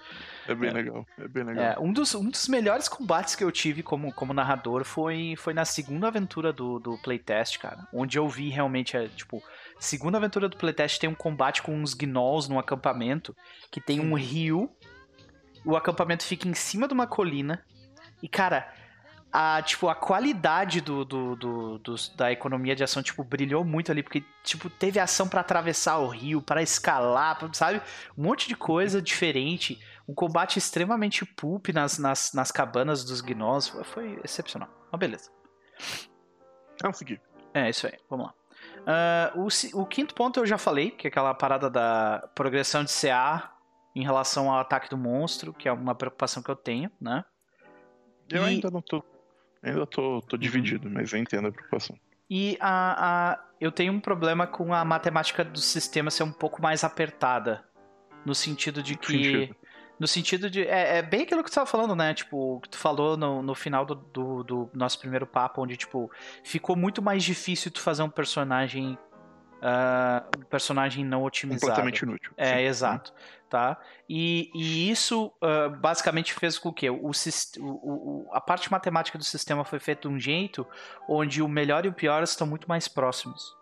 É 0.49 0.55
bem 0.55 0.71
é. 0.71 0.73
legal, 0.73 1.07
é 1.19 1.29
bem 1.29 1.45
legal. 1.45 1.65
É, 1.65 1.79
um, 1.79 1.93
dos, 1.93 2.15
um 2.15 2.29
dos 2.29 2.49
melhores 2.49 2.89
combates 2.89 3.35
que 3.35 3.43
eu 3.43 3.51
tive 3.51 3.83
como, 3.83 4.13
como 4.13 4.33
narrador 4.33 4.85
foi, 4.85 5.35
foi 5.37 5.53
na 5.53 5.65
segunda 5.65 6.09
aventura 6.09 6.53
do, 6.53 6.79
do 6.79 6.97
playtest, 6.99 7.59
cara. 7.59 7.87
Onde 7.93 8.19
eu 8.19 8.29
vi 8.29 8.49
realmente, 8.49 8.97
é, 8.97 9.09
tipo, 9.09 9.43
segunda 9.79 10.19
aventura 10.19 10.49
do 10.49 10.57
playtest 10.57 11.01
tem 11.01 11.11
um 11.11 11.15
combate 11.15 11.63
com 11.63 11.75
uns 11.75 11.95
gnolls 11.95 12.49
num 12.49 12.59
acampamento 12.59 13.35
que 13.71 13.81
tem 13.81 14.01
um 14.01 14.15
rio. 14.15 14.71
O 15.65 15.77
acampamento 15.77 16.25
fica 16.25 16.47
em 16.49 16.55
cima 16.55 16.87
de 16.87 16.95
uma 16.95 17.07
colina. 17.07 17.65
E, 18.23 18.29
cara, 18.29 18.73
a, 19.33 19.61
tipo, 19.61 19.89
a 19.89 19.95
qualidade 19.95 20.81
do, 20.81 21.05
do, 21.05 21.37
do, 21.37 21.79
do, 21.79 21.95
da 22.17 22.33
economia 22.33 22.75
de 22.75 22.83
ação, 22.83 23.03
tipo, 23.03 23.23
brilhou 23.23 23.65
muito 23.65 23.93
ali, 23.93 24.03
porque, 24.03 24.25
tipo, 24.43 24.71
teve 24.71 24.99
ação 24.99 25.29
para 25.29 25.43
atravessar 25.43 25.99
o 25.99 26.09
rio, 26.09 26.41
para 26.41 26.63
escalar, 26.63 27.39
sabe? 27.53 27.83
Um 28.17 28.23
monte 28.23 28.49
de 28.49 28.57
coisa 28.57 29.03
diferente. 29.03 29.79
Um 30.09 30.15
combate 30.15 30.59
extremamente 30.59 31.25
pulp 31.25 31.69
nas, 31.69 31.99
nas, 31.99 32.33
nas 32.33 32.53
cabanas 32.53 33.05
dos 33.05 33.21
gnolls. 33.21 33.73
Foi 33.85 34.21
excepcional. 34.25 34.69
Mas 34.91 34.99
beleza. 34.99 35.31
Vamos 36.81 36.99
seguir. 36.99 37.21
É, 37.53 37.69
isso 37.69 37.87
aí. 37.87 37.95
Vamos 38.09 38.27
lá. 38.27 38.35
Uh, 39.35 39.41
o, 39.43 39.83
o 39.83 39.87
quinto 39.87 40.15
ponto 40.15 40.39
eu 40.41 40.47
já 40.47 40.59
falei, 40.59 40.91
que 40.91 41.07
é 41.07 41.11
aquela 41.11 41.35
parada 41.35 41.69
da 41.69 42.31
progressão 42.35 42.85
de 42.85 42.93
CA 42.93 43.53
em 43.95 44.05
relação 44.05 44.51
ao 44.51 44.61
ataque 44.61 44.89
do 44.89 44.97
monstro, 44.97 45.53
que 45.53 45.69
é 45.69 45.73
uma 45.73 45.95
preocupação 45.95 46.43
que 46.43 46.51
eu 46.51 46.57
tenho, 46.57 46.91
né? 47.01 47.25
Eu 48.31 48.43
e... 48.43 48.47
ainda 48.47 48.71
não 48.71 48.83
tô 48.83 49.03
Ainda 49.67 49.85
tô, 49.85 50.23
tô 50.23 50.37
dividido, 50.37 50.89
mas 50.89 51.13
eu 51.13 51.19
entendo 51.19 51.49
a 51.49 51.53
preocupação. 51.53 51.99
E 52.31 52.57
a, 52.61 53.33
a, 53.33 53.45
eu 53.61 53.73
tenho 53.73 53.93
um 53.93 53.99
problema 53.99 54.47
com 54.47 54.73
a 54.73 54.85
matemática 54.85 55.45
do 55.45 55.59
sistema 55.59 56.09
ser 56.09 56.23
um 56.23 56.31
pouco 56.31 56.63
mais 56.63 56.85
apertada. 56.85 57.65
No 58.25 58.35
sentido 58.35 58.83
de 58.83 58.97
que. 58.97 59.07
Sentido. 59.13 59.57
No 59.99 60.07
sentido 60.07 60.51
de. 60.51 60.67
É, 60.67 60.99
é, 60.99 61.03
bem 61.03 61.23
aquilo 61.23 61.43
que 61.43 61.49
tu 61.49 61.53
estava 61.53 61.67
falando, 61.67 61.97
né? 61.97 62.13
Tipo, 62.13 62.61
que 62.61 62.69
tu 62.69 62.79
falou 62.79 63.17
no, 63.17 63.43
no 63.43 63.55
final 63.55 63.85
do, 63.85 63.95
do, 63.95 64.45
do, 64.45 64.71
nosso 64.75 64.99
primeiro 64.99 65.27
papo, 65.27 65.63
onde, 65.63 65.77
tipo, 65.77 66.11
ficou 66.45 66.77
muito 66.77 67.01
mais 67.01 67.25
difícil 67.25 67.71
tu 67.71 67.81
fazer 67.81 68.03
um 68.03 68.11
personagem 68.11 68.99
uh, 69.57 70.39
um 70.39 70.45
personagem 70.45 71.05
não 71.05 71.23
otimizado. 71.23 71.61
Completamente 71.61 72.01
inútil. 72.01 72.33
É, 72.37 72.57
Sim. 72.57 72.63
exato. 72.63 73.13
Tá? 73.49 73.79
E, 74.09 74.51
e 74.55 74.91
isso 74.91 75.33
uh, 75.41 75.71
basicamente 75.79 76.35
fez 76.35 76.59
com 76.59 76.73
que 76.73 76.91
o, 76.91 77.11
o, 77.11 77.63
o, 77.63 78.29
a 78.33 78.41
parte 78.41 78.71
matemática 78.71 79.17
do 79.17 79.25
sistema 79.25 79.65
foi 79.65 79.79
feita 79.79 80.09
de 80.09 80.15
um 80.15 80.19
jeito 80.19 80.67
onde 81.09 81.41
o 81.41 81.49
melhor 81.49 81.87
e 81.87 81.89
o 81.89 81.93
pior 81.93 82.23
estão 82.23 82.47
muito 82.47 82.69
mais 82.69 82.89
próximos. 82.89 83.55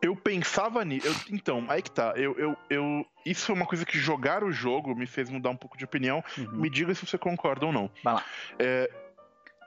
Eu 0.00 0.14
pensava 0.14 0.84
nisso. 0.84 1.26
Então, 1.30 1.64
aí 1.68 1.82
que 1.82 1.90
tá. 1.90 2.12
Eu, 2.16 2.36
eu, 2.38 2.56
eu, 2.70 3.06
isso 3.26 3.46
foi 3.46 3.54
uma 3.54 3.66
coisa 3.66 3.84
que 3.84 3.98
jogar 3.98 4.44
o 4.44 4.52
jogo 4.52 4.94
me 4.94 5.06
fez 5.06 5.28
mudar 5.28 5.50
um 5.50 5.56
pouco 5.56 5.76
de 5.76 5.84
opinião. 5.84 6.22
Uhum. 6.36 6.52
Me 6.52 6.70
diga 6.70 6.94
se 6.94 7.04
você 7.04 7.18
concorda 7.18 7.66
ou 7.66 7.72
não. 7.72 7.90
Vai 8.02 8.14
lá. 8.14 8.24
É, 8.58 8.90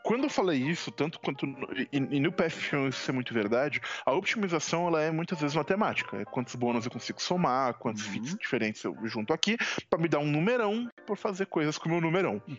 quando 0.03 0.23
eu 0.23 0.29
falei 0.29 0.59
isso, 0.59 0.91
tanto 0.91 1.19
quanto 1.19 1.45
e, 1.91 1.97
e 1.97 2.19
no 2.19 2.31
PF 2.31 2.75
isso 2.89 3.11
é 3.11 3.13
muito 3.13 3.33
verdade, 3.33 3.81
a 4.05 4.11
optimização 4.11 4.87
ela 4.87 5.01
é 5.01 5.11
muitas 5.11 5.39
vezes 5.39 5.55
matemática. 5.55 6.17
É 6.17 6.25
quantos 6.25 6.55
bônus 6.55 6.85
eu 6.85 6.91
consigo 6.91 7.21
somar, 7.21 7.75
quantos 7.75 8.05
uhum. 8.05 8.13
fits 8.13 8.35
diferentes 8.35 8.83
eu 8.83 8.95
junto 9.05 9.33
aqui, 9.33 9.57
para 9.89 9.99
me 9.99 10.07
dar 10.07 10.19
um 10.19 10.25
numerão 10.25 10.89
por 11.05 11.17
fazer 11.17 11.45
coisas 11.45 11.77
com 11.77 11.87
o 11.87 11.91
meu 11.91 12.01
numerão. 12.01 12.41
Uhum. 12.47 12.57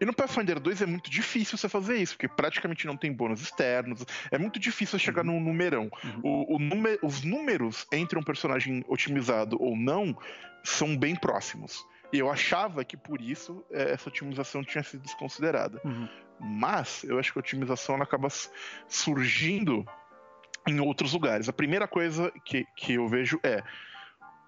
E 0.00 0.04
no 0.04 0.14
Pathfinder 0.14 0.60
2 0.60 0.82
é 0.82 0.86
muito 0.86 1.10
difícil 1.10 1.58
você 1.58 1.68
fazer 1.68 1.96
isso, 1.96 2.14
porque 2.14 2.28
praticamente 2.28 2.86
não 2.86 2.96
tem 2.96 3.12
bônus 3.12 3.40
externos. 3.42 4.04
É 4.30 4.38
muito 4.38 4.58
difícil 4.58 4.98
chegar 4.98 5.24
uhum. 5.24 5.34
num 5.34 5.40
numerão. 5.40 5.90
Uhum. 6.04 6.20
O, 6.22 6.56
o 6.56 6.58
número, 6.58 6.98
os 7.02 7.22
números 7.22 7.86
entre 7.92 8.18
um 8.18 8.22
personagem 8.22 8.84
otimizado 8.88 9.56
ou 9.60 9.76
não 9.76 10.16
são 10.62 10.96
bem 10.96 11.14
próximos. 11.14 11.84
E 12.14 12.18
eu 12.20 12.30
achava 12.30 12.84
que 12.84 12.96
por 12.96 13.20
isso 13.20 13.64
é, 13.72 13.90
essa 13.90 14.08
otimização 14.08 14.62
tinha 14.62 14.84
sido 14.84 15.02
desconsiderada. 15.02 15.80
Uhum. 15.84 16.08
Mas 16.38 17.02
eu 17.02 17.18
acho 17.18 17.32
que 17.32 17.38
a 17.38 17.40
otimização 17.40 18.00
acaba 18.00 18.28
surgindo 18.86 19.84
em 20.64 20.78
outros 20.78 21.12
lugares. 21.12 21.48
A 21.48 21.52
primeira 21.52 21.88
coisa 21.88 22.32
que, 22.44 22.64
que 22.76 22.94
eu 22.94 23.08
vejo 23.08 23.40
é 23.42 23.64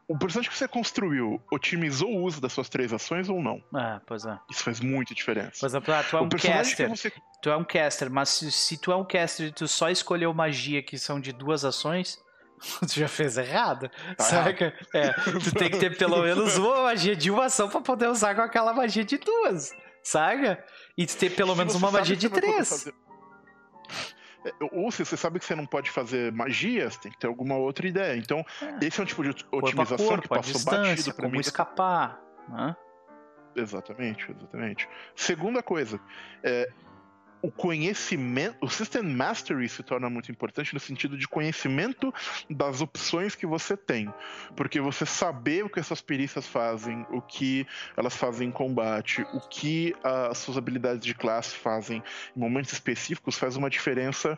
o 0.07 0.17
personagem 0.17 0.49
que 0.49 0.57
você 0.57 0.69
construiu 0.69 1.43
otimizou 1.51 2.09
o 2.09 2.23
uso 2.23 2.41
das 2.41 2.53
suas 2.53 2.69
três 2.69 2.93
ações 2.93 3.29
ou 3.29 3.43
não? 3.43 3.61
Ah, 3.75 4.01
pois 4.07 4.25
é. 4.25 4.39
Isso 4.49 4.62
faz 4.62 4.79
muita 4.79 5.12
diferença. 5.12 5.59
Por 5.59 5.67
exemplo, 5.67 5.93
ah, 5.93 6.05
tu 6.05 6.17
é 6.17 6.21
um 6.21 6.29
caster. 6.29 6.89
Você... 6.89 7.12
Tu 7.43 7.51
é 7.51 7.57
um 7.57 7.64
caster, 7.64 8.09
mas 8.09 8.29
se, 8.29 8.53
se, 8.53 8.79
tu 8.79 8.93
é 8.93 8.97
um 8.97 9.05
caster 9.05 9.49
e 9.49 9.53
tu 9.53 9.67
só 9.67 9.91
escolheu 9.91 10.33
magia 10.33 10.81
que 10.85 10.97
são 10.97 11.19
de 11.19 11.33
duas 11.33 11.64
ações, 11.64 12.17
tu 12.87 12.95
já 12.95 13.09
fez 13.09 13.37
errado. 13.37 13.91
Tá 14.17 14.25
saca? 14.25 14.75
É, 14.95 15.13
tu 15.13 15.55
tem 15.55 15.71
que 15.71 15.79
ter 15.79 15.97
pelo 15.97 16.23
menos 16.23 16.57
uma 16.59 16.83
magia 16.83 17.17
de 17.17 17.31
uma 17.31 17.47
ação 17.47 17.69
pra 17.69 17.81
poder 17.81 18.09
usar 18.09 18.35
com 18.35 18.43
aquela 18.43 18.73
magia 18.73 19.05
de 19.05 19.19
duas. 19.19 19.73
Saca? 20.03 20.65
E 20.97 21.07
ter 21.07 21.31
pelo 21.31 21.55
menos 21.55 21.75
uma 21.75 21.91
magia 21.91 22.17
de 22.17 22.29
três. 22.29 22.87
É, 24.45 24.53
ou 24.73 24.91
se 24.91 25.05
você 25.05 25.17
sabe 25.17 25.41
que 25.41 25.45
você 25.45 25.55
não 25.55 25.67
pode 25.67 25.91
fazer 25.91 26.33
magias, 26.33 26.97
tem 26.97 27.11
que 27.11 27.19
ter 27.19 27.27
alguma 27.27 27.57
outra 27.57 27.87
ideia. 27.87 28.17
Então, 28.17 28.45
é. 28.63 28.87
esse 28.87 29.01
é 29.01 29.03
um 29.03 29.07
tipo 29.07 29.23
de 29.25 29.31
otimização 29.51 30.07
corpo, 30.07 30.23
que 30.23 30.29
passou 30.29 30.65
batido 30.65 31.15
pra 31.15 31.25
como 31.25 31.33
mim. 31.33 31.41
escapar. 31.41 32.21
Né? 32.49 32.77
Exatamente, 33.57 34.31
exatamente. 34.31 34.89
Segunda 35.15 35.63
coisa, 35.63 35.99
é, 36.43 36.69
o 37.47 37.51
conhecimento, 37.53 38.57
o 38.61 38.69
System 38.69 39.05
Mastery 39.05 39.69
se 39.69 39.81
torna 39.81 40.11
muito 40.11 40.33
importante 40.33 40.75
no 40.75 40.81
sentido 40.81 41.17
de 41.17 41.29
conhecimento 41.29 42.13
das 42.51 42.81
opções 42.81 43.37
que 43.37 43.47
você 43.47 43.77
tem. 43.77 44.13
Porque 44.57 44.81
você 44.81 45.07
saber 45.07 45.65
o 45.65 45.71
que 45.71 45.79
essas 45.79 46.01
perícias 46.01 46.45
fazem, 46.45 47.07
o 47.09 47.23
que 47.23 47.65
elas 47.97 48.17
fazem 48.17 48.49
em 48.49 48.51
combate, 48.51 49.23
o 49.33 49.39
que 49.49 49.95
as 50.03 50.39
suas 50.39 50.57
habilidades 50.57 51.07
de 51.07 51.15
classe 51.15 51.55
fazem 51.55 52.03
em 52.37 52.41
momentos 52.41 52.73
específicos 52.73 53.39
faz 53.39 53.55
uma 53.55 53.71
diferença 53.71 54.37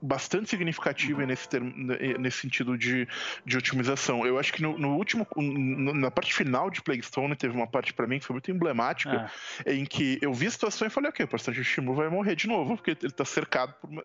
bastante 0.00 0.48
significativa 0.48 1.26
nesse, 1.26 1.48
termo, 1.48 1.72
nesse 2.18 2.38
sentido 2.38 2.76
de, 2.78 3.08
de 3.44 3.56
otimização. 3.56 4.24
Eu 4.24 4.38
acho 4.38 4.52
que 4.52 4.62
no, 4.62 4.78
no 4.78 4.96
último, 4.96 5.26
na 5.36 6.10
parte 6.10 6.32
final 6.32 6.70
de 6.70 6.82
Plaguestone, 6.82 7.34
teve 7.34 7.54
uma 7.54 7.66
parte 7.66 7.92
para 7.92 8.06
mim 8.06 8.18
que 8.18 8.24
foi 8.24 8.34
muito 8.34 8.50
emblemática, 8.50 9.30
ah. 9.66 9.72
em 9.72 9.84
que 9.84 10.18
eu 10.22 10.32
vi 10.32 10.46
a 10.46 10.50
situação 10.50 10.86
e 10.86 10.90
falei, 10.90 11.10
ok, 11.10 11.24
o 11.24 11.28
personagem 11.28 11.64
Shimu 11.64 11.94
vai 11.94 12.08
morrer 12.08 12.36
de 12.36 12.46
novo, 12.46 12.76
porque 12.76 12.96
ele 13.02 13.12
tá 13.12 13.24
cercado 13.24 13.74
por 13.80 13.90
uma... 13.90 14.04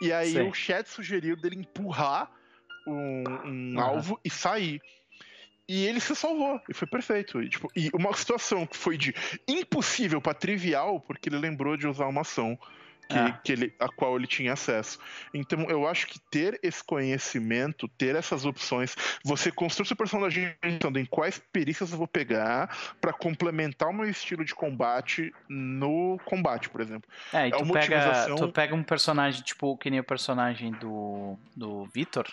E 0.00 0.12
aí 0.12 0.32
Sim. 0.32 0.48
o 0.48 0.54
chat 0.54 0.88
sugeriu 0.88 1.36
dele 1.36 1.56
empurrar 1.56 2.30
um, 2.86 3.24
um 3.74 3.80
alvo 3.80 4.20
e 4.24 4.30
sair. 4.30 4.80
E 5.68 5.86
ele 5.86 6.00
se 6.00 6.14
salvou, 6.14 6.60
e 6.68 6.74
foi 6.74 6.86
perfeito. 6.88 7.40
E, 7.40 7.48
tipo, 7.48 7.68
e 7.74 7.88
uma 7.94 8.12
situação 8.12 8.66
que 8.66 8.76
foi 8.76 8.98
de 8.98 9.14
impossível 9.48 10.20
para 10.20 10.34
trivial, 10.34 11.00
porque 11.00 11.28
ele 11.28 11.38
lembrou 11.38 11.76
de 11.76 11.86
usar 11.86 12.06
uma 12.06 12.22
ação 12.22 12.58
que, 13.08 13.18
é. 13.18 13.38
que 13.44 13.52
ele, 13.52 13.74
a 13.78 13.88
qual 13.88 14.16
ele 14.16 14.26
tinha 14.26 14.52
acesso. 14.52 14.98
Então, 15.32 15.62
eu 15.68 15.86
acho 15.86 16.06
que 16.06 16.18
ter 16.18 16.58
esse 16.62 16.82
conhecimento, 16.82 17.88
ter 17.88 18.16
essas 18.16 18.44
opções, 18.44 18.94
você 19.24 19.50
construir 19.50 19.86
seu 19.86 19.96
personagem 19.96 20.54
pensando 20.60 20.98
em 20.98 21.04
quais 21.04 21.40
perícias 21.52 21.92
eu 21.92 21.98
vou 21.98 22.08
pegar 22.08 22.94
para 23.00 23.12
complementar 23.12 23.88
o 23.88 23.92
meu 23.92 24.08
estilo 24.08 24.44
de 24.44 24.54
combate 24.54 25.32
no 25.48 26.18
combate, 26.24 26.68
por 26.68 26.80
exemplo. 26.80 27.08
É, 27.32 27.48
e 27.48 27.52
é 27.52 27.56
tu, 27.56 27.72
pega, 27.72 27.78
utilização... 27.78 28.36
tu 28.36 28.52
pega 28.52 28.74
um 28.74 28.82
personagem, 28.82 29.42
tipo, 29.42 29.76
que 29.76 29.90
nem 29.90 30.00
o 30.00 30.04
personagem 30.04 30.72
do, 30.72 31.38
do 31.56 31.84
Victor, 31.86 32.26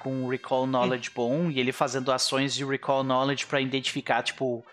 com 0.00 0.28
Recall 0.28 0.66
Knowledge 0.66 1.10
hum. 1.10 1.12
bom, 1.14 1.50
e 1.50 1.58
ele 1.58 1.72
fazendo 1.72 2.12
ações 2.12 2.54
de 2.54 2.64
Recall 2.64 3.02
Knowledge 3.02 3.46
para 3.46 3.60
identificar, 3.60 4.22
tipo, 4.22 4.64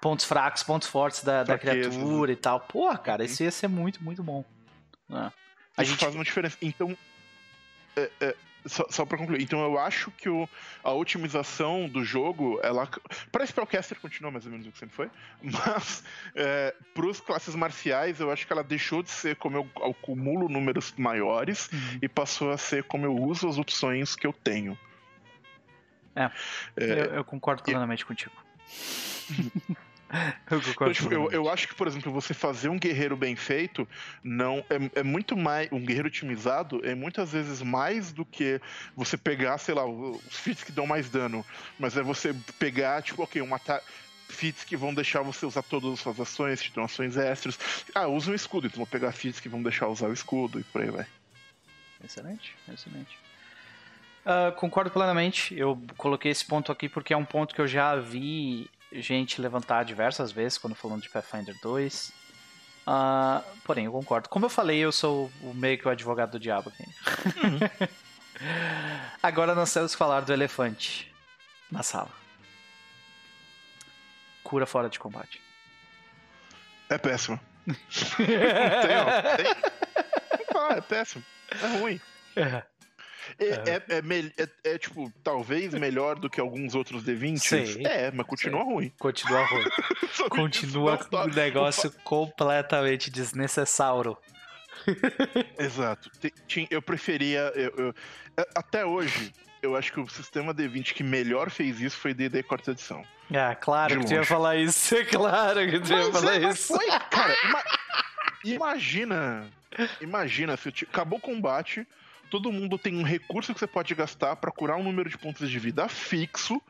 pontos 0.00 0.24
fracos, 0.24 0.62
pontos 0.62 0.88
fortes 0.88 1.24
da, 1.24 1.42
da 1.42 1.58
criatura 1.58 2.30
e 2.30 2.36
tal. 2.36 2.60
Pô, 2.60 2.96
cara, 2.98 3.24
isso 3.24 3.42
ia 3.42 3.50
ser 3.50 3.68
muito, 3.68 4.02
muito 4.04 4.22
bom. 4.22 4.44
É. 5.10 5.32
A 5.76 5.84
gente 5.84 5.98
faz 5.98 6.14
uma 6.14 6.24
diferença. 6.24 6.56
Então, 6.62 6.96
é, 7.96 8.10
é, 8.20 8.36
só, 8.66 8.86
só 8.90 9.06
para 9.06 9.18
concluir, 9.18 9.40
então 9.42 9.62
eu 9.62 9.78
acho 9.78 10.10
que 10.10 10.28
o, 10.28 10.48
a 10.82 10.92
otimização 10.92 11.88
do 11.88 12.04
jogo, 12.04 12.58
ela. 12.62 12.88
Para 13.30 13.46
Spellcaster 13.46 13.98
continua 14.00 14.30
mais 14.30 14.44
ou 14.44 14.50
menos 14.50 14.66
o 14.66 14.72
que 14.72 14.78
sempre 14.78 14.96
foi, 14.96 15.10
mas 15.42 16.04
é, 16.34 16.74
para 16.94 17.06
os 17.06 17.20
classes 17.20 17.54
marciais, 17.54 18.20
eu 18.20 18.30
acho 18.30 18.46
que 18.46 18.52
ela 18.52 18.64
deixou 18.64 19.02
de 19.02 19.10
ser 19.10 19.36
como 19.36 19.56
eu 19.56 19.70
acumulo 19.88 20.48
números 20.48 20.92
maiores 20.96 21.70
uhum. 21.72 21.98
e 22.02 22.08
passou 22.08 22.50
a 22.50 22.58
ser 22.58 22.84
como 22.84 23.06
eu 23.06 23.14
uso 23.14 23.48
as 23.48 23.58
opções 23.58 24.16
que 24.16 24.26
eu 24.26 24.32
tenho. 24.32 24.78
É, 26.14 26.24
é 26.24 26.30
eu, 26.76 27.04
eu 27.16 27.24
concordo 27.24 27.62
plenamente 27.62 28.02
e... 28.02 28.06
contigo. 28.06 28.34
eu, 30.50 30.58
então, 30.58 30.92
tipo, 30.92 31.12
eu, 31.12 31.30
eu, 31.30 31.50
acho 31.50 31.66
que, 31.66 31.74
por 31.74 31.86
exemplo, 31.86 32.12
você 32.12 32.32
fazer 32.32 32.68
um 32.68 32.78
guerreiro 32.78 33.16
bem 33.16 33.34
feito 33.34 33.88
não 34.22 34.64
é, 34.70 35.00
é, 35.00 35.02
muito 35.02 35.36
mais. 35.36 35.70
Um 35.72 35.84
guerreiro 35.84 36.08
otimizado 36.08 36.80
é 36.84 36.94
muitas 36.94 37.32
vezes 37.32 37.60
mais 37.60 38.12
do 38.12 38.24
que 38.24 38.60
você 38.94 39.16
pegar, 39.16 39.58
sei 39.58 39.74
lá, 39.74 39.84
os 39.84 40.38
feats 40.38 40.62
que 40.62 40.72
dão 40.72 40.86
mais 40.86 41.10
dano. 41.10 41.44
Mas 41.78 41.96
é 41.96 42.02
você 42.02 42.34
pegar, 42.58 43.02
tipo, 43.02 43.22
ok, 43.22 43.42
um 43.42 43.54
ataque 43.54 43.86
feats 44.28 44.64
que 44.64 44.76
vão 44.76 44.92
deixar 44.92 45.22
você 45.22 45.46
usar 45.46 45.62
todas 45.62 45.92
as 45.92 46.00
suas 46.00 46.20
ações, 46.20 46.60
te 46.60 46.72
dão 46.72 46.84
ações 46.84 47.16
extras. 47.16 47.58
Ah, 47.94 48.06
usa 48.06 48.30
um 48.30 48.34
escudo, 48.34 48.66
então 48.66 48.78
vou 48.78 48.86
pegar 48.86 49.12
feats 49.12 49.40
que 49.40 49.48
vão 49.48 49.62
deixar 49.62 49.88
usar 49.88 50.08
o 50.08 50.12
escudo 50.12 50.60
e 50.60 50.64
por 50.64 50.82
aí 50.82 50.90
vai. 50.90 51.06
Excelente, 52.04 52.54
excelente. 52.72 53.18
Uh, 54.24 54.52
concordo 54.56 54.90
plenamente. 54.90 55.56
Eu 55.56 55.80
coloquei 55.96 56.30
esse 56.30 56.44
ponto 56.44 56.72
aqui 56.72 56.88
porque 56.88 57.14
é 57.14 57.16
um 57.16 57.24
ponto 57.24 57.54
que 57.54 57.60
eu 57.60 57.68
já 57.68 57.96
vi 57.96 58.68
gente 58.92 59.40
levantar 59.40 59.84
diversas 59.84 60.32
vezes 60.32 60.58
quando 60.58 60.74
falando 60.74 61.02
de 61.02 61.08
Pathfinder 61.08 61.54
2. 61.62 62.08
Uh, 62.08 62.12
ah, 62.86 63.42
porém, 63.64 63.86
eu 63.86 63.92
concordo. 63.92 64.28
Como 64.28 64.44
eu 64.44 64.50
falei, 64.50 64.78
eu 64.78 64.92
sou 64.92 65.30
o 65.42 65.52
meio 65.52 65.78
que 65.78 65.88
o 65.88 65.90
advogado 65.90 66.32
do 66.32 66.40
diabo 66.40 66.70
aqui. 66.70 66.84
Uhum. 67.44 67.88
Agora 69.22 69.54
nós 69.54 69.72
temos 69.72 69.92
que 69.92 69.98
falar 69.98 70.20
do 70.20 70.32
elefante 70.32 71.12
na 71.70 71.82
sala. 71.82 72.10
Cura 74.44 74.66
fora 74.66 74.88
de 74.88 74.98
combate. 74.98 75.40
É 76.88 76.96
péssimo. 76.96 77.40
tem, 77.66 78.96
ó, 78.96 79.36
tem. 79.36 80.56
Ah, 80.56 80.74
é 80.76 80.80
péssimo. 80.80 81.24
É 81.50 81.78
ruim. 81.78 82.00
É. 82.36 82.62
É, 83.38 83.44
é, 83.44 83.82
é, 83.88 84.02
é, 84.38 84.72
é, 84.72 84.78
tipo, 84.78 85.12
talvez 85.22 85.74
melhor 85.74 86.18
do 86.18 86.30
que 86.30 86.40
alguns 86.40 86.74
outros 86.74 87.04
D20. 87.04 87.38
Sim, 87.38 87.86
é, 87.86 88.10
mas 88.10 88.26
continua 88.26 88.62
ruim. 88.62 88.92
Continua 88.98 89.44
ruim. 89.46 89.64
continua 90.28 90.98
com 90.98 91.16
um 91.16 91.26
negócio 91.26 91.90
completamente 92.04 93.10
desnecessário. 93.10 94.16
Exato. 95.58 96.10
Eu 96.70 96.82
preferia. 96.82 97.52
Eu, 97.54 97.72
eu, 97.76 97.94
é, 98.36 98.48
até 98.54 98.84
hoje, 98.84 99.32
eu 99.62 99.76
acho 99.76 99.92
que 99.92 100.00
o 100.00 100.08
sistema 100.08 100.54
D20 100.54 100.92
que 100.92 101.02
melhor 101.02 101.50
fez 101.50 101.80
isso 101.80 101.96
foi 101.96 102.14
D&D 102.14 102.42
quarta 102.42 102.70
edição. 102.70 103.04
Ah, 103.34 103.54
claro 103.54 103.98
que 104.00 104.06
tu 104.06 104.14
ia 104.14 104.24
falar 104.24 104.56
isso. 104.56 104.94
É 104.94 105.04
claro 105.04 105.68
que 105.68 105.80
tu 105.80 105.92
ia 105.92 106.12
falar 106.12 106.42
é, 106.42 106.48
isso. 106.48 106.68
Foi, 106.68 106.86
cara, 107.10 107.36
ima 107.44 107.62
imagina. 108.44 109.50
Imagina 110.00 110.56
se 110.56 110.68
acabou 110.84 111.18
o 111.18 111.22
combate 111.22 111.86
todo 112.30 112.52
mundo 112.52 112.78
tem 112.78 112.96
um 112.96 113.02
recurso 113.02 113.52
que 113.52 113.60
você 113.60 113.66
pode 113.66 113.94
gastar 113.94 114.36
para 114.36 114.50
curar 114.50 114.76
um 114.76 114.82
número 114.82 115.08
de 115.08 115.18
pontos 115.18 115.48
de 115.48 115.58
vida 115.58 115.88
fixo. 115.88 116.60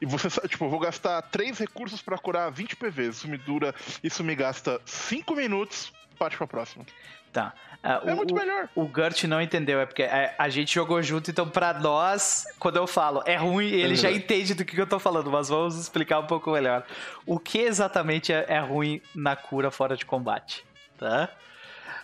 E 0.00 0.06
você, 0.06 0.28
tipo, 0.48 0.64
eu 0.64 0.70
vou 0.70 0.78
gastar 0.78 1.20
três 1.22 1.58
recursos 1.58 2.00
para 2.00 2.16
curar 2.16 2.50
20 2.50 2.76
PVs. 2.76 3.16
Isso 3.16 3.28
me 3.28 3.36
dura. 3.36 3.74
Isso 4.02 4.22
me 4.22 4.34
gasta 4.34 4.80
5 4.84 5.34
minutos. 5.34 5.92
Parte 6.18 6.36
pra 6.36 6.46
próxima. 6.46 6.84
Tá. 7.32 7.54
Uh, 7.82 8.10
é 8.10 8.12
o, 8.12 8.16
muito 8.16 8.34
melhor. 8.34 8.68
O, 8.76 8.88
Gert 8.94 9.24
não 9.24 9.40
entendeu, 9.40 9.80
é 9.80 9.86
porque 9.86 10.02
a, 10.02 10.06
é, 10.06 10.34
a, 10.38 10.48
gente 10.48 10.72
jogou 10.72 11.02
junto, 11.02 11.30
então 11.30 11.48
pra 11.48 11.72
nós, 11.72 12.46
quando 12.58 12.76
eu 12.76 12.86
falo 12.86 13.22
é 13.26 13.34
ruim, 13.34 13.66
ele 13.66 13.96
já 13.96 14.10
entende 14.10 14.54
do 14.54 14.64
que, 14.64 14.76
que 14.76 14.80
eu 14.80 14.86
tô 14.86 15.00
falando, 15.00 15.30
mas 15.30 15.48
vamos 15.48 15.76
explicar 15.76 16.20
um 16.20 16.26
pouco 16.26 16.52
melhor. 16.52 16.84
O 17.26 17.40
que 17.40 17.58
exatamente 17.58 18.32
é, 18.32 18.44
é 18.48 18.60
ruim 18.60 19.00
na 19.14 19.34
cura 19.34 19.70
fora 19.70 19.96
de 19.96 20.06
combate, 20.06 20.64
tá? 20.96 21.28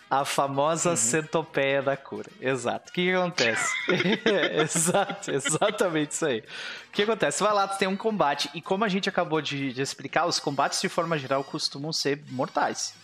A 0.09 0.25
famosa 0.25 0.91
uhum. 0.91 0.95
centopeia 0.95 1.83
da 1.83 1.95
cura. 1.95 2.29
Exato. 2.41 2.89
O 2.89 2.93
que, 2.93 3.03
que 3.03 3.13
acontece? 3.13 3.73
Exato, 4.59 5.31
exatamente 5.31 6.11
isso 6.11 6.25
aí. 6.25 6.39
O 6.39 6.91
que 6.91 7.03
acontece? 7.03 7.43
Vai 7.43 7.53
lá, 7.53 7.67
tu 7.67 7.77
tem 7.77 7.87
um 7.87 7.95
combate, 7.95 8.49
e 8.55 8.61
como 8.61 8.83
a 8.83 8.87
gente 8.87 9.07
acabou 9.07 9.39
de, 9.39 9.71
de 9.71 9.81
explicar, 9.81 10.25
os 10.25 10.39
combates 10.39 10.81
de 10.81 10.89
forma 10.89 11.17
geral 11.17 11.43
costumam 11.43 11.93
ser 11.93 12.23
mortais. 12.29 12.95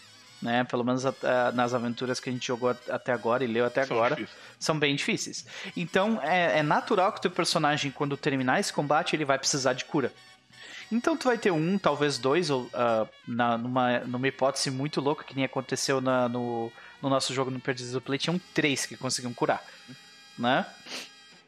Né? 0.41 0.64
Pelo 0.64 0.84
menos 0.84 1.06
uh, 1.06 1.14
nas 1.53 1.73
aventuras 1.73 2.19
que 2.19 2.30
a 2.30 2.34
gente 2.34 2.48
jogou 2.48 2.76
até 2.90 3.11
agora 3.11 3.44
e 3.44 3.48
leu 3.48 3.65
até 3.65 3.86
são 3.86 3.98
agora, 3.98 4.15
difíceis. 4.15 4.41
são 4.60 4.80
bem 4.80 4.95
difíceis. 4.95 5.45
Então 5.77 6.19
é, 6.22 6.60
é 6.60 6.64
natural 6.64 7.11
que 7.11 7.19
o 7.19 7.22
teu 7.22 7.32
personagem, 7.32 7.91
quando 7.91 8.18
terminar 8.18 8.60
esse 8.60 8.73
combate, 8.73 9.15
ele 9.15 9.26
vai 9.26 9.38
precisar 9.38 9.73
de 9.73 9.86
cura. 9.86 10.11
Então 10.91 11.18
tu 11.18 11.27
vai 11.27 11.38
ter 11.38 11.52
um, 11.52 11.77
talvez 11.77 12.18
dois, 12.18 12.49
ou, 12.49 12.64
uh, 12.64 13.07
na, 13.27 13.57
numa, 13.57 13.99
numa 13.99 14.27
hipótese 14.27 14.69
muito 14.69 15.02
louca 15.02 15.23
que 15.23 15.36
nem 15.36 15.45
aconteceu 15.45 15.99
na, 15.99 16.30
no, 16.30 16.72
no 17.06 17.10
nosso 17.11 17.36
jogo 17.36 17.52
no 17.52 17.60
Perdidos 17.60 17.94
do 17.94 18.02
Play, 18.02 18.18
tinham 18.18 18.41
três 18.52 18.88
que 18.88 18.98
conseguiam 18.98 19.32
curar, 19.32 19.64
né? 20.38 20.65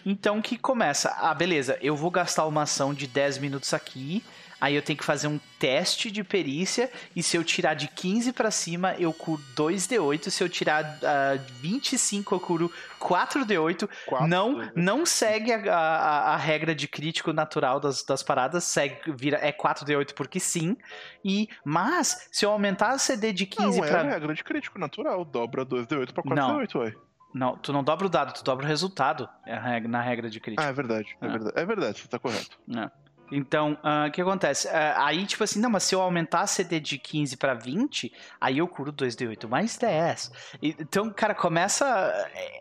Então 0.10 0.42
que 0.42 0.58
começa, 0.58 1.14
ah, 1.20 1.34
beleza, 1.34 1.78
eu 1.82 1.94
vou 1.94 2.10
gastar 2.10 2.46
uma 2.46 2.62
ação 2.62 2.94
de 2.94 3.06
10 3.08 3.40
minutos 3.40 3.74
aqui, 3.74 4.24
aí 4.60 4.74
eu 4.74 4.82
tenho 4.82 4.98
que 4.98 5.04
fazer 5.04 5.28
um 5.28 5.38
teste 5.60 6.10
de 6.10 6.24
perícia, 6.24 6.90
e 7.14 7.22
se 7.22 7.36
eu 7.36 7.44
tirar 7.44 7.74
de 7.74 7.90
15 7.90 8.32
para 8.32 8.50
cima, 8.50 8.96
eu 8.98 9.12
curo 9.12 9.44
2d8, 9.54 10.30
se 10.30 10.42
eu 10.42 10.48
tirar 10.48 10.82
uh, 10.86 10.98
ah, 11.04 11.38
25, 11.60 12.34
eu 12.34 12.40
curo 12.40 12.72
4d8. 13.02 13.90
4 14.06 14.28
não, 14.30 14.72
não 14.74 15.06
segue 15.06 15.52
a, 15.52 15.76
a, 15.76 16.34
a, 16.36 16.38
regra 16.38 16.74
de 16.74 16.88
crítico 16.88 17.34
natural 17.34 17.78
das, 17.78 18.02
das 18.02 18.24
paradas, 18.24 18.64
segue, 18.64 19.12
vira, 19.12 19.38
é 19.46 19.52
4d8 19.52 20.14
porque 20.14 20.40
sim, 20.40 20.78
e, 21.22 21.50
mas, 21.66 22.30
se 22.32 22.46
eu 22.46 22.52
aumentar 22.52 22.92
a 22.92 22.98
CD 22.98 23.34
de 23.34 23.46
15 23.46 23.82
não, 23.82 23.86
pra... 23.86 23.98
é 23.98 24.08
a 24.08 24.10
regra 24.12 24.34
de 24.34 24.42
crítico 24.42 24.80
natural, 24.80 25.26
dobra 25.26 25.66
2d8 25.66 26.14
pra 26.14 26.24
4d8, 26.24 26.76
ué. 26.80 27.07
Não, 27.34 27.58
tu 27.58 27.72
não 27.72 27.84
dobra 27.84 28.08
o 28.08 28.10
dado, 28.10 28.34
tu 28.34 28.44
dobra 28.44 28.66
o 28.66 28.68
resultado 28.68 29.30
é 29.46 29.80
na 29.82 30.02
regra 30.02 30.30
de 30.30 30.40
crítico. 30.40 30.64
Ah, 30.66 30.70
é 30.70 30.74
verdade, 30.74 31.16
é, 31.22 31.26
é. 31.26 31.30
verdade. 31.30 31.54
É 31.56 31.66
verdade, 31.66 32.02
você 32.02 32.08
tá 32.08 32.20
correto. 32.20 32.58
É. 32.76 32.90
Então, 33.32 33.78
ah, 33.84 34.06
o 34.06 34.08
uh, 34.08 34.12
que 34.12 34.22
acontece? 34.22 34.68
Uh, 34.68 34.72
aí, 34.96 35.26
tipo 35.26 35.44
assim, 35.44 35.60
não, 35.60 35.70
mas 35.70 35.84
se 35.84 35.94
eu 35.94 36.02
aumentar 36.02 36.42
a 36.42 36.48
CD 36.48 36.80
de 36.80 36.98
15 36.98 37.36
para 37.38 37.54
20, 37.54 38.12
aí 38.40 38.60
eu 38.60 38.68
curo 38.68 38.94
2D8 38.94 39.48
mais 39.48 39.78
10. 39.78 40.32
Então, 40.62 41.10
cara, 41.10 41.36
começa. 41.36 41.86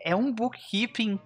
É 0.03 0.15
um 0.15 0.31
bookkeeping 0.31 1.19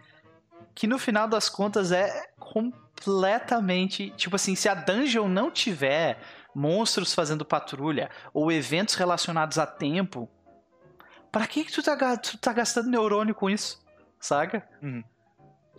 que 0.75 0.87
no 0.87 0.99
final 0.99 1.27
das 1.27 1.49
contas 1.49 1.91
é 1.91 2.27
completamente. 2.39 4.11
Tipo 4.11 4.35
assim, 4.35 4.55
se 4.55 4.69
a 4.69 4.75
dungeon 4.75 5.27
não 5.27 5.49
tiver 5.49 6.19
monstros 6.53 7.13
fazendo 7.13 7.45
patrulha 7.45 8.09
ou 8.33 8.51
eventos 8.51 8.95
relacionados 8.95 9.57
a 9.57 9.65
tempo, 9.65 10.29
para 11.31 11.47
que, 11.47 11.63
que 11.63 11.71
tu, 11.71 11.81
tá, 11.81 12.17
tu 12.17 12.37
tá 12.37 12.53
gastando 12.53 12.89
neurônio 12.89 13.33
com 13.33 13.49
isso? 13.49 13.81
Saca? 14.19 14.67
Uhum. 14.81 15.03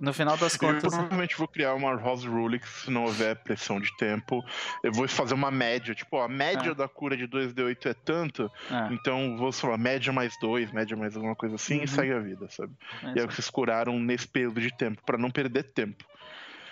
No 0.00 0.12
final 0.12 0.36
das 0.36 0.56
contas. 0.56 0.82
Eu 0.82 0.90
provavelmente 0.90 1.36
vou 1.36 1.46
criar 1.46 1.74
uma 1.74 1.94
house 1.94 2.24
rule 2.24 2.58
que 2.58 2.68
se 2.68 2.90
não 2.90 3.04
houver 3.04 3.36
pressão 3.36 3.78
de 3.78 3.94
tempo, 3.96 4.42
eu 4.82 4.90
vou 4.90 5.06
fazer 5.06 5.32
uma 5.32 5.50
média. 5.50 5.94
Tipo, 5.94 6.16
ó, 6.16 6.24
a 6.24 6.28
média 6.28 6.70
é. 6.70 6.74
da 6.74 6.88
cura 6.88 7.16
de 7.16 7.28
2D8 7.28 7.86
é 7.86 7.94
tanto, 7.94 8.50
é. 8.68 8.92
então 8.92 9.36
vou 9.36 9.52
falar 9.52 9.78
média 9.78 10.12
mais 10.12 10.34
2, 10.40 10.72
média 10.72 10.96
mais 10.96 11.14
alguma 11.14 11.36
coisa 11.36 11.54
assim 11.54 11.78
uhum. 11.78 11.84
e 11.84 11.88
segue 11.88 12.12
a 12.12 12.18
vida, 12.18 12.48
sabe? 12.50 12.72
É, 13.02 13.12
e 13.14 13.20
é 13.20 13.24
o 13.24 13.28
que 13.28 13.34
vocês 13.34 13.48
curaram 13.48 13.96
nesse 14.00 14.26
período 14.26 14.60
de 14.60 14.76
tempo, 14.76 15.00
para 15.06 15.16
não 15.16 15.30
perder 15.30 15.64
tempo. 15.64 16.04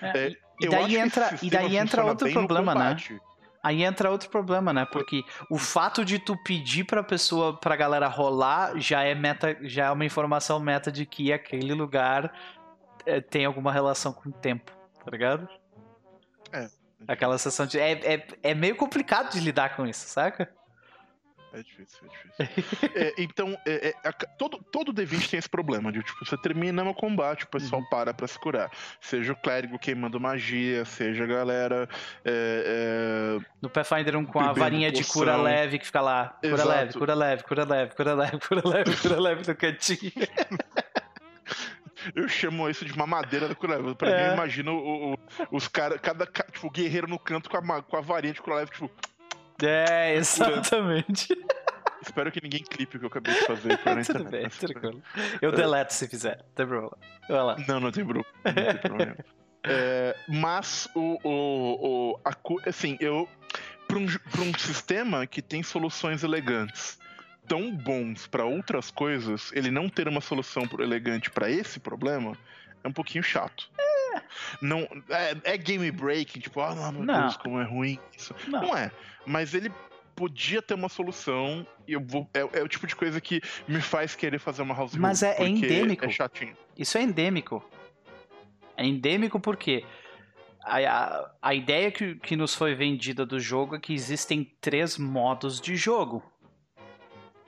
É, 0.02 0.26
é 0.26 0.36
e, 0.60 0.68
daí 0.68 0.96
entra, 0.96 1.38
e 1.40 1.50
daí 1.50 1.76
entra 1.76 2.04
outro 2.04 2.32
problema, 2.32 2.74
né? 2.74 2.96
Aí 3.62 3.82
entra 3.82 4.10
outro 4.10 4.30
problema, 4.30 4.72
né? 4.72 4.86
Porque 4.86 5.22
o 5.50 5.58
fato 5.58 6.04
de 6.04 6.18
tu 6.18 6.36
pedir 6.44 6.84
pra 6.84 7.02
pessoa, 7.02 7.58
pra 7.58 7.76
galera 7.76 8.08
rolar, 8.08 8.78
já 8.78 9.02
é 9.02 9.14
meta, 9.14 9.56
já 9.62 9.86
é 9.86 9.90
uma 9.90 10.04
informação 10.04 10.58
meta 10.58 10.90
de 10.90 11.04
que 11.04 11.32
aquele 11.32 11.74
lugar 11.74 12.32
é, 13.04 13.20
tem 13.20 13.44
alguma 13.44 13.72
relação 13.72 14.12
com 14.12 14.30
o 14.30 14.32
tempo, 14.32 14.72
tá 15.04 15.10
ligado? 15.10 15.48
É. 16.52 16.68
Aquela 17.06 17.36
sensação 17.36 17.66
de. 17.66 17.78
É, 17.78 18.14
é, 18.14 18.26
é 18.42 18.54
meio 18.54 18.76
complicado 18.76 19.30
de 19.32 19.40
lidar 19.40 19.76
com 19.76 19.86
isso, 19.86 20.06
saca? 20.08 20.50
É 21.52 21.62
difícil, 21.62 22.08
é 22.38 22.44
difícil. 22.44 22.90
é, 22.94 23.14
então, 23.18 23.58
é, 23.66 23.94
é, 24.04 24.12
todo, 24.38 24.58
todo 24.70 24.92
D20 24.92 25.30
tem 25.30 25.38
esse 25.38 25.48
problema 25.48 25.90
de, 25.90 26.02
tipo, 26.02 26.24
você 26.24 26.36
termina 26.36 26.84
no 26.84 26.94
combate, 26.94 27.44
o 27.44 27.48
pessoal 27.48 27.82
uhum. 27.82 27.88
para 27.88 28.14
pra 28.14 28.26
se 28.28 28.38
curar. 28.38 28.70
Seja 29.00 29.32
o 29.32 29.36
clérigo 29.36 29.78
queimando 29.78 30.20
magia, 30.20 30.84
seja 30.84 31.24
a 31.24 31.26
galera... 31.26 31.88
É, 32.24 33.38
é 33.38 33.50
no 33.60 33.68
Pathfinder 33.68 34.16
1 34.16 34.26
com 34.26 34.40
a 34.40 34.52
varinha 34.52 34.90
poção. 34.90 35.02
de 35.02 35.12
cura 35.12 35.36
leve 35.36 35.78
que 35.78 35.86
fica 35.86 36.00
lá. 36.00 36.38
Cura 36.40 36.54
Exato. 36.54 36.68
leve, 36.68 36.92
cura 36.92 37.14
leve, 37.14 37.42
cura 37.42 37.64
leve, 37.64 37.94
cura 37.94 38.14
leve, 38.14 38.38
cura 38.46 38.68
leve, 38.68 38.96
cura 38.96 39.20
leve 39.20 39.48
no 39.48 39.56
cantinho. 39.56 40.12
Eu 42.14 42.28
chamo 42.28 42.68
isso 42.68 42.84
de 42.84 42.96
mamadeira 42.96 43.48
da 43.48 43.54
Kuralev. 43.54 43.94
Pra 43.94 44.10
é. 44.10 44.16
mim, 44.16 44.28
eu 44.28 44.34
imagino 44.34 44.72
o, 44.72 45.12
o, 45.12 45.18
os 45.50 45.68
caras, 45.68 46.00
cada 46.00 46.26
tipo, 46.26 46.70
guerreiro 46.70 47.06
no 47.06 47.18
canto 47.18 47.50
com 47.50 47.56
a, 47.56 47.82
com 47.82 47.96
a 47.96 48.00
varinha 48.00 48.32
de 48.32 48.40
Kuralev, 48.40 48.70
tipo. 48.70 48.90
É, 49.62 50.14
exatamente. 50.14 51.28
Espero 52.02 52.32
que 52.32 52.40
ninguém 52.42 52.62
clipe 52.62 52.96
o 52.96 53.00
que 53.00 53.04
eu 53.04 53.08
acabei 53.08 53.34
de 53.34 53.46
fazer 53.46 53.78
pra 53.78 53.94
na 53.96 54.04
Tudo 54.04 54.24
bem, 54.24 54.48
tranquilo. 54.48 55.02
Eu 55.40 55.52
deleto 55.52 55.92
se 55.92 56.08
fizer, 56.08 56.38
não 56.38 56.54
tem 56.54 56.66
problema. 56.66 56.98
Vai 57.28 57.42
lá. 57.42 57.56
Não, 57.68 57.80
não 57.80 57.92
tem 57.92 58.04
problema. 58.04 58.26
Não 58.44 58.52
tem 58.54 58.76
problema. 58.80 59.16
é, 59.64 60.16
mas 60.28 60.88
o, 60.94 61.18
o, 61.22 62.12
o 62.12 62.20
a, 62.24 62.34
assim, 62.68 62.96
eu 63.00 63.28
para 63.86 63.98
um, 63.98 64.06
pra 64.06 64.42
um 64.42 64.58
sistema 64.58 65.26
que 65.26 65.42
tem 65.42 65.62
soluções 65.62 66.22
elegantes 66.22 66.98
tão 67.46 67.74
bons 67.74 68.28
para 68.28 68.44
outras 68.44 68.92
coisas, 68.92 69.50
ele 69.52 69.72
não 69.72 69.88
ter 69.88 70.06
uma 70.06 70.20
solução 70.20 70.68
elegante 70.78 71.28
para 71.30 71.50
esse 71.50 71.80
problema 71.80 72.38
é 72.84 72.88
um 72.88 72.92
pouquinho 72.92 73.24
chato. 73.24 73.68
É. 73.76 73.89
Não, 74.60 74.80
é, 75.08 75.36
é 75.44 75.56
game 75.56 75.90
breaking, 75.90 76.40
tipo, 76.40 76.60
ah, 76.60 76.92
meu 76.92 77.02
não. 77.02 77.20
Deus, 77.20 77.36
como 77.36 77.60
é 77.60 77.64
ruim 77.64 77.98
isso. 78.16 78.34
Não. 78.48 78.62
não 78.62 78.76
é. 78.76 78.90
Mas 79.26 79.54
ele 79.54 79.72
podia 80.14 80.60
ter 80.60 80.74
uma 80.74 80.88
solução 80.88 81.66
e 81.88 81.94
eu 81.94 82.00
vou. 82.04 82.28
É, 82.34 82.40
é, 82.40 82.62
o 82.62 82.68
tipo 82.68 82.86
de 82.86 82.94
coisa 82.94 83.20
que 83.20 83.40
me 83.66 83.80
faz 83.80 84.14
querer 84.14 84.38
fazer 84.38 84.62
uma 84.62 84.74
house 84.74 84.94
Mas 84.96 85.22
é, 85.22 85.36
é 85.42 85.48
endêmico. 85.48 86.04
É 86.04 86.10
chatinho. 86.10 86.54
Isso 86.76 86.98
é 86.98 87.02
endêmico. 87.02 87.64
É 88.76 88.84
endêmico 88.84 89.40
porque 89.40 89.84
a, 90.62 91.30
a 91.40 91.54
ideia 91.54 91.90
que, 91.90 92.16
que 92.16 92.36
nos 92.36 92.54
foi 92.54 92.74
vendida 92.74 93.24
do 93.24 93.40
jogo 93.40 93.76
é 93.76 93.80
que 93.80 93.94
existem 93.94 94.44
três 94.60 94.98
modos 94.98 95.60
de 95.60 95.74
jogo: 95.74 96.22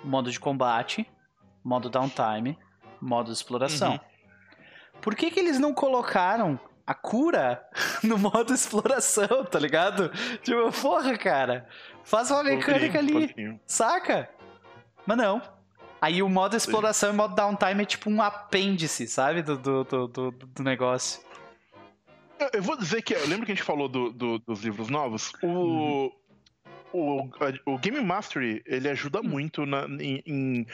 modo 0.03 0.31
de 0.31 0.41
combate, 0.41 1.07
modo 1.63 1.91
downtime, 1.91 2.59
modo 3.01 3.27
de 3.27 3.33
exploração. 3.33 3.93
Uhum. 3.93 4.12
Por 5.03 5.15
que, 5.15 5.31
que 5.31 5.41
eles 5.41 5.59
não 5.59 5.75
colocaram 5.75 6.59
a 6.87 6.95
cura 6.95 7.63
no 8.03 8.17
modo 8.17 8.55
exploração, 8.55 9.45
tá 9.45 9.59
ligado? 9.59 10.11
Tipo, 10.43 10.73
porra, 10.81 11.19
cara, 11.19 11.69
faz 12.05 12.31
uma 12.31 12.43
mecânica 12.43 12.99
ali, 12.99 13.61
saca? 13.67 14.31
Mas 15.07 15.19
não. 15.19 15.43
Aí 16.01 16.23
o 16.23 16.29
modo 16.29 16.57
exploração 16.57 17.11
Sim. 17.11 17.15
e 17.15 17.19
o 17.19 17.19
modo 17.19 17.35
downtime 17.35 17.83
é 17.83 17.87
tipo 17.87 18.11
um 18.11 18.23
apêndice, 18.23 19.07
sabe? 19.07 19.43
Do, 19.43 19.57
do, 19.57 19.85
do, 19.85 20.09
do, 20.09 20.31
do 20.31 20.63
negócio. 20.63 21.21
Eu 22.53 22.63
vou 22.63 22.77
dizer 22.77 23.03
que. 23.03 23.15
Eu 23.15 23.29
lembro 23.29 23.47
que 23.47 23.53
a 23.53 23.55
gente 23.55 23.65
falou 23.65 23.89
do, 23.89 24.11
do 24.11 24.39
dos 24.41 24.63
livros 24.63 24.89
novos. 24.89 25.33
O. 25.43 25.47
Uhum. 25.47 26.11
O, 26.93 27.29
o, 27.67 27.79
Game 27.79 28.01
Mastery 28.01 28.63
ele 28.67 28.89
ajuda 28.89 29.21
uhum. 29.21 29.29
muito 29.29 29.65
na, 29.65 29.87
em, 29.87 30.23
em, 30.27 30.67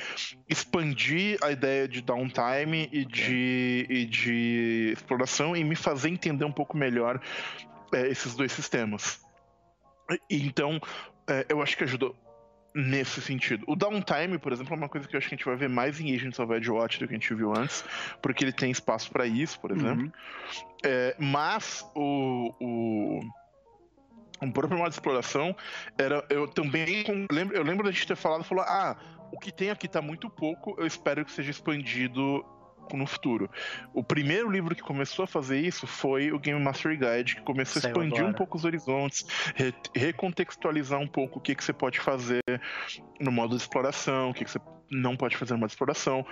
expandir 0.49 1.39
a 1.43 1.53
ideia 1.53 1.87
de 1.87 2.01
downtime 2.01 2.89
e 2.93 3.05
de, 3.05 3.87
e 3.89 4.05
de 4.05 4.91
exploração 4.93 5.57
e 5.57 5.63
me 5.63 5.77
fazer 5.77 6.09
entender 6.09 6.45
um 6.45 6.53
pouco 6.53 6.77
melhor 6.77 7.21
é, 7.95 8.09
esses 8.09 8.35
dois 8.35 8.53
sistemas. 8.53 9.21
Então, 10.29 10.81
é, 11.29 11.47
eu 11.49 11.63
acho 11.63 11.77
que 11.77 11.85
ajudou 11.85 12.17
nesse 12.75 13.21
sentido. 13.21 13.65
O 13.67 13.75
downtime, 13.75 14.39
por 14.39 14.53
exemplo, 14.53 14.75
é 14.75 14.77
uma 14.77 14.89
coisa 14.89 15.07
que 15.09 15.17
eu 15.17 15.19
acho 15.19 15.29
que 15.29 15.35
a 15.35 15.37
gente 15.37 15.45
vai 15.45 15.57
ver 15.57 15.69
mais 15.69 16.01
em 16.01 16.15
Agents 16.15 16.39
of 16.39 16.53
Edgewatch 16.53 16.99
do 16.99 17.09
que 17.09 17.15
a 17.15 17.19
gente 17.19 17.35
viu 17.35 17.53
antes, 17.53 17.85
porque 18.23 18.45
ele 18.45 18.53
tem 18.53 18.71
espaço 18.71 19.11
para 19.11 19.27
isso, 19.27 19.59
por 19.61 19.71
exemplo. 19.71 20.05
Uhum. 20.05 20.13
É, 20.85 21.17
mas 21.19 21.85
o, 21.95 22.55
o 22.61 23.21
um 24.41 24.51
próprio 24.51 24.79
modo 24.79 24.91
de 24.91 24.95
exploração 24.95 25.55
era 25.99 26.25
eu 26.31 26.47
também 26.47 27.05
lembro 27.31 27.57
eu 27.57 27.63
lembro 27.63 27.85
da 27.85 27.91
gente 27.91 28.07
ter 28.07 28.17
falado 28.17 28.45
falou 28.45 28.65
ah 28.65 28.97
o 29.33 29.39
que 29.39 29.53
tem 29.53 29.71
aqui 29.71 29.89
tá 29.89 30.01
muito 30.01 30.31
pouco 30.31 30.75
eu 30.79 30.87
espero 30.87 31.25
que 31.25 31.33
seja 31.33 31.51
expandido 31.51 32.45
no 32.97 33.07
futuro. 33.07 33.51
O 33.93 34.03
primeiro 34.03 34.51
livro 34.51 34.75
que 34.75 34.83
começou 34.83 35.25
a 35.25 35.27
fazer 35.27 35.61
isso 35.61 35.87
foi 35.87 36.33
o 36.33 36.39
Game 36.39 36.63
Master 36.63 36.97
Guide, 36.99 37.37
que 37.37 37.43
começou 37.43 37.83
Saiu 37.83 37.89
a 37.89 37.91
expandir 37.91 38.19
agora. 38.19 38.33
um 38.33 38.37
pouco 38.37 38.57
os 38.57 38.65
horizontes, 38.65 39.27
re 39.55 39.75
recontextualizar 39.95 40.99
um 40.99 41.09
pouco 41.09 41.39
o 41.39 41.43
que, 41.43 41.55
que 41.55 41.63
você 41.63 41.73
pode 41.73 42.01
fazer 42.01 42.41
no 43.21 43.31
modo 43.31 43.57
de 43.57 43.63
exploração, 43.63 44.31
o 44.31 44.35
que, 44.35 44.45
que 44.45 44.51
você 44.51 44.61
não 44.91 45.17
pode 45.17 45.37
fazer 45.37 45.53
no 45.55 45.59
modo 45.59 45.69
de 45.69 45.75
exploração. 45.75 46.25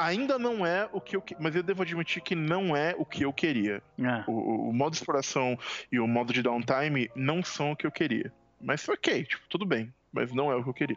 Ainda 0.00 0.38
não 0.38 0.64
é 0.64 0.88
o 0.92 1.00
que 1.00 1.16
eu. 1.16 1.22
Mas 1.38 1.54
eu 1.54 1.62
devo 1.62 1.82
admitir 1.82 2.22
que 2.22 2.34
não 2.34 2.74
é 2.74 2.94
o 2.96 3.04
que 3.04 3.24
eu 3.24 3.32
queria. 3.32 3.82
É. 3.98 4.24
O, 4.26 4.70
o, 4.70 4.72
modo 4.72 4.92
de 4.92 4.98
exploração 4.98 5.58
e 5.92 6.00
o 6.00 6.06
modo 6.06 6.32
de 6.32 6.42
downtime 6.42 7.10
não 7.14 7.42
são 7.42 7.72
o 7.72 7.76
que 7.76 7.86
eu 7.86 7.92
queria. 7.92 8.32
Mas 8.60 8.88
ok, 8.88 9.24
tipo, 9.24 9.42
tudo 9.48 9.66
bem. 9.66 9.92
Mas 10.12 10.32
não 10.32 10.50
é 10.50 10.56
o 10.56 10.62
que 10.62 10.68
eu 10.68 10.74
queria. 10.74 10.96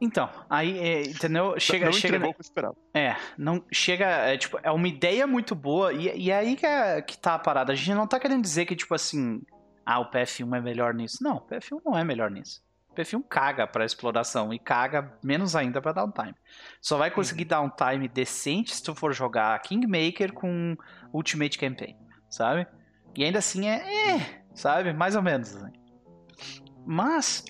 Então, 0.00 0.28
aí, 0.48 0.78
é, 0.78 1.02
entendeu? 1.02 1.58
Chega, 1.58 1.86
não 1.86 1.92
chega. 1.92 2.16
Entregou 2.16 2.30
o 2.30 2.34
que 2.34 2.40
eu 2.40 2.44
esperava. 2.44 2.76
É, 2.92 3.16
não 3.38 3.64
chega. 3.72 4.06
É, 4.06 4.36
tipo, 4.36 4.58
é 4.62 4.70
uma 4.70 4.88
ideia 4.88 5.26
muito 5.26 5.54
boa, 5.54 5.92
e, 5.92 6.24
e 6.24 6.30
é 6.30 6.36
aí 6.36 6.56
que, 6.56 6.66
é, 6.66 7.00
que 7.00 7.16
tá 7.16 7.34
a 7.34 7.38
parada. 7.38 7.72
A 7.72 7.76
gente 7.76 7.94
não 7.94 8.06
tá 8.06 8.20
querendo 8.20 8.42
dizer 8.42 8.66
que, 8.66 8.76
tipo 8.76 8.94
assim, 8.94 9.40
ah, 9.84 10.00
o 10.00 10.10
PF1 10.10 10.56
é 10.56 10.60
melhor 10.60 10.92
nisso. 10.92 11.18
Não, 11.22 11.36
o 11.36 11.40
PF1 11.40 11.80
não 11.84 11.96
é 11.96 12.04
melhor 12.04 12.30
nisso. 12.30 12.62
PF1 12.96 13.22
caga 13.28 13.66
pra 13.66 13.84
exploração 13.84 14.52
e 14.52 14.58
caga 14.58 15.12
menos 15.22 15.54
ainda 15.54 15.80
pra 15.80 15.92
downtime. 15.92 16.34
Só 16.80 16.96
vai 16.96 17.10
conseguir 17.10 17.44
uhum. 17.44 17.68
downtime 17.68 18.08
decente 18.08 18.74
se 18.74 18.82
tu 18.82 18.94
for 18.94 19.12
jogar 19.12 19.60
Kingmaker 19.60 20.32
com 20.32 20.76
Ultimate 21.12 21.58
Campaign, 21.58 21.96
sabe? 22.28 22.66
E 23.14 23.24
ainda 23.24 23.38
assim 23.38 23.68
é, 23.68 24.10
é 24.10 24.42
sabe? 24.54 24.92
Mais 24.92 25.14
ou 25.14 25.22
menos. 25.22 25.54
Assim. 25.54 25.72
Mas. 26.84 27.44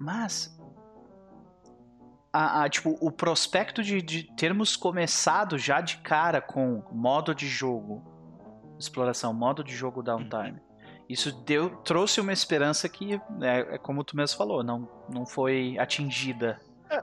Mas 0.00 0.58
a, 2.32 2.64
a, 2.64 2.68
tipo, 2.68 2.96
o 3.00 3.10
prospecto 3.10 3.82
de, 3.82 4.00
de 4.02 4.22
termos 4.36 4.76
começado 4.76 5.58
já 5.58 5.80
de 5.80 5.98
cara 5.98 6.40
com 6.40 6.82
modo 6.92 7.34
de 7.34 7.48
jogo, 7.48 8.04
exploração, 8.78 9.32
modo 9.32 9.64
de 9.64 9.74
jogo 9.74 10.02
downtime. 10.02 10.60
Isso 11.08 11.32
deu, 11.32 11.70
trouxe 11.76 12.20
uma 12.20 12.32
esperança 12.32 12.88
que, 12.88 13.14
é, 13.40 13.74
é 13.74 13.78
como 13.78 14.04
tu 14.04 14.14
mesmo 14.14 14.36
falou, 14.36 14.62
não, 14.62 14.88
não 15.08 15.24
foi 15.24 15.76
atingida. 15.78 16.60
É. 16.90 17.02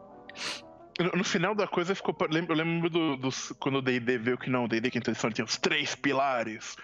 No 1.14 1.26
final 1.26 1.53
da 1.53 1.68
coisa 1.68 1.94
ficou. 1.94 2.15
Eu 2.22 2.56
lembro 2.56 2.90
do, 2.90 3.18
do 3.18 3.30
quando 3.60 3.80
o 3.80 3.82
DD 3.82 4.18
viu 4.18 4.38
que 4.38 4.49
não, 4.49 4.64
o 4.64 4.68
DD 4.68 4.90
quinta 4.90 5.11
edição 5.11 5.30
tinha 5.30 5.44
os 5.44 5.57
três 5.57 5.94
pilares: 5.94 6.77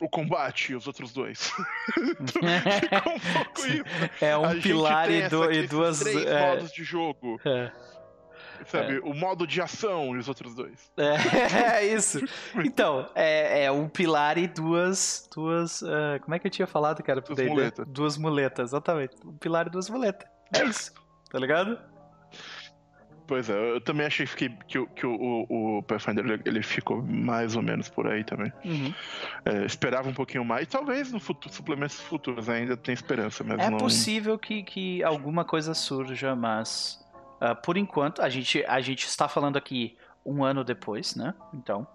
o 0.00 0.08
combate 0.08 0.70
e 0.70 0.76
os 0.76 0.86
outros 0.86 1.12
dois. 1.12 1.50
ficou 1.90 3.12
um 3.12 3.18
pouco 3.18 3.66
isso. 3.66 3.84
É 4.20 4.36
um 4.38 4.44
A 4.44 4.54
pilar 4.54 5.10
e, 5.10 5.28
do, 5.28 5.50
e 5.50 5.66
duas. 5.66 5.98
Três 5.98 6.24
é... 6.26 6.48
modos 6.48 6.70
de 6.70 6.84
jogo. 6.84 7.40
É. 7.44 7.72
Sabe, 8.66 8.96
é. 8.96 9.00
o 9.00 9.14
modo 9.14 9.46
de 9.46 9.60
ação 9.60 10.14
e 10.16 10.18
os 10.18 10.28
outros 10.28 10.54
dois. 10.54 10.90
É, 10.96 11.76
é 11.80 11.86
isso. 11.86 12.20
Então, 12.64 13.08
é, 13.14 13.64
é 13.64 13.72
um 13.72 13.88
pilar 13.88 14.38
e 14.38 14.46
duas. 14.46 15.28
duas 15.34 15.82
uh, 15.82 16.20
como 16.22 16.34
é 16.34 16.38
que 16.38 16.46
eu 16.46 16.50
tinha 16.50 16.66
falado, 16.66 17.02
cara? 17.02 17.20
Duas 17.20 17.46
muletas. 17.46 17.86
Duas 17.86 18.18
muletas, 18.18 18.70
exatamente. 18.70 19.16
Um 19.24 19.36
pilar 19.36 19.66
e 19.66 19.70
duas 19.70 19.88
muletas. 19.88 20.28
É 20.54 20.64
isso. 20.64 20.92
Tá 21.30 21.38
ligado? 21.38 21.78
Pois 23.26 23.50
é, 23.50 23.74
eu 23.74 23.80
também 23.80 24.06
achei 24.06 24.24
que, 24.24 24.48
que, 24.48 24.86
que 24.86 25.06
o, 25.06 25.46
o, 25.48 25.82
Pathfinder 25.82 26.40
ele 26.44 26.62
ficou 26.62 27.02
mais 27.02 27.56
ou 27.56 27.62
menos 27.62 27.88
por 27.88 28.06
aí 28.06 28.22
também. 28.22 28.52
Uhum. 28.64 28.94
É, 29.44 29.64
esperava 29.64 30.08
um 30.08 30.14
pouquinho 30.14 30.44
mais, 30.44 30.68
talvez 30.68 31.12
no 31.12 31.18
futuro, 31.18 31.52
suplementos 31.52 32.00
futuros 32.00 32.48
ainda 32.48 32.76
tem 32.76 32.94
esperança, 32.94 33.42
mas 33.42 33.58
É 33.58 33.68
não... 33.68 33.78
possível 33.78 34.38
que, 34.38 34.62
que 34.62 35.02
alguma 35.02 35.44
coisa 35.44 35.74
surja, 35.74 36.36
mas 36.36 37.04
uh, 37.40 37.54
por 37.62 37.76
enquanto 37.76 38.22
a 38.22 38.28
gente, 38.28 38.64
a 38.66 38.80
gente 38.80 39.06
está 39.06 39.28
falando 39.28 39.56
aqui 39.56 39.96
um 40.24 40.44
ano 40.44 40.64
depois, 40.64 41.14
né? 41.14 41.34
Então, 41.54 41.86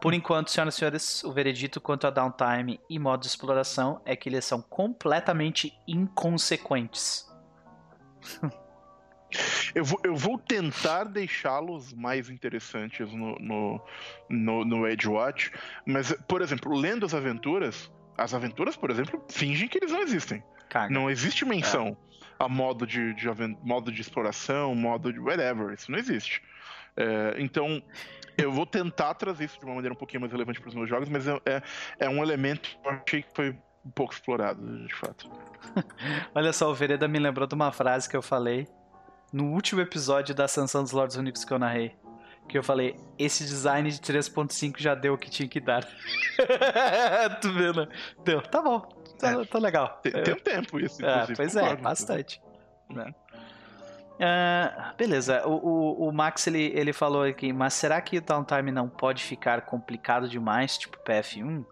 por 0.00 0.14
enquanto, 0.14 0.50
senhoras 0.50 0.74
e 0.74 0.78
senhores, 0.78 1.24
o 1.24 1.32
veredito 1.32 1.80
quanto 1.80 2.08
a 2.08 2.10
downtime 2.10 2.80
e 2.90 2.98
modo 2.98 3.20
de 3.20 3.28
exploração 3.28 4.00
é 4.04 4.16
que 4.16 4.28
eles 4.28 4.44
são 4.44 4.60
completamente 4.60 5.72
inconsequentes. 5.86 7.30
Eu 9.74 9.82
vou, 9.82 9.98
eu 10.04 10.14
vou 10.14 10.38
tentar 10.38 11.04
deixá-los 11.04 11.94
mais 11.94 12.28
interessantes 12.28 13.10
no, 13.14 13.34
no, 13.38 13.80
no, 14.28 14.62
no 14.62 14.86
Edge 14.86 15.08
Watch, 15.08 15.50
mas, 15.86 16.12
por 16.28 16.42
exemplo, 16.42 16.76
lendo 16.76 17.06
as 17.06 17.14
aventuras, 17.14 17.90
as 18.18 18.34
aventuras, 18.34 18.76
por 18.76 18.90
exemplo, 18.90 19.24
fingem 19.30 19.68
que 19.68 19.78
eles 19.78 19.90
não 19.90 20.00
existem. 20.00 20.44
Caga. 20.68 20.92
Não 20.92 21.10
existe 21.10 21.46
menção 21.46 21.88
é. 21.88 22.11
A 22.42 22.48
modo 22.48 22.86
de, 22.86 23.14
de, 23.14 23.26
modo 23.62 23.92
de 23.92 24.00
exploração, 24.00 24.74
modo 24.74 25.12
de 25.12 25.20
whatever, 25.20 25.72
isso 25.72 25.90
não 25.90 25.98
existe. 25.98 26.42
É, 26.96 27.36
então, 27.38 27.82
eu 28.36 28.50
vou 28.52 28.66
tentar 28.66 29.14
trazer 29.14 29.44
isso 29.44 29.58
de 29.58 29.64
uma 29.64 29.74
maneira 29.74 29.94
um 29.94 29.96
pouquinho 29.96 30.20
mais 30.20 30.32
relevante 30.32 30.60
para 30.60 30.68
os 30.68 30.74
meus 30.74 30.88
jogos, 30.88 31.08
mas 31.08 31.26
é, 31.26 31.40
é, 31.46 31.62
é 32.00 32.08
um 32.08 32.22
elemento 32.22 32.68
que 32.68 32.88
eu 32.88 32.90
achei 32.90 33.22
que 33.22 33.34
foi 33.34 33.50
um 33.84 33.90
pouco 33.90 34.12
explorado, 34.12 34.86
de 34.86 34.94
fato. 34.94 35.30
Olha 36.34 36.52
só, 36.52 36.70
o 36.70 36.74
Vereda 36.74 37.06
me 37.06 37.18
lembrou 37.18 37.46
de 37.46 37.54
uma 37.54 37.72
frase 37.72 38.08
que 38.08 38.16
eu 38.16 38.22
falei 38.22 38.66
no 39.32 39.52
último 39.52 39.80
episódio 39.80 40.34
da 40.34 40.44
Ascensão 40.44 40.82
dos 40.82 40.92
Lords 40.92 41.16
Únicos 41.16 41.44
que 41.44 41.52
eu 41.52 41.58
narrei. 41.58 41.94
Que 42.48 42.58
eu 42.58 42.62
falei, 42.62 42.96
esse 43.18 43.44
design 43.44 43.88
de 43.88 43.98
3.5 44.00 44.74
já 44.78 44.96
deu 44.96 45.14
o 45.14 45.18
que 45.18 45.30
tinha 45.30 45.48
que 45.48 45.60
dar. 45.60 45.84
tu 47.40 47.52
vendo? 47.52 47.88
Deu, 48.24 48.42
tá 48.42 48.60
bom, 48.60 48.86
tá, 49.22 49.40
é, 49.40 49.44
tá 49.44 49.58
legal. 49.58 50.00
Tem, 50.02 50.12
tem 50.12 50.34
um 50.34 50.38
tempo 50.38 50.80
isso, 50.80 51.04
é, 51.04 51.26
Pois 51.34 51.56
é, 51.56 51.76
bastante. 51.76 52.42
Né? 52.90 53.14
Uh, 54.14 54.96
beleza, 54.96 55.46
o, 55.46 55.52
o, 55.52 56.08
o, 56.08 56.12
Max 56.12 56.46
ele, 56.46 56.70
ele 56.74 56.92
falou 56.92 57.22
aqui, 57.22 57.52
mas 57.52 57.74
será 57.74 58.00
que 58.00 58.18
o 58.18 58.22
downtime 58.22 58.70
não 58.70 58.88
pode 58.88 59.24
ficar 59.24 59.62
complicado 59.62 60.28
demais, 60.28 60.76
tipo 60.76 60.98
PF1? 60.98 61.64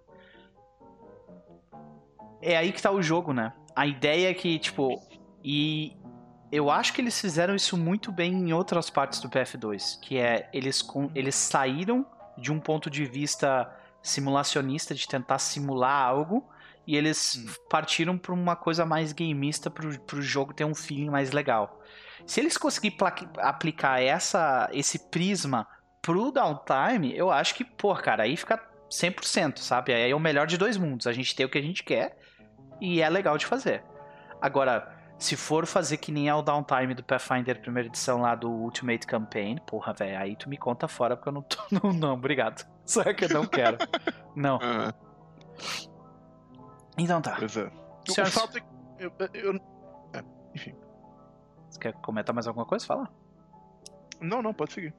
É 2.43 2.57
aí 2.57 2.73
que 2.73 2.81
tá 2.81 2.91
o 2.91 3.03
jogo, 3.03 3.33
né? 3.33 3.53
A 3.77 3.87
ideia 3.87 4.31
é 4.31 4.35
que, 4.35 4.59
tipo, 4.59 5.01
e 5.45 5.97
eu 6.51 6.71
acho 6.71 6.93
que 6.93 7.01
eles 7.01 7.21
fizeram 7.21 7.55
isso 7.55 7.77
muito 7.77 8.11
bem 8.11 8.33
em 8.33 8.53
outras 8.53 8.91
partes 8.91 9.21
do 9.21 9.29
PF2, 9.29 10.01
que 10.01 10.19
é 10.19 10.49
eles, 10.53 10.83
com, 10.83 11.11
eles 11.15 11.35
saíram 11.35 12.05
de 12.37 12.51
um 12.51 12.59
ponto 12.59 12.91
de 12.91 13.05
vista 13.05 13.71
simulacionista, 14.03 14.95
de 14.95 15.07
tentar 15.07 15.39
simular 15.39 16.03
algo, 16.03 16.49
e 16.87 16.97
eles 16.97 17.37
hum. 17.37 17.53
partiram 17.69 18.19
para 18.19 18.33
uma 18.33 18.57
coisa 18.57 18.85
mais 18.85 19.13
gameista 19.13 19.71
para 19.71 19.87
o 19.87 20.23
jogo 20.23 20.55
ter 20.55 20.65
um 20.65 20.75
feeling 20.75 21.11
mais 21.11 21.31
legal. 21.31 21.81
Se 22.27 22.41
eles 22.41 22.57
conseguirem 22.57 22.99
aplicar 23.39 24.03
essa, 24.03 24.69
esse 24.73 25.11
prisma 25.11 25.67
pro 26.03 26.31
downtime, 26.31 27.17
eu 27.17 27.31
acho 27.31 27.55
que, 27.55 27.65
pô, 27.65 27.95
cara, 27.95 28.25
aí 28.25 28.37
fica 28.37 28.61
100%, 28.91 29.59
sabe? 29.59 29.93
Aí 29.93 30.11
é 30.11 30.15
o 30.15 30.21
melhor 30.21 30.47
de 30.47 30.59
dois 30.59 30.77
mundos. 30.77 31.07
A 31.07 31.13
gente 31.13 31.35
tem 31.35 31.47
o 31.47 31.49
que 31.49 31.59
a 31.59 31.63
gente 31.63 31.83
quer 31.83 32.19
e 32.81 33.01
é 33.01 33.09
legal 33.09 33.39
de 33.39 33.47
fazer. 33.47 33.85
Agora, 34.41 35.01
se 35.19 35.37
for 35.37 35.67
fazer 35.67 35.99
que 35.99 36.11
nem 36.11 36.29
é 36.29 36.35
o 36.35 36.41
downtime 36.41 36.95
do 36.95 37.05
Pathfinder 37.05 37.61
primeira 37.61 37.89
edição 37.89 38.23
lá 38.23 38.35
do 38.35 38.51
Ultimate 38.51 39.07
Campaign, 39.07 39.61
porra, 39.67 39.93
velho, 39.93 40.19
aí 40.19 40.35
tu 40.35 40.49
me 40.49 40.57
conta 40.57 40.89
fora 40.89 41.15
porque 41.15 41.29
eu 41.29 41.33
não 41.33 41.43
tô. 41.43 41.59
Não, 41.71 41.93
não 41.93 42.15
obrigado. 42.15 42.67
Só 42.85 43.05
que 43.13 43.27
eu 43.27 43.29
não 43.29 43.47
quero. 43.47 43.77
Não. 44.35 44.59
Então 47.03 47.23
tá. 47.23 47.37
Pois 47.39 47.57
é. 47.57 47.71
O 48.09 48.13
Senhoras- 48.13 48.35
fato 48.35 48.59
é 48.59 48.61
que. 48.61 48.67
Eu, 48.99 49.13
eu- 49.35 49.61
é, 50.13 50.23
enfim. 50.55 50.75
Você 51.69 51.79
quer 51.79 51.93
comentar 51.95 52.35
mais 52.35 52.47
alguma 52.47 52.67
coisa? 52.67 52.85
Fala. 52.87 53.09
Não, 54.21 54.43
não, 54.43 54.53
pode 54.53 54.73
seguir. 54.73 54.93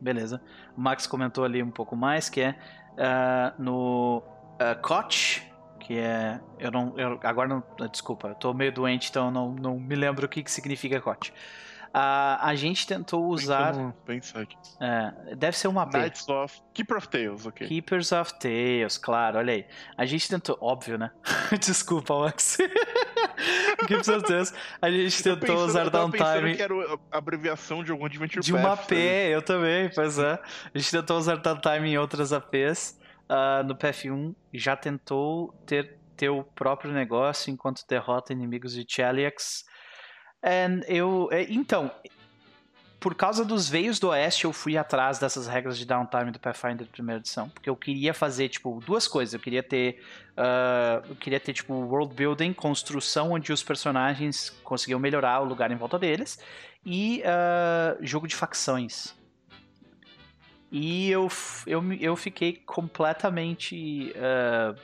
Beleza. 0.00 0.42
O 0.76 0.80
Max 0.80 1.06
comentou 1.06 1.44
ali 1.44 1.62
um 1.62 1.70
pouco 1.70 1.94
mais, 1.94 2.28
que 2.28 2.40
é 2.40 2.58
ah, 2.98 3.54
no 3.58 4.18
uh, 4.18 4.82
Koch, 4.82 5.42
que 5.78 5.98
é. 5.98 6.40
Eu 6.58 6.70
não. 6.72 6.98
Eu, 6.98 7.20
agora 7.22 7.48
não. 7.48 7.62
Desculpa, 7.88 8.28
eu 8.28 8.34
tô 8.34 8.52
meio 8.52 8.72
doente, 8.72 9.10
então 9.10 9.26
eu 9.26 9.30
não, 9.30 9.52
não 9.52 9.78
me 9.78 9.94
lembro 9.94 10.26
o 10.26 10.28
que, 10.28 10.42
que 10.42 10.50
significa 10.50 11.00
Koch. 11.00 11.32
Ah, 11.96 12.40
a 12.48 12.56
gente 12.56 12.86
tentou 12.88 13.24
usar. 13.26 13.72
Pensar 14.04 14.40
aqui. 14.40 14.56
é, 14.80 15.34
deve 15.36 15.56
ser 15.56 15.68
uma 15.68 15.86
B. 15.86 15.96
Knights 15.96 16.28
of. 16.28 16.60
Keeper 16.72 16.96
of 16.96 17.08
Tales, 17.08 17.46
ok. 17.46 17.68
Keepers 17.68 18.10
of 18.10 18.34
Tales, 18.40 18.98
claro, 18.98 19.38
olha 19.38 19.52
aí. 19.52 19.64
A 19.96 20.04
gente 20.04 20.28
tentou. 20.28 20.58
Óbvio, 20.60 20.98
né? 20.98 21.12
Desculpa, 21.60 22.18
Max. 22.18 22.56
Keepers 23.86 24.08
of 24.08 24.22
Tales. 24.26 24.52
A 24.82 24.90
gente 24.90 25.16
Eu 25.28 25.36
tentou 25.36 25.54
pensando- 25.56 25.68
usar 25.68 25.84
eu 25.84 25.90
downtime. 25.90 26.56
que 26.56 26.62
era 26.62 26.74
a 27.12 27.18
abreviação 27.18 27.84
de 27.84 27.92
algum 27.92 28.06
Adventure 28.06 28.40
De 28.44 28.52
uma 28.52 28.76
Path, 28.76 28.86
P, 28.88 28.96
eu 29.30 29.42
também, 29.42 29.88
pois 29.94 30.18
é. 30.18 30.32
A 30.74 30.78
gente 30.78 30.90
tentou 30.90 31.16
usar 31.16 31.36
downtime 31.36 31.90
em 31.90 31.98
outras 31.98 32.32
APs. 32.32 32.98
ah, 33.28 33.62
no 33.64 33.76
PF1 33.76 34.34
já 34.52 34.76
tentou 34.76 35.52
ter 35.66 35.96
teu 36.16 36.42
próprio 36.54 36.92
negócio 36.92 37.50
enquanto 37.52 37.86
derrota 37.88 38.32
inimigos 38.32 38.72
de 38.74 38.84
Cheliax. 38.88 39.64
Eu, 40.86 41.28
é, 41.32 41.44
então, 41.44 41.90
por 43.04 43.14
causa 43.14 43.44
dos 43.44 43.68
veios 43.68 43.98
do 43.98 44.08
Oeste, 44.08 44.46
eu 44.46 44.52
fui 44.54 44.78
atrás 44.78 45.18
dessas 45.18 45.46
regras 45.46 45.76
de 45.76 45.84
downtime 45.84 46.30
do 46.30 46.40
Pathfinder 46.40 46.86
de 46.86 46.90
primeira 46.90 47.20
edição, 47.20 47.50
porque 47.50 47.68
eu 47.68 47.76
queria 47.76 48.14
fazer 48.14 48.48
tipo 48.48 48.80
duas 48.80 49.06
coisas. 49.06 49.34
Eu 49.34 49.40
queria 49.40 49.62
ter, 49.62 50.02
ah, 50.34 51.02
eu 51.06 51.14
queria 51.14 51.38
ter 51.38 51.52
tipo 51.52 51.74
world 51.74 52.14
building, 52.14 52.54
construção 52.54 53.32
onde 53.32 53.52
os 53.52 53.62
personagens 53.62 54.48
conseguiam 54.64 54.98
melhorar 54.98 55.42
o 55.42 55.44
lugar 55.44 55.70
em 55.70 55.76
volta 55.76 55.98
deles 55.98 56.38
e 56.82 57.22
ah, 57.26 57.94
jogo 58.00 58.26
de 58.26 58.34
facções. 58.34 59.14
E 60.72 61.10
eu, 61.10 61.28
eu, 61.66 61.92
eu 61.92 62.16
fiquei 62.16 62.54
completamente 62.54 64.14
ah, 64.16 64.74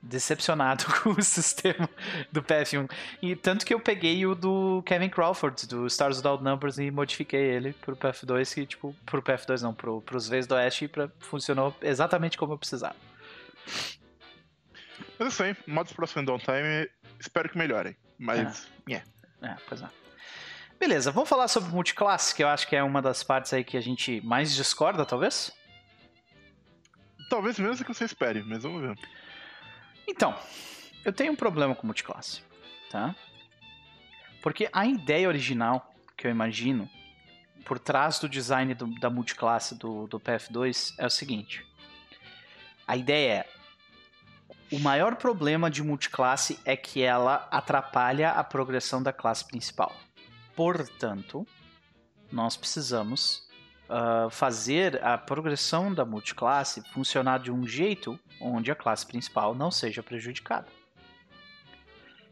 decepcionado 0.00 0.84
com 1.02 1.10
o 1.10 1.22
sistema 1.22 1.88
do 2.30 2.42
PF1. 2.42 2.90
E 3.20 3.34
tanto 3.36 3.66
que 3.66 3.74
eu 3.74 3.80
peguei 3.80 4.24
o 4.26 4.34
do 4.34 4.82
Kevin 4.84 5.08
Crawford, 5.08 5.66
do 5.66 5.86
Stars 5.86 6.18
Without 6.18 6.42
Numbers, 6.42 6.78
e 6.78 6.90
modifiquei 6.90 7.40
ele 7.40 7.72
pro 7.72 7.96
PF2, 7.96 8.54
que, 8.54 8.66
tipo, 8.66 8.94
pro 9.04 9.22
PF2 9.22 9.62
não, 9.62 9.74
pro, 9.74 10.00
pros 10.02 10.28
Veios 10.28 10.46
do 10.46 10.54
Oeste, 10.54 10.84
e 10.84 10.88
pra, 10.88 11.10
funcionou 11.20 11.74
exatamente 11.82 12.38
como 12.38 12.52
eu 12.52 12.58
precisava. 12.58 12.96
Mas 15.18 15.32
isso 15.32 15.42
aí, 15.42 15.56
modos 15.66 15.92
próximos 15.92 16.26
downtime, 16.26 16.88
espero 17.18 17.48
que 17.48 17.58
melhorem. 17.58 17.96
Mas. 18.18 18.68
é. 18.88 19.02
É, 19.42 19.56
pois 19.68 19.82
é. 19.82 19.88
Beleza, 20.78 21.10
vamos 21.10 21.28
falar 21.28 21.48
sobre 21.48 21.70
multiclasse, 21.70 22.34
que 22.34 22.42
eu 22.42 22.48
acho 22.48 22.66
que 22.68 22.76
é 22.76 22.82
uma 22.82 23.02
das 23.02 23.22
partes 23.22 23.52
aí 23.52 23.64
que 23.64 23.76
a 23.76 23.80
gente 23.80 24.20
mais 24.20 24.54
discorda, 24.54 25.04
talvez? 25.04 25.50
Talvez 27.28 27.58
menos 27.58 27.78
do 27.78 27.84
que 27.84 27.92
você 27.92 28.04
espere, 28.04 28.42
mas 28.44 28.62
vamos 28.62 28.80
ver. 28.80 28.96
Então, 30.08 30.34
eu 31.04 31.12
tenho 31.12 31.32
um 31.32 31.36
problema 31.36 31.74
com 31.74 31.86
multiclasse, 31.86 32.42
tá? 32.90 33.14
Porque 34.42 34.68
a 34.72 34.86
ideia 34.86 35.28
original, 35.28 35.94
que 36.16 36.26
eu 36.26 36.30
imagino, 36.30 36.88
por 37.64 37.78
trás 37.78 38.18
do 38.18 38.28
design 38.28 38.72
do- 38.74 38.98
da 38.98 39.10
multiclasse 39.10 39.74
do, 39.74 40.06
do 40.06 40.18
PF2 40.18 40.94
é 40.98 41.06
o 41.06 41.10
seguinte. 41.10 41.64
A 42.86 42.96
ideia 42.96 43.32
é, 43.40 43.48
o 44.74 44.78
maior 44.78 45.16
problema 45.16 45.70
de 45.70 45.82
multiclasse 45.82 46.58
é 46.64 46.76
que 46.76 47.02
ela 47.02 47.46
atrapalha 47.50 48.30
a 48.30 48.42
progressão 48.42 49.02
da 49.02 49.12
classe 49.12 49.44
principal. 49.44 49.94
Portanto, 50.56 51.46
nós 52.32 52.56
precisamos 52.56 53.47
ah, 53.88 54.28
fazer 54.30 55.02
a 55.04 55.16
progressão 55.18 55.92
da 55.92 56.04
multiclasse 56.04 56.82
funcionar 56.92 57.38
de 57.40 57.50
um 57.50 57.66
jeito 57.66 58.18
onde 58.40 58.70
a 58.70 58.74
classe 58.74 59.06
principal 59.06 59.54
não 59.54 59.70
seja 59.70 60.02
prejudicada. 60.02 60.66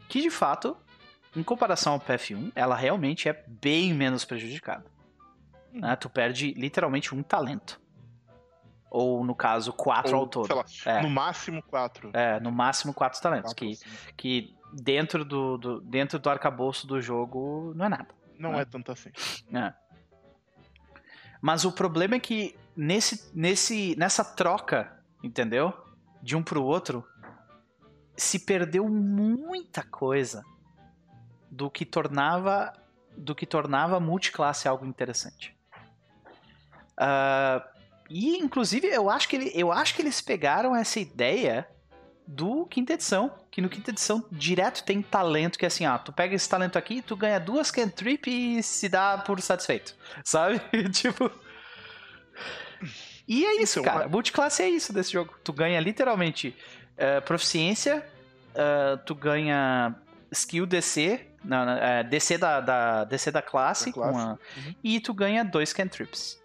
Que 0.08 0.20
de 0.20 0.30
fato, 0.30 0.76
em 1.34 1.42
comparação 1.42 1.94
ao 1.94 2.00
PF1, 2.00 2.52
ela 2.54 2.76
realmente 2.76 3.28
é 3.28 3.44
bem 3.46 3.92
menos 3.92 4.24
prejudicada. 4.24 4.84
né? 5.72 5.94
Tu 5.96 6.08
perde 6.08 6.52
literalmente 6.54 7.14
um 7.14 7.22
talento. 7.22 7.80
Ou, 8.88 9.24
no 9.24 9.34
caso, 9.34 9.72
quatro 9.72 10.14
Ou, 10.14 10.22
ao 10.22 10.26
todo. 10.28 10.54
Lá, 10.54 10.64
É. 10.86 11.02
no 11.02 11.10
máximo 11.10 11.62
quatro. 11.62 12.10
É, 12.14 12.38
no 12.40 12.50
máximo 12.52 12.94
quatro 12.94 13.20
talentos. 13.20 13.52
Quatro, 13.52 13.66
que, 13.66 13.74
sim. 13.74 13.84
que 14.16 14.56
dentro 14.72 15.24
do, 15.24 15.58
do, 15.58 15.80
dentro 15.80 16.18
do 16.18 16.30
arcabouço 16.30 16.86
do 16.86 17.00
jogo 17.02 17.72
não 17.74 17.86
é 17.86 17.88
nada. 17.88 18.08
Não 18.38 18.52
Ah. 18.56 18.60
é 18.60 18.64
tanto 18.64 18.92
assim. 18.92 19.10
É. 19.52 19.74
Mas 21.40 21.64
o 21.64 21.72
problema 21.72 22.16
é 22.16 22.20
que 22.20 22.56
nesse, 22.76 23.30
nesse, 23.34 23.94
nessa 23.96 24.24
troca, 24.24 25.00
entendeu? 25.22 25.72
De 26.22 26.36
um 26.36 26.42
pro 26.42 26.62
outro, 26.62 27.04
se 28.16 28.38
perdeu 28.38 28.88
muita 28.88 29.82
coisa 29.82 30.44
do 31.50 31.70
que 31.70 31.84
tornava 31.84 32.72
do 33.16 33.34
que 33.34 33.46
tornava 33.46 33.96
a 33.96 34.00
multiclasse 34.00 34.68
algo 34.68 34.84
interessante. 34.84 35.56
Ah, 36.98 37.66
e 38.10 38.36
inclusive 38.36 38.86
eu 38.88 39.10
acho 39.10 39.28
que 39.28 39.36
ele, 39.36 39.52
eu 39.54 39.72
acho 39.72 39.94
que 39.94 40.02
eles 40.02 40.20
pegaram 40.20 40.76
essa 40.76 41.00
ideia 41.00 41.66
do 42.26 42.66
quinta 42.66 42.92
edição, 42.94 43.32
que 43.50 43.60
no 43.62 43.68
quinta 43.68 43.90
edição 43.90 44.24
direto 44.32 44.82
tem 44.84 45.00
talento 45.00 45.58
que 45.58 45.64
é 45.64 45.68
assim, 45.68 45.86
ó, 45.86 45.96
tu 45.98 46.12
pega 46.12 46.34
esse 46.34 46.48
talento 46.48 46.76
aqui, 46.76 47.00
tu 47.02 47.16
ganha 47.16 47.38
duas 47.38 47.70
cantrip 47.70 48.26
e 48.28 48.62
se 48.62 48.88
dá 48.88 49.16
por 49.18 49.40
satisfeito, 49.40 49.94
sabe? 50.24 50.60
tipo 50.92 51.30
E 53.28 53.44
é 53.44 53.60
isso, 53.62 53.80
Então, 53.80 53.92
cara. 53.92 54.08
Multiclasse 54.08 54.62
é 54.62 54.68
isso 54.68 54.92
desse 54.92 55.12
jogo. 55.12 55.34
Tu 55.42 55.52
ganha 55.52 55.80
literalmente 55.80 56.56
eh, 56.96 57.20
proficiência, 57.20 58.06
eh, 58.54 58.96
tu 59.04 59.14
ganha 59.14 59.94
skill 60.30 60.66
DC, 60.66 61.26
não, 61.44 61.64
não, 61.64 61.72
é, 61.72 62.02
DC 62.04 62.38
da, 62.38 62.60
da 62.60 63.04
DC 63.04 63.30
da 63.30 63.42
classe, 63.42 63.86
Da 63.86 63.92
classe. 63.92 64.18
a- 64.18 64.30
Uhum. 64.56 64.74
e 64.82 65.00
tu 65.00 65.12
ganha 65.14 65.44
dois 65.44 65.72
cantrips. 65.72 66.40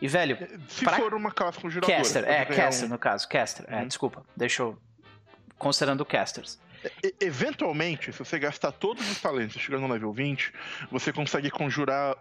E 0.00 0.06
velho, 0.06 0.38
Se 0.68 0.84
Pra- 0.84 0.96
for 0.96 1.12
uma 1.14 1.32
classe 1.32 1.58
com 1.58 1.68
girador. 1.68 1.96
caster, 1.96 2.24
é 2.24 2.44
caster 2.44 2.86
um- 2.86 2.90
no 2.92 2.98
caso, 2.98 3.28
caster. 3.28 3.64
É, 3.68 3.80
Uhum. 3.80 3.88
desculpa, 3.88 4.24
deixa 4.36 4.62
eu 4.62 4.78
considerando 5.58 6.04
casters. 6.04 6.58
E- 7.02 7.14
Eventualmente, 7.20 8.12
se 8.12 8.18
você 8.18 8.38
gastar 8.38 8.72
todos 8.72 9.08
os 9.10 9.20
talentos 9.20 9.60
chegar 9.60 9.78
no 9.78 9.88
level 9.88 10.12
20, 10.12 10.52
você 10.90 11.12
consegue 11.12 11.50
conjurar 11.50 12.16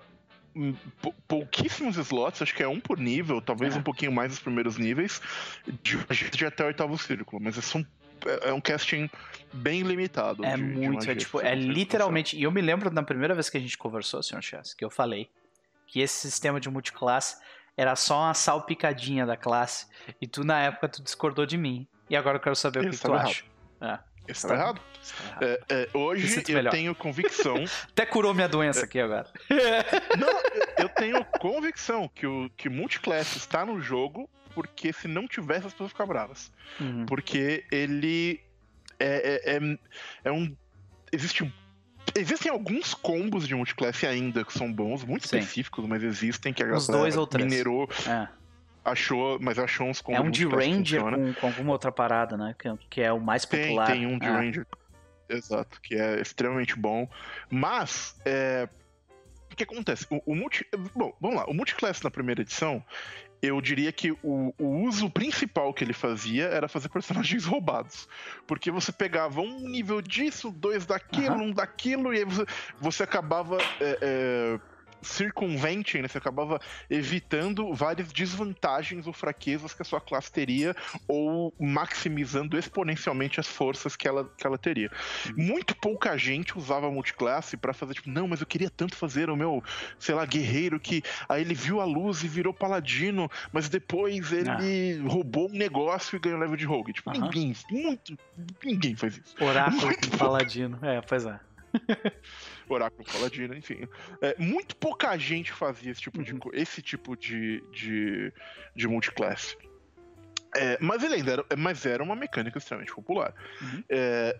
hum, 0.55 0.73
pou- 1.01 1.13
pouquíssimos 1.27 1.97
slots, 1.97 2.41
acho 2.41 2.55
que 2.55 2.63
é 2.63 2.67
um 2.67 2.79
por 2.79 2.97
nível, 2.97 3.39
talvez 3.39 3.75
É. 3.75 3.79
um 3.79 3.83
pouquinho 3.83 4.11
mais 4.11 4.31
nos 4.31 4.39
primeiros 4.39 4.77
níveis, 4.77 5.21
de, 5.83 5.97
de 6.31 6.45
até 6.47 6.63
o 6.63 6.67
oitavo 6.67 6.97
círculo, 6.97 7.39
mas 7.39 7.55
é, 7.57 7.77
um, 7.77 7.85
é- 8.25 8.49
é 8.49 8.53
um 8.53 8.59
casting 8.59 9.07
bem 9.53 9.83
limitado. 9.83 10.43
É 10.43 10.55
de- 10.55 10.63
de 10.63 10.63
muito, 10.63 10.95
magia 10.95 11.11
é 11.11 11.15
tipo, 11.15 11.39
é 11.39 11.53
literalmente. 11.53 12.35
E 12.35 12.41
eu 12.41 12.51
me 12.51 12.59
lembro 12.61 12.89
na 12.91 13.03
primeira 13.03 13.35
vez 13.35 13.51
que 13.51 13.57
a 13.57 13.61
gente 13.61 13.77
conversou, 13.77 14.23
Sr. 14.23 14.41
Chess, 14.41 14.73
que 14.73 14.83
eu 14.83 14.89
falei 14.89 15.29
que 15.85 15.99
esse 16.01 16.17
sistema 16.27 16.59
de 16.59 16.67
multiclasse 16.71 17.37
era 17.77 17.95
só 17.95 18.23
uma 18.23 18.33
salpicadinha 18.33 19.23
da 19.27 19.37
classe. 19.37 19.85
E 20.19 20.25
tu, 20.27 20.43
na 20.43 20.59
época, 20.59 20.89
tu 20.89 21.03
discordou 21.03 21.45
de 21.45 21.55
mim. 21.59 21.87
E 22.09 22.15
agora 22.15 22.37
eu 22.37 22.41
quero 22.41 22.55
saber 22.55 22.79
o 22.79 22.83
Eu 22.83 22.89
que, 22.91 22.95
que 22.97 23.01
tu 23.01 23.07
estava 23.13 23.29
acha. 23.29 23.43
É, 23.81 23.99
Esse 24.27 24.47
tá 24.47 24.53
errado? 24.53 24.81
errado. 24.81 25.41
É, 25.41 25.59
é, 25.69 25.89
hoje 25.93 26.43
eu 26.47 26.55
melhor. 26.55 26.71
tenho 26.71 26.95
convicção. 26.95 27.55
Até 27.89 28.05
curou 28.05 28.33
minha 28.33 28.47
doença 28.47 28.85
aqui 28.85 28.99
agora. 28.99 29.27
não, 30.17 30.29
eu- 30.77 30.89
tenho 30.89 31.23
convicção 31.39 32.09
que 32.13 32.25
o 32.25 32.49
que 32.57 32.69
multiclass 32.69 33.35
está 33.35 33.65
no 33.65 33.81
jogo 33.81 34.29
porque 34.53 34.91
se 34.91 35.07
não 35.07 35.27
tivesse 35.27 35.67
as 35.67 35.73
pessoas 35.73 35.91
ficam 35.91 36.07
bravas. 36.07 36.51
Uhum. 36.79 37.05
Porque 37.05 37.63
ele 37.71 38.41
é, 38.99 39.41
é, 39.45 39.57
é, 39.57 39.77
é 40.25 40.31
um. 40.31 40.55
Existe 41.11 41.43
um- 41.43 41.51
Existem 42.15 42.51
alguns 42.51 42.93
combos 42.95 43.47
de 43.47 43.53
multiclass 43.53 44.03
ainda 44.05 44.43
que 44.43 44.51
são 44.53 44.71
bons, 44.71 45.03
muito 45.03 45.27
Sim. 45.27 45.37
específicos, 45.37 45.85
mas 45.85 46.01
existem 46.01 46.51
que 46.53 46.63
a 46.63 46.65
Uns 46.67 46.87
galera 46.87 47.03
dois 47.03 47.17
ou 47.17 47.27
três. 47.27 47.47
minerou, 47.47 47.87
É. 48.07 48.27
achou, 48.91 49.37
mas 49.41 49.59
achou 49.59 49.87
uns 49.87 50.01
combos 50.01 50.19
É 50.19 50.23
um 50.23 50.31
de 50.31 50.45
multiclass 50.45 50.65
que 50.65 50.71
Ranger 50.77 51.01
funciona. 51.01 51.33
com, 51.33 51.39
com 51.41 51.47
alguma 51.47 51.71
outra 51.73 51.91
parada, 51.91 52.37
né? 52.37 52.55
Que, 52.57 52.69
que 52.89 53.01
é 53.01 53.11
o 53.11 53.19
mais 53.19 53.45
Tem, 53.45 53.61
popular. 53.63 53.87
tem 53.87 54.05
um 54.05 54.17
de 54.17 54.25
É. 54.25 54.31
Ranger. 54.31 54.67
Exato, 55.29 55.81
que 55.81 55.95
é 55.95 56.21
extremamente 56.21 56.75
bom. 56.77 57.09
Mas, 57.49 58.15
é, 58.25 58.67
o 59.51 59.55
que 59.55 59.63
acontece? 59.63 60.07
O, 60.09 60.21
o 60.31 60.35
multi, 60.35 60.65
bom, 60.95 61.13
vamos 61.19 61.37
lá. 61.37 61.45
O 61.47 61.53
multiclass 61.53 62.01
na 62.01 62.09
primeira 62.09 62.41
edição, 62.41 62.81
eu 63.41 63.59
diria 63.59 63.91
que 63.91 64.11
o, 64.23 64.53
o 64.57 64.83
uso 64.85 65.09
principal 65.09 65.73
que 65.73 65.83
ele 65.83 65.93
fazia 65.93 66.45
era 66.45 66.67
fazer 66.69 66.87
personagens 66.89 67.43
roubados. 67.45 68.07
Porque 68.47 68.71
você 68.71 68.91
pegava 68.91 69.41
um 69.41 69.59
nível 69.67 70.01
disso, 70.01 70.49
dois 70.49 70.85
daquilo, 70.85 71.35
um 71.35 71.51
daquilo, 71.51 72.13
e 72.13 72.19
aí 72.19 72.23
você, 72.25 72.45
você 72.79 73.03
acabava. 73.03 73.57
é, 73.81 73.97
é, 74.01 74.59
circunventing, 75.01 76.01
né? 76.01 76.07
Você 76.07 76.17
acabava 76.17 76.59
evitando 76.89 77.73
várias 77.73 78.11
desvantagens 78.11 79.07
ou 79.07 79.13
fraquezas 79.13 79.73
que 79.73 79.81
a 79.81 79.85
sua 79.85 80.01
classe 80.01 80.31
teria, 80.31 80.75
ou 81.07 81.53
maximizando 81.59 82.57
exponencialmente 82.57 83.39
as 83.39 83.47
forças 83.47 83.95
que 83.95 84.07
ela, 84.07 84.29
que 84.37 84.45
ela 84.45 84.57
teria. 84.57 84.91
Muito 85.35 85.75
pouca 85.75 86.17
gente 86.17 86.57
usava 86.57 86.91
multiclasse 86.91 87.57
para 87.57 87.73
fazer, 87.73 87.95
tipo, 87.95 88.09
não, 88.09 88.27
mas 88.27 88.41
eu 88.41 88.47
queria 88.47 88.69
tanto 88.69 88.95
fazer 88.95 89.29
o 89.29 89.35
meu, 89.35 89.63
sei 89.99 90.15
lá, 90.15 90.25
guerreiro 90.25 90.79
que 90.79 91.03
aí 91.27 91.41
ele 91.41 91.53
viu 91.53 91.81
a 91.81 91.85
luz 91.85 92.23
e 92.23 92.27
virou 92.27 92.53
paladino, 92.53 93.29
mas 93.51 93.69
depois 93.69 94.31
ele 94.31 94.49
ah. 94.49 95.09
roubou 95.09 95.49
um 95.49 95.53
negócio 95.53 96.15
e 96.15 96.19
ganhou 96.19 96.39
level 96.39 96.55
de 96.55 96.65
rogue. 96.65 96.93
Tipo, 96.93 97.11
uhum. 97.11 97.21
ninguém, 97.21 97.55
muito, 97.69 98.17
ninguém 98.63 98.95
faz 98.95 99.17
isso. 99.17 99.35
Oráculo 99.43 99.85
muito 99.85 100.17
paladino. 100.17 100.79
É, 100.81 101.01
pois 101.01 101.25
é. 101.25 101.39
Oráculo 102.73 103.05
Paladino, 103.11 103.55
enfim. 103.55 103.87
É, 104.21 104.35
muito 104.37 104.75
pouca 104.75 105.17
gente 105.17 105.51
fazia 105.51 105.91
esse 105.91 106.01
tipo, 106.01 106.17
uhum. 106.19 106.23
de, 106.23 106.39
esse 106.53 106.81
tipo 106.81 107.15
de, 107.15 107.63
de, 107.71 108.33
de 108.75 108.87
multiclass. 108.87 109.57
É, 110.55 110.77
mas 110.81 111.03
ele 111.03 111.15
ainda 111.15 111.31
era, 111.31 111.45
mas 111.57 111.85
era 111.85 112.01
uma 112.01 112.15
mecânica 112.15 112.57
extremamente 112.57 112.93
popular. 112.93 113.33
Uhum. 113.61 113.83
É, 113.89 114.39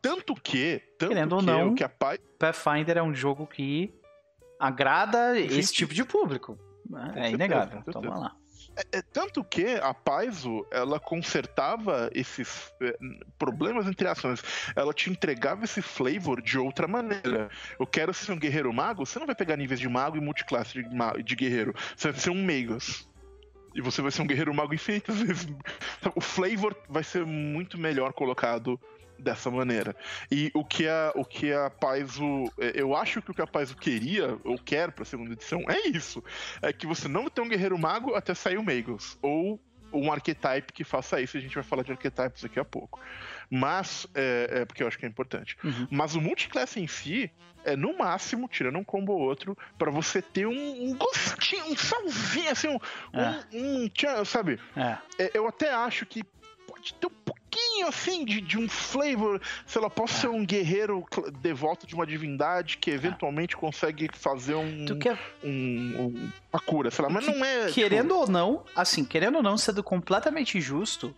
tanto 0.00 0.34
que. 0.34 0.82
Tanto 0.98 1.10
Querendo 1.10 1.28
que, 1.30 1.34
ou 1.34 1.42
não, 1.42 1.74
que 1.74 1.84
a 1.84 1.88
Pai... 1.88 2.18
Pathfinder 2.38 2.98
é 2.98 3.02
um 3.02 3.14
jogo 3.14 3.46
que 3.46 3.92
agrada 4.58 5.34
sim, 5.34 5.58
esse 5.58 5.72
tipo 5.72 5.92
de 5.92 6.04
público. 6.04 6.58
Né? 6.88 7.12
É 7.16 7.30
inegável. 7.30 7.82
Vamos 7.86 8.20
lá. 8.20 8.36
É, 8.76 8.98
é, 8.98 9.02
tanto 9.02 9.42
que 9.42 9.64
a 9.76 9.94
Paizo, 9.94 10.66
ela 10.70 11.00
consertava 11.00 12.10
esses 12.14 12.72
é, 12.82 12.96
problemas 13.38 13.86
entre 13.86 14.06
ações. 14.06 14.42
Ela 14.74 14.92
te 14.92 15.10
entregava 15.10 15.64
esse 15.64 15.80
flavor 15.80 16.42
de 16.42 16.58
outra 16.58 16.86
maneira. 16.86 17.48
Eu 17.80 17.86
quero 17.86 18.12
ser 18.12 18.32
um 18.32 18.38
guerreiro 18.38 18.72
mago, 18.72 19.06
você 19.06 19.18
não 19.18 19.26
vai 19.26 19.34
pegar 19.34 19.56
níveis 19.56 19.80
de 19.80 19.88
mago 19.88 20.16
e 20.16 20.20
multiclasse 20.20 20.82
de, 20.82 21.22
de 21.22 21.36
guerreiro. 21.36 21.74
Você 21.96 22.12
vai 22.12 22.20
ser 22.20 22.30
um 22.30 22.44
Magus. 22.44 23.08
E 23.74 23.80
você 23.82 24.00
vai 24.00 24.10
ser 24.10 24.22
um 24.22 24.26
guerreiro 24.26 24.54
mago 24.54 24.74
infinitas 24.74 25.20
vezes. 25.20 25.46
O 26.14 26.20
flavor 26.20 26.76
vai 26.88 27.02
ser 27.02 27.26
muito 27.26 27.76
melhor 27.76 28.12
colocado 28.12 28.80
dessa 29.18 29.50
maneira. 29.50 29.94
E 30.30 30.50
o 30.54 30.64
que 30.64 30.86
a, 30.88 31.12
o 31.14 31.24
que 31.24 31.52
a 31.52 31.70
Paizo. 31.70 32.44
É, 32.58 32.72
eu 32.74 32.94
acho 32.94 33.22
que 33.22 33.30
o 33.30 33.34
que 33.34 33.42
a 33.42 33.46
Paizo 33.46 33.76
queria, 33.76 34.38
ou 34.44 34.58
quer 34.58 34.92
pra 34.92 35.04
segunda 35.04 35.32
edição, 35.32 35.62
é 35.68 35.88
isso. 35.88 36.22
É 36.62 36.72
que 36.72 36.86
você 36.86 37.08
não 37.08 37.28
tem 37.28 37.44
um 37.44 37.48
guerreiro 37.48 37.78
mago 37.78 38.14
até 38.14 38.34
sair 38.34 38.58
o 38.58 38.62
Magos. 38.62 39.18
Ou 39.22 39.60
um 39.92 40.12
archetype 40.12 40.72
que 40.72 40.84
faça 40.84 41.20
isso, 41.20 41.36
a 41.36 41.40
gente 41.40 41.54
vai 41.54 41.64
falar 41.64 41.82
de 41.82 41.92
archetypes 41.92 42.42
daqui 42.42 42.58
a 42.58 42.64
pouco. 42.64 43.00
Mas, 43.50 44.06
é, 44.14 44.60
é 44.60 44.64
porque 44.64 44.82
eu 44.82 44.88
acho 44.88 44.98
que 44.98 45.06
é 45.06 45.08
importante. 45.08 45.56
Uhum. 45.62 45.86
Mas 45.90 46.14
o 46.14 46.20
multiclass 46.20 46.76
em 46.76 46.86
si 46.86 47.30
é 47.64 47.76
no 47.76 47.96
máximo, 47.96 48.48
tirando 48.48 48.78
um 48.78 48.84
combo 48.84 49.12
ou 49.12 49.20
outro, 49.20 49.56
para 49.76 49.90
você 49.90 50.22
ter 50.22 50.46
um, 50.46 50.52
um, 50.52 50.96
gostinho, 50.96 51.66
um 51.66 51.76
salvinho, 51.76 52.50
assim, 52.50 52.68
um. 52.68 52.78
É. 53.18 53.44
um, 53.52 53.90
um 54.20 54.24
sabe? 54.24 54.60
É. 54.76 54.98
é. 55.18 55.30
Eu 55.34 55.48
até 55.48 55.72
acho 55.72 56.06
que 56.06 56.22
pode 56.66 56.94
ter 56.94 57.06
um 57.06 57.25
pouquinho 57.56 57.88
assim 57.88 58.24
de, 58.24 58.40
de 58.40 58.58
um 58.58 58.68
flavor. 58.68 59.40
Sei 59.66 59.80
lá, 59.80 59.88
posso 59.88 60.20
ser 60.20 60.28
um 60.28 60.44
guerreiro 60.44 61.04
devoto 61.40 61.86
de 61.86 61.94
uma 61.94 62.06
divindade 62.06 62.78
que 62.78 62.90
eventualmente 62.90 63.56
consegue 63.56 64.08
fazer 64.12 64.54
um, 64.54 64.86
quer... 64.98 65.18
um, 65.42 65.48
um, 65.48 66.30
uma 66.52 66.60
cura, 66.60 66.90
sei 66.90 67.04
lá, 67.04 67.10
mas 67.10 67.24
que, 67.24 67.32
não 67.32 67.44
é. 67.44 67.70
Querendo 67.70 68.08
tipo... 68.08 68.20
ou 68.20 68.28
não, 68.28 68.64
assim, 68.74 69.04
querendo 69.04 69.36
ou 69.36 69.42
não, 69.42 69.56
sendo 69.56 69.82
completamente 69.82 70.60
justo, 70.60 71.14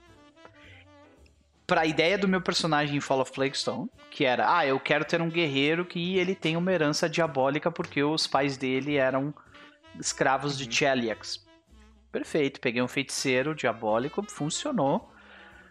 pra 1.67 1.85
ideia 1.85 2.17
do 2.17 2.29
meu 2.29 2.41
personagem 2.41 2.97
em 2.97 3.01
Fall 3.01 3.21
of 3.21 3.33
Plaguestone, 3.33 3.91
que 4.11 4.25
era, 4.25 4.57
ah, 4.57 4.67
eu 4.67 4.79
quero 4.81 5.05
ter 5.05 5.21
um 5.21 5.29
guerreiro 5.29 5.85
que 5.85 6.17
ele 6.17 6.35
tem 6.35 6.57
uma 6.57 6.73
herança 6.73 7.09
diabólica 7.09 7.71
porque 7.71 8.03
os 8.03 8.27
pais 8.27 8.57
dele 8.57 8.97
eram 8.97 9.35
escravos 9.99 10.59
uhum. 10.59 10.67
de 10.67 10.75
Cheliax. 10.77 11.47
Perfeito, 12.11 12.59
peguei 12.59 12.81
um 12.81 12.89
feiticeiro 12.89 13.55
diabólico, 13.55 14.25
funcionou. 14.31 15.13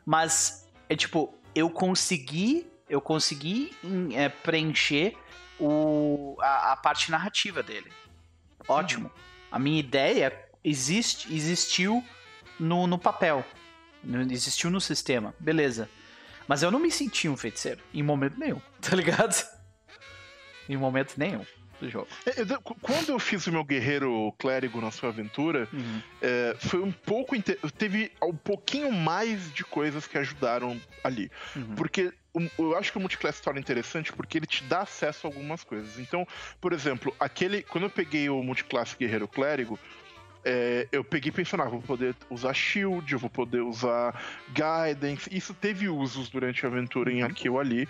Mas, 0.08 0.66
é 0.88 0.96
tipo, 0.96 1.38
eu 1.54 1.70
consegui, 1.70 2.66
eu 2.90 3.02
consegui 3.02 3.76
é, 4.16 4.30
preencher 4.30 5.18
o, 5.60 6.38
a, 6.40 6.72
a, 6.72 6.78
parte 6.78 7.12
narrativa 7.12 7.62
dele. 7.62 7.92
Ótimo. 8.70 9.08
Uhum. 9.08 9.22
A 9.52 9.60
minha 9.60 9.78
ideia 9.78 10.32
existe, 10.64 11.36
existiu 11.36 12.02
no, 12.58 12.88
no 12.88 12.98
papel. 12.98 13.44
Existiu 14.32 14.72
no 14.72 14.80
sistema. 14.80 15.36
Beleza. 15.38 15.90
Mas 16.48 16.64
eu 16.64 16.72
não 16.72 16.80
me 16.80 16.90
senti 16.90 17.28
um 17.28 17.36
feiticeiro. 17.36 17.84
Em 17.94 18.02
momento 18.02 18.40
nenhum. 18.40 18.62
Tá 18.80 18.96
ligado? 18.96 19.46
Em 20.70 20.78
momento 20.78 21.16
nenhum 21.18 21.46
do 21.80 21.90
jogo. 21.90 22.08
É, 22.26 22.32
quando 22.82 23.10
eu 23.10 23.20
fiz 23.20 23.45
o 23.48 23.52
meu 23.52 23.64
guerreiro 23.64 24.34
clérigo 24.38 24.82
na 24.82 24.91
sua 24.91 25.10
aventura, 25.10 25.68
uhum. 25.72 26.02
é, 26.22 26.56
foi 26.60 26.82
um 26.82 26.91
pouco. 26.91 27.36
Teve 27.78 28.12
um 28.22 28.36
pouquinho 28.36 28.91
mais 28.91 29.54
de 29.54 29.64
coisas 29.64 30.08
que 30.08 30.18
ajudaram 30.18 30.80
ali. 31.04 31.32
Uhum. 31.56 31.76
Porque 31.76 32.14
eu 32.58 32.78
acho 32.78 32.91
que 32.91 32.98
o 32.98 33.02
multiclass 33.02 33.40
torna 33.40 33.60
interessante 33.60 34.14
porque 34.14 34.38
ele 34.38 34.45
te 34.45 34.64
dá 34.64 34.82
acesso 34.82 35.26
a 35.26 35.30
algumas 35.30 35.64
coisas. 35.64 35.98
Então, 35.98 36.28
por 36.62 36.74
exemplo, 36.74 37.16
aquele. 37.20 37.64
Quando 37.64 37.86
eu 37.86 37.90
peguei 37.90 38.30
o 38.30 38.41
multiclass 38.44 38.95
guerreiro 38.95 39.28
clérigo, 39.28 39.80
é, 40.49 40.88
eu 40.94 41.03
peguei 41.03 41.30
pensando, 41.30 41.64
ah, 41.64 41.68
vou 41.68 41.82
poder 41.82 42.15
usar 42.30 42.53
shield, 42.53 43.11
eu 43.11 43.19
vou 43.19 43.30
poder 43.30 43.60
usar 43.60 44.18
guidance. 44.48 45.30
Isso 45.30 45.53
teve 45.53 45.90
usos 45.90 46.30
durante 46.30 46.65
a 46.65 46.69
aventura 46.69 47.11
em 47.11 47.22
aqui 47.22 47.49
ou 47.49 47.60
ali. 47.60 47.86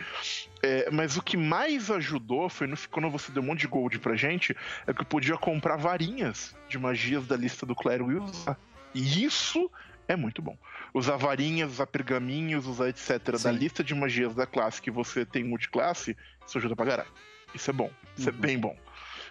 É, 0.64 0.90
mas 0.90 1.18
o 1.18 1.22
que 1.22 1.38
mais 1.38 1.92
ajudou 1.92 2.50
foi 2.50 2.66
no, 2.66 2.76
quando 2.90 3.12
você 3.12 3.32
deu 3.32 3.44
um 3.44 3.46
monte 3.46 3.60
de 3.60 3.68
gold 3.68 4.00
pra 4.00 4.16
gente, 4.16 4.58
é 4.88 4.92
que 4.92 5.02
eu 5.02 5.06
podia 5.06 5.38
comprar 5.38 5.76
varinhas 5.76 6.56
de 6.68 6.80
magias 6.80 7.28
da 7.28 7.38
lista 7.38 7.64
do 7.64 7.76
clérigo 7.76 8.12
e 8.12 8.16
usar. 8.16 8.58
E 8.92 9.24
isso 9.24 9.70
é 10.08 10.16
muito 10.16 10.42
bom. 10.42 10.58
Usar 10.96 11.16
varinhas, 11.16 11.74
usar 11.74 11.86
pergaminhos, 11.86 12.66
usar 12.66 12.90
etc. 12.90 13.38
Sim. 13.38 13.44
da 13.44 13.52
lista 13.52 13.84
de 13.84 13.94
magias 13.94 14.34
da 14.34 14.48
classe 14.48 14.82
que 14.82 14.90
você 14.90 15.24
tem 15.24 15.44
multiclasse, 15.44 16.18
isso 16.44 16.58
ajuda 16.58 16.76
pra 16.76 16.88
caralho. 16.88 17.12
Isso 17.54 17.70
é 17.70 17.74
bom. 17.74 17.92
Isso 18.18 18.30
é 18.30 18.32
uhum. 18.32 18.38
é 18.40 18.42
bem 18.42 18.58
bom. 18.58 18.76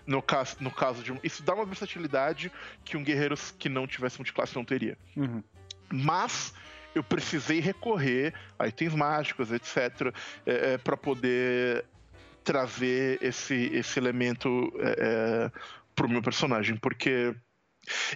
No 0.07 0.23
caso, 0.23 0.57
no 0.61 0.71
caso 0.71 1.03
de. 1.03 1.19
Isso 1.23 1.43
dá 1.43 1.55
uma 1.55 1.65
versatilidade 1.65 2.53
que 2.85 2.97
um 2.97 3.03
guerreiro 3.03 3.35
que 3.59 3.69
não 3.69 3.87
tivesse 3.87 4.19
multiclasse 4.19 4.55
não 4.55 4.65
teria. 4.65 4.97
Uhum. 5.17 5.43
Mas 5.91 6.55
eu 6.95 7.03
precisei 7.03 7.61
recorrer 7.61 8.33
a 8.59 8.67
itens 8.67 8.95
mágicos, 8.95 9.53
etc., 9.53 10.15
é, 10.47 10.75
é, 10.75 10.79
para 10.79 10.97
poder 10.97 11.85
trazer 12.43 13.19
esse, 13.21 13.71
esse 13.75 13.99
elemento 13.99 14.73
é, 14.79 14.97
é, 14.99 15.61
pro 15.95 16.09
meu 16.09 16.23
personagem, 16.23 16.77
porque. 16.77 17.35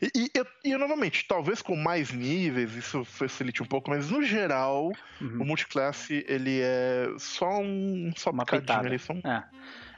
E, 0.03 0.11
e, 0.17 0.31
eu, 0.35 0.47
e, 0.65 0.77
novamente, 0.77 1.25
talvez 1.29 1.63
com 1.63 1.77
mais 1.77 2.11
níveis 2.11 2.75
isso 2.75 3.05
facilite 3.05 3.63
um 3.63 3.67
pouco, 3.67 3.91
mas 3.91 4.11
no 4.11 4.23
geral, 4.23 4.91
uhum. 5.21 5.43
o 5.43 5.45
multiclasse 5.45 6.25
ele 6.29 6.61
é 6.61 7.07
só 7.19 7.61
um 7.61 8.11
só 8.17 8.31
uma 8.31 8.45
pitada. 8.45 8.89
Ele 8.89 8.99
só 8.99 9.13
um... 9.13 9.21
é. 9.25 9.45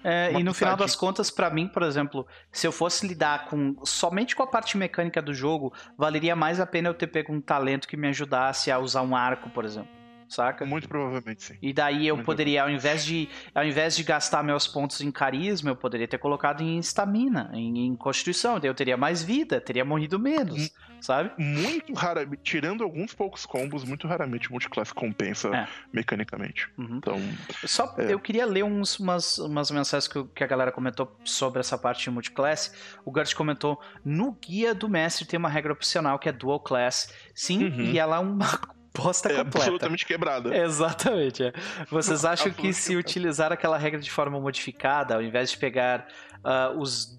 É, 0.04 0.32
e 0.32 0.42
no 0.42 0.52
final 0.52 0.76
das 0.76 0.96
contas, 0.96 1.30
para 1.30 1.48
mim, 1.50 1.68
por 1.68 1.82
exemplo, 1.82 2.26
se 2.50 2.66
eu 2.66 2.72
fosse 2.72 3.06
lidar 3.06 3.46
com 3.46 3.76
somente 3.84 4.34
com 4.34 4.42
a 4.42 4.46
parte 4.46 4.76
mecânica 4.76 5.22
do 5.22 5.32
jogo, 5.32 5.72
valeria 5.96 6.34
mais 6.34 6.58
a 6.58 6.66
pena 6.66 6.88
eu 6.88 6.94
ter 6.94 7.06
pego 7.06 7.32
um 7.32 7.40
talento 7.40 7.86
que 7.86 7.96
me 7.96 8.08
ajudasse 8.08 8.70
a 8.70 8.78
usar 8.78 9.02
um 9.02 9.14
arco, 9.14 9.50
por 9.50 9.64
exemplo 9.64 10.01
saca? 10.32 10.64
Muito 10.64 10.88
provavelmente 10.88 11.42
sim. 11.44 11.54
E 11.60 11.72
daí 11.72 12.06
eu 12.06 12.16
Muito 12.16 12.26
poderia, 12.26 12.62
ao 12.62 12.70
invés, 12.70 13.04
de, 13.04 13.28
ao 13.54 13.64
invés 13.64 13.94
de 13.94 14.02
gastar 14.02 14.42
meus 14.42 14.66
pontos 14.66 15.00
em 15.00 15.10
carisma, 15.10 15.70
eu 15.70 15.76
poderia 15.76 16.08
ter 16.08 16.18
colocado 16.18 16.62
em 16.62 16.78
estamina, 16.78 17.50
em, 17.52 17.86
em, 17.86 17.96
constituição, 17.96 18.58
daí 18.58 18.68
eu 18.68 18.74
teria 18.74 18.96
mais 18.96 19.22
vida, 19.22 19.60
teria 19.60 19.84
morrido 19.84 20.18
menos, 20.18 20.70
sabe? 21.00 21.30
Muito 21.38 21.92
raramente, 21.92 22.40
tirando 22.42 22.82
alguns 22.82 23.14
poucos 23.14 23.44
combos, 23.44 23.84
muito 23.84 24.06
raramente 24.06 24.48
o 24.48 24.52
multiclass 24.52 24.92
compensa 24.92 25.48
é. 25.54 25.68
mecanicamente. 25.92 26.68
Uhum. 26.78 26.96
Então, 26.96 27.20
Só 27.64 27.94
é. 27.98 28.12
eu 28.12 28.18
queria 28.18 28.46
ler 28.46 28.64
uns, 28.64 28.98
umas, 28.98 29.38
umas 29.38 29.70
mensagens 29.70 30.08
que, 30.08 30.24
que 30.24 30.44
a 30.44 30.46
galera 30.46 30.72
comentou 30.72 31.16
sobre 31.24 31.60
essa 31.60 31.76
parte 31.76 32.04
de 32.04 32.10
multiclass. 32.10 32.74
O 33.04 33.12
Gert 33.14 33.34
comentou, 33.34 33.80
no 34.04 34.32
guia 34.32 34.74
do 34.74 34.88
mestre 34.88 35.26
tem 35.26 35.38
uma 35.38 35.48
regra 35.48 35.72
opcional 35.72 36.18
que 36.18 36.28
é 36.28 36.32
dual 36.32 36.60
class. 36.60 37.12
Sim, 37.34 37.64
uhum. 37.64 37.80
e 37.82 37.98
ela 37.98 38.16
é 38.16 38.20
uma 38.20 38.81
bosta 38.94 39.28
é 39.28 39.36
completa. 39.36 39.58
absolutamente 39.58 40.06
quebrada. 40.06 40.54
Exatamente. 40.56 41.44
É. 41.44 41.52
Vocês 41.90 42.24
acham 42.26 42.52
que 42.52 42.72
se 42.72 42.96
utilizar 42.96 43.52
aquela 43.52 43.78
regra 43.78 44.00
de 44.00 44.10
forma 44.10 44.40
modificada, 44.40 45.14
ao 45.14 45.22
invés 45.22 45.50
de 45.50 45.58
pegar 45.58 46.06
uh, 46.44 46.78
os, 46.78 47.18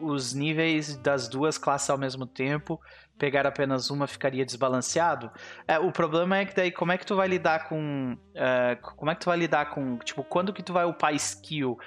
os 0.00 0.34
níveis 0.34 0.96
das 0.96 1.28
duas 1.28 1.58
classes 1.58 1.88
ao 1.90 1.98
mesmo 1.98 2.26
tempo, 2.26 2.80
pegar 3.18 3.46
apenas 3.46 3.90
uma 3.90 4.06
ficaria 4.06 4.44
desbalanceado? 4.44 5.30
É, 5.66 5.78
o 5.78 5.90
problema 5.90 6.38
é 6.38 6.44
que 6.44 6.54
daí 6.54 6.70
como 6.70 6.92
é 6.92 6.98
que 6.98 7.06
tu 7.06 7.16
vai 7.16 7.28
lidar 7.28 7.68
com... 7.68 8.16
Uh, 8.34 8.94
como 8.96 9.10
é 9.10 9.14
que 9.14 9.20
tu 9.20 9.26
vai 9.26 9.38
lidar 9.38 9.66
com... 9.70 9.98
Tipo, 9.98 10.22
quando 10.24 10.52
que 10.52 10.62
tu 10.62 10.72
vai 10.72 10.84
upar 10.84 11.14
skill? 11.14 11.78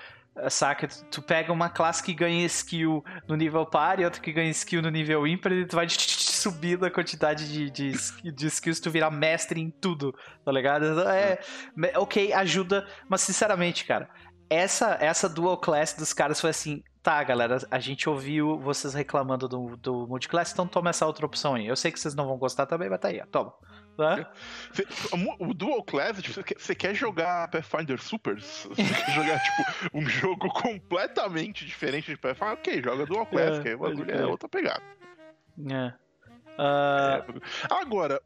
Saca? 0.51 0.87
Tu 0.87 1.19
pega 1.23 1.51
uma 1.51 1.67
classe 1.67 2.03
que 2.03 2.13
ganha 2.13 2.45
skill 2.45 3.03
no 3.27 3.35
nível 3.35 3.65
par 3.65 3.99
e 3.99 4.05
outra 4.05 4.21
que 4.21 4.31
ganha 4.31 4.51
skill 4.51 4.83
no 4.83 4.89
nível 4.91 5.25
ímpar 5.25 5.51
e 5.51 5.65
tu 5.65 5.75
vai 5.75 5.87
subindo 6.37 6.85
a 6.85 6.91
quantidade 6.91 7.51
de, 7.51 7.69
de, 7.69 8.31
de 8.31 8.47
skills, 8.47 8.79
tu 8.79 8.89
virar 8.89 9.11
mestre 9.11 9.59
em 9.59 9.69
tudo, 9.69 10.13
tá 10.43 10.51
ligado? 10.51 11.01
É, 11.09 11.39
ok, 11.95 12.33
ajuda, 12.33 12.87
mas 13.09 13.21
sinceramente, 13.21 13.85
cara, 13.85 14.09
essa, 14.49 14.97
essa 15.01 15.27
dual 15.27 15.57
class 15.57 15.93
dos 15.93 16.13
caras 16.13 16.39
foi 16.39 16.49
assim, 16.49 16.83
tá, 17.03 17.23
galera, 17.23 17.57
a 17.69 17.79
gente 17.79 18.09
ouviu 18.09 18.59
vocês 18.59 18.93
reclamando 18.93 19.47
do, 19.47 19.77
do 19.77 20.07
multiclass, 20.07 20.51
então 20.51 20.67
toma 20.67 20.89
essa 20.89 21.05
outra 21.05 21.25
opção 21.25 21.55
aí. 21.55 21.65
Eu 21.67 21.75
sei 21.75 21.91
que 21.91 21.99
vocês 21.99 22.15
não 22.15 22.27
vão 22.27 22.37
gostar 22.37 22.65
também, 22.65 22.89
mas 22.89 22.99
tá 22.99 23.07
aí, 23.07 23.21
toma. 23.31 23.53
Né? 23.97 24.25
O 25.39 25.53
Dual 25.53 25.83
Class, 25.83 26.21
tipo, 26.21 26.39
você 26.59 26.75
quer 26.75 26.93
jogar 26.93 27.49
Pathfinder 27.49 27.99
Supers? 27.99 28.67
Você 28.69 28.83
quer 28.83 29.11
jogar, 29.11 29.39
tipo, 29.39 29.97
um 29.97 30.05
jogo 30.07 30.49
completamente 30.49 31.65
diferente 31.65 32.11
de 32.11 32.17
Pathfinder? 32.17 32.53
Ok, 32.53 32.81
joga 32.83 33.05
Dual 33.05 33.25
Class, 33.25 33.57
é, 33.57 33.61
que 33.61 33.67
aí 33.69 33.75
o 33.75 33.79
bagulho 33.79 34.11
é 34.11 34.25
outra 34.25 34.47
pegada. 34.47 34.83
É. 35.71 36.06
Uh... 36.57 37.41
Agora, 37.69 38.21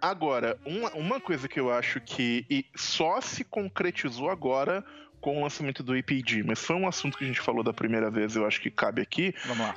agora 0.00 0.58
uma, 0.66 0.90
uma 0.90 1.20
coisa 1.20 1.48
que 1.48 1.60
eu 1.60 1.72
acho 1.72 2.00
que 2.00 2.66
só 2.74 3.20
se 3.20 3.44
concretizou 3.44 4.30
agora 4.30 4.84
com 5.20 5.38
o 5.38 5.42
lançamento 5.42 5.84
do 5.84 5.96
APG, 5.96 6.42
mas 6.42 6.58
foi 6.58 6.74
um 6.74 6.86
assunto 6.86 7.16
que 7.16 7.22
a 7.22 7.26
gente 7.26 7.40
falou 7.40 7.62
da 7.62 7.72
primeira 7.72 8.10
vez, 8.10 8.34
eu 8.34 8.44
acho 8.44 8.60
que 8.60 8.70
cabe 8.70 9.00
aqui, 9.00 9.32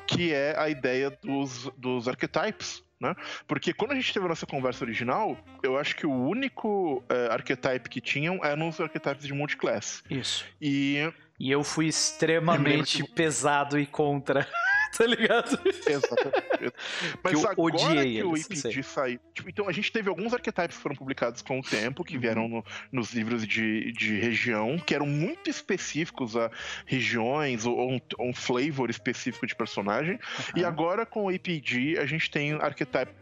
que 0.07 0.33
é 0.33 0.57
a 0.57 0.67
ideia 0.67 1.11
dos, 1.23 1.69
dos 1.77 2.07
archetypes. 2.07 2.83
Né? 2.99 3.13
Porque 3.45 3.73
quando 3.73 3.91
a 3.91 3.95
gente 3.95 4.11
teve 4.11 4.25
a 4.25 4.29
nossa 4.29 4.45
conversa 4.47 4.83
original, 4.83 5.37
eu 5.61 5.77
acho 5.77 5.95
que 5.95 6.07
o 6.07 6.11
único 6.11 7.03
archetype 7.29 7.89
que 7.89 8.01
tinham 8.01 8.43
eram 8.43 8.69
os 8.69 8.79
archetypes 8.79 9.27
de 9.27 9.33
multiclass. 9.33 10.01
Isso. 10.09 10.45
E, 10.59 11.11
e 11.39 11.51
eu 11.51 11.63
fui 11.63 11.87
extremamente 11.87 13.03
que... 13.03 13.11
pesado 13.11 13.77
e 13.77 13.85
contra. 13.85 14.47
tá 14.97 15.05
ligado? 15.05 15.59
Exatamente. 15.65 16.75
Mas 17.23 17.33
que 17.33 17.39
eu 17.39 17.49
agora 17.49 18.03
que 18.03 18.23
o 18.23 18.37
IPG 18.37 18.83
saiu. 18.83 19.19
Tipo, 19.33 19.49
então 19.49 19.67
a 19.67 19.71
gente 19.71 19.91
teve 19.91 20.09
alguns 20.09 20.33
arquétipos 20.33 20.77
que 20.77 20.81
foram 20.81 20.95
publicados 20.95 21.41
com 21.41 21.59
o 21.59 21.63
tempo, 21.63 22.03
que 22.03 22.17
vieram 22.17 22.43
uhum. 22.43 22.49
no, 22.49 22.65
nos 22.91 23.13
livros 23.13 23.45
de, 23.47 23.91
de 23.91 24.19
região, 24.19 24.77
que 24.77 24.95
eram 24.95 25.05
muito 25.05 25.49
específicos 25.49 26.35
a 26.35 26.49
regiões 26.85 27.65
ou, 27.65 27.75
ou 27.77 27.91
um, 27.93 27.99
um, 28.19 28.33
flavor 28.33 28.89
específico 28.89 29.45
de 29.45 29.55
personagem. 29.55 30.13
Uhum. 30.15 30.61
E 30.61 30.65
agora 30.65 31.05
com 31.05 31.25
o 31.25 31.31
IPG 31.31 31.97
a 31.99 32.05
gente 32.05 32.29
tem 32.29 32.53
arquétipos 32.53 33.15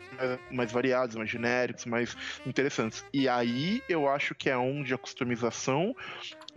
mais 0.51 0.71
variados, 0.71 1.15
mais 1.15 1.29
genéricos, 1.29 1.85
mais 1.85 2.15
interessantes. 2.45 3.03
E 3.13 3.27
aí 3.27 3.81
eu 3.89 4.07
acho 4.07 4.35
que 4.35 4.49
é 4.49 4.57
onde 4.57 4.93
a 4.93 4.97
customização 4.97 5.95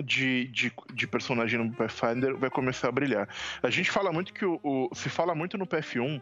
de, 0.03 0.49
de, 0.49 0.73
de 0.93 1.07
personagem 1.07 1.59
no 1.59 1.73
Pathfinder 1.73 2.37
vai 2.37 2.51
começar 2.51 2.89
a 2.89 2.93
brilhar. 2.93 3.29
A 3.63 3.71
gente 3.71 3.91
fala 3.91 4.13
muito 4.13 4.33
que 4.33 4.45
o, 4.45 4.61
o 4.63 4.95
se 5.07 5.11
fala 5.11 5.35
muito 5.37 5.57
no 5.57 5.67
PF1 5.67 6.21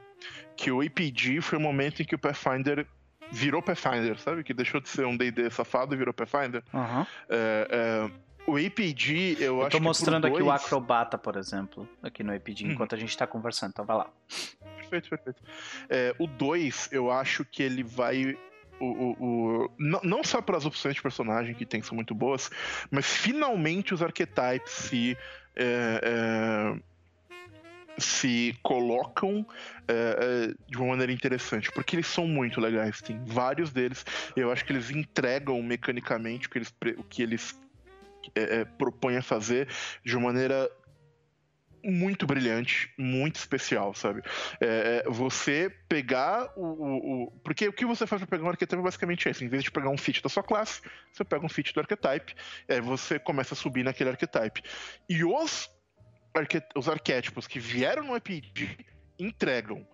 que 0.57 0.71
o 0.71 0.83
APG 0.83 1.41
foi 1.41 1.59
o 1.59 1.61
momento 1.61 2.03
em 2.03 2.05
que 2.05 2.15
o 2.15 2.19
Pathfinder 2.19 2.87
virou 3.33 3.63
Pathfinder, 3.63 4.19
sabe? 4.19 4.45
Que 4.45 4.53
deixou 4.53 4.79
de 4.81 4.89
ser 4.91 5.07
um 5.07 5.17
D&D 5.17 5.49
safado 5.51 5.95
e 5.95 5.97
virou 5.97 6.13
Pathfinder. 6.13 6.63
Uhum. 6.73 7.07
É, 7.31 7.69
é, 7.71 8.11
o 8.47 8.57
APG, 8.59 9.39
eu, 9.41 9.45
eu 9.45 9.61
acho 9.63 9.71
que. 9.71 9.77
tô 9.79 9.83
mostrando 9.83 10.27
aqui 10.27 10.39
dois... 10.39 10.47
o 10.47 10.51
Acrobata, 10.51 11.17
por 11.17 11.37
exemplo, 11.37 11.89
aqui 12.03 12.23
no 12.23 12.35
APG, 12.35 12.67
hum. 12.67 12.73
enquanto 12.73 12.95
a 12.95 12.99
gente 12.99 13.17
tá 13.17 13.27
conversando, 13.27 13.71
então 13.71 13.87
vai 13.87 13.97
lá. 13.97 14.11
Perfeito, 14.77 15.09
perfeito. 15.09 15.43
É, 15.89 16.15
o 16.19 16.27
2, 16.27 16.91
eu 16.93 17.11
acho 17.11 17.43
que 17.47 17.63
ele 17.63 17.83
vai 17.83 18.37
o, 18.79 18.85
o, 18.85 19.17
o, 19.19 19.71
não, 19.79 20.01
não 20.03 20.25
só 20.25 20.43
para 20.43 20.59
as 20.59 20.67
opções 20.67 20.95
de 20.95 21.01
personagem 21.01 21.55
que 21.55 21.65
tem 21.65 21.81
que 21.81 21.87
são 21.87 21.95
muito 21.95 22.15
boas, 22.15 22.51
mas 22.91 23.07
finalmente 23.07 23.95
os 23.95 24.03
arquetypes 24.03 24.71
se 24.71 25.17
é, 25.57 26.01
é, 26.03 26.81
se 27.99 28.57
colocam 28.63 29.47
é, 29.87 29.93
é, 29.93 30.55
de 30.69 30.77
uma 30.77 30.89
maneira 30.89 31.13
interessante, 31.13 31.71
porque 31.73 31.97
eles 31.97 32.07
são 32.07 32.27
muito 32.27 32.61
legais. 32.61 33.01
Tem 33.01 33.23
vários 33.25 33.73
deles, 33.73 34.05
eu 34.37 34.51
acho 34.51 34.65
que 34.65 34.73
eles 34.73 34.91
entregam 34.91 35.63
mecanicamente 35.63 36.47
o 36.47 36.51
que 36.51 36.59
eles, 36.59 36.75
o 36.99 37.05
que 37.05 37.23
eles 37.23 37.59
é 38.35 38.65
propõem 38.65 39.19
a 39.19 39.23
fazer 39.23 39.69
de 40.03 40.17
uma 40.17 40.33
maneira 40.33 40.71
muito 41.85 42.27
brilhante, 42.27 42.91
muito 42.97 43.37
especial, 43.37 43.95
sabe? 43.95 44.23
É, 44.61 45.05
você 45.07 45.71
pegar 45.89 46.51
o, 46.57 46.65
o, 46.65 47.25
o, 47.25 47.31
Porque 47.43 47.69
o 47.69 47.73
que 47.73 47.85
você 47.85 48.07
faz 48.07 48.23
para 48.23 48.31
pegar 48.31 48.45
um 48.45 48.49
arquétipo 48.49 48.81
é 48.81 48.83
basicamente 48.83 49.29
isso. 49.29 49.45
Em 49.45 49.49
vez 49.49 49.63
de 49.63 49.71
pegar 49.71 49.91
um 49.91 49.99
fit 49.99 50.23
da 50.23 50.29
sua 50.29 50.43
classe, 50.43 50.81
você 51.13 51.25
pega 51.25 51.45
um 51.45 51.49
fit 51.49 51.75
do 51.75 51.81
archetype, 51.81 52.35
aí 52.69 52.81
você 52.81 53.19
começa 53.19 53.55
a 53.55 53.57
subir 53.57 53.85
naquele 53.85 54.11
archetype. 54.11 54.63
E 55.09 55.25
os, 55.25 55.71
os 56.75 56.89
arquétipos 56.89 57.47
que 57.47 57.59
vieram 57.59 58.05
no 58.05 58.15
RPG 58.15 58.79
entregam 59.19 59.87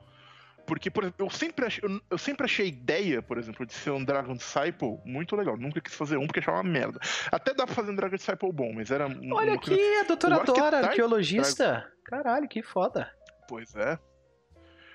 porque, 0.70 0.88
por 0.88 1.02
exemplo, 1.02 1.26
eu 1.26 1.30
sempre, 1.30 1.66
achei, 1.66 1.82
eu, 1.82 2.00
eu, 2.08 2.16
sempre 2.16 2.44
achei 2.44 2.66
a 2.66 2.68
ideia, 2.68 3.20
por 3.20 3.38
exemplo, 3.38 3.66
de 3.66 3.72
ser 3.72 3.90
um 3.90 4.04
Dragon 4.04 4.34
Disciple 4.34 5.00
muito 5.04 5.34
legal. 5.34 5.56
Nunca 5.56 5.80
quis 5.80 5.92
fazer 5.96 6.16
um 6.16 6.28
porque 6.28 6.38
achava 6.38 6.58
uma 6.58 6.62
merda. 6.62 7.00
Até 7.32 7.52
dá 7.52 7.66
pra 7.66 7.74
fazer 7.74 7.90
um 7.90 7.96
Dragon 7.96 8.14
Disciple 8.14 8.52
bom, 8.52 8.72
mas 8.72 8.88
era. 8.88 9.06
Olha 9.32 9.54
aqui, 9.54 9.74
coisa... 9.74 10.00
a 10.00 10.04
doutora 10.04 10.44
Dora, 10.44 10.86
arqueologista. 10.86 11.64
Dragon... 11.64 11.88
Caralho, 12.04 12.48
que 12.48 12.62
foda. 12.62 13.12
Pois 13.48 13.74
é. 13.74 13.98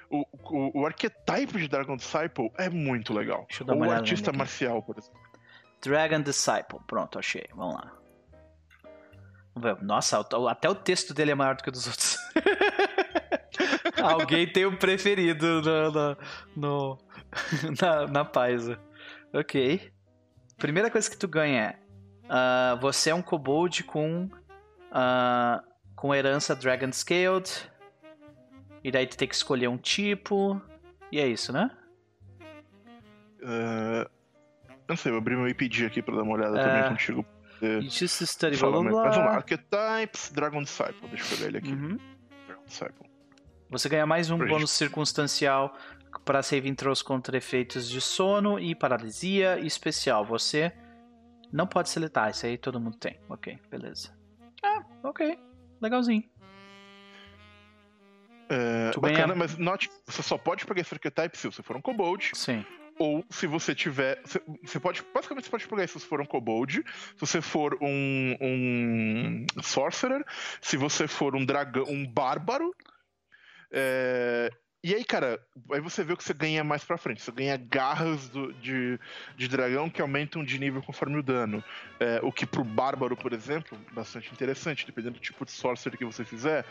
O, 0.10 0.24
o, 0.32 0.86
o 0.86 0.90
de 0.90 1.68
Dragon 1.68 1.98
Disciple 1.98 2.50
é 2.58 2.70
muito 2.70 3.14
legal. 3.14 3.46
Deixa 3.50 3.64
eu 3.64 3.68
dar 3.68 3.74
uma 3.76 3.88
Ou 3.88 3.92
o 3.92 3.96
artista 3.96 4.32
marcial, 4.32 4.82
por 4.82 4.98
exemplo. 4.98 5.20
Dragon 5.82 6.22
Disciple, 6.22 6.80
pronto, 6.88 7.20
achei. 7.20 7.48
Vamos 7.54 7.76
lá. 7.76 8.05
Nossa, 9.82 10.20
até 10.50 10.70
o 10.70 10.76
texto 10.76 11.14
dele 11.14 11.32
é 11.32 11.36
maior 11.36 11.56
do 11.56 11.64
que 11.64 11.70
o 11.70 11.72
dos 11.72 11.88
outros. 11.88 12.18
Alguém 14.02 14.52
tem 14.52 14.66
um 14.66 14.76
preferido 14.76 15.62
no, 15.62 15.92
no, 15.92 16.18
no 16.56 16.98
na, 17.82 18.08
na 18.08 18.26
paisa. 18.26 18.80
Ok. 19.34 19.92
Primeira 20.58 20.90
coisa 20.90 21.10
que 21.10 21.18
tu 21.18 21.28
ganha 21.28 21.62
é. 21.62 21.86
Uh, 22.26 22.80
você 22.80 23.10
é 23.12 23.16
um 23.16 23.22
kobold 23.22 23.84
com. 23.84 24.26
Uh, 24.92 25.76
com 25.96 26.14
herança 26.14 26.56
Dragon 26.56 26.92
Scaled. 26.92 27.50
E 28.84 28.92
daí 28.92 29.08
tu 29.08 29.18
tem 29.18 29.28
que 29.28 29.36
escolher 29.36 29.68
um 29.68 29.78
tipo. 29.78 30.62
E 31.12 31.20
é 31.20 31.28
isso, 31.28 31.52
né? 31.54 31.72
Uh, 33.42 34.10
não 34.88 34.96
sei, 34.96 35.12
vou 35.12 35.20
abrir 35.20 35.36
meu 35.36 35.48
IPD 35.48 35.86
aqui 35.86 36.02
pra 36.02 36.16
dar 36.16 36.24
uma 36.24 36.34
olhada 36.34 36.62
também 36.62 36.90
contigo. 36.90 37.26
Just 37.82 38.22
study, 38.26 38.58
blá, 38.58 38.70
blá, 38.70 38.82
blá. 38.82 39.04
Mas 39.06 39.16
vamos 39.16 39.30
lá, 39.32 39.36
Archetypes, 39.36 40.32
Dragon 40.32 40.64
Disciple. 40.64 41.10
Deixa 41.10 41.24
eu 41.24 41.38
pegar 41.38 41.48
ele 41.48 41.58
aqui. 41.58 41.72
Uhum. 41.72 41.98
Dragon 42.48 42.66
Disciple. 42.66 43.10
Você 43.70 43.90
ganha 43.90 44.06
mais 44.06 44.30
um 44.30 44.38
bônus 44.38 44.72
circunstancial 44.72 45.76
para 46.24 46.42
save 46.44 46.74
throws 46.76 47.02
contra 47.02 47.38
efeitos 47.38 47.90
de 47.90 48.00
sono 48.00 48.60
e 48.60 48.76
paralisia 48.76 49.60
e 49.60 49.68
especial. 49.68 50.24
Você 50.26 50.72
não 51.52 51.68
pode 51.68 51.90
seletar, 51.90 52.30
isso 52.30 52.46
aí 52.46 52.58
todo 52.58 52.80
mundo 52.80 52.98
tem. 52.98 53.20
Ok, 53.30 53.60
beleza. 53.70 54.16
Ah, 54.64 54.84
ok. 55.04 55.38
Legalzinho. 55.82 56.24
É, 58.48 58.92
bacana, 59.00 59.28
ganha... 59.28 59.36
mas 59.36 59.58
note, 59.58 59.90
você 60.06 60.22
só 60.22 60.38
pode 60.38 60.66
pegar 60.66 60.82
esse 60.82 60.94
archetype 60.94 61.38
se 61.38 61.48
você 61.48 61.64
for 61.64 61.76
um 61.76 61.82
kobold. 61.82 62.32
Sim. 62.34 62.64
Ou 62.98 63.26
se 63.30 63.46
você 63.46 63.76
tiver. 63.76 64.22
Você 64.64 64.80
pode. 64.80 65.04
Basicamente 65.14 65.46
você 65.46 65.52
pode 65.52 65.68
pegar 65.68 65.84
isso 65.84 66.00
se 66.00 66.06
você 66.06 66.10
for 66.10 66.22
um 66.22 66.26
kobold. 66.26 66.84
Se 67.16 67.20
você 67.20 67.42
for 67.42 67.78
um, 67.82 68.38
um 68.42 69.46
sorcerer. 69.62 70.24
Se 70.62 70.78
você 70.78 71.08
for 71.08 71.36
um 71.36 71.46
dragão. 71.46 71.86
um 71.88 72.06
bárbaro. 72.06 72.74
É, 73.72 74.50
e 74.86 74.94
aí, 74.94 75.04
cara, 75.04 75.40
aí 75.72 75.82
você 75.82 76.04
vê 76.04 76.14
o 76.14 76.18
que 76.18 76.24
você 76.24 76.32
ganha 76.32 76.64
mais 76.64 76.84
pra 76.84 76.96
frente. 76.96 77.20
Você 77.20 77.32
ganha 77.32 77.58
garras 77.58 78.30
do, 78.30 78.54
de, 78.54 79.00
de 79.36 79.48
dragão 79.48 79.90
que 79.90 80.00
aumentam 80.00 80.44
de 80.44 80.60
nível 80.60 80.80
conforme 80.80 81.18
o 81.18 81.24
dano. 81.24 81.64
É, 82.00 82.20
o 82.22 82.32
que 82.32 82.46
pro 82.46 82.64
bárbaro, 82.64 83.18
por 83.18 83.34
exemplo, 83.34 83.76
bastante 83.94 84.32
interessante, 84.32 84.86
dependendo 84.86 85.16
do 85.16 85.20
tipo 85.20 85.44
de 85.44 85.52
sorcerer 85.52 85.98
que 85.98 86.06
você 86.06 86.24
fizer. 86.24 86.64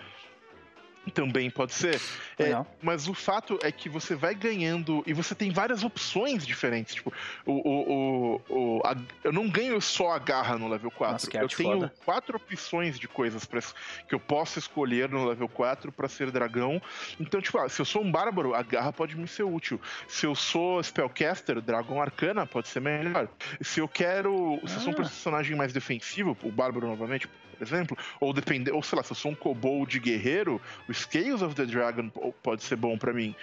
Também 1.12 1.50
pode 1.50 1.74
ser. 1.74 2.00
É, 2.38 2.64
mas 2.82 3.06
o 3.08 3.14
fato 3.14 3.58
é 3.62 3.70
que 3.70 3.88
você 3.88 4.14
vai 4.14 4.34
ganhando 4.34 5.02
e 5.06 5.12
você 5.12 5.34
tem 5.34 5.50
várias 5.50 5.84
opções 5.84 6.46
diferentes. 6.46 6.94
Tipo, 6.94 7.12
o, 7.44 7.52
o, 7.52 8.40
o, 8.48 8.78
o 8.78 8.82
a, 8.84 8.96
eu 9.22 9.32
não 9.32 9.48
ganho 9.48 9.80
só 9.80 10.12
a 10.12 10.18
garra 10.18 10.58
no 10.58 10.68
level 10.68 10.90
4. 10.90 11.12
Nossa, 11.12 11.38
eu 11.38 11.48
tenho 11.48 11.80
foda. 11.80 11.94
quatro 12.04 12.36
opções 12.36 12.98
de 12.98 13.06
coisas 13.06 13.44
pra, 13.44 13.60
que 13.60 14.14
eu 14.14 14.20
posso 14.20 14.58
escolher 14.58 15.08
no 15.08 15.26
level 15.26 15.48
4 15.48 15.92
para 15.92 16.08
ser 16.08 16.30
dragão. 16.30 16.80
Então, 17.20 17.40
tipo, 17.40 17.58
ah, 17.58 17.68
se 17.68 17.80
eu 17.80 17.84
sou 17.84 18.02
um 18.02 18.10
bárbaro, 18.10 18.54
a 18.54 18.62
garra 18.62 18.92
pode 18.92 19.16
me 19.16 19.28
ser 19.28 19.44
útil. 19.44 19.80
Se 20.08 20.26
eu 20.26 20.34
sou 20.34 20.82
spellcaster, 20.82 21.60
dragão 21.60 22.00
arcana 22.00 22.46
pode 22.46 22.68
ser 22.68 22.80
melhor. 22.80 23.28
Se 23.60 23.80
eu 23.80 23.88
quero. 23.88 24.58
Se 24.66 24.76
eu 24.76 24.80
sou 24.80 24.88
um 24.90 24.94
ah. 24.94 24.96
personagem 24.96 25.56
mais 25.56 25.72
defensivo, 25.72 26.36
o 26.42 26.50
bárbaro 26.50 26.86
novamente, 26.86 27.28
exemplo, 27.60 27.96
ou 28.20 28.32
depender, 28.32 28.72
ou 28.72 28.82
sei 28.82 28.96
lá, 28.96 29.02
se 29.02 29.12
eu 29.12 29.16
sou 29.16 29.32
um 29.32 29.34
kobold 29.34 29.98
guerreiro, 29.98 30.60
o 30.88 30.94
Scales 30.94 31.42
of 31.42 31.54
the 31.54 31.66
Dragon 31.66 32.10
pode 32.42 32.62
ser 32.62 32.76
bom 32.76 32.96
para 32.96 33.12
mim. 33.12 33.34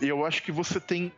Eu 0.00 0.24
acho 0.24 0.42
que 0.42 0.52
você 0.52 0.80
tem 0.80 1.12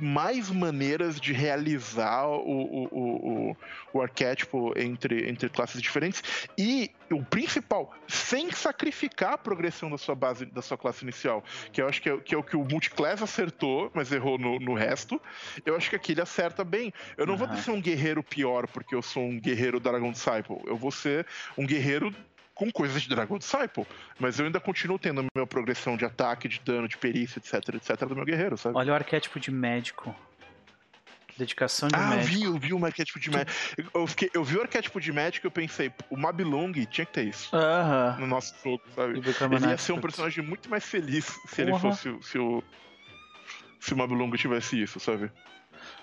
mais 0.00 0.50
maneiras 0.50 1.20
de 1.20 1.32
realizar 1.32 2.26
o, 2.26 2.34
o, 2.40 2.88
o, 2.90 3.56
o, 3.92 4.00
arquétipo 4.00 4.72
entre, 4.76 5.28
entre 5.28 5.48
classes 5.48 5.80
diferentes 5.80 6.22
e 6.56 6.90
o 7.10 7.22
principal, 7.22 7.94
sem 8.08 8.50
sacrificar 8.50 9.34
a 9.34 9.38
progressão 9.38 9.90
da 9.90 9.98
sua 9.98 10.14
base, 10.14 10.46
da 10.46 10.62
sua 10.62 10.78
classe 10.78 11.04
inicial, 11.04 11.44
que 11.72 11.82
eu 11.82 11.88
acho 11.88 12.00
que 12.00 12.08
é, 12.08 12.16
que 12.16 12.34
é 12.34 12.38
o 12.38 12.42
que 12.42 12.56
o 12.56 12.64
multiclass 12.64 13.22
acertou, 13.22 13.90
mas 13.94 14.10
errou 14.10 14.38
no, 14.38 14.58
no 14.58 14.74
resto. 14.74 15.20
Eu 15.64 15.76
acho 15.76 15.90
que 15.90 15.96
aqui 15.96 16.12
ele 16.12 16.22
acerta 16.22 16.64
bem. 16.64 16.92
Eu 17.16 17.26
não 17.26 17.34
uhum. 17.34 17.46
vou 17.46 17.56
ser 17.56 17.70
um 17.70 17.80
guerreiro 17.80 18.22
pior 18.22 18.66
porque 18.66 18.94
eu 18.94 19.02
sou 19.02 19.22
um 19.22 19.38
guerreiro 19.38 19.78
Dragon 19.78 20.10
Disciple. 20.10 20.60
Eu 20.64 20.76
vou 20.76 20.90
ser 20.90 21.26
um 21.56 21.66
guerreiro 21.66 22.14
com 22.62 22.70
coisas 22.70 23.02
de 23.02 23.08
Dragon 23.08 23.38
Disciple. 23.38 23.84
Mas 24.20 24.38
eu 24.38 24.46
ainda 24.46 24.60
continuo 24.60 24.96
tendo 24.96 25.20
a 25.20 25.24
minha 25.34 25.46
progressão 25.46 25.96
de 25.96 26.04
ataque, 26.04 26.46
de 26.46 26.60
dano, 26.60 26.86
de 26.86 26.96
perícia, 26.96 27.40
etc, 27.40 27.74
etc, 27.74 28.06
do 28.06 28.14
meu 28.14 28.24
guerreiro, 28.24 28.56
sabe? 28.56 28.76
Olha 28.76 28.92
o 28.92 28.94
arquétipo 28.94 29.40
de 29.40 29.50
médico. 29.50 30.14
Dedicação 31.36 31.88
de 31.88 31.96
ah, 31.96 32.10
médico. 32.10 32.26
vi, 32.28 32.42
eu 32.44 32.58
vi 32.58 32.72
o 32.72 32.84
arquétipo 32.84 33.18
de 33.18 33.30
médico. 33.30 33.58
Eu, 33.92 34.06
fiquei, 34.06 34.30
eu 34.32 34.44
vi 34.44 34.58
o 34.58 34.62
arquétipo 34.62 35.00
de 35.00 35.12
médico 35.12 35.46
e 35.46 35.48
eu 35.48 35.50
pensei, 35.50 35.90
o 36.08 36.16
Mabilong 36.16 36.72
tinha 36.86 37.04
que 37.04 37.12
ter 37.12 37.24
isso. 37.24 37.54
Aham. 37.56 38.16
No 38.20 38.26
nosso 38.28 38.54
jogo, 38.62 38.82
sabe? 38.94 39.18
Ele 39.18 39.66
ia 39.66 39.78
ser 39.78 39.92
um 39.92 40.00
personagem 40.00 40.44
muito 40.44 40.70
mais 40.70 40.84
feliz 40.84 41.36
se 41.46 41.62
ele 41.62 41.72
Porra. 41.72 41.90
fosse. 41.90 42.16
Se 42.22 42.38
o. 42.38 42.62
Se 43.80 43.92
o 43.92 43.96
Mabilong 43.96 44.30
tivesse 44.36 44.80
isso, 44.80 45.00
sabe? 45.00 45.32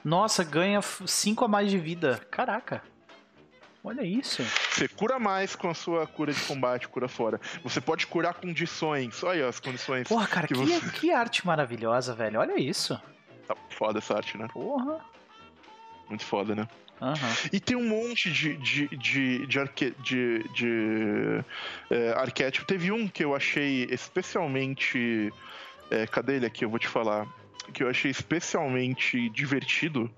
Nossa, 0.04 0.44
ganha 0.44 0.82
5 0.82 1.46
a 1.46 1.48
mais 1.48 1.72
de 1.72 1.78
vida. 1.78 2.20
Caraca. 2.30 2.84
Olha 3.84 4.02
isso. 4.04 4.44
Você 4.72 4.88
cura 4.90 5.18
mais 5.18 5.56
com 5.56 5.70
a 5.70 5.74
sua 5.74 6.06
cura 6.06 6.34
de 6.34 6.42
combate, 6.42 6.88
cura 6.90 7.08
fora. 7.08 7.40
Você 7.64 7.80
pode 7.80 8.06
curar 8.08 8.34
condições. 8.34 9.24
Olha 9.24 9.48
as 9.48 9.60
condições. 9.60 10.08
Porra, 10.08 10.28
cara, 10.28 10.48
que 10.48 10.54
que, 10.54 10.60
você- 10.60 10.90
que 10.92 11.12
arte 11.12 11.46
maravilhosa, 11.48 12.14
velho. 12.14 12.40
Olha 12.42 12.60
isso. 12.60 13.00
Tá 13.48 13.56
foda 13.70 14.00
essa 14.00 14.16
arte, 14.16 14.38
né? 14.38 14.48
Porra. 14.52 15.00
Muito 16.10 16.26
foda, 16.26 16.54
né? 16.56 16.68
Aham. 17.02 17.34
E 17.54 17.60
tem 17.62 17.78
um 17.78 17.88
monte 17.88 18.30
de, 18.30 18.58
de, 18.58 18.88
de, 18.98 19.48
de, 19.48 19.60
arque, 19.60 19.92
de, 20.00 20.44
de 20.54 21.44
é, 21.90 22.12
arquétipo. 22.18 22.66
Teve 22.68 22.92
um 22.92 23.08
que 23.08 23.24
eu 23.24 23.34
achei 23.34 23.86
especialmente. 23.90 25.32
é, 25.90 26.06
cadê 26.06 26.36
ele 26.36 26.46
aqui? 26.46 26.66
Eu 26.66 26.70
vou 26.70 26.80
te 26.80 26.88
falar. 26.90 27.26
Que 27.74 27.84
eu 27.84 27.90
achei 27.90 28.12
especialmente 28.12 29.30
divertido. 29.30 30.12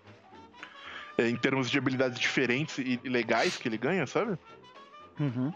É, 1.18 1.28
em 1.28 1.36
termos 1.36 1.70
de 1.70 1.78
habilidades 1.78 2.20
diferentes 2.20 2.78
e 2.78 3.00
e 3.04 3.10
legais 3.10 3.58
que 3.58 3.68
ele 3.68 3.78
ganha, 3.78 4.06
sabe? 4.06 4.38
Uhum. 5.20 5.54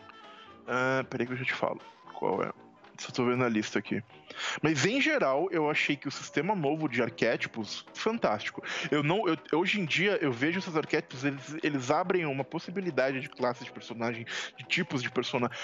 Ah, 0.68 1.06
peraí 1.10 1.28
que 1.28 1.34
eu 1.34 1.38
já 1.38 1.46
te 1.46 1.54
falo. 1.54 1.80
Qual 2.14 2.44
é? 2.44 2.52
Só 2.98 3.12
tô 3.12 3.26
vendo 3.26 3.44
a 3.44 3.50
lista 3.50 3.80
aqui. 3.80 4.02
Mas 4.62 4.86
em 4.86 5.00
geral, 5.02 5.48
eu 5.52 5.70
achei 5.70 5.96
que 5.96 6.08
o 6.08 6.12
sistema 6.12 6.56
novo 6.56 6.88
de 6.88 7.02
arquétipos 7.02 7.86
fantástico. 7.94 8.64
Eu 8.90 9.04
não, 9.04 9.28
eu- 9.28 9.38
hoje 9.54 9.80
em 9.80 9.86
dia 9.86 10.18
eu 10.22 10.32
vejo 10.32 10.60
esses 10.60 10.76
arquétipos, 10.76 11.24
eles, 11.24 11.58
eles 11.64 11.92
abrem 11.92 12.26
uma 12.26 12.44
possibilidade 12.44 13.20
de 13.20 13.30
classes 13.30 13.66
de 13.66 13.72
personagem, 13.72 14.26
de 14.58 14.64
tipos 14.66 15.02
de 15.02 15.10
personagem. 15.12 15.56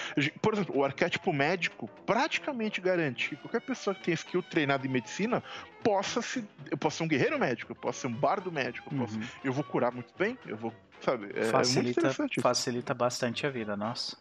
Por 0.42 0.54
exemplo, 0.54 0.78
o 0.78 0.84
arquétipo 0.84 1.32
médico 1.34 1.90
praticamente 2.06 2.80
garante 2.82 3.30
que 3.30 3.36
qualquer 3.38 3.62
pessoa 3.62 3.96
que 3.96 4.04
tem 4.04 4.14
skill 4.14 4.44
treinada 4.44 4.86
em 4.86 4.90
medicina 4.90 5.44
possa 5.84 6.22
se, 6.22 6.44
eu 6.70 6.78
posso 6.78 6.98
ser 6.98 7.04
um 7.04 7.08
guerreiro 7.08 7.40
médico, 7.40 7.72
eu 7.72 7.76
posso 7.76 8.02
ser 8.02 8.08
um 8.08 8.14
bardo 8.14 8.52
médico, 8.52 8.94
eu, 8.94 9.00
posso- 9.00 9.18
Uhum. 9.18 9.26
eu 9.44 9.54
vou 9.54 9.64
curar 9.64 9.92
muito 9.92 10.14
bem, 10.18 10.38
eu 10.46 10.56
vou, 10.58 10.74
sabe? 11.02 11.28
É, 11.34 11.40
é 11.40 11.42
muito 11.42 11.52
facilita, 11.52 12.08
isso. 12.08 12.42
facilita 12.42 12.94
bastante 12.94 13.48
a 13.48 13.50
vida, 13.50 13.76
nossa. 13.76 14.18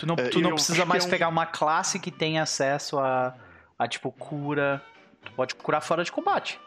Tu 0.00 0.06
não, 0.06 0.14
É, 0.18 0.28
tu 0.30 0.40
não 0.40 0.52
precisa 0.54 0.86
mais 0.86 1.04
é 1.04 1.06
um- 1.06 1.10
pegar 1.10 1.28
uma 1.28 1.44
classe 1.44 2.00
que 2.00 2.10
tem 2.10 2.38
acesso 2.38 2.98
a, 2.98 3.34
a, 3.78 3.86
tipo, 3.86 4.10
cura. 4.10 4.82
Tu 5.22 5.30
pode 5.32 5.54
curar 5.54 5.82
fora 5.82 6.02
de 6.02 6.10
combate. 6.10 6.58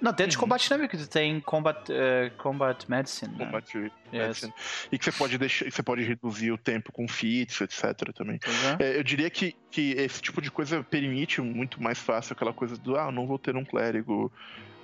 Não, 0.00 0.12
dentro 0.12 0.28
de 0.30 0.36
Uhum. 0.36 0.42
combate 0.42 0.68
também, 0.68 0.86
que 0.86 0.96
tu 0.96 1.08
tem 1.08 1.40
combat, 1.40 1.90
eh, 1.90 2.30
combat 2.38 2.88
medicine. 2.88 3.34
né? 3.36 3.46
Combate 3.46 3.76
Yes. 3.76 3.92
medicine. 4.12 4.54
E 4.92 4.96
que 4.98 5.04
você 5.04 5.10
pode 5.10 5.36
deixar, 5.36 5.68
você 5.68 5.82
pode 5.82 6.04
reduzir 6.04 6.52
o 6.52 6.56
tempo 6.56 6.92
com 6.92 7.08
feats, 7.08 7.60
etc. 7.60 8.12
também. 8.14 8.38
Pois 8.38 8.64
é. 8.64 8.76
É, 8.78 8.96
eu 8.98 9.02
diria 9.02 9.28
que, 9.28 9.56
que 9.72 9.90
esse 9.98 10.22
tipo 10.22 10.40
de 10.40 10.52
coisa 10.52 10.84
permite 10.84 11.40
muito 11.40 11.82
mais 11.82 11.98
fácil 11.98 12.34
aquela 12.34 12.52
coisa 12.52 12.76
do 12.76 12.96
ah, 12.96 13.06
eu 13.06 13.10
não 13.12 13.26
vou 13.26 13.40
ter 13.40 13.56
um 13.56 13.64
clérigo 13.64 14.30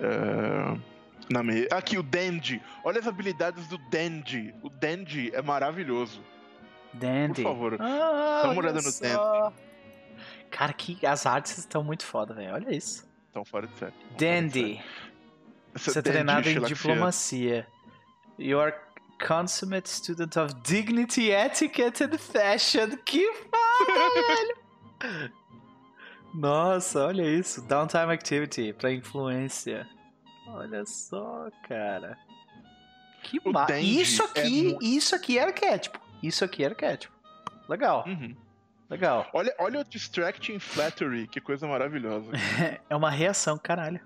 é, 0.01 0.77
na 1.29 1.41
mesa. 1.41 1.69
Aqui 1.71 1.97
o 1.97 2.03
Dandy. 2.03 2.61
Olha 2.83 2.99
as 2.99 3.07
habilidades 3.07 3.65
do 3.67 3.77
Dandy. 3.89 4.53
O 4.61 4.69
Dandy 4.69 5.31
é 5.33 5.41
maravilhoso. 5.41 6.21
Dandy. 6.99 7.43
Por 7.43 7.49
favor, 7.53 7.77
Ah, 7.81 8.41
olha 8.45 8.59
olhada 8.59 8.81
no 8.81 8.91
só. 8.91 9.53
Cara, 10.51 10.73
que 10.73 11.05
as 11.05 11.25
artes 11.25 11.57
estão 11.57 11.83
muito 11.83 12.03
foda, 12.05 12.33
velho. 12.33 12.53
Olha 12.53 12.73
isso. 12.75 13.05
Então 13.29 13.43
fora 13.43 13.67
de 13.67 13.77
série. 13.77 13.93
Dandy. 14.17 14.81
Você 15.73 15.91
é 15.91 15.93
Dandy 16.01 16.09
treinado 16.09 16.49
em 16.49 16.61
diplomacia. 16.61 17.67
You 18.39 18.59
are 18.61 18.73
consummate 19.25 19.89
student 19.89 20.35
of 20.37 20.53
dignity, 20.63 21.31
etiquette 21.31 22.03
and 22.03 22.17
fashion. 22.17 22.95
Que 23.05 23.25
foda, 23.33 24.55
velho! 25.01 25.33
Nossa, 26.33 27.05
olha 27.05 27.23
isso. 27.23 27.61
Downtime 27.61 28.11
activity 28.13 28.73
pra 28.73 28.91
influência. 28.91 29.87
Olha 30.47 30.85
só, 30.85 31.47
cara. 31.67 32.17
Que 33.23 33.39
ma... 33.49 33.65
Dandy 33.65 34.01
Isso 34.01 34.21
é 34.21 34.25
aqui, 34.41 34.73
mu- 34.73 34.79
isso 34.81 35.15
aqui 35.15 35.37
é 35.39 35.43
arquétipo. 35.43 35.99
Isso 36.27 36.43
aqui 36.45 36.63
é 36.63 36.67
arquétipo. 36.67 37.13
Legal, 37.67 38.03
Uhum. 38.07 38.35
legal. 38.89 39.27
Olha, 39.33 39.53
olha 39.59 39.79
o 39.79 39.83
Distracting 39.83 40.59
Flattery, 40.59 41.27
que 41.27 41.39
coisa 41.41 41.67
maravilhosa. 41.67 42.31
É 42.89 42.95
uma 42.95 43.09
reação, 43.09 43.57
caralho. 43.57 43.99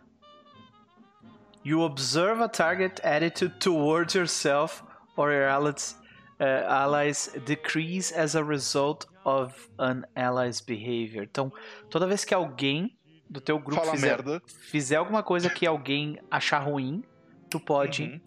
You 1.64 1.82
observe 1.82 2.42
a 2.42 2.48
target 2.48 3.02
attitude 3.06 3.56
towards 3.60 4.16
yourself 4.16 4.82
or 5.18 5.32
your 5.32 5.50
allies, 5.50 6.00
uh, 6.40 6.66
allies 6.70 7.30
decrease 7.46 8.14
as 8.18 8.34
a 8.36 8.42
result 8.42 9.06
of 9.26 9.70
an 9.78 10.04
ally's 10.16 10.62
behavior. 10.62 11.24
Então, 11.30 11.52
toda 11.90 12.08
vez 12.08 12.24
que 12.24 12.34
alguém 12.34 12.98
do 13.30 13.42
teu 13.42 13.60
grupo 13.60 13.82
Fala 13.82 13.92
fizer, 13.92 14.08
merda. 14.08 14.42
fizer 14.48 14.96
alguma 14.96 15.22
coisa 15.22 15.50
que 15.50 15.68
alguém 15.68 16.18
achar 16.32 16.60
ruim, 16.60 17.04
tu 17.50 17.60
pode. 17.60 18.04
Uhum. 18.04 18.22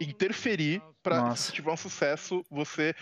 Interferir 0.00 0.82
pra 1.04 1.20
Nossa. 1.20 1.42
se 1.46 1.52
tiver 1.52 1.70
um 1.70 1.76
sucesso, 1.76 2.44
você. 2.50 2.94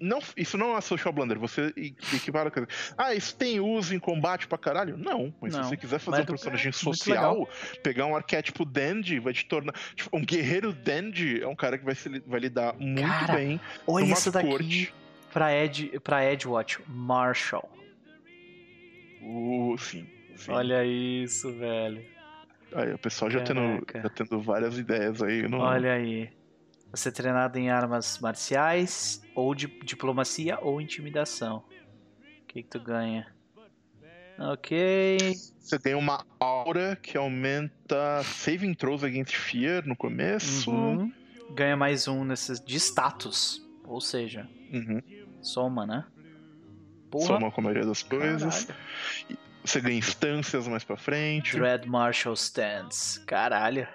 Não, 0.00 0.20
isso 0.36 0.56
não 0.56 0.76
é 0.76 0.80
social 0.80 1.12
blunder, 1.12 1.36
você 1.40 1.72
equipara 2.14 2.48
a 2.48 2.52
coisa. 2.52 2.68
Ah, 2.96 3.12
isso 3.16 3.34
tem 3.34 3.58
uso 3.58 3.92
em 3.92 3.98
combate 3.98 4.46
pra 4.46 4.56
caralho? 4.56 4.96
Não, 4.96 5.34
mas 5.40 5.52
Não, 5.52 5.64
se 5.64 5.70
você 5.70 5.76
quiser 5.76 5.98
fazer 5.98 6.18
mas 6.18 6.22
um 6.22 6.26
do- 6.26 6.32
personagem 6.34 6.70
social, 6.70 7.48
pegar 7.82 8.06
um 8.06 8.14
arquétipo 8.14 8.64
dandy, 8.64 9.18
vai 9.18 9.32
te 9.32 9.44
tornar. 9.44 9.72
Tipo, 9.96 10.16
um 10.16 10.24
guerreiro 10.24 10.72
dandy 10.72 11.42
é 11.42 11.48
um 11.48 11.56
cara 11.56 11.76
que 11.76 11.84
vai, 11.84 11.96
se, 11.96 12.08
vai 12.20 12.38
lidar 12.38 12.74
muito 12.78 13.02
Cara, 13.08 13.34
bem 13.34 13.60
Olha 13.88 14.04
isso 14.04 14.30
daqui 14.30 14.48
corte. 14.48 14.94
pra, 15.32 15.52
Ed, 15.52 15.98
pra 15.98 16.24
Edgewatch. 16.32 16.78
Marshall. 16.86 17.68
Uh, 19.20 19.76
sim, 19.78 20.06
sim. 20.36 20.52
Olha 20.52 20.84
isso, 20.84 21.52
velho. 21.54 22.04
Aí, 22.72 22.92
o 22.94 22.98
pessoal 22.98 23.28
já 23.30 23.40
tendo, 23.40 23.84
já 23.92 24.08
tendo 24.10 24.40
várias 24.40 24.78
ideias 24.78 25.20
aí. 25.22 25.42
No... 25.48 25.58
Olha 25.58 25.94
aí. 25.94 26.30
Você 26.90 27.08
é 27.10 27.12
treinado 27.12 27.58
em 27.58 27.70
armas 27.70 28.18
marciais, 28.18 29.22
ou 29.34 29.54
de 29.54 29.66
diplomacia, 29.84 30.58
ou 30.60 30.80
intimidação. 30.80 31.64
O 32.42 32.46
que, 32.46 32.62
que 32.62 32.68
tu 32.68 32.80
ganha? 32.80 33.26
Ok. 34.38 35.18
Você 35.58 35.78
tem 35.78 35.94
uma 35.94 36.24
aura 36.40 36.96
que 36.96 37.16
aumenta 37.18 38.22
saving 38.24 38.72
throws 38.72 39.02
against 39.04 39.34
fear 39.34 39.86
no 39.86 39.96
começo. 39.96 40.70
Uhum. 40.70 41.12
Ganha 41.54 41.76
mais 41.76 42.08
um 42.08 42.24
nesses 42.24 42.60
de 42.60 42.76
status. 42.78 43.66
Ou 43.84 44.00
seja, 44.00 44.48
Uhum. 44.72 45.00
soma, 45.42 45.86
né? 45.86 46.06
Porra. 47.10 47.26
Soma 47.26 47.50
com 47.50 47.60
a 47.60 47.64
maioria 47.64 47.86
das 47.86 48.02
coisas. 48.02 48.64
Caralho. 48.64 49.38
Você 49.64 49.80
ganha 49.80 49.98
instâncias 49.98 50.68
mais 50.68 50.84
pra 50.84 50.96
frente. 50.96 51.56
Dread 51.56 51.86
Marshall 51.88 52.34
Stance. 52.34 53.24
Caralho. 53.26 53.86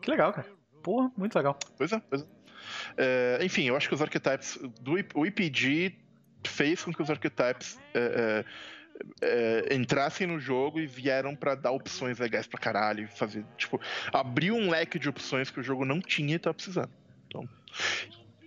Que 0.00 0.10
legal, 0.10 0.32
cara. 0.32 0.48
Porra, 0.82 1.10
muito 1.16 1.34
legal. 1.36 1.58
Pois 1.76 1.92
é, 1.92 2.00
pois 2.08 2.22
é. 2.22 2.26
É, 2.96 3.38
enfim, 3.42 3.64
eu 3.64 3.76
acho 3.76 3.88
que 3.88 3.94
os 3.94 4.02
archetypes 4.02 4.58
do 4.80 4.92
o 5.14 5.26
IPG 5.26 5.96
fez 6.46 6.82
com 6.82 6.92
que 6.92 7.02
os 7.02 7.10
archetypes 7.10 7.78
é, 7.94 8.44
é, 9.22 9.68
é, 9.70 9.74
entrassem 9.74 10.26
no 10.26 10.38
jogo 10.38 10.80
e 10.80 10.86
vieram 10.86 11.34
pra 11.34 11.54
dar 11.54 11.72
opções 11.72 12.18
legais 12.18 12.46
pra 12.46 12.58
caralho, 12.58 13.08
fazer 13.08 13.44
tipo 13.56 13.80
abriu 14.12 14.54
um 14.54 14.70
leque 14.70 14.98
de 14.98 15.08
opções 15.08 15.50
que 15.50 15.60
o 15.60 15.62
jogo 15.62 15.84
não 15.84 16.00
tinha 16.00 16.36
e 16.36 16.38
tá 16.38 16.52
precisando. 16.52 16.90
Então, 17.26 17.48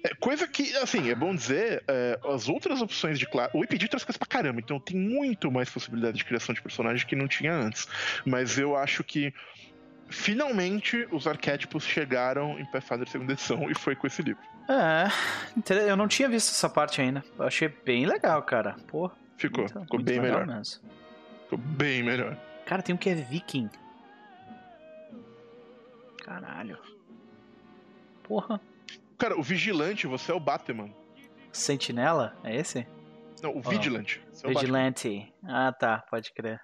é, 0.05 0.13
coisa 0.15 0.45
que, 0.45 0.75
assim, 0.77 1.09
é 1.09 1.15
bom 1.15 1.33
dizer, 1.33 1.81
é, 1.87 2.19
as 2.25 2.49
outras 2.49 2.81
opções 2.81 3.17
de 3.17 3.25
classe. 3.25 3.55
O 3.55 3.63
IPG 3.63 3.87
traz 3.87 4.03
coisas 4.03 4.17
pra 4.17 4.27
caramba, 4.27 4.59
então 4.59 4.77
tem 4.77 4.97
muito 4.97 5.49
mais 5.49 5.69
possibilidade 5.69 6.17
de 6.17 6.25
criação 6.25 6.53
de 6.53 6.61
personagem 6.61 7.07
que 7.07 7.15
não 7.15 7.25
tinha 7.25 7.53
antes. 7.53 7.87
Mas 8.25 8.57
eu 8.57 8.75
acho 8.75 9.01
que 9.01 9.33
finalmente 10.13 11.07
os 11.11 11.27
arquétipos 11.27 11.83
chegaram 11.83 12.59
em 12.59 12.65
Pathfinder 12.65 13.07
segunda 13.09 13.33
edição 13.33 13.69
e 13.69 13.75
foi 13.75 13.95
com 13.95 14.07
esse 14.07 14.21
livro. 14.21 14.41
É, 14.69 15.07
eu 15.89 15.95
não 15.97 16.07
tinha 16.07 16.29
visto 16.29 16.49
essa 16.51 16.69
parte 16.69 17.01
ainda. 17.01 17.23
Eu 17.37 17.45
achei 17.45 17.67
bem 17.67 18.05
legal, 18.05 18.41
cara. 18.43 18.75
Porra. 18.87 19.13
Ficou, 19.37 19.59
muito- 19.63 19.79
ficou 19.81 19.99
muito 19.99 20.05
bem 20.05 20.19
melhor. 20.21 20.45
mesmo. 20.47 20.81
Ficou 21.43 21.57
bem 21.57 22.03
melhor. 22.03 22.37
Cara, 22.65 22.81
tem 22.81 22.95
um 22.95 22.97
que 22.97 23.09
é 23.09 23.15
viking. 23.15 23.69
Caralho. 26.23 26.77
Porra. 28.23 28.61
Cara, 29.17 29.37
o 29.37 29.43
Vigilante, 29.43 30.07
você 30.07 30.31
é 30.31 30.35
o 30.35 30.39
Batman. 30.39 30.89
Sentinela? 31.51 32.35
É 32.43 32.55
esse? 32.55 32.87
Não, 33.41 33.57
o. 33.57 33.61
Vigilante. 33.61 34.21
Você 34.31 34.47
é 34.47 34.49
o. 34.49 34.53
Vigilante. 34.53 35.33
Ah, 35.45 35.71
tá. 35.73 36.03
Pode 36.09 36.33
crer. 36.33 36.59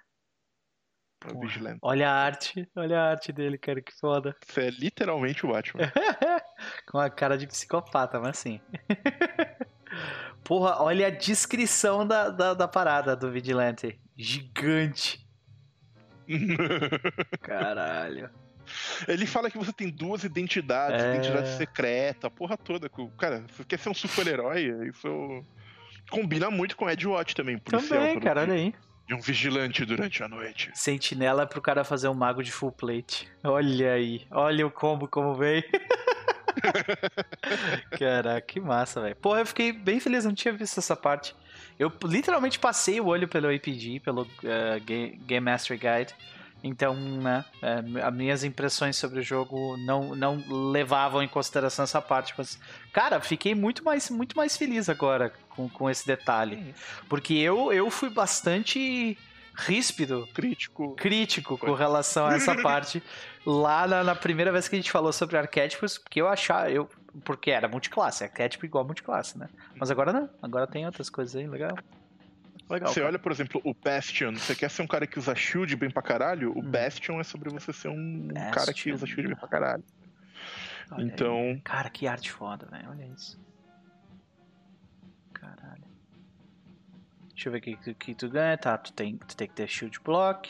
É 1.26 1.32
Porra. 1.32 1.46
Vigilante. 1.46 1.78
Olha 1.82 2.10
a 2.10 2.14
arte. 2.14 2.68
Olha 2.74 2.98
a 2.98 3.10
arte 3.10 3.32
dele, 3.32 3.58
cara. 3.58 3.80
Que 3.82 3.92
foda. 3.92 4.34
Você 4.46 4.62
é 4.62 4.70
literalmente 4.70 5.44
o 5.44 5.50
Batman. 5.50 5.92
Com 6.90 6.98
a 6.98 7.10
cara 7.10 7.36
de 7.36 7.46
psicopata, 7.46 8.18
mas 8.20 8.38
sim. 8.38 8.60
Porra, 10.44 10.82
olha 10.82 11.06
a 11.08 11.10
descrição 11.10 12.06
da, 12.06 12.30
da, 12.30 12.54
da 12.54 12.66
parada 12.68 13.14
do 13.14 13.30
Vigilante. 13.30 14.00
Gigante. 14.16 15.26
Caralho. 17.42 18.30
Ele 19.08 19.26
fala 19.26 19.50
que 19.50 19.58
você 19.58 19.72
tem 19.72 19.90
duas 19.90 20.22
identidades, 20.22 21.02
É. 21.02 21.14
identidade 21.14 21.48
secreta, 21.56 22.28
a 22.28 22.30
porra 22.30 22.56
toda. 22.56 22.88
Cara, 23.18 23.44
você 23.48 23.64
quer 23.64 23.78
ser 23.78 23.88
um 23.88 23.94
super-herói? 23.94 24.88
Isso 24.88 25.44
combina 26.08 26.50
muito 26.50 26.76
com 26.76 26.88
Ed 26.88 27.06
Watch 27.06 27.34
também, 27.34 27.58
policial. 27.58 27.98
Também, 28.00 28.14
pelo 28.14 28.24
cara, 28.24 28.42
olha 28.42 28.54
aí. 28.54 28.74
De 29.10 29.16
um 29.16 29.20
vigilante 29.20 29.84
durante 29.84 30.22
a 30.22 30.28
noite. 30.28 30.70
Sentinela 30.72 31.44
pro 31.44 31.60
cara 31.60 31.82
fazer 31.82 32.06
um 32.06 32.14
mago 32.14 32.44
de 32.44 32.52
full 32.52 32.70
plate. 32.70 33.28
Olha 33.42 33.94
aí. 33.94 34.24
Olha 34.30 34.64
o 34.64 34.70
combo 34.70 35.08
como 35.08 35.34
veio. 35.34 35.64
Caraca, 37.98 38.40
que 38.40 38.60
massa, 38.60 39.00
velho. 39.00 39.16
Porra, 39.16 39.40
eu 39.40 39.46
fiquei 39.46 39.72
bem 39.72 39.98
feliz, 39.98 40.24
não 40.24 40.32
tinha 40.32 40.54
visto 40.54 40.78
essa 40.78 40.94
parte. 40.94 41.34
Eu 41.76 41.92
literalmente 42.04 42.60
passei 42.60 43.00
o 43.00 43.06
olho 43.06 43.26
pelo 43.26 43.52
APG, 43.52 43.98
pelo 43.98 44.24
Ga- 44.40 44.78
Game 45.26 45.40
Master 45.44 45.76
Guide. 45.76 46.14
Então, 46.62 46.94
né, 46.94 47.44
eh, 47.62 48.02
as 48.02 48.14
minhas 48.14 48.44
impressões 48.44 48.96
sobre 48.96 49.20
o 49.20 49.22
jogo 49.22 49.76
não, 49.78 50.14
não 50.14 50.42
levavam 50.70 51.22
em 51.22 51.28
consideração 51.28 51.84
essa 51.84 52.02
parte. 52.02 52.34
Mas, 52.36 52.58
cara, 52.92 53.20
fiquei 53.20 53.54
muito 53.54 53.82
mais, 53.82 54.10
muito 54.10 54.36
mais 54.36 54.56
feliz 54.56 54.88
agora 54.88 55.32
com, 55.50 55.68
com 55.68 55.88
esse 55.88 56.06
detalhe. 56.06 56.74
Porque 57.08 57.34
eu, 57.34 57.72
eu 57.72 57.90
fui 57.90 58.10
bastante 58.10 59.16
ríspido 59.54 60.28
Crítico. 60.32 60.94
crítico 60.94 61.58
com 61.58 61.74
relação 61.74 62.26
a 62.26 62.34
essa 62.34 62.54
parte 62.62 63.02
lá 63.44 63.86
na, 63.86 64.04
na 64.04 64.14
primeira 64.14 64.52
vez 64.52 64.68
que 64.68 64.76
a 64.76 64.78
gente 64.78 64.90
falou 64.90 65.12
sobre 65.12 65.36
arquétipos, 65.36 65.98
porque 65.98 66.20
eu 66.20 66.28
achava, 66.28 66.70
eu, 66.70 66.88
porque 67.24 67.50
era 67.50 67.68
multiclasse, 67.68 68.24
arquétipo 68.24 68.64
igual 68.64 68.84
multiclasse, 68.84 69.38
né? 69.38 69.48
Mas 69.76 69.90
agora 69.90 70.12
não, 70.12 70.28
agora 70.42 70.66
tem 70.66 70.86
outras 70.86 71.10
coisas 71.10 71.36
aí, 71.36 71.46
legal. 71.46 71.76
Legal. 72.70 72.88
Você 72.88 73.00
cara. 73.00 73.06
olha, 73.08 73.18
por 73.18 73.32
exemplo, 73.32 73.60
o 73.64 73.74
Bastion. 73.74 74.32
Você 74.34 74.54
quer 74.54 74.70
ser 74.70 74.82
um 74.82 74.86
cara 74.86 75.06
que 75.06 75.18
usa 75.18 75.34
shield 75.34 75.74
bem 75.76 75.90
pra 75.90 76.02
caralho? 76.02 76.52
O 76.56 76.60
Hum. 76.60 76.70
Bastion 76.70 77.20
é 77.20 77.24
sobre 77.24 77.50
você 77.50 77.72
ser 77.72 77.88
um 77.88 78.28
Bastion. 78.28 78.50
cara 78.52 78.72
que 78.72 78.92
usa 78.92 79.06
shield 79.06 79.28
bem 79.28 79.36
pra 79.36 79.48
caralho. 79.48 79.84
Olha 80.92 81.04
aí. 81.04 81.10
Então, 81.10 81.60
Cara, 81.64 81.90
que 81.90 82.06
arte 82.06 82.30
foda, 82.30 82.66
velho. 82.66 82.88
Olha 82.90 83.04
isso. 83.06 83.40
Caralho. 85.32 85.84
Deixa 87.34 87.48
eu 87.48 87.52
ver 87.52 87.58
o 87.58 87.62
que, 87.62 87.94
que, 87.94 88.14
tu 88.14 88.28
ganha. 88.28 88.56
Tá, 88.58 88.76
tu 88.76 88.92
tem, 88.92 89.16
tu 89.16 89.36
tem 89.36 89.48
que 89.48 89.54
ter 89.54 89.66
shield 89.68 89.98
block. 90.04 90.48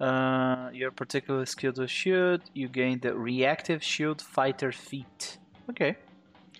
Uh, 0.00 0.74
your 0.74 0.90
particular 0.92 1.44
skill 1.46 1.72
do 1.72 1.86
shield, 1.86 2.42
you 2.54 2.68
gain 2.68 2.98
the 2.98 3.12
reactive 3.12 3.84
shield 3.84 4.22
fighter 4.22 4.72
feat. 4.72 5.40
Ok. 5.68 5.96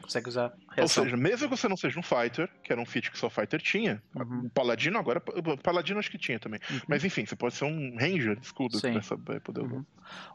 Consegue 0.03 0.29
usar 0.29 0.53
ou 0.77 0.89
seja, 0.89 1.17
mesmo 1.17 1.49
que 1.49 1.57
você 1.57 1.69
não 1.69 1.77
seja 1.77 1.99
um 1.99 2.03
fighter, 2.03 2.49
que 2.63 2.73
era 2.73 2.81
um 2.81 2.87
feat 2.87 3.11
que 3.11 3.19
só 3.19 3.29
fighter 3.29 3.61
tinha, 3.61 4.03
Uhum. 4.15 4.43
um 4.45 4.49
paladino 4.49 4.99
agora, 4.99 5.21
paladino 5.63 5.99
acho 5.99 6.11
que 6.11 6.19
tinha 6.19 6.39
também. 6.39 6.61
Uhum. 6.71 6.81
Mas 6.89 7.05
enfim, 7.05 7.25
você 7.27 7.37
pode 7.37 7.55
ser 7.55 7.65
um 7.65 7.97
ranger, 7.97 8.39
escudo, 8.41 8.79
Sim. 8.79 8.99
que 8.99 9.15
vai 9.15 9.41
poder 9.41 9.63
usar. 9.63 9.77
Uhum. 9.77 9.85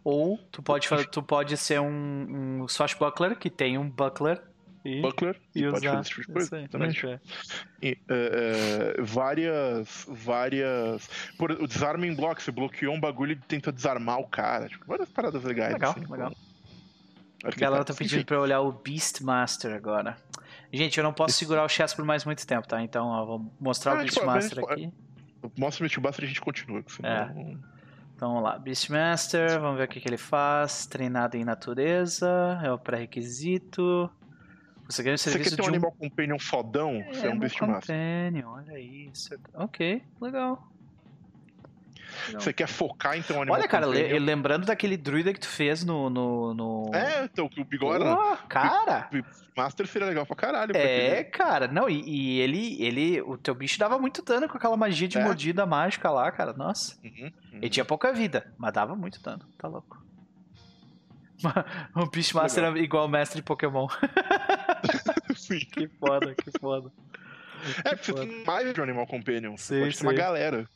Ou 0.03 0.37
tu 0.51 0.61
pode, 0.61 0.87
tu 1.11 1.21
pode 1.23 1.57
ser 1.57 1.79
um, 1.79 2.61
um 2.61 2.67
swashbuckler 2.67 3.37
que 3.37 3.49
tem 3.49 3.77
um 3.77 3.89
buckler 3.89 4.41
e, 4.85 5.01
Buckler, 5.01 5.35
e 5.53 5.59
e 5.61 5.67
usar. 5.67 5.99
esse 5.99 6.11
tipo 6.11 6.21
de 6.21 6.33
coisa. 6.33 6.55
Aí. 6.55 7.19
E, 7.81 7.97
é, 8.07 8.95
é, 8.97 9.01
várias. 9.01 10.05
Várias. 10.07 11.09
Por, 11.37 11.51
o 11.51 11.67
desarming 11.67 12.15
block, 12.15 12.41
você 12.41 12.51
bloqueou 12.51 12.95
um 12.95 12.99
bagulho 12.99 13.33
e 13.33 13.35
tenta 13.35 13.69
desarmar 13.69 14.19
o 14.19 14.27
cara. 14.27 14.69
Tipo, 14.69 14.85
várias 14.85 15.09
paradas 15.09 15.43
legais. 15.43 15.73
Legal, 15.73 15.91
assim, 15.91 16.05
legal. 16.09 16.31
com 16.31 16.46
A 17.55 17.59
galera 17.59 17.83
tá 17.85 17.93
pedindo 17.93 18.17
Enfim, 18.17 18.25
pra 18.25 18.35
eu 18.37 18.41
olhar 18.41 18.59
o 18.61 18.71
Beastmaster 18.71 19.73
agora. 19.73 20.17
Gente, 20.71 20.97
eu 20.97 21.03
não 21.03 21.13
posso 21.13 21.33
segurar 21.33 21.63
o 21.63 21.69
chess 21.69 21.93
por 21.93 22.03
mais 22.03 22.25
muito 22.25 22.45
tempo, 22.45 22.67
tá? 22.67 22.81
Então, 22.81 23.07
ó, 23.07 23.25
vou 23.25 23.51
mostrar 23.59 23.93
Ah, 23.93 24.01
o 24.01 24.05
tipo, 24.05 24.19
Beastmaster 24.25 24.61
mas- 24.61 24.71
aqui. 24.71 24.93
Mostra 25.57 25.81
o 25.81 25.83
Mythbuster 25.85 26.23
e 26.23 26.25
a 26.25 26.27
gente 26.27 26.41
continua. 26.41 26.83
É. 27.03 27.23
Então, 28.15 28.29
vamos 28.29 28.43
lá. 28.43 28.57
Beastmaster, 28.59 29.59
vamos 29.61 29.77
ver 29.77 29.85
o 29.85 29.87
que, 29.87 30.01
que 30.01 30.07
ele 30.09 30.17
faz. 30.17 30.85
Treinado 30.87 31.37
em 31.37 31.45
natureza, 31.45 32.59
é 32.63 32.71
o 32.71 32.77
pré-requisito. 32.77 34.09
Você 34.89 35.03
ganha 35.03 35.15
o 35.15 35.17
Você 35.17 35.29
serviço 35.29 35.51
quer 35.51 35.55
ter 35.57 35.61
um 35.61 35.65
de 35.65 35.69
um... 35.71 35.73
Animal 35.75 35.91
Companion 35.93 36.39
fodão? 36.39 37.03
você 37.11 37.27
é 37.27 37.29
um 37.29 37.39
Beastmaster. 37.39 37.95
companion, 37.95 38.49
olha 38.51 38.79
isso. 38.79 39.29
Ok, 39.53 40.01
legal. 40.19 40.67
Você 42.33 42.51
quer 42.53 42.67
focar 42.67 43.17
então 43.17 43.37
um 43.37 43.41
Animal 43.41 43.59
Olha, 43.59 43.67
cara, 43.67 43.85
le- 43.87 44.19
lembrando 44.19 44.65
daquele 44.65 44.97
druida 44.97 45.33
que 45.33 45.39
tu 45.39 45.47
fez 45.47 45.83
no... 45.83 46.09
no, 46.09 46.53
no... 46.53 46.91
É, 46.93 47.23
então, 47.25 47.47
que 47.49 47.61
o 47.61 47.65
Bigorna. 47.65 48.15
Pô, 48.15 48.37
cara... 48.47 49.09
Master 49.55 49.87
seria 49.87 50.07
legal 50.07 50.23
pra 50.25 50.35
caralho. 50.35 50.71
pra 50.71 50.79
É, 50.81 51.07
aquele- 51.19 51.23
cara, 51.31 51.67
não, 51.67 51.89
e, 51.89 52.03
e 52.07 52.39
ele, 52.41 52.77
ele, 52.83 53.21
o 53.21 53.37
teu 53.37 53.55
bicho 53.55 53.79
dava 53.79 53.97
muito 53.97 54.21
dano 54.23 54.47
com 54.47 54.55
aquela 54.57 54.77
magia 54.77 55.07
de 55.07 55.17
É. 55.17 55.23
mordida 55.23 55.65
mágica 55.65 56.11
lá, 56.11 56.31
cara, 56.31 56.53
nossa. 56.53 56.95
Uhum, 57.03 57.11
uhum. 57.23 57.31
Ele 57.53 57.69
tinha 57.69 57.83
pouca 57.83 58.13
vida, 58.13 58.53
mas 58.57 58.71
dava 58.71 58.95
muito 58.95 59.19
dano, 59.19 59.43
tá 59.57 59.67
louco. 59.67 59.97
o 61.95 62.05
bicho 62.11 62.35
master 62.37 62.75
igual 62.77 63.07
mestre 63.07 63.37
de 63.37 63.43
Pokémon. 63.43 63.87
Sim. 65.35 65.59
que 65.59 65.87
foda, 65.87 66.35
que 66.35 66.51
foda. 66.59 66.91
É, 67.83 67.95
porque 67.95 68.11
você 68.11 68.27
tem 68.27 68.43
mais 68.45 68.71
de 68.73 68.79
um 68.79 68.83
Animal 68.83 69.07
Companion. 69.07 69.57
Você 69.57 69.73
Sim, 69.75 69.81
pode 69.81 69.97
ter 69.97 70.03
uma 70.05 70.11
sim. 70.11 70.17
galera. 70.17 70.69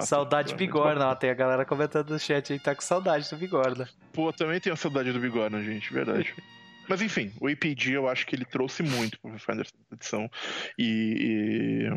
Saudade 0.00 0.52
É 0.52 0.56
Bigorna, 0.56 1.08
ó, 1.08 1.14
tem 1.14 1.30
a 1.30 1.34
galera 1.34 1.64
comentando 1.64 2.10
no 2.10 2.18
chat 2.18 2.52
aí 2.52 2.58
que 2.58 2.64
tá 2.64 2.74
com 2.74 2.82
saudade 2.82 3.28
do 3.28 3.36
Bigorna. 3.36 3.88
Pô, 4.12 4.32
também 4.32 4.60
tenho 4.60 4.76
saudade 4.76 5.12
do 5.12 5.20
Bigorna, 5.20 5.62
gente, 5.62 5.92
verdade. 5.92 6.34
Mas 6.88 7.00
enfim, 7.02 7.32
o 7.40 7.46
APG 7.46 7.92
eu 7.92 8.08
acho 8.08 8.26
que 8.26 8.34
ele 8.34 8.44
trouxe 8.44 8.82
muito 8.82 9.18
pro 9.20 9.30
Pathfinder 9.30 9.64
essa 9.64 9.94
edição. 9.94 10.30
E, 10.76 11.88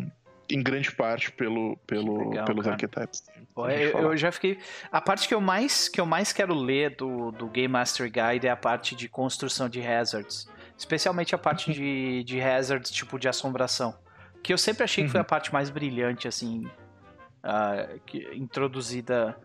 e 0.49 0.55
em 0.55 0.61
grande 0.61 0.91
parte 0.91 1.31
pelo, 1.31 1.77
pelo, 1.87 2.29
legal, 2.29 2.45
pelos 2.45 2.63
cara. 2.63 2.75
arquetypes. 2.75 3.23
Pô, 3.55 3.67
eu, 3.69 3.99
eu 3.99 4.17
já 4.17 4.31
fiquei. 4.31 4.59
A 4.91 5.01
parte 5.01 5.27
que 5.27 5.33
eu 5.33 5.41
mais 5.41 5.89
que 5.89 5.99
eu 5.99 6.05
mais 6.05 6.31
quero 6.31 6.53
ler 6.53 6.95
do, 6.95 7.31
do 7.31 7.47
Game 7.47 7.67
Master 7.71 8.05
Guide 8.05 8.47
é 8.47 8.51
a 8.51 8.55
parte 8.55 8.95
de 8.95 9.07
construção 9.09 9.67
de 9.67 9.85
hazards. 9.85 10.47
Especialmente 10.77 11.33
a 11.33 11.37
parte 11.37 11.73
de, 11.73 12.23
de 12.23 12.41
hazards 12.41 12.91
tipo 12.91 13.17
de 13.17 13.27
assombração. 13.27 13.95
Que 14.43 14.51
eu 14.51 14.57
sempre 14.57 14.83
achei 14.83 15.05
que 15.05 15.09
foi 15.09 15.21
a 15.21 15.23
parte 15.23 15.53
mais 15.53 15.69
brilhante, 15.69 16.27
assim. 16.27 16.69
Ah, 17.43 17.87
que- 18.05 18.33
introduzida 18.33 19.37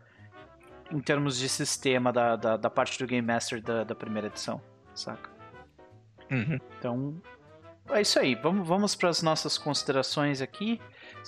em 0.90 1.00
termos 1.00 1.36
de 1.38 1.48
sistema 1.48 2.12
da, 2.12 2.36
da, 2.36 2.56
da 2.56 2.70
parte 2.70 2.98
do 2.98 3.06
Game 3.06 3.26
Master 3.26 3.60
da, 3.60 3.84
da 3.84 3.94
primeira 3.94 4.28
edição, 4.28 4.60
saca? 4.94 5.28
Uhum. 6.30 6.58
Então, 6.78 7.22
é 7.90 8.00
isso 8.00 8.18
aí. 8.18 8.34
Vamos, 8.34 8.66
vamos 8.66 8.94
para 8.94 9.08
as 9.08 9.22
nossas 9.22 9.58
considerações 9.58 10.40
aqui. 10.40 10.80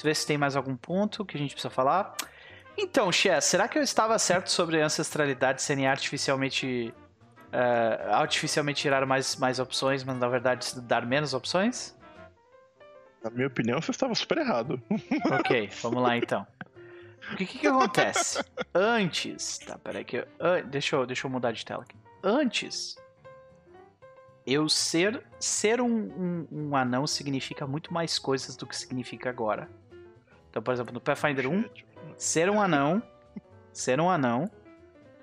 Ver 0.03 0.15
se 0.15 0.27
tem 0.27 0.39
mais 0.39 0.57
algum 0.57 0.77
ponto 0.77 1.25
que 1.25 1.37
a 1.37 1.41
gente 1.41 1.53
precisa 1.53 1.69
falar. 1.71 2.15
Então, 2.79 3.11
Chess, 3.13 3.45
será 3.45 3.69
que 3.69 3.77
eu 3.79 3.83
estava 3.83 4.19
certo 4.19 4.51
sobre 4.51 4.81
a 4.81 4.85
ancestralidade 4.87 5.61
serem 5.61 5.87
artificialmente. 5.87 6.95
eh, 7.53 8.09
artificialmente 8.13 8.81
tirar 8.81 9.05
mais, 9.05 9.37
mais 9.37 9.59
opções, 9.59 10.05
mas 10.05 10.17
na 10.17 10.29
verdade 10.29 10.81
dar 10.83 11.05
menos 11.05 11.35
opções? 11.35 11.95
Na 13.23 13.29
minha 13.31 13.49
opinião, 13.49 13.83
você 13.83 13.91
estava 13.91 14.15
super 14.15 14.39
errado. 14.39 14.81
Ok, 15.41 15.69
vamos 15.83 16.03
lá 16.03 16.17
então. 16.17 16.47
O 17.33 17.37
que, 17.37 17.45
que, 17.45 17.67
acontece? 17.67 18.43
Antes. 18.75 19.59
Tá, 19.59 19.79
peraí 19.79 20.05
que. 20.05 20.27
deixa, 20.67 20.97
eu, 20.97 21.07
deixa 21.07 21.27
eu 21.27 21.31
mudar 21.31 21.53
de 21.53 21.65
tela 21.65 21.83
aqui. 21.83 21.97
Antes. 22.23 22.97
Eu 24.47 24.69
ser, 24.69 25.23
ser 25.39 25.81
um, 25.81 25.87
um, 25.87 26.49
um 26.51 26.77
anão 26.77 27.07
significa 27.07 27.67
muito 27.67 27.93
mais 27.93 28.19
coisas 28.19 28.57
do 28.57 28.67
que 28.67 28.77
significa 28.77 29.29
agora. 29.29 29.69
Então, 30.49 30.63
por 30.63 30.75
exemplo, 30.75 30.93
no 30.93 31.01
Pathfinder 31.01 31.49
1, 31.49 31.65
ser 32.17 32.51
um 32.51 32.61
anão. 32.61 33.03
Ser 33.73 34.01
um 34.01 34.11
anão. 34.11 34.51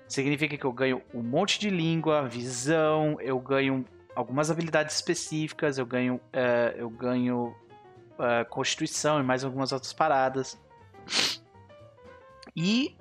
Significa 0.06 0.56
que 0.56 0.64
eu 0.64 0.72
ganho 0.72 1.02
um 1.12 1.22
monte 1.22 1.58
de 1.58 1.68
língua, 1.68 2.26
visão, 2.26 3.20
eu 3.20 3.38
ganho 3.38 3.84
algumas 4.14 4.50
habilidades 4.50 4.96
específicas, 4.96 5.76
eu 5.76 5.84
ganho. 5.84 6.18
eh, 6.32 6.74
eu 6.78 6.88
ganho 6.88 7.54
uh, 8.18 8.48
Constituição 8.48 9.20
e 9.20 9.22
mais 9.22 9.44
algumas 9.44 9.70
outras 9.72 9.92
paradas. 9.92 10.58
E 12.60 12.96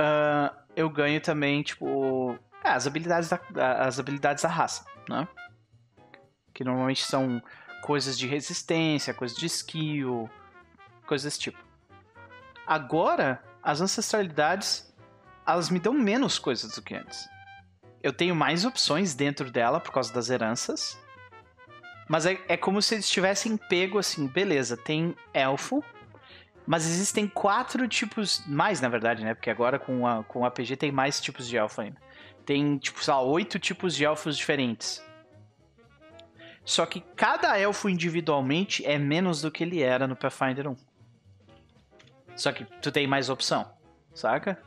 uh, 0.00 0.52
eu 0.74 0.90
ganho 0.90 1.20
também, 1.20 1.62
tipo, 1.62 2.36
é, 2.64 2.70
as, 2.70 2.84
habilidades 2.84 3.28
da, 3.28 3.40
da- 3.48 3.86
as 3.86 4.00
habilidades 4.00 4.42
da 4.42 4.48
raça, 4.48 4.84
né? 5.08 5.28
Que 6.52 6.64
normalmente 6.64 7.04
são 7.04 7.40
coisas 7.80 8.18
de 8.18 8.26
resistência, 8.26 9.14
coisas 9.14 9.38
de 9.38 9.46
skill, 9.46 10.28
coisas 11.06 11.24
desse 11.26 11.38
tipo. 11.38 11.58
Agora, 12.66 13.40
as 13.62 13.80
ancestralidades, 13.80 14.92
elas 15.46 15.70
me 15.70 15.78
dão 15.78 15.92
menos 15.94 16.36
coisas 16.36 16.72
do 16.74 16.82
que 16.82 16.96
antes. 16.96 17.28
Eu 18.02 18.12
tenho 18.12 18.34
mais 18.34 18.64
opções 18.64 19.14
dentro 19.14 19.48
dela 19.48 19.78
por 19.78 19.92
causa 19.92 20.12
das 20.12 20.28
heranças. 20.28 20.98
Mas 22.08 22.26
é, 22.26 22.40
é 22.48 22.56
como 22.56 22.82
se 22.82 22.96
eles 22.96 23.08
tivessem 23.08 23.56
pego 23.56 23.96
assim, 23.96 24.26
beleza, 24.26 24.76
tem 24.76 25.14
elfo, 25.32 25.84
mas 26.68 26.84
existem 26.84 27.26
quatro 27.26 27.88
tipos, 27.88 28.46
mais 28.46 28.78
na 28.78 28.90
verdade, 28.90 29.24
né? 29.24 29.32
Porque 29.32 29.48
agora 29.48 29.78
com, 29.78 30.06
a, 30.06 30.22
com 30.22 30.40
o 30.40 30.44
APG 30.44 30.76
tem 30.76 30.92
mais 30.92 31.18
tipos 31.18 31.48
de 31.48 31.56
elfo 31.56 31.80
ainda. 31.80 31.98
Tem, 32.44 32.76
tipo, 32.76 33.02
sei 33.02 33.14
lá, 33.14 33.22
oito 33.22 33.58
tipos 33.58 33.96
de 33.96 34.04
elfos 34.04 34.36
diferentes. 34.36 35.02
só 36.66 36.84
que 36.84 37.00
cada 37.16 37.58
elfo 37.58 37.88
individualmente 37.88 38.84
é 38.84 38.98
menos 38.98 39.40
do 39.40 39.50
que 39.50 39.64
ele 39.64 39.80
era 39.80 40.06
no 40.06 40.14
Pathfinder 40.14 40.68
1. 40.68 40.76
Só 42.36 42.52
que 42.52 42.66
tu 42.82 42.92
tem 42.92 43.06
mais 43.06 43.30
opção, 43.30 43.72
saca? 44.12 44.62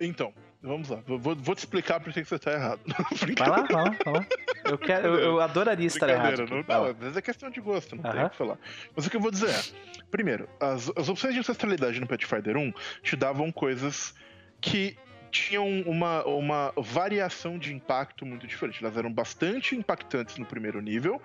Então, 0.00 0.32
vamos 0.62 0.88
lá. 0.88 1.02
Vou, 1.06 1.18
vou 1.36 1.54
te 1.54 1.58
explicar 1.58 2.00
por 2.00 2.12
que 2.12 2.24
você 2.24 2.38
tá 2.38 2.52
errado. 2.52 2.80
vai 3.38 3.48
lá, 3.48 3.62
vai 3.62 3.72
lá, 3.72 3.96
vai 4.04 4.14
lá. 4.14 4.26
Eu, 4.64 4.78
quero, 4.78 5.06
eu, 5.08 5.18
eu 5.18 5.40
adoraria 5.40 5.86
estar 5.86 6.08
errado. 6.08 6.46
Não, 6.46 6.56
não, 6.58 6.96
mas 7.00 7.16
é 7.16 7.22
questão 7.22 7.50
de 7.50 7.60
gosto, 7.60 7.96
não 7.96 8.02
tem 8.02 8.24
o 8.24 8.30
que 8.30 8.36
falar. 8.36 8.58
Mas 8.94 9.06
o 9.06 9.10
que 9.10 9.16
eu 9.16 9.20
vou 9.20 9.30
dizer 9.30 9.50
é: 9.50 9.62
primeiro, 10.10 10.48
as, 10.60 10.90
as 10.96 11.08
opções 11.08 11.34
de 11.34 11.40
ancestralidade 11.40 12.00
no 12.00 12.06
Pathfinder 12.06 12.56
1 12.56 12.72
te 13.02 13.16
davam 13.16 13.50
coisas 13.52 14.14
que 14.60 14.96
tinham 15.30 15.82
uma, 15.82 16.24
uma 16.24 16.72
variação 16.76 17.58
de 17.58 17.74
impacto 17.74 18.24
muito 18.24 18.46
diferente. 18.46 18.82
Elas 18.82 18.96
eram 18.96 19.12
bastante 19.12 19.76
impactantes 19.76 20.38
no 20.38 20.46
primeiro 20.46 20.80
nível, 20.80 21.20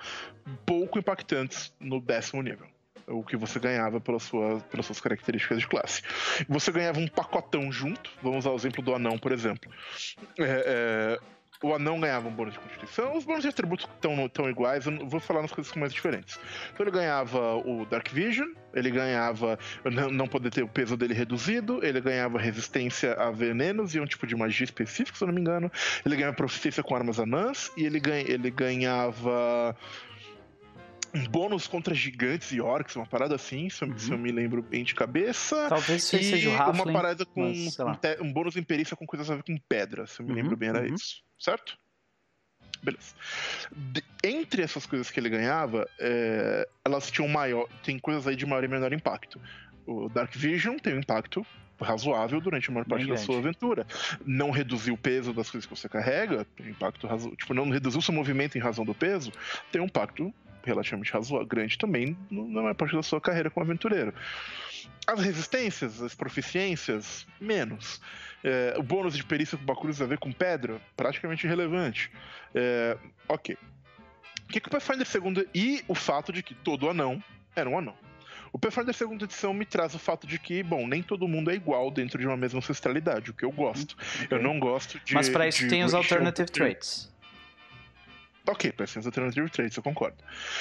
pouco 0.66 1.00
impactantes 1.00 1.74
no 1.80 2.02
décimo 2.02 2.42
nível 2.42 2.73
o 3.08 3.24
que 3.24 3.36
você 3.36 3.60
ganhava 3.60 4.00
pela 4.00 4.20
sua, 4.20 4.60
pelas 4.72 4.86
suas 4.86 5.00
características 5.00 5.60
de 5.60 5.68
classe. 5.68 6.02
Você 6.48 6.72
ganhava 6.72 7.00
um 7.00 7.08
pacotão 7.08 7.72
junto, 7.72 8.10
vamos 8.22 8.40
usar 8.40 8.52
o 8.52 8.56
exemplo 8.56 8.82
do 8.82 8.94
anão, 8.94 9.18
por 9.18 9.32
exemplo. 9.32 9.72
É, 10.40 11.20
é, 11.20 11.20
o 11.64 11.74
anão 11.74 12.00
ganhava 12.00 12.28
um 12.28 12.32
bônus 12.32 12.54
de 12.54 12.60
constituição, 12.60 13.16
os 13.16 13.24
bônus 13.24 13.42
de 13.42 13.48
atributos 13.48 13.88
estão 13.90 14.28
tão 14.28 14.50
iguais, 14.50 14.86
eu 14.86 15.08
vou 15.08 15.20
falar 15.22 15.42
nas 15.42 15.52
coisas 15.52 15.74
mais 15.76 15.94
diferentes. 15.94 16.38
Então 16.74 16.86
ele 16.86 16.92
ganhava 16.92 17.56
o 17.56 17.86
Dark 17.86 18.10
Vision, 18.10 18.50
ele 18.74 18.92
ganhava 18.92 19.58
não, 19.86 20.10
não 20.10 20.28
poder 20.28 20.50
ter 20.50 20.62
o 20.62 20.68
peso 20.68 20.98
dele 20.98 21.14
reduzido, 21.14 21.80
ele 21.82 22.02
ganhava 22.02 22.38
resistência 22.38 23.14
a 23.14 23.32
venenos 23.32 23.96
e 23.96 24.00
um 24.00 24.06
tipo 24.06 24.28
de 24.28 24.36
magia 24.36 24.66
específico, 24.66 25.18
se 25.18 25.24
eu 25.24 25.28
não 25.28 25.34
me 25.34 25.40
engano. 25.40 25.72
Ele 26.06 26.18
ganhava 26.18 26.36
proficiência 26.36 26.84
com 26.84 26.96
armas 26.96 27.18
anãs 27.18 27.72
e 27.78 27.86
ele, 27.86 28.00
ganha, 28.00 28.30
ele 28.30 28.52
ganhava 28.52 29.74
um 31.14 31.24
bônus 31.28 31.68
contra 31.68 31.94
gigantes 31.94 32.52
e 32.52 32.60
orcs, 32.60 32.96
uma 32.96 33.06
parada 33.06 33.36
assim, 33.36 33.70
se 33.70 33.84
eu, 33.84 33.90
uhum. 33.90 33.98
se 33.98 34.12
eu 34.12 34.18
me 34.18 34.32
lembro 34.32 34.62
bem 34.62 34.84
de 34.84 34.96
cabeça. 34.96 35.68
Talvez 35.70 36.12
e 36.12 36.24
seja 36.24 36.50
o 36.50 36.56
Halfling, 36.56 36.82
uma 36.82 36.94
parada 36.94 37.26
com 37.26 37.42
mas, 37.50 37.78
um, 37.80 38.26
um, 38.26 38.34
bônus 38.34 38.56
em 38.58 38.64
perícia 38.64 38.98
com 38.98 39.06
coisas 39.06 39.30
a 39.30 39.36
ver 39.36 39.44
com 39.44 39.58
pedra, 39.70 40.08
se 40.08 40.20
eu 40.20 40.26
me 40.26 40.32
uhum, 40.32 40.38
lembro 40.38 40.58
bem, 40.58 40.70
era 40.70 40.82
uhum. 40.82 40.96
isso. 40.96 41.22
Certo? 41.38 41.78
Beleza. 42.82 43.16
De, 43.72 44.04
entre 44.24 44.62
essas 44.62 44.86
coisas 44.86 45.10
que 45.10 45.20
ele 45.20 45.30
ganhava, 45.30 45.88
é, 46.00 46.68
elas 46.84 47.10
tinham 47.10 47.28
maior. 47.28 47.68
Tem 47.84 47.98
coisas 47.98 48.28
aí 48.28 48.36
de 48.36 48.46
maior 48.46 48.64
e 48.64 48.68
menor 48.68 48.92
impacto. 48.92 49.40
O 49.86 50.10
Dark 50.10 50.34
Vision 50.36 50.78
tem 50.78 50.94
um 50.94 51.00
impacto 51.00 51.46
razoável 51.82 52.40
durante 52.40 52.70
a 52.70 52.74
maior 52.74 52.86
parte 52.86 53.06
da 53.08 53.18
sua 53.18 53.38
aventura. 53.38 53.86
Não 54.26 54.52
reduzir 54.52 54.92
o 54.92 54.98
peso 54.98 55.34
das 55.34 55.50
coisas 55.50 55.66
que 55.68 55.76
você 55.76 55.88
carrega, 55.88 56.46
tem 56.56 56.70
impacto 56.70 57.08
razoável. 57.08 57.38
Tipo, 57.38 57.54
não 57.54 57.70
reduzir 57.70 57.98
o 57.98 58.02
seu 58.02 58.14
movimento 58.14 58.58
em 58.58 58.62
razão 58.62 58.86
do 58.86 58.94
peso, 58.94 59.32
tem 59.72 59.82
um 59.82 59.86
impacto 59.86 60.34
relativamente 60.64 61.12
razoável, 61.12 61.48
grande 61.48 61.78
também 61.78 62.18
na 62.30 62.62
maior 62.62 62.76
parte 62.76 62.96
da 62.96 63.04
sua 63.04 63.20
carreira 63.20 63.50
como 63.50 63.66
aventureiro. 63.66 64.14
As 65.06 65.20
resistências, 65.20 66.02
as 66.02 66.16
proficiências, 66.16 67.28
menos. 67.40 68.02
É, 68.44 68.76
o 68.78 68.84
bônus 68.84 69.16
de 69.16 69.24
perícia 69.24 69.58
com 69.58 69.66
Bacuros 69.66 70.02
a 70.02 70.06
ver 70.06 70.18
com 70.18 70.32
pedra, 70.32 70.82
praticamente 70.96 71.46
irrelevante. 71.46 72.12
É, 72.54 72.98
ok. 73.28 73.58
O 74.44 74.48
que, 74.48 74.60
que 74.60 74.68
o 74.68 74.72
Pathfinder 74.72 75.08
II 75.08 75.48
e 75.54 75.84
o 75.88 75.96
fato 75.96 76.32
de 76.32 76.44
que 76.44 76.54
todo 76.54 76.90
anão 76.90 77.24
era 77.56 77.70
um 77.70 77.78
anão. 77.78 77.96
O 78.52 78.60
Pathfinder 78.60 78.94
segunda 78.94 79.24
edição 79.24 79.52
me 79.52 79.66
traz 79.66 79.96
o 79.96 80.00
fato 80.00 80.28
de 80.28 80.38
que, 80.38 80.62
bom, 80.62 80.88
nem 80.88 81.02
todo 81.02 81.28
mundo 81.28 81.50
é 81.50 81.56
igual 81.56 81.90
dentro 81.90 82.20
de 82.20 82.28
uma 82.28 82.38
mesma 82.38 82.60
ancestralidade, 82.60 83.32
o 83.32 83.34
que 83.34 83.44
eu 83.44 83.52
gosto. 83.52 83.98
Okay. 84.26 84.38
Eu 84.38 84.44
não 84.44 84.60
gosto 84.60 85.00
de. 85.04 85.16
Mas 85.16 85.28
para 85.28 85.48
isso 85.48 85.68
tem 85.68 85.84
os 85.84 85.94
alternative 85.94 86.52
traits. 86.52 87.12
Ok, 88.48 88.72
Pathfinder 88.74 89.08
Alternative 89.08 89.50
Traits, 89.50 89.78
eu 89.78 89.84
concordo. 89.84 90.18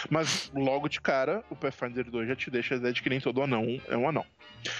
Mas 0.08 0.50
logo 0.54 0.88
de 0.88 1.00
cara, 1.00 1.42
o 1.50 1.56
Pathfinder 1.56 2.08
2 2.08 2.28
já 2.28 2.36
te 2.36 2.50
deixa 2.50 2.74
a 2.74 2.78
ideia 2.78 2.92
de 2.92 3.02
que 3.02 3.10
nem 3.10 3.20
todo 3.20 3.42
anão 3.42 3.80
é 3.88 3.96
um 3.96 4.08
anão. 4.08 4.24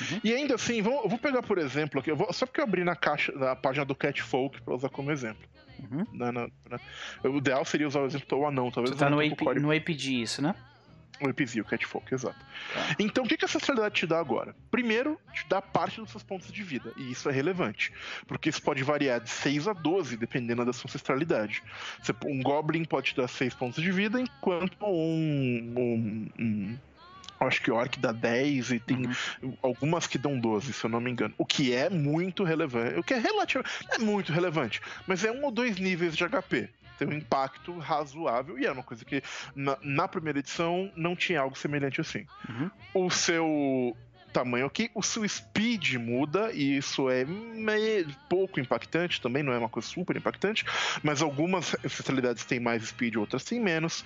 Uhum. 0.01 0.21
E 0.23 0.33
ainda 0.33 0.55
assim, 0.55 0.81
vou, 0.81 1.09
vou 1.09 1.19
pegar 1.19 1.43
por 1.43 1.59
exemplo 1.59 1.99
aqui, 1.99 2.13
vou, 2.13 2.33
só 2.33 2.47
porque 2.47 2.61
eu 2.61 2.65
abri 2.65 2.85
na 2.85 2.95
caixa, 2.95 3.33
na 3.33 3.57
página 3.57 3.85
do 3.85 3.95
Catfolk 3.95 4.63
para 4.63 4.75
usar 4.75 4.89
como 4.89 5.11
exemplo. 5.11 5.43
Uhum. 5.91 6.07
Na, 6.13 6.31
na, 6.31 6.49
na, 6.71 6.81
o 7.25 7.39
ideal 7.39 7.65
seria 7.65 7.89
usar 7.89 8.01
o 8.01 8.07
exemplo 8.07 8.29
do 8.29 8.47
anão, 8.47 8.71
talvez. 8.71 8.95
Você 8.95 9.05
tá 9.05 9.11
no, 9.11 9.19
AP, 9.19 9.41
no 9.61 9.73
APG 9.73 10.23
isso, 10.23 10.41
né? 10.41 10.55
O 11.23 11.29
EPZ, 11.29 11.57
o 11.57 11.65
Catfolk, 11.65 12.13
exato. 12.13 12.39
Tá. 12.75 12.97
Então, 12.99 13.25
o 13.25 13.29
que, 13.29 13.37
que 13.37 13.45
a 13.45 13.47
ancestralidade 13.47 13.95
te 13.95 14.07
dá 14.07 14.19
agora? 14.19 14.55
Primeiro, 14.71 15.19
te 15.33 15.47
dá 15.49 15.63
parte 15.63 16.01
dos 16.01 16.11
seus 16.11 16.23
pontos 16.23 16.51
de 16.51 16.63
vida, 16.63 16.93
e 16.97 17.13
isso 17.13 17.29
é 17.29 17.33
relevante, 17.33 17.93
porque 18.27 18.49
isso 18.49 18.61
pode 18.61 18.83
variar 18.83 19.21
de 19.21 19.31
6 19.31 19.69
a 19.69 19.73
12, 19.73 20.17
dependendo 20.17 20.65
da 20.65 20.73
sua 20.73 20.89
ancestralidade. 20.89 21.63
Um 22.27 22.43
Goblin 22.43 22.85
pode 22.85 23.11
te 23.11 23.17
dar 23.17 23.29
6 23.29 23.55
pontos 23.55 23.83
de 23.83 23.93
vida, 23.93 24.21
enquanto 24.21 24.85
um, 24.85 25.75
um, 25.77 26.29
um 26.39 26.79
acho 27.47 27.63
que 27.63 27.71
Orc 27.71 27.99
dá 27.99 28.13
10 28.13 28.73
e 28.73 28.79
tem 28.79 29.07
uhum. 29.43 29.57
algumas 29.63 30.07
que 30.07 30.19
dão 30.19 30.39
12, 30.39 30.73
se 30.73 30.85
eu 30.85 30.91
não 30.91 31.01
me 31.01 31.11
engano. 31.11 31.35
O 31.39 31.45
que 31.45 31.73
é 31.73 31.89
muito 31.91 32.45
relevante. 32.45 32.99
O 32.99 33.03
que 33.03 33.15
é 33.15 33.19
relativo. 33.19 33.65
É 33.91 33.99
muito 33.99 34.33
relevante. 34.33 34.81
Mas 35.07 35.25
é 35.25 35.31
um 35.31 35.45
ou 35.45 35.51
dois 35.51 35.79
níveis 35.79 36.17
de 36.17 36.25
HP 36.29 36.69
tem 37.07 37.17
um 37.17 37.19
impacto 37.19 37.79
razoável, 37.79 38.59
e 38.59 38.67
é 38.67 38.73
uma 38.73 38.83
coisa 38.83 39.05
que 39.05 39.23
na, 39.55 39.77
na 39.83 40.09
primeira 40.09 40.39
edição 40.39 40.91
não 40.97 41.17
tinha 41.17 41.41
algo 41.41 41.57
semelhante 41.57 42.01
assim. 42.01 42.27
Uhum. 42.49 42.71
O 42.95 43.11
seu 43.11 43.97
tamanho 44.33 44.65
aqui, 44.65 44.91
o 44.95 45.03
seu 45.03 45.29
speed 45.29 45.95
muda, 45.97 46.51
e 46.53 46.79
isso 46.79 47.11
é 47.11 47.25
meio, 47.25 48.09
pouco 48.29 48.59
impactante 48.59 49.21
também, 49.21 49.43
não 49.43 49.53
é 49.53 49.59
uma 49.59 49.69
coisa 49.69 49.87
super 49.87 50.17
impactante, 50.17 50.65
mas 51.03 51.21
algumas 51.21 51.77
especialidades 51.85 52.45
têm 52.45 52.59
mais 52.59 52.83
speed, 52.83 53.17
outras 53.17 53.45
têm 53.45 53.61
menos 53.61 54.05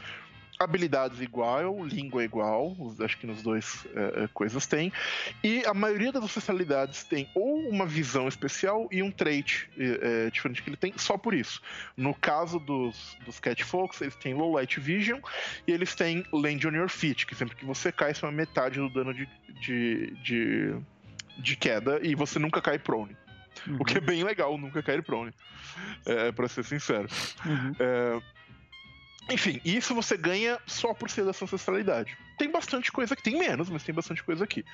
habilidades 0.59 1.21
igual, 1.21 1.85
língua 1.85 2.25
igual, 2.25 2.77
acho 3.01 3.19
que 3.19 3.27
nos 3.27 3.43
dois 3.43 3.87
é, 3.95 4.25
é, 4.25 4.29
coisas 4.29 4.67
tem. 4.67 4.93
E 5.43 5.65
a 5.67 5.75
maioria 5.75 6.11
das 6.13 6.25
especialidades 6.25 7.05
tem 7.05 7.29
ou 7.35 7.69
uma 7.69 7.87
visão 7.87 8.29
especial 8.29 8.89
e 8.91 9.03
um 9.03 9.11
trait 9.11 9.69
é, 9.79 10.31
diferente 10.31 10.63
que 10.63 10.71
ele 10.71 10.77
tem 10.77 10.93
só 10.97 11.19
por 11.19 11.35
isso. 11.35 11.61
No 11.97 12.15
caso 12.15 12.59
dos, 12.59 13.17
dos 13.25 13.39
Catfolks, 13.39 14.01
eles 14.01 14.17
têm 14.17 14.35
Low 14.35 14.55
Light 14.55 14.81
Vision 14.81 15.21
e 15.67 15.73
eles 15.73 15.95
têm 15.95 16.25
Land 16.33 16.67
on 16.67 16.73
Your 16.73 16.89
Feet, 16.89 17.27
que 17.27 17.35
sempre 17.35 17.57
que 17.57 17.65
você 17.65 17.93
cai, 17.93 18.13
isso 18.13 18.27
é 18.27 18.31
metade 18.31 18.79
do 18.79 18.89
dano 18.89 19.13
de, 19.13 19.29
de, 19.61 20.11
de, 20.23 20.77
de 21.39 21.57
queda 21.57 22.01
e 22.03 22.15
você 22.15 22.39
nunca 22.39 22.61
cai 22.61 22.79
prone. 22.79 23.17
Uhum. 23.67 23.77
O 23.81 23.85
que 23.85 23.99
é 23.99 24.01
bem 24.01 24.23
legal, 24.23 24.57
nunca 24.59 24.83
cair 24.83 25.03
prone. 25.03 25.33
É, 26.05 26.33
pra 26.33 26.49
ser 26.49 26.65
sincero. 26.65 27.09
Uhum. 27.45 27.73
É, 27.79 28.21
enfim, 29.29 29.61
isso 29.65 29.95
você 29.95 30.17
ganha 30.17 30.59
só 30.67 30.95
por 30.95 31.11
ser 31.11 31.25
da 31.25 31.33
sua 31.33 31.47
ancestralidade. 31.47 32.17
Tem 32.39 32.51
bastante 32.51 32.93
coisa 32.93 33.15
aqui, 33.15 33.23
tem 33.23 33.39
menos, 33.39 33.69
mas 33.69 33.83
tem 33.83 33.95
bastante 33.95 34.23
coisa 34.23 34.45
aqui. 34.45 34.65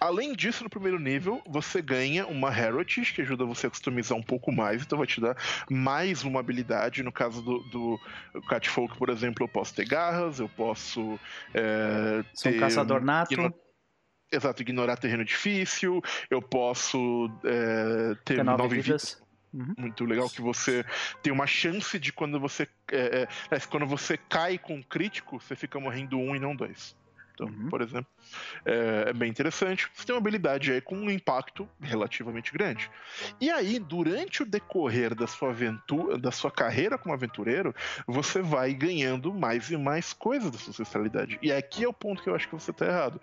Além 0.00 0.34
disso, 0.34 0.64
no 0.64 0.70
primeiro 0.70 0.98
nível, 0.98 1.42
você 1.46 1.82
ganha 1.82 2.26
uma 2.26 2.48
Heritage, 2.48 3.12
que 3.12 3.20
ajuda 3.20 3.44
você 3.44 3.66
a 3.66 3.70
customizar 3.70 4.16
um 4.16 4.22
pouco 4.22 4.50
mais, 4.50 4.82
então 4.82 4.96
vai 4.96 5.06
te 5.06 5.20
dar 5.20 5.36
mais 5.70 6.24
uma 6.24 6.40
habilidade. 6.40 7.02
No 7.02 7.12
caso 7.12 7.42
do, 7.42 7.58
do 7.64 8.00
Catfolk, 8.48 8.96
por 8.96 9.10
exemplo, 9.10 9.44
eu 9.44 9.48
posso 9.48 9.74
ter 9.74 9.86
garras, 9.86 10.38
eu 10.40 10.48
posso. 10.48 11.20
É, 11.52 12.24
Sou 12.32 12.52
um 12.52 12.58
caçador 12.58 13.04
nato. 13.04 13.52
Exato, 14.30 14.60
ignorar 14.60 14.98
terreno 14.98 15.24
difícil, 15.24 16.02
eu 16.30 16.42
posso 16.42 17.30
é, 17.44 18.14
ter 18.26 18.44
nove 18.44 18.76
vidas. 18.76 19.14
vidas 19.14 19.27
Uhum. 19.52 19.74
Muito 19.78 20.04
legal 20.04 20.28
que 20.28 20.42
você 20.42 20.84
tem 21.22 21.32
uma 21.32 21.46
chance 21.46 21.98
de 21.98 22.12
quando 22.12 22.38
você. 22.38 22.68
É, 22.92 23.28
é, 23.50 23.60
quando 23.60 23.86
você 23.86 24.16
cai 24.16 24.58
com 24.58 24.74
um 24.74 24.82
crítico, 24.82 25.40
você 25.40 25.56
fica 25.56 25.80
morrendo 25.80 26.18
um 26.18 26.36
e 26.36 26.38
não 26.38 26.54
dois. 26.54 26.96
Então, 27.38 27.46
uhum. 27.46 27.68
por 27.68 27.80
exemplo, 27.80 28.10
é, 28.64 29.04
é, 29.08 29.12
bem 29.12 29.30
interessante. 29.30 29.88
Você 29.94 30.04
tem 30.04 30.14
uma 30.14 30.20
habilidade 30.20 30.72
aí 30.72 30.80
com 30.80 30.96
um 30.96 31.08
impacto 31.08 31.68
relativamente 31.80 32.52
grande. 32.52 32.90
E 33.40 33.48
aí, 33.48 33.78
durante 33.78 34.42
o 34.42 34.46
decorrer 34.46 35.14
da 35.14 35.26
sua 35.28 35.50
aventura, 35.50 36.18
da 36.18 36.32
sua 36.32 36.50
carreira 36.50 36.98
como 36.98 37.14
aventureiro, 37.14 37.72
você 38.06 38.42
vai 38.42 38.74
ganhando 38.74 39.32
mais 39.32 39.70
e 39.70 39.76
mais 39.76 40.12
coisas 40.12 40.50
da 40.50 40.58
sua 40.58 40.70
ancestralidade. 40.70 41.38
E 41.40 41.52
aqui 41.52 41.84
é 41.84 41.88
o 41.88 41.92
ponto 41.92 42.22
que 42.22 42.28
eu 42.28 42.34
acho 42.34 42.48
que 42.48 42.54
você 42.54 42.72
está 42.72 42.86
errado. 42.86 43.20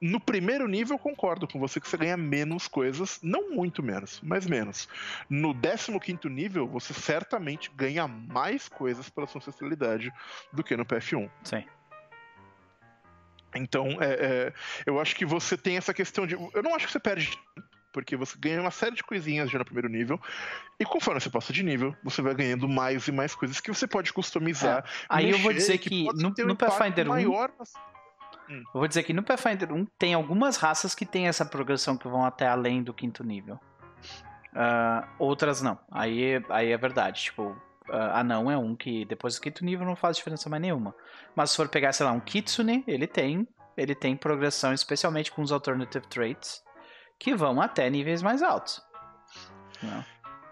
No 0.00 0.18
primeiro 0.18 0.66
nível, 0.66 0.96
eu 0.96 0.98
concordo 0.98 1.46
com 1.46 1.60
você 1.60 1.80
que 1.80 1.88
você 1.88 1.96
ganha 1.96 2.16
menos 2.16 2.66
coisas, 2.66 3.20
não 3.22 3.50
muito 3.50 3.82
menos, 3.82 4.20
mas 4.22 4.46
menos. 4.46 4.88
No 5.30 5.54
15 5.54 6.28
nível, 6.28 6.66
você 6.66 6.92
certamente 6.92 7.70
ganha 7.76 8.08
mais 8.08 8.68
coisas 8.68 9.08
pela 9.08 9.26
sua 9.26 9.40
ancestralidade 9.40 10.12
do 10.52 10.64
que 10.64 10.76
no 10.76 10.84
PF1. 10.84 11.30
Sim. 11.44 11.64
Então, 13.54 13.86
é, 14.00 14.12
é, 14.12 14.52
eu 14.86 15.00
acho 15.00 15.14
que 15.14 15.24
você 15.24 15.56
tem 15.56 15.76
essa 15.76 15.92
questão 15.92 16.26
de. 16.26 16.34
Eu 16.34 16.62
não 16.62 16.74
acho 16.74 16.86
que 16.86 16.92
você 16.92 17.00
perde 17.00 17.38
porque 17.92 18.16
você 18.16 18.36
ganha 18.38 18.60
uma 18.60 18.70
série 18.70 18.96
de 18.96 19.04
coisinhas 19.04 19.50
já 19.50 19.58
no 19.58 19.64
primeiro 19.64 19.88
nível, 19.88 20.18
e 20.80 20.84
conforme 20.84 21.20
você 21.20 21.28
passa 21.28 21.52
de 21.52 21.62
nível, 21.62 21.94
você 22.02 22.22
vai 22.22 22.34
ganhando 22.34 22.66
mais 22.66 23.06
e 23.06 23.12
mais 23.12 23.34
coisas 23.34 23.60
que 23.60 23.72
você 23.72 23.86
pode 23.86 24.12
customizar. 24.12 24.78
É. 24.78 24.84
Aí 25.08 25.26
mexer, 25.26 25.38
eu 25.38 25.42
vou 25.42 25.52
dizer 25.52 25.78
que, 25.78 25.90
que 25.90 26.04
no, 26.04 26.28
um 26.30 26.46
no 26.46 26.56
Pathfinder 26.56 27.06
1. 27.06 27.08
Maior... 27.08 27.50
Hum. 28.48 28.62
Eu 28.74 28.80
vou 28.80 28.88
dizer 28.88 29.02
que 29.02 29.12
no 29.12 29.22
Pathfinder 29.22 29.72
1 29.72 29.86
tem 29.98 30.14
algumas 30.14 30.56
raças 30.56 30.94
que 30.94 31.06
tem 31.06 31.28
essa 31.28 31.44
progressão 31.44 31.96
que 31.96 32.08
vão 32.08 32.24
até 32.24 32.46
além 32.48 32.82
do 32.82 32.94
quinto 32.94 33.22
nível. 33.22 33.60
Uh, 34.52 35.06
outras 35.18 35.62
não. 35.62 35.78
Aí, 35.90 36.42
aí 36.48 36.72
é 36.72 36.76
verdade. 36.76 37.24
Tipo, 37.24 37.56
uh, 37.88 38.14
anão 38.14 38.50
é 38.50 38.56
um 38.56 38.74
que 38.74 39.04
depois 39.04 39.34
do 39.34 39.40
quinto 39.40 39.64
nível 39.64 39.86
não 39.86 39.96
faz 39.96 40.16
diferença 40.16 40.48
mais 40.48 40.62
nenhuma. 40.62 40.94
Mas 41.34 41.50
se 41.50 41.56
for 41.56 41.68
pegar, 41.68 41.92
sei 41.92 42.06
lá, 42.06 42.12
um 42.12 42.20
Kitsune, 42.20 42.84
ele 42.86 43.06
tem, 43.06 43.46
ele 43.76 43.94
tem 43.94 44.16
progressão, 44.16 44.72
especialmente 44.72 45.32
com 45.32 45.42
os 45.42 45.52
alternative 45.52 46.06
traits, 46.08 46.62
que 47.18 47.34
vão 47.34 47.60
até 47.60 47.88
níveis 47.88 48.22
mais 48.22 48.42
altos. 48.42 48.82
Não. 49.82 50.04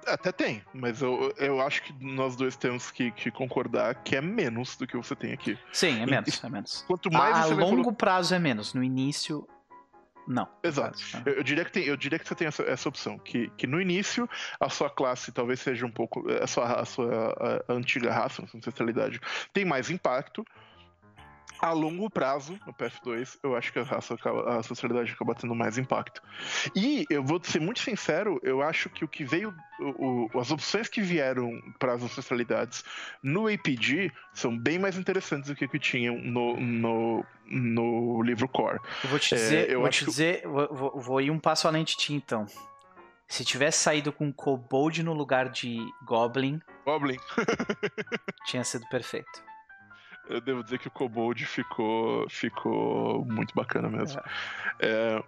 Até 0.07 0.33
tem, 0.33 0.65
mas 0.73 1.03
eu, 1.03 1.33
eu 1.37 1.61
acho 1.61 1.83
que 1.83 1.93
nós 2.01 2.35
dois 2.35 2.57
temos 2.57 2.91
que, 2.91 3.11
que 3.11 3.31
concordar 3.31 3.95
que 4.03 4.17
é 4.17 4.21
menos 4.21 4.77
do 4.77 4.87
que 4.87 4.97
você 4.97 5.15
tem 5.15 5.33
aqui. 5.33 5.59
Sim, 5.73 6.01
é 6.01 6.07
menos, 6.07 6.43
e, 6.43 6.47
é 6.47 6.49
menos. 6.49 6.85
Quanto 6.87 7.13
mais 7.13 7.37
a, 7.37 7.55
longo 7.55 7.93
prazo 7.93 8.35
é 8.35 8.39
menos, 8.39 8.73
no 8.73 8.83
início 8.83 9.47
não. 10.27 10.49
Exato. 10.63 10.99
Eu, 11.25 11.35
eu, 11.35 11.43
diria 11.43 11.65
que 11.65 11.73
tem, 11.73 11.85
eu 11.85 11.97
diria 11.97 12.19
que 12.19 12.27
você 12.27 12.35
tem 12.35 12.49
essa, 12.49 12.63
essa 12.63 12.89
opção, 12.89 13.19
que, 13.19 13.51
que 13.57 13.67
no 13.67 13.81
início 13.81 14.29
a 14.59 14.69
sua 14.69 14.91
classe 14.91 15.33
talvez 15.33 15.61
seja 15.61 15.87
um 15.87 15.91
pouco 15.91 16.25
a 16.31 16.47
sua, 16.47 16.81
a 16.81 16.85
sua 16.85 17.63
a, 17.69 17.73
a 17.73 17.77
antiga 17.77 18.13
raça, 18.13 18.43
a 18.43 18.47
sua 18.47 18.59
ancestralidade 18.59 19.21
tem 19.53 19.65
mais 19.65 19.91
impacto, 19.91 20.45
a 21.59 21.73
longo 21.73 22.09
prazo, 22.09 22.59
no 22.67 22.73
PF2, 22.73 23.39
eu 23.43 23.57
acho 23.57 23.73
que 23.73 23.79
a, 23.79 23.83
raça, 23.83 24.17
a 24.47 24.63
sociedade 24.63 25.13
acaba 25.13 25.35
tendo 25.35 25.55
mais 25.55 25.77
impacto. 25.77 26.23
E 26.75 27.05
eu 27.11 27.23
vou 27.23 27.43
ser 27.43 27.61
muito 27.61 27.81
sincero, 27.81 28.41
eu 28.43 28.63
acho 28.63 28.89
que 28.89 29.05
o 29.05 29.09
que 29.09 29.25
veio, 29.25 29.55
o, 29.79 30.29
o, 30.35 30.41
as 30.41 30.51
opções 30.51 30.89
que 30.89 31.01
vieram 31.01 31.51
para 31.79 31.95
as 31.95 32.03
ancestralidades 32.03 32.85
no 33.23 33.47
APG 33.47 34.13
são 34.33 34.57
bem 34.57 34.79
mais 34.79 34.97
interessantes 34.97 35.51
do 35.51 35.57
que 35.57 35.65
o 35.65 35.69
que 35.69 35.79
tinham 35.79 36.17
no, 36.19 36.59
no, 36.59 37.25
no 37.47 38.23
livro 38.23 38.49
Core. 38.49 38.79
Eu 39.05 39.11
vou 39.11 39.19
te 39.19 39.35
dizer, 39.35 39.69
é, 39.69 39.75
eu 39.75 39.81
vou 39.81 39.89
te 39.91 40.05
dizer, 40.05 40.43
que... 40.43 40.49
vou, 40.49 41.01
vou 41.01 41.21
ir 41.21 41.31
um 41.31 41.39
passo 41.39 41.69
além 41.69 41.85
de 41.85 41.97
ti 41.97 42.15
então. 42.15 42.47
Se 43.29 43.45
tivesse 43.45 43.79
saído 43.79 44.13
com 44.13 44.33
Kobold 44.33 45.05
no 45.05 45.13
lugar 45.13 45.49
de 45.51 45.79
Goblin, 46.05 46.61
Goblin. 46.85 47.17
tinha 48.47 48.65
sido 48.65 48.89
perfeito 48.89 49.50
eu 50.29 50.41
devo 50.41 50.63
dizer 50.63 50.79
que 50.79 50.89
o 50.89 50.91
Kobold 50.91 51.45
ficou, 51.47 52.29
ficou 52.29 53.25
muito 53.25 53.55
bacana 53.55 53.89
mesmo. 53.89 54.21
É. 54.79 54.89
É, 54.89 55.23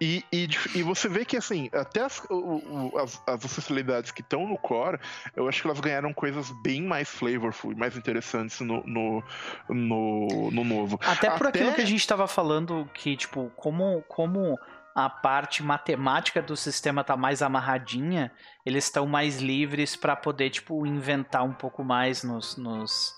e, 0.00 0.24
e, 0.32 0.48
e, 0.76 0.82
você 0.82 1.08
vê 1.08 1.24
que, 1.24 1.36
assim, 1.36 1.68
até 1.72 2.02
as, 2.02 2.24
o, 2.30 2.96
as, 2.98 3.20
as 3.26 3.44
acessibilidades 3.44 4.12
que 4.12 4.20
estão 4.20 4.46
no 4.46 4.56
core, 4.56 4.98
eu 5.34 5.48
acho 5.48 5.60
que 5.60 5.66
elas 5.66 5.80
ganharam 5.80 6.12
coisas 6.12 6.50
bem 6.62 6.82
mais 6.82 7.08
flavorful, 7.08 7.74
mais 7.76 7.96
interessantes 7.96 8.60
no, 8.60 8.84
no, 8.86 9.22
no, 9.68 10.50
no 10.52 10.64
novo. 10.64 11.00
Até 11.04 11.30
por 11.30 11.48
até... 11.48 11.58
aquilo 11.58 11.74
que 11.74 11.82
a 11.82 11.86
gente 11.86 12.00
estava 12.00 12.28
falando, 12.28 12.88
que, 12.94 13.16
tipo, 13.16 13.50
como, 13.56 14.02
como 14.06 14.56
a 14.94 15.10
parte 15.10 15.62
matemática 15.62 16.40
do 16.40 16.56
sistema 16.56 17.02
tá 17.02 17.16
mais 17.16 17.42
amarradinha, 17.42 18.30
eles 18.64 18.84
estão 18.84 19.04
mais 19.04 19.40
livres 19.40 19.96
para 19.96 20.14
poder, 20.14 20.50
tipo, 20.50 20.86
inventar 20.86 21.42
um 21.42 21.52
pouco 21.52 21.82
mais 21.82 22.22
nos, 22.22 22.56
nos 22.56 23.17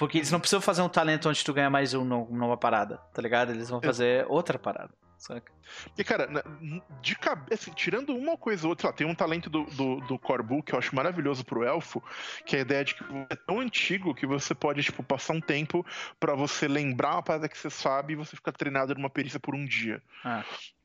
porque 0.00 0.16
eles 0.16 0.30
não 0.30 0.40
precisam 0.40 0.62
fazer 0.62 0.80
um 0.80 0.88
talento 0.88 1.28
onde 1.28 1.44
tu 1.44 1.52
ganha 1.52 1.68
mais 1.68 1.92
um 1.92 2.02
numa 2.02 2.56
parada, 2.56 2.96
tá 3.12 3.20
ligado? 3.20 3.52
Eles 3.52 3.68
vão 3.68 3.82
fazer 3.82 4.24
outra 4.30 4.58
parada. 4.58 4.88
Saca? 5.18 5.52
E, 5.98 6.02
cara, 6.02 6.26
de 7.02 7.14
cabeça, 7.14 7.64
assim, 7.64 7.72
tirando 7.74 8.16
uma 8.16 8.34
coisa 8.34 8.64
ou 8.66 8.70
outra, 8.70 8.88
lá, 8.88 8.94
tem 8.94 9.06
um 9.06 9.14
talento 9.14 9.50
do, 9.50 9.64
do, 9.64 10.00
do 10.00 10.18
Corbu 10.18 10.62
que 10.62 10.74
eu 10.74 10.78
acho 10.78 10.96
maravilhoso 10.96 11.44
pro 11.44 11.62
elfo, 11.62 12.02
que 12.46 12.56
é 12.56 12.60
a 12.60 12.62
ideia 12.62 12.82
de 12.82 12.94
que 12.94 13.04
é 13.28 13.36
tão 13.36 13.60
antigo 13.60 14.14
que 14.14 14.26
você 14.26 14.54
pode, 14.54 14.82
tipo, 14.82 15.02
passar 15.02 15.34
um 15.34 15.40
tempo 15.40 15.84
para 16.18 16.34
você 16.34 16.66
lembrar 16.66 17.16
uma 17.16 17.22
parada 17.22 17.46
que 17.46 17.58
você 17.58 17.68
sabe 17.68 18.14
e 18.14 18.16
você 18.16 18.34
ficar 18.34 18.52
treinado 18.52 18.94
numa 18.94 19.10
perícia 19.10 19.38
por 19.38 19.54
um 19.54 19.66
dia. 19.66 20.02
Ah. 20.24 20.42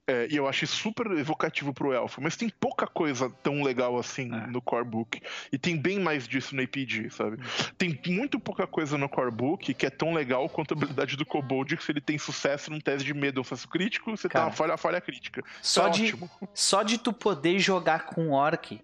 É, 0.08 0.28
e 0.30 0.36
eu 0.36 0.48
achei 0.48 0.68
super 0.68 1.08
evocativo 1.12 1.74
pro 1.74 1.92
elfo, 1.92 2.22
mas 2.22 2.36
tem 2.36 2.48
pouca 2.48 2.86
coisa 2.86 3.28
tão 3.42 3.64
legal 3.64 3.98
assim 3.98 4.32
é. 4.34 4.48
no 4.48 4.62
core 4.62 4.86
book. 4.86 5.22
E 5.52 5.58
tem 5.58 5.76
bem 5.76 6.00
mais 6.00 6.28
disso 6.28 6.56
no 6.56 6.62
APG, 6.62 7.10
sabe? 7.10 7.38
Tem 7.76 8.00
muito 8.08 8.40
pouca 8.40 8.68
coisa 8.68 9.00
no 9.00 9.10
core 9.10 9.32
book 9.32 9.74
que 9.74 9.86
é 9.86 9.90
tão 9.90 10.14
legal 10.14 10.48
quanto 10.48 10.74
a 10.74 10.78
habilidade 10.78 11.18
do 11.18 11.26
Kobold, 11.26 11.76
que 11.76 11.84
se 11.84 11.92
ele 11.92 12.02
tem 12.02 12.20
sucesso 12.20 12.70
num 12.70 12.80
teste 12.80 13.04
de 13.04 13.16
medo 13.16 13.40
ou 13.40 13.44
sucesso 13.44 13.68
crítico, 13.68 14.16
você 14.16 14.30
Cara, 14.30 14.46
tá 14.46 14.50
uma 14.50 14.56
falha, 14.56 14.78
falha 14.78 15.02
crítica. 15.02 15.44
Só, 15.62 15.84
tá 15.84 15.90
de, 15.90 16.04
ótimo. 16.04 16.30
só 16.54 16.84
de 16.84 17.00
tu 17.00 17.12
poder 17.12 17.58
jogar 17.58 18.06
com 18.06 18.32
orc, 18.32 18.80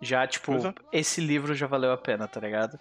já, 0.00 0.26
tipo, 0.26 0.52
esse 0.92 1.20
livro 1.20 1.54
já 1.54 1.66
valeu 1.66 1.92
a 1.92 1.96
pena, 1.96 2.28
tá 2.28 2.38
ligado? 2.38 2.78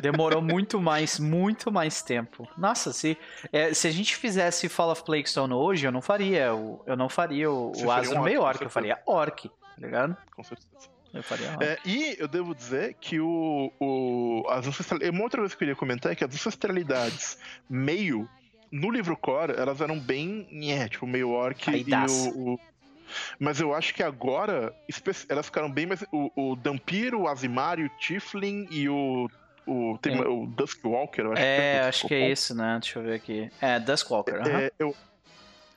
Demorou 0.00 0.42
muito 0.42 0.80
mais, 0.80 1.18
muito 1.18 1.70
mais 1.70 2.02
tempo. 2.02 2.48
Nossa, 2.56 2.92
se, 2.92 3.16
é, 3.52 3.72
se 3.74 3.86
a 3.86 3.90
gente 3.90 4.16
fizesse 4.16 4.68
Fall 4.68 4.90
of 4.90 5.04
Plaguestone 5.04 5.52
hoje, 5.52 5.86
eu 5.86 5.92
não 5.92 6.02
faria. 6.02 6.46
Eu, 6.46 6.82
eu 6.86 6.96
não 6.96 7.08
faria 7.08 7.50
o, 7.50 7.72
o 7.76 7.90
Asa 7.90 8.18
um 8.18 8.22
meio 8.22 8.42
orc, 8.42 8.62
eu 8.62 8.70
faria 8.70 8.98
orc, 9.06 9.48
tá 9.48 9.54
ligado? 9.78 10.16
Com 10.34 10.42
certeza. 10.42 10.90
Eu 11.12 11.22
faria 11.22 11.56
é, 11.60 11.78
e 11.84 12.16
eu 12.18 12.26
devo 12.26 12.54
dizer 12.54 12.94
que 12.98 13.20
o, 13.20 13.70
o 13.78 14.44
as 14.48 14.66
ancestralidades. 14.66 15.14
Uma 15.14 15.24
outra 15.24 15.40
coisa 15.40 15.54
que 15.54 15.56
eu 15.56 15.58
queria 15.58 15.76
comentar 15.76 16.10
é 16.10 16.14
que 16.14 16.24
as 16.24 16.34
ancestralidades 16.34 17.38
meio 17.68 18.28
no 18.70 18.90
livro 18.90 19.14
core, 19.16 19.52
elas 19.52 19.80
eram 19.82 19.98
bem. 19.98 20.48
É, 20.70 20.88
tipo, 20.88 21.06
meio 21.06 21.30
orc 21.30 21.70
e 21.70 21.84
o, 21.94 22.52
o, 22.54 22.60
Mas 23.38 23.60
eu 23.60 23.74
acho 23.74 23.92
que 23.92 24.02
agora 24.02 24.74
elas 25.28 25.46
ficaram 25.46 25.70
bem 25.70 25.84
mais. 25.84 26.02
O, 26.10 26.52
o 26.52 26.56
Dampiro, 26.56 27.20
o 27.20 27.28
Azimari, 27.28 27.84
o 27.84 27.90
Tiflin 27.90 28.66
e 28.70 28.88
o 28.88 29.28
o, 29.66 29.98
tem 30.00 30.16
é. 30.16 30.20
o 30.20 30.46
Duskwalker, 30.46 31.24
eu 31.26 31.32
acho 31.32 31.42
é, 31.42 31.56
que 31.56 31.62
é. 31.62 31.80
acho 31.80 32.08
que 32.08 32.14
é 32.14 32.30
isso, 32.30 32.54
né? 32.54 32.78
Deixa 32.80 32.98
eu 32.98 33.02
ver 33.04 33.14
aqui. 33.14 33.50
É, 33.60 33.78
Duskwalker. 33.78 34.34
É, 34.34 34.38
uh 34.38 34.44
-huh. 34.44 34.72
eu, 34.78 34.96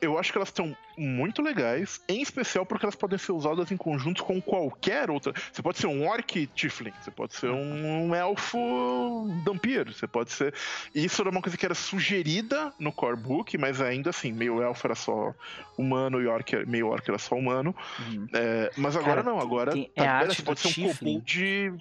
eu 0.01 0.19
acho 0.19 0.31
que 0.31 0.37
elas 0.37 0.49
estão 0.49 0.75
muito 0.97 1.41
legais, 1.41 2.01
em 2.07 2.21
especial 2.21 2.65
porque 2.65 2.85
elas 2.85 2.95
podem 2.95 3.17
ser 3.17 3.31
usadas 3.31 3.71
em 3.71 3.77
conjunto 3.77 4.23
com 4.23 4.41
qualquer 4.41 5.09
outra. 5.09 5.33
Você 5.51 5.61
pode 5.61 5.77
ser 5.77 5.87
um 5.87 6.07
Orc 6.07 6.47
Tiflin, 6.47 6.93
você 7.01 7.11
pode 7.11 7.33
ser 7.33 7.49
um, 7.49 8.07
um 8.07 8.15
Elfo 8.15 9.27
Dampier, 9.43 9.91
você 9.91 10.07
pode 10.07 10.31
ser. 10.31 10.53
Isso 10.93 11.21
era 11.21 11.29
uma 11.29 11.41
coisa 11.41 11.57
que 11.57 11.65
era 11.65 11.75
sugerida 11.75 12.73
no 12.79 12.91
Core 12.91 13.17
Book, 13.17 13.57
mas 13.57 13.81
ainda 13.81 14.09
assim, 14.09 14.31
meio 14.31 14.61
Elfo 14.61 14.87
era 14.87 14.95
só 14.95 15.33
humano 15.77 16.21
e 16.21 16.27
orc, 16.27 16.65
meio 16.65 16.87
Orc 16.87 17.07
era 17.07 17.17
só 17.17 17.35
humano. 17.35 17.75
Uhum. 17.99 18.27
É, 18.33 18.71
mas 18.77 18.95
agora 18.95 19.15
Cara, 19.15 19.23
não, 19.23 19.39
agora. 19.39 19.71
Tem, 19.71 19.91
tá, 19.95 20.03
é 20.03 20.07
a 20.07 20.13
arte 20.17 20.41
pode 20.41 20.59
ser 20.59 20.81
um 20.81 20.93
Kobold 20.93 21.73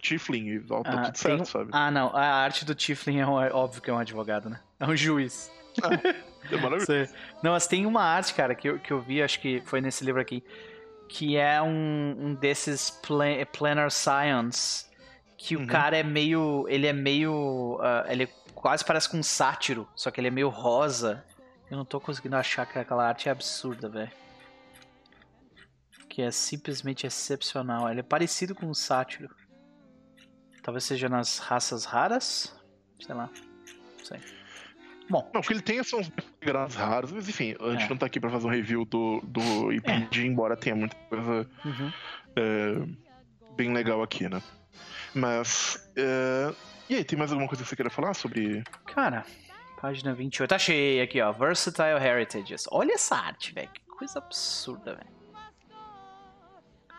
Tiflin 0.00 0.48
e 0.48 0.60
tá 0.60 0.80
ah, 0.84 1.02
tudo 1.04 1.18
certo, 1.18 1.40
um... 1.42 1.44
sabe? 1.44 1.70
Ah, 1.72 1.90
não. 1.90 2.14
A 2.14 2.24
arte 2.24 2.64
do 2.64 2.74
Tiflin 2.74 3.18
é 3.18 3.26
um, 3.26 3.32
óbvio 3.32 3.82
que 3.82 3.90
é 3.90 3.92
um 3.92 3.98
advogado, 3.98 4.48
né? 4.48 4.60
É 4.78 4.86
um 4.86 4.96
juiz. 4.96 5.50
Ah, 5.82 5.90
é 6.50 6.56
maravilhoso. 6.56 7.14
não, 7.42 7.52
mas 7.52 7.66
tem 7.66 7.86
uma 7.86 8.02
arte, 8.02 8.34
cara, 8.34 8.54
que 8.54 8.68
eu, 8.68 8.78
que 8.78 8.92
eu 8.92 9.00
vi, 9.00 9.22
acho 9.22 9.40
que 9.40 9.62
foi 9.64 9.80
nesse 9.80 10.04
livro 10.04 10.20
aqui, 10.20 10.44
que 11.08 11.36
é 11.36 11.60
um, 11.60 12.16
um 12.18 12.34
desses 12.34 12.90
plan, 12.90 13.44
Planar 13.52 13.90
Science, 13.90 14.86
que 15.36 15.56
uhum. 15.56 15.64
o 15.64 15.66
cara 15.66 15.96
é 15.96 16.02
meio. 16.02 16.66
Ele 16.68 16.86
é 16.86 16.92
meio. 16.92 17.76
Uh, 17.76 18.10
ele 18.10 18.28
quase 18.54 18.84
parece 18.84 19.08
com 19.08 19.18
um 19.18 19.22
sátiro, 19.22 19.88
só 19.94 20.10
que 20.10 20.20
ele 20.20 20.28
é 20.28 20.30
meio 20.30 20.48
rosa. 20.48 21.24
Eu 21.70 21.76
não 21.76 21.84
tô 21.84 21.98
conseguindo 21.98 22.36
achar 22.36 22.66
que 22.66 22.78
aquela 22.78 23.06
arte 23.06 23.28
é 23.28 23.32
absurda, 23.32 23.88
velho 23.88 24.23
que 26.14 26.22
é 26.22 26.30
simplesmente 26.30 27.08
excepcional. 27.08 27.90
Ele 27.90 27.98
é 27.98 28.02
parecido 28.04 28.54
com 28.54 28.66
um 28.66 28.74
sátiro. 28.74 29.34
Talvez 30.62 30.84
seja 30.84 31.08
nas 31.08 31.38
raças 31.38 31.84
raras? 31.84 32.54
Sei 33.00 33.12
lá. 33.12 33.28
Não 33.98 34.04
sei. 34.04 34.20
Bom. 35.10 35.28
Não, 35.34 35.40
o 35.40 35.44
que 35.44 35.52
ele 35.52 35.60
tem 35.60 35.82
são 35.82 35.98
os 35.98 36.12
graus 36.40 36.76
raros, 36.76 37.10
mas 37.10 37.28
enfim, 37.28 37.56
a 37.60 37.72
gente 37.72 37.86
é. 37.86 37.88
não 37.88 37.96
tá 37.96 38.06
aqui 38.06 38.20
pra 38.20 38.30
fazer 38.30 38.46
um 38.46 38.50
review 38.50 38.84
do, 38.84 39.20
do 39.24 39.72
IPD, 39.72 40.20
é. 40.20 40.24
embora 40.24 40.56
tenha 40.56 40.76
muita 40.76 40.94
coisa 41.08 41.50
uhum. 41.64 41.92
é, 42.36 43.54
bem 43.56 43.72
legal 43.72 44.00
aqui, 44.00 44.28
né? 44.28 44.40
Mas. 45.12 45.84
É... 45.96 46.54
E 46.88 46.94
aí, 46.94 47.04
tem 47.04 47.18
mais 47.18 47.32
alguma 47.32 47.48
coisa 47.48 47.64
que 47.64 47.68
você 47.68 47.74
queira 47.74 47.90
falar 47.90 48.14
sobre. 48.14 48.62
Cara, 48.86 49.26
página 49.80 50.14
28. 50.14 50.54
Achei 50.54 51.00
aqui, 51.00 51.20
ó. 51.20 51.32
Versatile 51.32 52.00
Heritages. 52.00 52.66
Olha 52.70 52.92
essa 52.92 53.16
arte, 53.16 53.52
velho. 53.52 53.68
Que 53.68 53.80
coisa 53.86 54.20
absurda, 54.20 54.94
velho. 54.94 55.13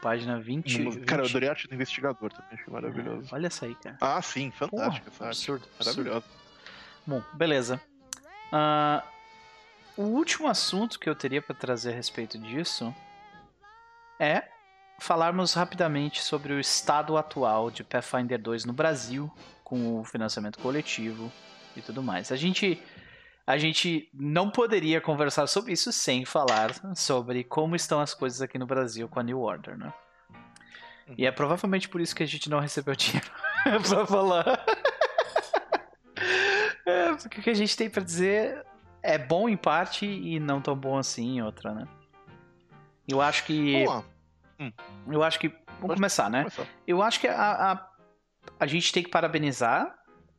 Página 0.05 0.39
20. 0.39 0.83
20... 0.83 0.99
Cara, 1.05 1.23
eu 1.23 1.25
adorei 1.25 1.49
a 1.49 1.51
arte 1.53 1.67
do 1.67 1.73
investigador 1.73 2.31
também, 2.31 2.51
achei 2.51 2.71
maravilhoso. 2.71 3.27
olha 3.31 3.47
essa 3.47 3.65
aí, 3.65 3.73
cara. 3.73 3.97
Ah, 3.99 4.21
sim, 4.21 4.51
fantástico. 4.51 5.09
Porra, 5.09 5.29
absurdo, 5.31 5.67
Maravilhoso. 5.79 6.23
Bom, 7.07 7.23
beleza. 7.33 7.81
Uh, 8.53 9.01
o 9.97 10.03
último 10.03 10.47
assunto 10.47 10.99
que 10.99 11.09
eu 11.09 11.15
teria 11.15 11.41
para 11.41 11.55
trazer 11.55 11.91
a 11.91 11.95
respeito 11.95 12.37
disso 12.37 12.93
é 14.19 14.43
falarmos 14.99 15.55
rapidamente 15.55 16.21
sobre 16.21 16.53
o 16.53 16.59
estado 16.59 17.17
atual 17.17 17.71
de 17.71 17.83
Pathfinder 17.83 18.39
2 18.39 18.63
no 18.63 18.73
Brasil, 18.73 19.31
com 19.63 19.99
o 19.99 20.03
financiamento 20.03 20.59
coletivo 20.59 21.31
e 21.75 21.81
tudo 21.81 22.03
mais. 22.03 22.31
A 22.31 22.35
gente 22.35 22.79
a 23.45 23.57
gente 23.57 24.09
não 24.13 24.49
poderia 24.49 24.99
conversar 24.99 25.47
sobre 25.47 25.73
isso 25.73 25.91
sem 25.91 26.25
falar 26.25 26.71
sobre 26.95 27.43
como 27.43 27.75
estão 27.75 27.99
as 27.99 28.13
coisas 28.13 28.41
aqui 28.41 28.57
no 28.57 28.65
Brasil 28.65 29.07
com 29.07 29.19
a 29.19 29.23
New 29.23 29.39
Order, 29.39 29.77
né? 29.77 29.93
E 31.17 31.25
é 31.25 31.31
provavelmente 31.31 31.87
por 31.87 32.01
isso 32.01 32.15
que 32.15 32.23
a 32.23 32.25
gente 32.25 32.49
não 32.49 32.59
recebeu 32.59 32.95
dinheiro 32.97 33.29
pra 33.87 34.05
falar. 34.05 34.65
é, 36.85 37.13
porque 37.13 37.39
o 37.39 37.43
que 37.43 37.49
a 37.49 37.55
gente 37.55 37.77
tem 37.77 37.89
para 37.89 38.03
dizer 38.03 38.65
é 39.03 39.17
bom 39.17 39.47
em 39.47 39.57
parte 39.57 40.05
e 40.05 40.39
não 40.39 40.59
tão 40.59 40.75
bom 40.75 40.97
assim 40.97 41.37
em 41.37 41.41
outra, 41.43 41.73
né? 41.73 41.87
Eu 43.07 43.21
acho 43.21 43.45
que. 43.45 43.85
Hum. 44.59 44.71
Eu 45.07 45.21
acho 45.21 45.39
que 45.39 45.53
Vamos 45.79 45.95
começar, 45.95 46.29
né? 46.29 46.39
Começar. 46.39 46.67
Eu 46.87 47.01
acho 47.01 47.19
que 47.19 47.27
a, 47.27 47.71
a, 47.71 47.89
a 48.59 48.65
gente 48.65 48.91
tem 48.91 49.03
que 49.03 49.09
parabenizar 49.09 49.95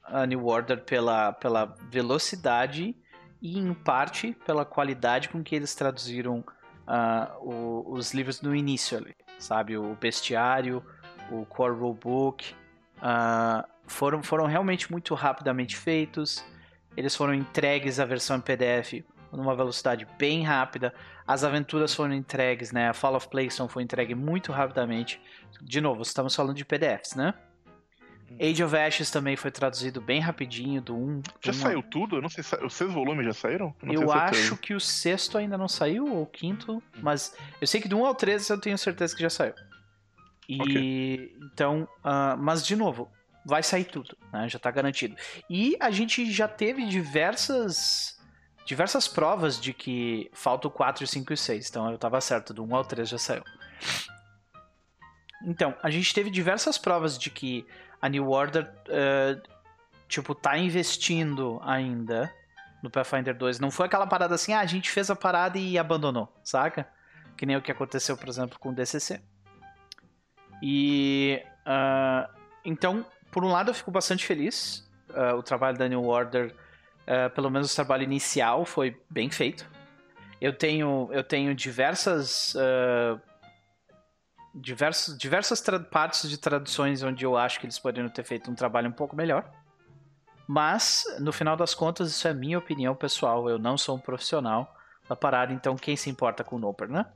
a 0.09 0.27
New 0.27 0.47
Order 0.47 0.83
pela, 0.83 1.33
pela 1.33 1.75
velocidade 1.91 2.97
e, 3.41 3.59
em 3.59 3.75
parte, 3.75 4.37
pela 4.45 4.65
qualidade 4.65 5.29
com 5.29 5.43
que 5.43 5.55
eles 5.55 5.75
traduziram 5.75 6.45
uh, 6.87 7.39
o, 7.41 7.93
os 7.93 8.15
livros 8.15 8.41
no 8.41 8.55
início 8.55 8.97
ali, 8.99 9.15
sabe? 9.39 9.77
O 9.77 9.95
Bestiário, 9.95 10.85
o 11.31 11.45
Core 11.47 11.75
Rulebook, 11.75 12.55
uh, 12.99 13.67
foram, 13.87 14.23
foram 14.23 14.47
realmente 14.47 14.91
muito 14.91 15.15
rapidamente 15.15 15.77
feitos. 15.77 16.45
Eles 16.97 17.15
foram 17.15 17.35
entregues 17.35 18.01
a 18.01 18.05
versão 18.05 18.37
em 18.37 18.41
PDF 18.41 19.05
numa 19.33 19.55
velocidade 19.55 20.07
bem 20.19 20.43
rápida. 20.43 20.95
As 21.27 21.45
aventuras 21.45 21.95
foram 21.95 22.15
entregues, 22.15 22.73
né? 22.73 22.89
A 22.89 22.95
Fall 22.95 23.17
of 23.17 23.29
Playstone 23.29 23.69
foi 23.69 23.83
entregue 23.83 24.15
muito 24.15 24.53
rapidamente. 24.53 25.21
De 25.61 25.81
novo, 25.81 26.03
estamos 26.03 26.35
falando 26.35 26.55
de 26.55 26.65
PDFs, 26.65 27.15
né? 27.15 27.35
Hum. 28.31 28.37
Age 28.41 28.63
of 28.65 28.77
Ashes 28.77 29.11
também 29.11 29.37
foi 29.37 29.51
traduzido 29.51 30.01
bem 30.01 30.21
rapidinho, 30.21 30.81
do 30.81 30.97
1. 30.97 31.23
Já 31.43 31.53
saiu 31.53 31.83
tudo? 31.83 32.17
Eu 32.17 32.23
não 32.23 32.29
sei 32.29 32.45
os 32.63 32.75
seis 32.75 32.93
volumes 32.93 33.25
já 33.27 33.33
saíram? 33.33 33.75
Eu, 33.83 34.03
eu 34.03 34.13
acho 34.13 34.57
que 34.57 34.75
o 34.75 34.81
sexto 34.81 35.39
ainda 35.39 35.57
não 35.57 35.69
saiu, 35.69 36.07
ou 36.07 36.23
o 36.23 36.27
quinto, 36.27 36.77
hum. 36.77 36.83
mas 37.03 37.35
eu 37.61 37.67
sei 37.67 37.81
que 37.81 37.89
do 37.89 37.99
1 37.99 38.07
ao 38.07 38.15
13 38.15 38.51
eu 38.51 38.61
tenho 38.61 38.79
certeza 38.79 39.15
que 39.15 39.23
já 39.23 39.31
saiu. 39.31 39.55
E 40.49 40.63
okay. 40.63 41.37
então, 41.43 41.89
uh, 42.05 42.37
mas 42.39 42.65
de 42.65 42.77
novo, 42.77 43.11
vai 43.45 43.63
sair 43.63 43.85
tudo, 43.85 44.17
né? 44.33 44.49
já 44.49 44.57
está 44.57 44.71
garantido. 44.71 45.17
E 45.49 45.77
a 45.81 45.91
gente 45.91 46.31
já 46.31 46.49
teve 46.49 46.87
diversas 46.87 48.17
diversas 48.65 49.07
provas 49.07 49.61
de 49.61 49.73
que 49.73 50.29
falta 50.33 50.67
o 50.67 50.71
4, 50.71 51.07
5 51.07 51.33
e 51.33 51.37
6. 51.37 51.71
Então 51.71 51.89
eu 51.89 51.95
estava 51.95 52.21
certo, 52.21 52.53
do 52.53 52.65
1 52.65 52.75
ao 52.75 52.85
3 52.85 53.09
já 53.09 53.19
saiu. 53.19 53.45
Então, 55.45 55.75
a 55.83 55.91
gente 55.91 56.13
teve 56.13 56.29
diversas 56.29 56.77
provas 56.77 57.17
de 57.17 57.31
que 57.31 57.65
a 58.07 58.09
New 58.09 58.31
Order, 58.31 58.73
uh, 58.89 59.43
tipo, 60.09 60.33
tá 60.33 60.57
investindo 60.57 61.61
ainda 61.65 62.33
no 62.81 62.89
Pathfinder 62.89 63.37
2. 63.37 63.59
Não 63.59 63.71
foi 63.71 63.87
aquela 63.87 64.07
parada 64.07 64.35
assim, 64.35 64.53
ah, 64.53 64.61
a 64.61 64.67
gente 64.67 64.89
fez 64.91 65.11
a 65.11 65.17
parada 65.17 65.59
e 65.59 65.77
abandonou, 65.77 66.33
saca? 66.43 66.89
Que 67.37 67.45
nem 67.45 67.57
o 67.57 67.63
que 67.63 67.73
aconteceu, 67.73 68.17
por 68.17 68.29
exemplo, 68.29 68.59
com 68.61 68.69
o 68.69 68.73
DCC. 68.73 69.21
E, 70.63 71.43
uh, 71.67 72.33
então, 72.65 73.05
por 73.31 73.45
um 73.45 73.49
lado 73.49 73.71
eu 73.71 73.75
fico 73.75 73.91
bastante 73.91 74.25
feliz. 74.25 74.89
Uh, 75.11 75.35
o 75.37 75.43
trabalho 75.43 75.77
da 75.77 75.89
New 75.89 76.05
Order 76.05 76.55
pelo 77.37 77.49
menos 77.49 77.71
o 77.71 77.75
trabalho 77.77 78.03
inicial 78.03 78.65
foi 78.65 79.01
bem 79.09 79.31
feito. 79.31 79.65
Eu 80.41 80.53
tenho, 80.53 81.09
eu 81.13 81.23
tenho 81.23 81.55
diversas. 81.55 82.57
Diversos, 84.59 85.19
diversas 85.19 85.63
partes 85.91 86.31
de 86.31 86.39
traduções 86.39 87.03
onde 87.03 87.25
eu 87.25 87.37
acho 87.37 87.61
que 87.61 87.67
eles 87.67 87.79
poderiam 87.79 88.09
ter 88.09 88.25
feito 88.25 88.51
um 88.51 88.55
trabalho 88.55 88.89
um 88.89 88.93
pouco 88.93 89.15
melhor. 89.15 89.51
Mas, 90.47 91.05
no 91.19 91.33
final 91.33 91.57
das 91.57 91.75
contas, 91.75 92.11
isso 92.11 92.27
é 92.27 92.33
minha 92.33 92.59
opinião 92.59 92.95
pessoal. 92.95 93.51
Eu 93.51 93.59
não 93.59 93.77
sou 93.77 93.97
um 93.97 94.01
profissional 94.01 94.75
da 95.09 95.17
parada, 95.17 95.53
então 95.53 95.77
quem 95.77 95.97
se 95.97 96.09
importa 96.09 96.43
com 96.43 96.57
o 96.57 96.59
Noper, 96.59 96.89
né? 96.89 97.07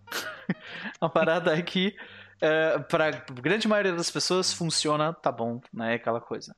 a 1.00 1.08
parada 1.08 1.56
é 1.56 1.62
que, 1.62 1.96
uh, 2.36 2.82
para 2.84 3.08
a 3.08 3.10
grande 3.10 3.66
maioria 3.66 3.92
das 3.92 4.10
pessoas, 4.10 4.52
funciona, 4.52 5.12
tá 5.12 5.32
bom, 5.32 5.60
né? 5.72 5.94
Aquela 5.94 6.20
coisa. 6.20 6.54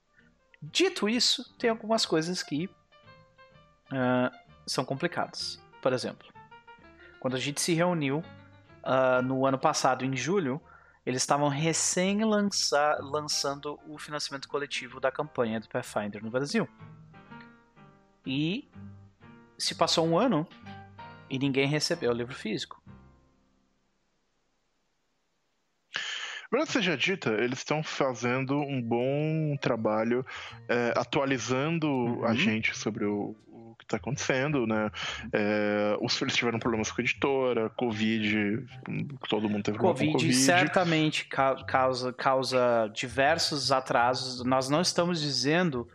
Dito 0.60 1.08
isso, 1.08 1.56
tem 1.58 1.68
algumas 1.70 2.06
coisas 2.06 2.42
que 2.42 2.66
uh, 3.92 4.34
são 4.66 4.84
complicados. 4.84 5.60
Por 5.80 5.92
exemplo, 5.92 6.28
quando 7.20 7.36
a 7.36 7.40
gente 7.40 7.60
se 7.60 7.74
reuniu 7.74 8.18
uh, 8.84 9.22
no 9.22 9.46
ano 9.46 9.58
passado, 9.58 10.04
em 10.04 10.16
julho, 10.16 10.60
eles 11.04 11.22
estavam 11.22 11.48
recém 11.48 12.24
lança 12.24 12.96
lançando 13.00 13.78
o 13.88 13.98
financiamento 13.98 14.48
coletivo 14.48 15.00
da 15.00 15.10
campanha 15.10 15.60
do 15.60 15.68
Pathfinder 15.68 16.22
no 16.22 16.30
Brasil. 16.30 16.68
E 18.24 18.68
se 19.58 19.74
passou 19.74 20.06
um 20.06 20.16
ano 20.16 20.46
e 21.28 21.38
ninguém 21.38 21.66
recebeu 21.66 22.10
o 22.10 22.14
livro 22.14 22.34
físico. 22.34 22.80
Verdade 26.52 26.72
seja 26.72 26.96
dita, 26.98 27.30
eles 27.30 27.60
estão 27.60 27.82
fazendo 27.82 28.60
um 28.60 28.80
bom 28.80 29.56
trabalho 29.58 30.24
é, 30.68 30.92
atualizando 30.94 31.88
uhum. 31.88 32.24
a 32.26 32.34
gente 32.34 32.76
sobre 32.76 33.06
o, 33.06 33.34
que 33.82 33.86
está 33.86 33.96
acontecendo, 33.96 34.66
né? 34.66 34.90
É, 35.32 35.96
os 36.00 36.16
filhos 36.16 36.34
tiveram 36.34 36.58
problemas 36.58 36.90
com 36.90 37.00
a 37.00 37.04
editora, 37.04 37.70
Covid, 37.70 38.64
todo 39.28 39.48
mundo 39.48 39.62
teve 39.62 39.78
COVID, 39.78 39.94
problema 39.94 40.12
com 40.12 40.18
Covid. 40.18 40.34
certamente 40.34 41.26
causa, 41.66 42.12
causa 42.12 42.90
diversos 42.94 43.72
atrasos. 43.72 44.44
Nós 44.44 44.68
não 44.68 44.80
estamos 44.80 45.20
dizendo. 45.20 45.88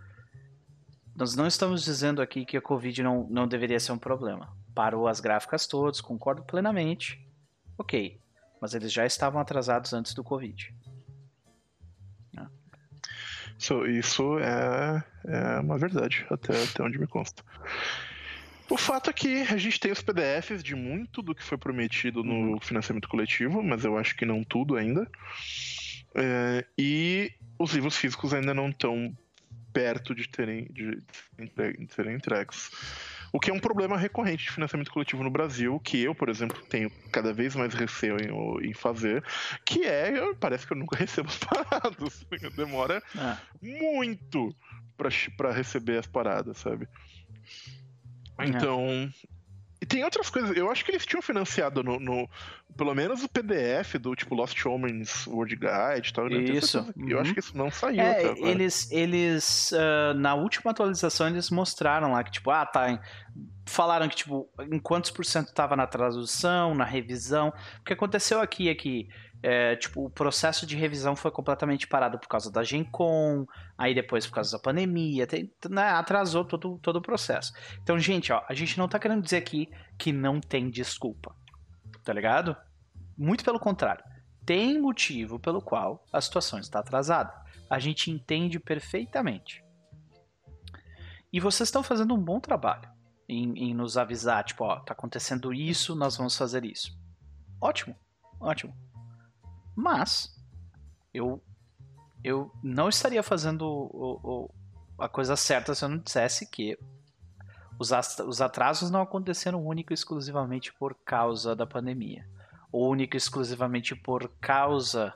Nós 1.16 1.36
não 1.36 1.48
estamos 1.48 1.84
dizendo 1.84 2.22
aqui 2.22 2.46
que 2.46 2.58
a 2.58 2.62
Covid 2.62 3.02
não, 3.02 3.28
não 3.30 3.48
deveria 3.48 3.80
ser 3.80 3.92
um 3.92 3.98
problema. 3.98 4.56
Parou 4.76 5.08
as 5.08 5.20
gráficas 5.20 5.66
todas, 5.66 6.00
concordo 6.00 6.44
plenamente. 6.44 7.20
Ok. 7.78 8.20
Mas 8.62 8.74
eles 8.74 8.92
já 8.92 9.06
estavam 9.06 9.42
atrasados 9.42 9.94
antes 9.94 10.14
do 10.14 10.24
Covid. 10.24 10.74
So, 13.58 13.86
isso 13.88 14.38
é, 14.40 15.04
é 15.26 15.60
uma 15.60 15.78
verdade, 15.78 16.26
até, 16.30 16.64
até 16.64 16.84
onde 16.84 17.00
me 17.00 17.08
consta. 17.08 17.44
O 18.70 18.78
fato 18.78 19.10
é 19.10 19.14
que 19.14 19.42
a 19.44 19.58
gente 19.58 19.80
tem 19.80 19.92
os 19.92 20.02
PDFs 20.02 20.62
de 20.62 20.76
muito 20.76 21.22
do 21.22 21.34
que 21.34 21.44
foi 21.44 21.58
prometido 21.58 22.24
no 22.24 22.54
uhum. 22.54 22.60
financiamento 22.60 23.08
coletivo, 23.08 23.64
mas 23.64 23.86
eu 23.86 23.98
acho 23.98 24.16
que 24.16 24.26
não 24.26 24.44
tudo 24.44 24.76
ainda. 24.76 25.10
É, 26.14 26.66
e 26.78 27.32
os 27.58 27.74
livros 27.74 27.96
físicos 27.96 28.34
ainda 28.34 28.54
não 28.54 28.70
estão 28.70 29.16
perto 29.72 30.14
de 30.14 30.28
terem, 30.28 30.66
de, 30.72 31.02
de 31.38 31.94
serem 31.94 32.16
entregues. 32.16 32.70
O 33.32 33.40
que 33.40 33.50
é 33.50 33.54
um 33.54 33.60
problema 33.60 33.98
recorrente 33.98 34.46
de 34.46 34.52
financiamento 34.52 34.92
coletivo 34.92 35.24
no 35.24 35.30
Brasil, 35.30 35.80
que 35.80 36.02
eu, 36.02 36.16
por 36.16 36.30
exemplo, 36.30 36.62
tenho 36.68 36.90
cada 37.12 37.34
vez 37.34 37.56
mais 37.56 37.74
receio 37.74 38.18
em, 38.18 38.70
em 38.70 38.74
fazer, 38.74 39.24
que 39.66 39.84
é, 39.86 40.34
parece 40.36 40.66
que 40.66 40.74
eu 40.74 40.78
nunca 40.78 40.96
recebo 40.98 41.30
as 41.30 41.38
paradas. 41.38 42.26
Demora 42.56 43.02
é. 43.16 43.38
muito 43.62 44.56
para 45.38 45.52
receber 45.52 45.98
as 45.98 46.08
paradas, 46.08 46.58
sabe? 46.58 46.88
É. 48.40 48.46
Então, 48.46 49.12
e 49.82 49.86
tem 49.86 50.04
outras 50.04 50.30
coisas. 50.30 50.56
Eu 50.56 50.72
acho 50.72 50.84
que 50.84 50.92
eles 50.92 51.06
tinham 51.06 51.22
financiado 51.22 51.84
no, 51.84 52.00
no 52.00 52.30
pelo 52.76 52.94
menos 52.94 53.24
o 53.24 53.30
PDF 53.30 53.96
do 54.00 54.16
tipo 54.16 54.36
Lost 54.36 54.66
Omens 54.66 55.26
World 55.28 55.56
Guide 55.56 56.10
e 56.10 56.14
tal. 56.14 56.28
Isso. 56.28 56.80
Uhum. 56.96 57.10
Eu 57.10 57.20
acho 57.20 57.34
que 57.34 57.40
isso 57.40 57.58
não 57.58 57.72
saiu. 57.72 58.02
É, 58.02 58.24
eles, 58.40 58.92
eles 58.92 59.72
uh, 59.72 60.14
na 60.16 60.36
última 60.36 60.72
atualização 60.72 61.28
eles 61.28 61.50
mostraram 61.50 62.12
lá 62.12 62.24
que 62.24 62.32
tipo, 62.32 62.52
ah, 62.52 62.66
tá. 62.66 63.02
Falaram 63.66 64.08
que 64.08 64.16
tipo, 64.16 64.50
em 64.72 64.80
quantos 64.80 65.12
por 65.12 65.26
cento 65.26 65.50
estava 65.50 65.76
na 65.76 65.86
tradução, 65.86 66.74
na 66.74 66.86
revisão. 66.86 67.52
O 67.82 67.84
que 67.84 67.94
aconteceu 67.94 68.40
aqui 68.40 68.70
é 68.70 68.76
que 68.76 69.10
é, 69.42 69.76
tipo, 69.76 70.06
o 70.06 70.10
processo 70.10 70.66
de 70.66 70.76
revisão 70.76 71.16
foi 71.16 71.30
completamente 71.32 71.88
parado 71.88 72.18
por 72.18 72.28
causa 72.28 72.52
da 72.52 72.64
Gencom, 72.64 73.46
aí 73.78 73.94
depois 73.94 74.26
por 74.26 74.34
causa 74.34 74.52
da 74.52 74.60
pandemia, 74.60 75.28
tem, 75.28 75.52
né, 75.70 75.90
atrasou 75.90 76.44
todo, 76.44 76.80
todo 76.80 76.98
o 76.98 77.02
processo. 77.02 77.54
Então, 77.82 78.00
gente, 78.00 78.32
ó, 78.32 78.44
a 78.48 78.54
gente 78.54 78.78
não 78.78 78.88
tá 78.88 78.98
querendo 78.98 79.22
dizer 79.22 79.38
aqui 79.38 79.70
que 79.98 80.12
não 80.12 80.40
tem 80.40 80.70
desculpa, 80.70 81.36
tá 82.08 82.14
ligado? 82.14 82.56
Muito 83.18 83.44
pelo 83.44 83.60
contrário. 83.60 84.02
Tem 84.46 84.80
motivo 84.80 85.38
pelo 85.38 85.62
qual 85.62 86.06
a 86.12 86.22
situação 86.22 86.58
está 86.58 86.80
atrasada. 86.80 87.34
A 87.70 87.80
gente 87.80 88.10
entende 88.10 88.62
perfeitamente. 88.62 89.62
E 91.34 91.42
vocês 91.42 91.68
estão 91.68 91.84
fazendo 91.84 92.16
um 92.16 92.24
bom 92.24 92.40
trabalho 92.40 92.90
em, 93.28 93.52
em 93.58 93.74
nos 93.74 93.98
avisar, 93.98 94.42
tipo, 94.46 94.64
ó, 94.64 94.80
tá 94.80 94.94
acontecendo 94.94 95.54
isso, 95.54 95.98
nós 95.98 96.16
vamos 96.16 96.38
fazer 96.38 96.64
isso. 96.64 96.98
Ótimo, 97.60 97.94
ótimo. 98.40 98.74
Mas 99.76 100.34
eu 101.14 101.44
eu 102.24 102.52
não 102.64 102.88
estaria 102.88 103.22
fazendo 103.22 103.64
o, 103.64 104.20
o, 104.24 104.54
a 104.98 105.10
coisa 105.10 105.36
certa 105.36 105.76
se 105.76 105.84
eu 105.84 105.90
não 105.90 105.98
dissesse 105.98 106.50
que 106.50 106.80
os, 107.80 107.92
os 108.26 108.42
atrasos 108.42 108.90
não 108.90 109.02
aconteceram 109.02 109.66
único 109.66 109.94
e 109.94 109.96
exclusivamente 109.96 110.74
por 110.74 110.96
causa 111.06 111.56
da 111.56 111.66
pandemia. 111.66 112.26
Ou 112.72 112.90
único 112.90 113.16
e 113.16 113.18
exclusivamente 113.18 113.96
por 113.96 114.30
causa 114.42 115.14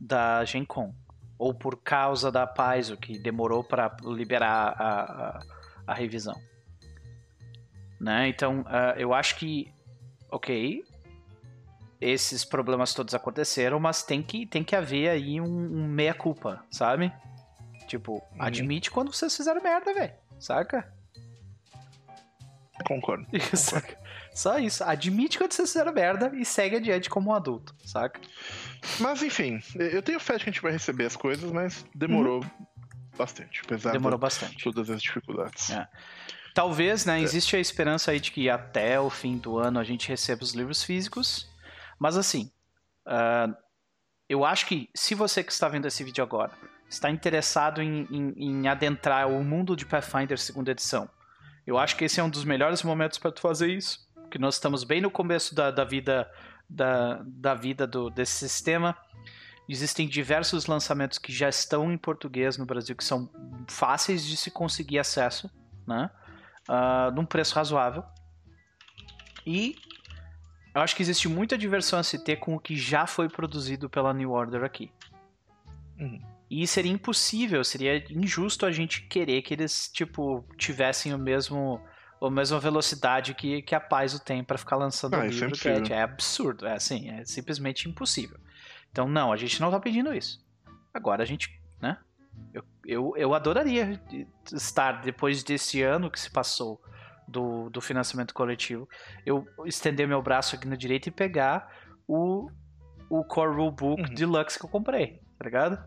da 0.00 0.44
Gencom. 0.44 0.92
Ou 1.38 1.54
por 1.54 1.80
causa 1.80 2.32
da 2.32 2.46
Paizo, 2.46 2.96
que 2.96 3.18
demorou 3.18 3.62
para 3.62 3.96
liberar 4.02 4.74
a, 4.76 4.98
a, 4.98 5.40
a, 5.86 5.94
revisão. 5.94 6.36
Né? 8.00 8.28
Então, 8.28 8.62
uh, 8.62 8.98
eu 8.98 9.14
acho 9.14 9.36
que, 9.36 9.72
ok, 10.30 10.84
esses 12.00 12.44
problemas 12.44 12.92
todos 12.92 13.14
aconteceram, 13.14 13.78
mas 13.78 14.02
tem 14.02 14.20
que, 14.20 14.46
tem 14.46 14.64
que 14.64 14.74
haver 14.74 15.10
aí 15.10 15.40
um, 15.40 15.46
um 15.46 15.86
meia-culpa, 15.86 16.64
sabe? 16.70 17.12
Tipo, 17.86 18.14
uhum. 18.14 18.22
admite 18.40 18.90
quando 18.90 19.12
vocês 19.12 19.36
fizeram 19.36 19.62
merda, 19.62 19.94
velho. 19.94 20.12
Saca? 20.40 20.97
Concordo. 22.86 23.26
Saca? 23.56 23.96
Só 24.34 24.58
isso. 24.58 24.84
Admite 24.84 25.38
quando 25.38 25.52
você 25.52 25.62
fizer 25.66 25.90
merda 25.92 26.30
e 26.34 26.44
segue 26.44 26.76
adiante 26.76 27.10
como 27.10 27.30
um 27.30 27.34
adulto, 27.34 27.74
saca? 27.84 28.20
Mas 29.00 29.22
enfim, 29.22 29.60
eu 29.74 30.00
tenho 30.02 30.20
fé 30.20 30.36
de 30.36 30.44
que 30.44 30.50
a 30.50 30.52
gente 30.52 30.62
vai 30.62 30.70
receber 30.72 31.06
as 31.06 31.16
coisas, 31.16 31.50
mas 31.50 31.84
demorou 31.94 32.40
Uhum. 32.42 32.66
bastante, 33.16 33.62
apesar 33.64 33.90
Demorou 33.92 34.16
de 34.18 34.22
bastante. 34.22 34.62
todas 34.62 34.88
as 34.90 35.02
dificuldades. 35.02 35.70
É. 35.70 35.88
Talvez, 36.54 37.04
né, 37.04 37.20
existe 37.20 37.56
a 37.56 37.58
esperança 37.60 38.10
aí 38.12 38.20
de 38.20 38.30
que 38.30 38.48
até 38.48 38.98
o 39.00 39.10
fim 39.10 39.38
do 39.38 39.58
ano 39.58 39.78
a 39.80 39.84
gente 39.84 40.08
receba 40.08 40.42
os 40.42 40.52
livros 40.54 40.82
físicos. 40.84 41.48
Mas 41.98 42.16
assim, 42.16 42.50
ah, 43.06 43.48
eu 44.28 44.44
acho 44.44 44.66
que 44.66 44.88
se 44.94 45.14
você 45.14 45.42
que 45.42 45.50
está 45.52 45.68
vendo 45.68 45.86
esse 45.88 46.04
vídeo 46.04 46.22
agora 46.22 46.52
está 46.88 47.10
interessado 47.10 47.82
em, 47.82 48.06
em- 48.10 48.34
em 48.62 48.68
adentrar 48.68 49.28
o 49.28 49.42
mundo 49.42 49.74
de 49.76 49.84
Pathfinder 49.84 50.38
segunda 50.38 50.70
edição, 50.70 51.08
eu 51.68 51.76
acho 51.76 51.96
que 51.96 52.04
esse 52.06 52.18
é 52.18 52.24
um 52.24 52.30
dos 52.30 52.44
melhores 52.44 52.82
momentos 52.82 53.18
para 53.18 53.30
tu 53.30 53.42
fazer 53.42 53.68
isso. 53.68 54.08
Porque 54.14 54.38
nós 54.38 54.54
estamos 54.54 54.84
bem 54.84 55.02
no 55.02 55.10
começo 55.10 55.54
da, 55.54 55.70
da 55.70 55.84
vida 55.84 56.26
da, 56.66 57.22
da 57.26 57.54
vida 57.54 57.86
do, 57.86 58.08
desse 58.08 58.32
sistema. 58.32 58.96
Existem 59.68 60.08
diversos 60.08 60.64
lançamentos 60.64 61.18
que 61.18 61.30
já 61.30 61.46
estão 61.46 61.92
em 61.92 61.98
português 61.98 62.56
no 62.56 62.64
Brasil 62.64 62.96
que 62.96 63.04
são 63.04 63.30
fáceis 63.68 64.24
de 64.24 64.34
se 64.34 64.50
conseguir 64.50 64.98
acesso, 64.98 65.50
né? 65.86 66.10
Ah, 66.66 67.10
num 67.14 67.26
preço 67.26 67.54
razoável. 67.54 68.02
E 69.46 69.76
eu 70.74 70.80
acho 70.80 70.96
que 70.96 71.02
existe 71.02 71.28
muita 71.28 71.58
diversão 71.58 71.98
a 71.98 72.02
se 72.02 72.18
ter 72.24 72.36
com 72.36 72.54
o 72.54 72.58
que 72.58 72.76
já 72.76 73.06
foi 73.06 73.28
produzido 73.28 73.90
pela 73.90 74.14
New 74.14 74.30
Order 74.30 74.64
aqui. 74.64 74.90
Uhum. 75.98 76.37
E 76.50 76.66
seria 76.66 76.92
impossível, 76.92 77.62
seria 77.62 78.02
injusto 78.10 78.64
a 78.64 78.70
gente 78.72 79.02
querer 79.02 79.42
que 79.42 79.52
eles, 79.52 79.88
tipo, 79.92 80.44
tivessem 80.56 81.12
o 81.14 81.18
mesmo 81.18 81.80
a 82.20 82.28
mesma 82.30 82.58
velocidade 82.58 83.32
que, 83.32 83.62
que 83.62 83.74
a 83.76 83.80
Paizo 83.80 84.18
tem 84.18 84.42
para 84.42 84.58
ficar 84.58 84.74
lançando 84.76 85.14
Ah, 85.14 85.24
é 85.24 85.28
livro, 85.28 85.44
é, 85.44 85.46
impossível. 85.48 85.86
é 85.96 86.02
absurdo, 86.02 86.66
é 86.66 86.74
assim, 86.74 87.10
é 87.10 87.24
simplesmente 87.24 87.88
impossível. 87.88 88.36
Então, 88.90 89.06
não, 89.06 89.32
a 89.32 89.36
gente 89.36 89.60
não 89.60 89.70
tá 89.70 89.78
pedindo 89.78 90.12
isso. 90.12 90.44
Agora 90.92 91.22
a 91.22 91.26
gente, 91.26 91.48
né? 91.80 91.96
Eu, 92.52 92.64
eu, 92.84 93.12
eu 93.16 93.34
adoraria 93.34 94.00
estar, 94.52 95.00
depois 95.02 95.44
desse 95.44 95.80
ano 95.82 96.10
que 96.10 96.18
se 96.18 96.28
passou 96.30 96.80
do, 97.28 97.70
do 97.70 97.80
financiamento 97.80 98.34
coletivo, 98.34 98.88
eu 99.24 99.46
estender 99.64 100.08
meu 100.08 100.20
braço 100.22 100.56
aqui 100.56 100.66
na 100.66 100.74
direita 100.74 101.08
e 101.08 101.12
pegar 101.12 101.68
o, 102.08 102.50
o 103.08 103.22
Core 103.22 103.54
Rulebook 103.54 104.02
Uhum. 104.02 104.14
Deluxe 104.14 104.58
que 104.58 104.64
eu 104.64 104.70
comprei, 104.70 105.20
tá 105.38 105.44
ligado? 105.44 105.78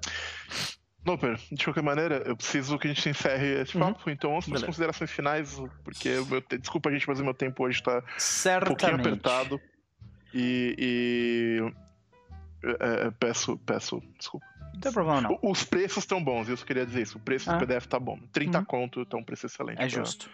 Noper, 1.03 1.35
de 1.51 1.63
qualquer 1.63 1.81
maneira, 1.81 2.17
eu 2.27 2.37
preciso 2.37 2.77
que 2.77 2.87
a 2.87 2.93
gente 2.93 3.09
encerre 3.09 3.61
esse 3.61 3.75
Uhum. 3.75 3.91
papo, 3.93 4.09
então 4.09 4.29
vamos 4.29 4.45
para 4.47 4.57
as 4.57 4.63
considerações 4.63 5.09
finais, 5.09 5.59
porque 5.83 6.09
meu 6.29 6.41
te- 6.41 6.59
desculpa, 6.59 6.91
gente, 6.91 7.07
mas 7.07 7.19
o 7.19 7.23
meu 7.23 7.33
tempo 7.33 7.63
hoje 7.63 7.79
está 7.79 8.03
um 8.61 8.65
pouquinho 8.67 8.95
apertado. 8.95 9.59
E. 10.33 10.75
e- 10.77 11.73
é, 12.63 13.07
é, 13.07 13.11
peço, 13.11 13.57
peço, 13.65 14.01
desculpa. 14.19 14.45
Não 14.75 14.79
tem 14.79 14.91
problema 14.93 15.21
não. 15.21 15.39
Os 15.41 15.63
preços 15.63 15.97
estão 16.03 16.23
bons, 16.23 16.47
isso 16.47 16.61
eu 16.63 16.67
queria 16.67 16.85
dizer 16.85 17.01
isso. 17.01 17.17
O 17.17 17.21
preço 17.21 17.49
Ah. 17.49 17.53
do 17.57 17.59
PDF 17.65 17.87
tá 17.87 17.99
bom. 17.99 18.19
30 18.31 18.59
Uhum. 18.59 18.65
conto 18.65 19.03
tá 19.05 19.17
um 19.17 19.23
preço 19.23 19.47
excelente. 19.47 19.77
É 19.81 19.87
pra- 19.87 19.87
justo. 19.89 20.29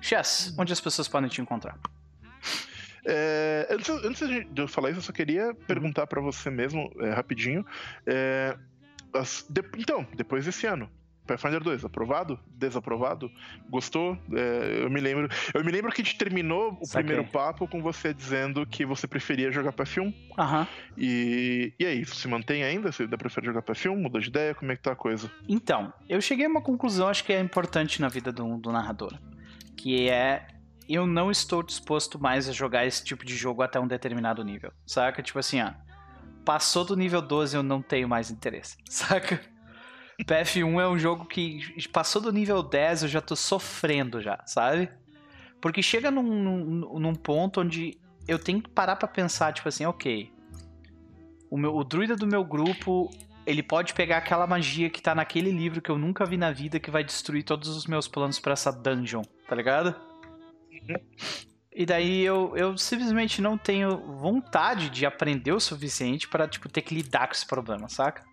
Chess, 0.00 0.54
onde 0.56 0.72
as 0.72 0.80
pessoas 0.80 1.08
podem 1.08 1.28
te 1.28 1.40
encontrar? 1.42 1.76
É, 3.10 3.66
antes, 3.70 3.88
antes 3.88 4.28
de 4.28 4.46
eu 4.60 4.68
falar 4.68 4.90
isso, 4.90 4.98
eu 4.98 5.02
só 5.02 5.12
queria 5.12 5.54
perguntar 5.66 6.06
pra 6.06 6.20
você 6.20 6.50
mesmo, 6.50 6.92
é, 7.00 7.10
rapidinho. 7.10 7.64
é, 8.06 8.54
as- 9.14 9.46
de- 9.48 9.64
então, 9.78 10.06
depois 10.14 10.44
desse 10.44 10.66
ano, 10.66 10.90
Pathfinder 11.26 11.60
2, 11.62 11.84
aprovado? 11.84 12.38
Desaprovado? 12.46 13.30
Gostou? 13.68 14.16
É, 14.34 14.80
eu 14.82 14.88
me 14.90 14.98
lembro. 14.98 15.28
Eu 15.52 15.62
me 15.62 15.70
lembro 15.70 15.92
que 15.92 16.00
a 16.00 16.04
gente 16.04 16.16
terminou 16.16 16.78
o 16.80 16.86
Saquei. 16.86 17.04
primeiro 17.06 17.30
papo 17.30 17.68
com 17.68 17.82
você 17.82 18.14
dizendo 18.14 18.64
que 18.66 18.84
você 18.86 19.06
preferia 19.06 19.52
jogar 19.52 19.72
PF1. 19.72 20.12
Aham. 20.38 20.66
E, 20.96 21.72
e 21.78 21.84
aí, 21.84 22.00
isso 22.00 22.14
se 22.16 22.26
mantém 22.28 22.64
ainda? 22.64 22.90
Você 22.90 23.02
ainda 23.02 23.18
prefere 23.18 23.44
jogar 23.46 23.60
PF1? 23.62 23.94
Mudou 23.94 24.20
de 24.20 24.28
ideia? 24.28 24.54
Como 24.54 24.72
é 24.72 24.76
que 24.76 24.82
tá 24.82 24.92
a 24.92 24.96
coisa? 24.96 25.30
Então, 25.46 25.92
eu 26.08 26.18
cheguei 26.20 26.46
a 26.46 26.48
uma 26.48 26.62
conclusão, 26.62 27.08
acho 27.08 27.22
que 27.24 27.32
é 27.32 27.40
importante 27.40 28.00
na 28.00 28.08
vida 28.08 28.32
do, 28.32 28.56
do 28.56 28.72
narrador. 28.72 29.12
Que 29.76 30.08
é. 30.08 30.46
Eu 30.88 31.06
não 31.06 31.30
estou 31.30 31.62
disposto 31.62 32.18
mais 32.18 32.48
a 32.48 32.52
jogar 32.52 32.86
esse 32.86 33.04
tipo 33.04 33.24
de 33.24 33.36
jogo 33.36 33.62
até 33.62 33.78
um 33.78 33.86
determinado 33.86 34.42
nível. 34.42 34.72
Saca? 34.86 35.22
Tipo 35.22 35.38
assim, 35.38 35.60
ó. 35.60 35.72
Passou 36.44 36.84
do 36.84 36.96
nível 36.96 37.20
12, 37.20 37.56
eu 37.56 37.62
não 37.62 37.82
tenho 37.82 38.08
mais 38.08 38.30
interesse. 38.30 38.78
Saca? 38.88 39.40
PF1 40.24 40.80
é 40.80 40.88
um 40.88 40.98
jogo 40.98 41.26
que 41.26 41.60
passou 41.92 42.20
do 42.20 42.32
nível 42.32 42.62
10, 42.62 43.04
eu 43.04 43.08
já 43.08 43.20
tô 43.20 43.36
sofrendo 43.36 44.20
já, 44.20 44.42
sabe? 44.46 44.90
Porque 45.60 45.82
chega 45.82 46.10
num, 46.10 46.22
num, 46.22 46.98
num 46.98 47.14
ponto 47.14 47.60
onde 47.60 48.00
eu 48.26 48.38
tenho 48.38 48.60
que 48.60 48.68
parar 48.68 48.96
pra 48.96 49.06
pensar, 49.06 49.52
tipo 49.52 49.68
assim, 49.68 49.84
ok. 49.84 50.32
O, 51.50 51.56
meu, 51.56 51.76
o 51.76 51.84
druida 51.84 52.16
do 52.16 52.26
meu 52.26 52.44
grupo 52.44 53.10
ele 53.46 53.62
pode 53.62 53.94
pegar 53.94 54.18
aquela 54.18 54.46
magia 54.46 54.90
que 54.90 55.00
tá 55.00 55.14
naquele 55.14 55.50
livro 55.50 55.80
que 55.80 55.90
eu 55.90 55.96
nunca 55.96 56.26
vi 56.26 56.36
na 56.36 56.50
vida 56.50 56.78
que 56.78 56.90
vai 56.90 57.02
destruir 57.02 57.42
todos 57.42 57.68
os 57.68 57.86
meus 57.86 58.06
planos 58.06 58.38
pra 58.38 58.52
essa 58.52 58.70
dungeon, 58.70 59.22
tá 59.46 59.54
ligado? 59.54 60.07
E 61.72 61.86
daí 61.86 62.24
eu, 62.24 62.56
eu 62.56 62.76
simplesmente 62.76 63.40
não 63.40 63.56
tenho 63.56 63.98
vontade 64.18 64.90
de 64.90 65.06
aprender 65.06 65.52
o 65.52 65.60
suficiente 65.60 66.26
para 66.26 66.48
tipo 66.48 66.68
ter 66.68 66.82
que 66.82 66.94
lidar 66.94 67.28
com 67.28 67.32
esse 67.32 67.46
problema, 67.46 67.88
saca? 67.88 68.24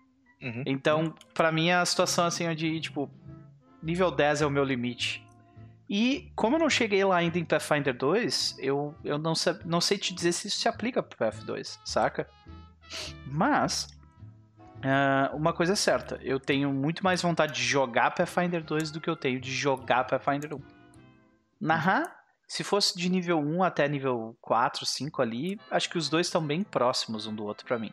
Uhum. 0.42 0.64
Então, 0.66 1.14
pra 1.32 1.52
mim 1.52 1.68
é 1.68 1.76
a 1.76 1.84
situação 1.84 2.24
assim 2.24 2.48
onde 2.48 2.80
tipo 2.80 3.08
nível 3.82 4.10
10 4.10 4.42
é 4.42 4.46
o 4.46 4.50
meu 4.50 4.64
limite. 4.64 5.24
E 5.88 6.32
como 6.34 6.56
eu 6.56 6.60
não 6.60 6.68
cheguei 6.68 7.04
lá 7.04 7.18
ainda 7.18 7.38
em 7.38 7.44
Pathfinder 7.44 7.96
2, 7.96 8.56
eu, 8.58 8.94
eu 9.04 9.16
não, 9.16 9.36
sei, 9.36 9.54
não 9.64 9.80
sei 9.80 9.96
te 9.96 10.12
dizer 10.12 10.32
se 10.32 10.48
isso 10.48 10.58
se 10.58 10.68
aplica 10.68 11.00
pro 11.00 11.16
PF2, 11.16 11.78
saca? 11.84 12.28
Mas 13.26 13.86
ah, 14.82 15.30
uma 15.32 15.52
coisa 15.52 15.72
é 15.72 15.76
certa, 15.76 16.18
eu 16.22 16.38
tenho 16.38 16.72
muito 16.72 17.02
mais 17.02 17.22
vontade 17.22 17.54
de 17.54 17.62
jogar 17.62 18.10
Pathfinder 18.10 18.62
2 18.62 18.90
do 18.90 19.00
que 19.00 19.08
eu 19.08 19.16
tenho 19.16 19.40
de 19.40 19.52
jogar 19.52 20.04
Pathfinder 20.04 20.54
1. 20.54 20.60
Narrar, 21.60 22.16
se 22.46 22.62
fosse 22.62 22.96
de 22.96 23.08
nível 23.08 23.38
1 23.38 23.62
até 23.62 23.88
nível 23.88 24.36
4, 24.40 24.86
5 24.86 25.20
ali, 25.22 25.58
acho 25.70 25.90
que 25.90 25.98
os 25.98 26.08
dois 26.08 26.26
estão 26.26 26.44
bem 26.46 26.62
próximos 26.62 27.26
um 27.26 27.34
do 27.34 27.44
outro 27.44 27.66
pra 27.66 27.78
mim. 27.78 27.92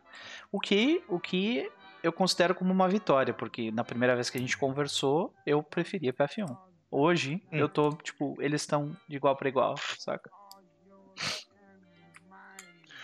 O 0.52 0.60
que, 0.60 1.04
o 1.08 1.20
que 1.20 1.72
eu 2.04 2.12
considero 2.14 2.54
como 2.54 2.72
uma 2.72 2.88
vitória, 2.88 3.34
porque 3.34 3.72
na 3.72 3.84
primeira 3.84 4.14
vez 4.16 4.30
que 4.30 4.38
a 4.38 4.42
gente 4.42 4.58
conversou, 4.58 5.34
eu 5.46 5.64
preferia 5.64 6.14
PF1. 6.14 6.56
Hoje, 6.92 7.42
Hum. 7.52 7.58
eu 7.58 7.68
tô, 7.68 7.90
tipo, 7.96 8.36
eles 8.40 8.62
estão 8.62 8.96
de 9.10 9.16
igual 9.16 9.36
pra 9.36 9.50
igual, 9.50 9.76
saca? 9.98 10.30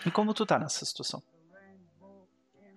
E 0.06 0.12
como 0.12 0.34
tu 0.34 0.46
tá 0.46 0.60
nessa 0.60 0.86
situação? 0.86 1.22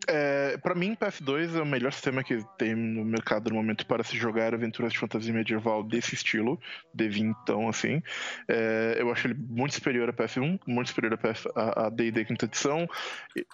É, 0.08 0.56
para 0.58 0.74
mim, 0.74 0.96
PF2 0.96 1.56
é 1.56 1.62
o 1.62 1.66
melhor 1.66 1.92
sistema 1.92 2.24
que 2.24 2.44
tem 2.58 2.74
no 2.74 3.04
mercado 3.04 3.50
no 3.50 3.56
momento 3.56 3.86
para 3.86 4.02
se 4.02 4.16
jogar 4.16 4.54
aventuras 4.54 4.92
de 4.92 4.98
fantasia 4.98 5.32
medieval 5.32 5.82
desse 5.82 6.14
estilo, 6.14 6.60
de 6.92 7.08
vintão, 7.08 7.68
assim. 7.68 8.02
É, 8.48 8.96
eu 8.98 9.10
acho 9.12 9.26
ele 9.26 9.34
muito 9.34 9.74
superior 9.74 10.08
a 10.08 10.12
PF1, 10.12 10.60
muito 10.66 10.88
superior 10.88 11.14
a 11.14 11.16
PF 11.16 11.48
a 11.54 11.88
D&D 11.88 12.24
quinta 12.24 12.46
edição. 12.46 12.88
E 13.36 13.46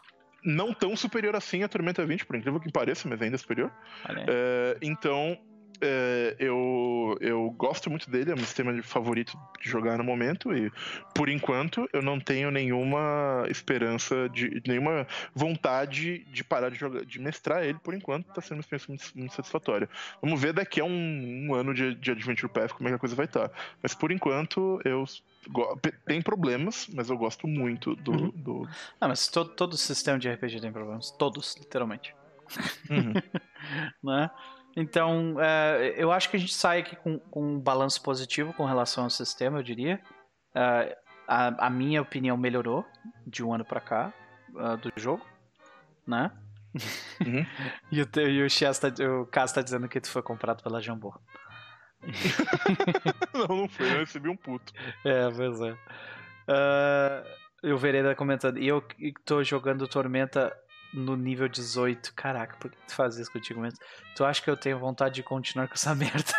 Não 0.44 0.72
tão 0.72 0.96
superior 0.96 1.36
assim 1.36 1.62
a 1.62 1.68
Tormenta 1.68 2.04
20, 2.06 2.24
por 2.24 2.36
incrível 2.36 2.60
que 2.60 2.72
pareça, 2.72 3.08
mas 3.08 3.20
ainda 3.20 3.36
é 3.36 3.38
superior. 3.38 3.70
É, 4.08 4.78
então, 4.80 5.38
é, 5.80 6.36
eu, 6.38 7.16
eu 7.20 7.50
gosto 7.50 7.88
muito 7.90 8.10
dele, 8.10 8.32
é 8.32 8.34
meu 8.34 8.44
sistema 8.44 8.72
de 8.74 8.82
favorito 8.82 9.38
de 9.60 9.68
jogar 9.68 9.96
no 9.98 10.04
momento, 10.04 10.54
e 10.54 10.70
por 11.14 11.28
enquanto 11.28 11.88
eu 11.92 12.02
não 12.02 12.18
tenho 12.20 12.50
nenhuma 12.50 13.44
esperança, 13.48 14.28
de 14.28 14.62
nenhuma 14.66 15.06
vontade 15.34 16.24
de 16.24 16.44
parar 16.44 16.70
de 16.70 16.76
jogar, 16.76 17.04
de 17.04 17.18
mestrar 17.20 17.64
ele 17.64 17.78
por 17.78 17.94
enquanto, 17.94 18.26
tá 18.32 18.40
sendo 18.40 18.58
uma 18.58 18.60
experiência 18.60 18.88
muito, 18.88 19.10
muito 19.14 19.34
satisfatória. 19.34 19.88
Vamos 20.22 20.40
ver 20.40 20.52
daqui 20.52 20.80
a 20.80 20.84
um, 20.84 21.46
um 21.48 21.54
ano 21.54 21.72
de, 21.74 21.94
de 21.94 22.10
Adventure 22.10 22.52
Path 22.52 22.72
como 22.72 22.88
é 22.88 22.92
que 22.92 22.96
a 22.96 22.98
coisa 22.98 23.14
vai 23.14 23.26
estar. 23.26 23.50
Mas 23.82 23.94
por 23.94 24.10
enquanto 24.12 24.80
eu. 24.84 25.04
Tem 26.04 26.20
problemas, 26.20 26.88
mas 26.92 27.08
eu 27.08 27.16
gosto 27.16 27.46
muito 27.46 27.94
do. 27.96 28.12
Uhum. 28.12 28.30
do- 28.34 28.68
Ah, 29.00 29.08
mas 29.08 29.28
todo, 29.28 29.50
todo 29.54 29.76
sistema 29.76 30.18
de 30.18 30.28
RPG 30.28 30.60
tem 30.60 30.72
problemas. 30.72 31.10
Todos, 31.12 31.56
literalmente. 31.56 32.14
Uhum. 32.90 33.12
né? 34.02 34.30
Então, 34.76 35.36
é, 35.40 35.94
eu 35.96 36.12
acho 36.12 36.30
que 36.30 36.36
a 36.36 36.40
gente 36.40 36.54
sai 36.54 36.80
aqui 36.80 36.96
com, 36.96 37.18
com 37.18 37.42
um 37.42 37.60
balanço 37.60 38.02
positivo 38.02 38.52
com 38.52 38.64
relação 38.64 39.04
ao 39.04 39.10
sistema, 39.10 39.58
eu 39.58 39.62
diria. 39.62 40.00
É, 40.54 40.96
a, 41.28 41.66
a 41.66 41.70
minha 41.70 42.00
opinião 42.00 42.36
melhorou 42.36 42.86
de 43.26 43.44
um 43.44 43.52
ano 43.52 43.64
pra 43.64 43.80
cá 43.80 44.12
ah, 44.56 44.76
do 44.76 44.90
jogo, 44.96 45.24
né? 46.06 46.32
Uhum. 47.24 47.46
E 47.90 48.02
o, 48.02 48.08
e 48.20 48.42
o, 48.42 48.50
Chess 48.50 48.78
tá, 48.78 48.88
o 49.04 49.26
Cass 49.26 49.52
tá 49.52 49.62
dizendo 49.62 49.88
que 49.88 50.00
tu 50.00 50.08
foi 50.10 50.22
comprado 50.22 50.62
pela 50.62 50.80
Jambô. 50.80 51.18
não, 53.34 53.56
não 53.56 53.68
foi, 53.68 53.90
eu 53.90 53.98
recebi 53.98 54.28
um 54.28 54.36
puto. 54.36 54.72
É, 55.04 55.30
pois 55.30 55.60
é. 55.60 55.76
Ah, 56.46 57.24
e 57.62 57.72
o 57.72 57.78
Vereda 57.78 58.14
comentando, 58.14 58.58
e 58.58 58.68
eu 58.68 58.82
tô 59.24 59.42
jogando 59.42 59.88
Tormenta 59.88 60.54
no 60.92 61.16
nível 61.16 61.48
18. 61.48 62.14
Caraca, 62.14 62.56
por 62.56 62.70
que 62.70 62.76
tu 62.86 62.94
faz 62.94 63.16
isso 63.16 63.30
contigo 63.32 63.60
mesmo? 63.60 63.78
Tu 64.16 64.24
acha 64.24 64.42
que 64.42 64.50
eu 64.50 64.56
tenho 64.56 64.78
vontade 64.78 65.16
de 65.16 65.22
continuar 65.22 65.68
com 65.68 65.74
essa 65.74 65.94
merda? 65.96 66.32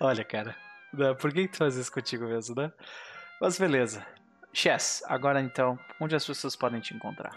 Olha, 0.00 0.24
cara, 0.24 0.56
Não, 0.92 1.14
por 1.14 1.32
que, 1.32 1.46
que 1.46 1.52
tu 1.52 1.58
faz 1.58 1.76
isso 1.76 1.92
contigo 1.92 2.26
mesmo, 2.26 2.54
né? 2.54 2.72
Mas 3.40 3.58
beleza. 3.58 4.04
Chess, 4.52 5.02
agora 5.06 5.40
então, 5.40 5.78
onde 6.00 6.14
as 6.14 6.24
pessoas 6.24 6.54
podem 6.54 6.80
te 6.80 6.94
encontrar? 6.94 7.32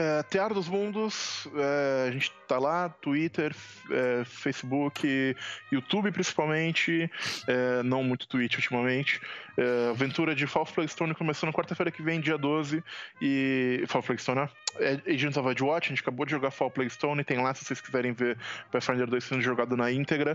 É, 0.00 0.22
Tear 0.22 0.54
dos 0.54 0.66
Mundos, 0.66 1.46
é, 1.54 2.08
a 2.08 2.10
gente 2.10 2.32
tá 2.48 2.58
lá, 2.58 2.88
Twitter, 2.88 3.54
é, 3.90 4.24
Facebook, 4.24 5.36
YouTube 5.70 6.10
principalmente, 6.10 7.10
é, 7.46 7.82
não 7.82 8.02
muito 8.02 8.26
Twitch 8.26 8.54
ultimamente. 8.54 9.20
É, 9.58 9.90
aventura 9.90 10.34
de 10.34 10.46
Fall 10.46 10.64
Flagstone 10.64 11.14
começou 11.14 11.46
na 11.46 11.52
quarta-feira 11.52 11.90
que 11.90 12.00
vem, 12.00 12.18
dia 12.18 12.38
12, 12.38 12.82
e... 13.20 13.84
Fall 13.88 14.00
Flagstone, 14.00 14.48
é 14.78 14.98
Agents 15.06 15.36
of 15.36 15.46
Edgewatch, 15.50 15.88
a 15.88 15.90
gente 15.90 16.00
acabou 16.00 16.24
de 16.24 16.32
jogar 16.32 16.50
Fall 16.50 16.70
Flagstone, 16.70 17.22
tem 17.22 17.36
lá 17.36 17.52
se 17.52 17.66
vocês 17.66 17.82
quiserem 17.82 18.14
ver 18.14 18.38
Pathfinder 18.72 19.06
2 19.06 19.22
sendo 19.22 19.42
jogado 19.42 19.76
na 19.76 19.92
íntegra. 19.92 20.34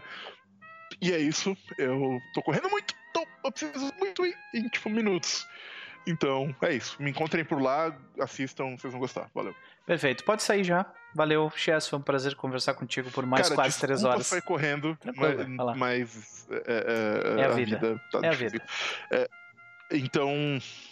E 1.02 1.12
é 1.12 1.18
isso, 1.18 1.58
eu 1.80 2.20
tô 2.36 2.44
correndo 2.44 2.70
muito, 2.70 2.94
então 3.10 3.26
eu 3.44 3.52
preciso 3.52 3.92
muito 3.98 4.24
ir 4.28 4.36
em, 4.54 4.68
tipo, 4.70 4.92
minutos. 4.92 5.44
Então, 6.08 6.56
é 6.62 6.74
isso. 6.74 7.02
Me 7.02 7.10
encontrem 7.10 7.44
por 7.44 7.60
lá, 7.62 7.96
assistam, 8.20 8.78
vocês 8.78 8.92
vão 8.94 9.00
gostar. 9.00 9.30
Valeu. 9.34 9.56
Perfeito. 9.86 10.24
Pode 10.24 10.44
sair 10.44 10.64
já. 10.64 10.86
Valeu, 11.16 11.52
Chess. 11.56 11.88
Foi 11.88 11.98
um 11.98 12.02
prazer 12.02 12.36
conversar 12.36 12.74
contigo 12.76 13.10
por 13.12 13.26
mais 13.26 13.44
Cara, 13.50 13.56
quase 13.56 13.80
três 13.80 14.04
horas. 14.04 14.28
sair 14.28 14.42
correndo, 14.42 14.96
Tranquilo, 14.98 15.50
mas, 15.50 15.78
mas 15.78 16.48
é, 16.52 17.36
é, 17.38 17.42
É 17.42 17.46
a 17.46 17.48
a 17.48 17.54
vida. 17.54 17.78
vida. 17.80 18.02
tá 18.12 18.20
É 18.22 18.28
a 18.28 18.32
difícil. 18.32 18.60
vida. 18.60 18.66
É, 19.12 19.30
então, 19.92 20.32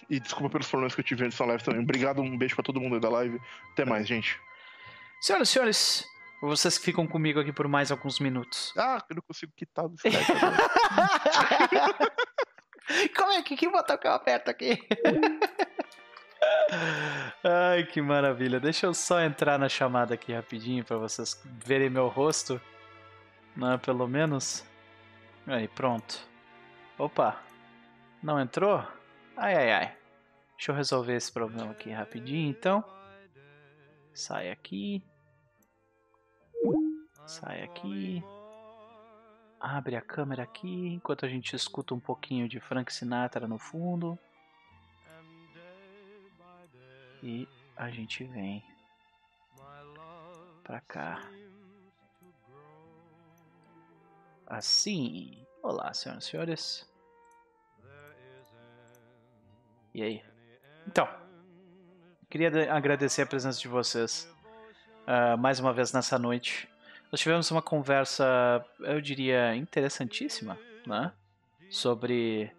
e 0.09 0.19
desculpa 0.19 0.49
pelos 0.51 0.67
problemas 0.69 0.95
que 0.95 1.01
eu 1.01 1.05
tive 1.05 1.25
antes 1.25 1.37
da 1.37 1.45
live 1.45 1.63
também. 1.63 1.81
Obrigado, 1.81 2.21
um 2.21 2.37
beijo 2.37 2.55
pra 2.55 2.63
todo 2.63 2.79
mundo 2.79 2.95
aí 2.95 3.01
da 3.01 3.09
live. 3.09 3.39
Até 3.73 3.85
mais, 3.85 4.07
gente. 4.07 4.39
Senhoras 5.21 5.49
e 5.49 5.51
senhores, 5.51 6.05
vocês 6.41 6.77
que 6.77 6.85
ficam 6.85 7.05
comigo 7.07 7.39
aqui 7.39 7.51
por 7.51 7.67
mais 7.67 7.91
alguns 7.91 8.19
minutos. 8.19 8.71
Ah, 8.77 9.03
eu 9.09 9.15
não 9.15 9.23
consigo 9.23 9.51
quitar 9.55 9.87
do 9.87 9.95
Skype. 10.05 10.15
Como 13.15 13.31
é 13.31 13.41
que 13.41 13.55
que 13.55 13.69
botão 13.69 13.97
que 13.97 14.07
eu 14.07 14.11
aperto 14.11 14.51
aqui? 14.51 14.77
Ai, 17.43 17.85
que 17.85 18.01
maravilha. 18.01 18.59
Deixa 18.59 18.85
eu 18.85 18.93
só 18.93 19.21
entrar 19.21 19.57
na 19.57 19.69
chamada 19.69 20.13
aqui 20.13 20.33
rapidinho 20.33 20.83
para 20.83 20.97
vocês 20.97 21.41
verem 21.45 21.89
meu 21.89 22.07
rosto. 22.07 22.59
Né, 23.55 23.77
pelo 23.77 24.07
menos. 24.07 24.65
Aí, 25.47 25.67
pronto. 25.67 26.27
Opa. 26.97 27.41
Não 28.21 28.39
entrou? 28.39 28.85
Ai, 29.35 29.55
ai, 29.55 29.71
ai. 29.71 29.97
Deixa 30.57 30.71
eu 30.71 30.75
resolver 30.75 31.15
esse 31.15 31.31
problema 31.31 31.71
aqui 31.71 31.91
rapidinho, 31.91 32.49
então. 32.49 32.83
Sai 34.13 34.49
aqui. 34.49 35.03
Sai 37.25 37.63
aqui. 37.63 38.23
Abre 39.65 39.95
a 39.95 40.01
câmera 40.01 40.43
aqui 40.43 40.87
enquanto 40.87 41.25
a 41.25 41.29
gente 41.29 41.55
escuta 41.55 41.93
um 41.93 41.99
pouquinho 41.99 42.49
de 42.49 42.59
Frank 42.59 42.91
Sinatra 42.91 43.47
no 43.47 43.57
fundo. 43.57 44.19
E 47.23 47.47
a 47.77 47.89
gente 47.89 48.25
vem 48.25 48.61
pra 50.65 50.81
cá. 50.81 51.21
Assim. 54.45 55.47
Olá, 55.61 55.93
senhoras 55.93 56.25
e 56.25 56.27
senhores. 56.27 56.89
E 59.93 60.03
aí? 60.03 60.25
Então, 60.85 61.07
queria 62.29 62.51
de- 62.51 62.67
agradecer 62.67 63.21
a 63.21 63.25
presença 63.25 63.61
de 63.61 63.69
vocês 63.69 64.29
ah, 65.07 65.37
mais 65.37 65.57
uma 65.61 65.71
vez 65.71 65.93
nessa 65.93 66.19
noite. 66.19 66.69
Nós 67.13 67.19
tivemos 67.19 67.51
uma 67.51 67.61
conversa, 67.61 68.65
eu 68.79 68.99
diria, 68.99 69.55
interessantíssima, 69.55 70.57
né? 70.83 71.11
Sobre 71.69 72.51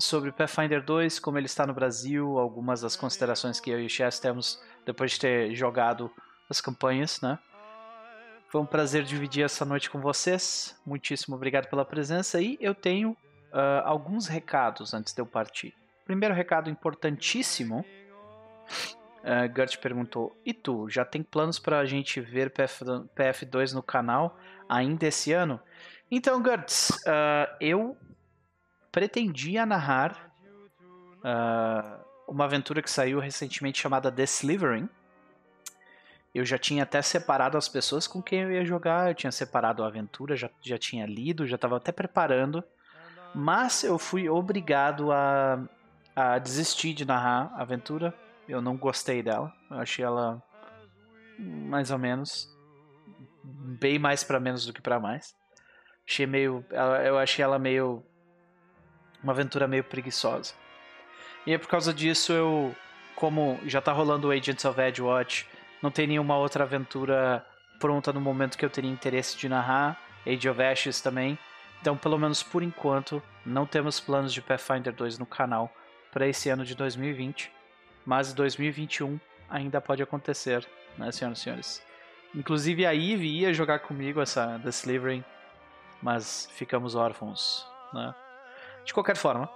sobre 0.00 0.32
Pathfinder 0.32 0.82
2, 0.82 1.18
como 1.18 1.36
ele 1.36 1.44
está 1.44 1.66
no 1.66 1.74
Brasil, 1.74 2.38
algumas 2.38 2.80
das 2.80 2.96
considerações 2.96 3.60
que 3.60 3.68
eu 3.68 3.78
e 3.78 3.84
o 3.84 3.90
Chess 3.90 4.18
temos 4.18 4.62
depois 4.86 5.12
de 5.12 5.20
ter 5.20 5.54
jogado 5.54 6.10
as 6.48 6.58
campanhas, 6.58 7.20
né? 7.20 7.38
Foi 8.48 8.62
um 8.62 8.66
prazer 8.66 9.04
dividir 9.04 9.44
essa 9.44 9.66
noite 9.66 9.90
com 9.90 10.00
vocês. 10.00 10.74
Muitíssimo 10.86 11.36
obrigado 11.36 11.68
pela 11.68 11.84
presença 11.84 12.40
e 12.40 12.56
eu 12.62 12.74
tenho 12.74 13.14
ah, 13.52 13.82
alguns 13.84 14.26
recados 14.26 14.94
antes 14.94 15.12
de 15.12 15.20
eu 15.20 15.26
partir. 15.26 15.74
Primeiro 16.06 16.34
recado 16.34 16.70
importantíssimo. 16.70 17.84
Uh, 19.26 19.52
Gert 19.56 19.78
perguntou: 19.78 20.40
E 20.46 20.54
tu, 20.54 20.88
já 20.88 21.04
tem 21.04 21.20
planos 21.20 21.58
para 21.58 21.80
a 21.80 21.84
gente 21.84 22.20
ver 22.20 22.48
PF, 22.50 22.84
PF2 23.16 23.72
no 23.72 23.82
canal 23.82 24.38
ainda 24.68 25.04
esse 25.04 25.32
ano? 25.32 25.58
Então, 26.08 26.40
Gertz, 26.44 26.90
uh, 26.90 27.56
eu 27.60 27.96
pretendia 28.92 29.66
narrar 29.66 30.32
uh, 31.18 32.04
uma 32.28 32.44
aventura 32.44 32.80
que 32.80 32.90
saiu 32.90 33.18
recentemente 33.18 33.80
chamada 33.80 34.12
The 34.12 34.22
Slivering. 34.22 34.88
Eu 36.32 36.44
já 36.44 36.56
tinha 36.56 36.84
até 36.84 37.02
separado 37.02 37.58
as 37.58 37.68
pessoas 37.68 38.06
com 38.06 38.22
quem 38.22 38.42
eu 38.42 38.52
ia 38.52 38.64
jogar, 38.64 39.08
eu 39.08 39.14
tinha 39.14 39.32
separado 39.32 39.82
a 39.82 39.88
aventura, 39.88 40.36
já, 40.36 40.48
já 40.62 40.78
tinha 40.78 41.04
lido, 41.04 41.48
já 41.48 41.56
estava 41.56 41.78
até 41.78 41.90
preparando. 41.90 42.62
Mas 43.34 43.82
eu 43.82 43.98
fui 43.98 44.28
obrigado 44.28 45.10
a, 45.10 45.58
a 46.14 46.38
desistir 46.38 46.92
de 46.92 47.04
narrar 47.04 47.52
a 47.56 47.62
aventura. 47.62 48.14
Eu 48.48 48.60
não 48.60 48.76
gostei 48.76 49.22
dela. 49.22 49.52
Eu 49.70 49.78
achei 49.78 50.04
ela 50.04 50.42
mais 51.38 51.90
ou 51.90 51.98
menos 51.98 52.54
bem 53.44 53.98
mais 53.98 54.24
para 54.24 54.40
menos 54.40 54.66
do 54.66 54.72
que 54.72 54.80
para 54.80 54.98
mais. 54.98 55.34
Achei 56.08 56.26
meio, 56.26 56.64
eu 57.04 57.18
achei 57.18 57.44
ela 57.44 57.58
meio 57.58 58.04
uma 59.22 59.32
aventura 59.32 59.66
meio 59.66 59.84
preguiçosa. 59.84 60.54
E 61.46 61.52
é 61.52 61.58
por 61.58 61.68
causa 61.68 61.92
disso 61.92 62.32
eu, 62.32 62.74
como 63.14 63.58
já 63.66 63.80
tá 63.80 63.92
rolando 63.92 64.28
o 64.28 64.30
Agents 64.30 64.64
of 64.64 64.80
Edgewatch, 64.80 65.46
não 65.82 65.90
tem 65.90 66.06
nenhuma 66.06 66.36
outra 66.36 66.64
aventura 66.64 67.44
pronta 67.78 68.12
no 68.12 68.20
momento 68.20 68.56
que 68.56 68.64
eu 68.64 68.70
teria 68.70 68.90
interesse 68.90 69.36
de 69.36 69.48
narrar. 69.48 70.00
Age 70.26 70.48
of 70.48 70.62
Ashes 70.62 71.00
também. 71.00 71.38
Então, 71.80 71.96
pelo 71.96 72.18
menos 72.18 72.42
por 72.42 72.62
enquanto, 72.62 73.22
não 73.44 73.66
temos 73.66 74.00
planos 74.00 74.32
de 74.32 74.42
Pathfinder 74.42 74.92
2 74.92 75.18
no 75.18 75.26
canal 75.26 75.72
para 76.10 76.26
esse 76.26 76.48
ano 76.48 76.64
de 76.64 76.74
2020 76.74 77.55
mas 78.06 78.32
2021 78.32 79.20
ainda 79.50 79.80
pode 79.80 80.02
acontecer, 80.02 80.66
né, 80.96 81.10
senhoras 81.10 81.38
e 81.38 81.42
senhores? 81.42 81.86
Inclusive 82.34 82.86
a 82.86 82.94
Eve 82.94 83.26
ia 83.26 83.52
jogar 83.52 83.80
comigo 83.80 84.20
essa 84.20 84.58
The 84.62 84.68
Slivering, 84.68 85.24
mas 86.00 86.48
ficamos 86.52 86.94
órfãos, 86.94 87.66
né? 87.92 88.14
De 88.84 88.94
qualquer 88.94 89.16
forma, 89.16 89.50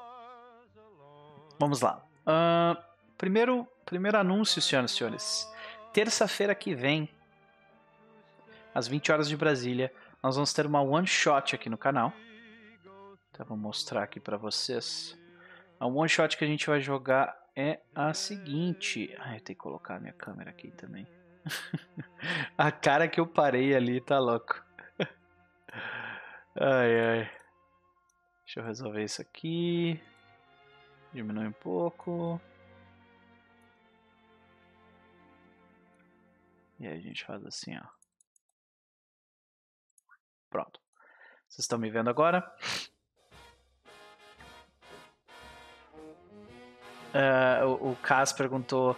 vamos 1.59 1.81
lá. 1.81 2.03
Ahn, 2.27 2.77
primeiro, 3.17 3.67
primeiro 3.87 4.19
anúncio, 4.19 4.61
senhoras 4.61 4.91
e 4.91 4.97
senhores. 4.97 5.53
Terça-feira 5.93 6.55
que 6.55 6.75
vem, 6.75 7.09
às 8.75 8.89
20 8.89 9.13
horas 9.13 9.29
de 9.29 9.37
Brasília, 9.37 9.93
nós 10.23 10.35
vamos 10.35 10.53
ter 10.53 10.67
uma 10.67 10.81
one 10.81 11.07
shot 11.07 11.55
aqui 11.55 11.69
no 11.69 11.79
canal. 11.79 12.13
Então, 13.31 13.47
vou 13.47 13.57
mostrar 13.57 14.03
aqui 14.03 14.19
para 14.21 14.37
vocês. 14.37 15.17
A 15.79 15.87
one 15.87 16.09
shot 16.09 16.37
que 16.37 16.45
a 16.45 16.47
gente 16.47 16.67
vai 16.67 16.81
jogar 16.81 17.40
é 17.57 17.81
a 17.95 18.13
seguinte. 18.15 19.15
Ah, 19.19 19.37
eu 19.37 19.41
tenho 19.41 19.57
que 19.57 19.63
colocar 19.63 19.97
a 19.97 20.01
minha 20.01 20.13
câmera 20.13 20.51
aqui 20.51 20.71
também. 20.73 21.07
a 22.57 22.71
cara 22.71 23.09
que 23.09 23.21
eu 23.21 23.27
parei 23.27 23.75
ali 23.75 24.01
tá 24.01 24.19
louco. 24.19 24.63
ai, 26.57 27.01
ai. 27.01 27.31
Deixa 28.45 28.61
eu 28.61 28.65
resolver 28.65 29.05
isso 29.05 29.23
aqui. 29.23 30.01
Diminui 31.13 31.47
um 31.47 31.53
pouco. 31.53 32.41
E 36.79 36.87
aí 36.87 36.97
a 36.97 37.01
gente 37.01 37.25
faz 37.25 37.45
assim, 37.45 37.77
ó. 37.77 37.87
Pronto. 40.49 40.81
Vocês 41.49 41.65
estão 41.65 41.79
me 41.79 41.91
vendo 41.91 42.09
agora? 42.11 42.43
Ah, 47.13 47.65
o, 47.67 47.97
Cas 48.03 48.33
perguntou 48.33 48.97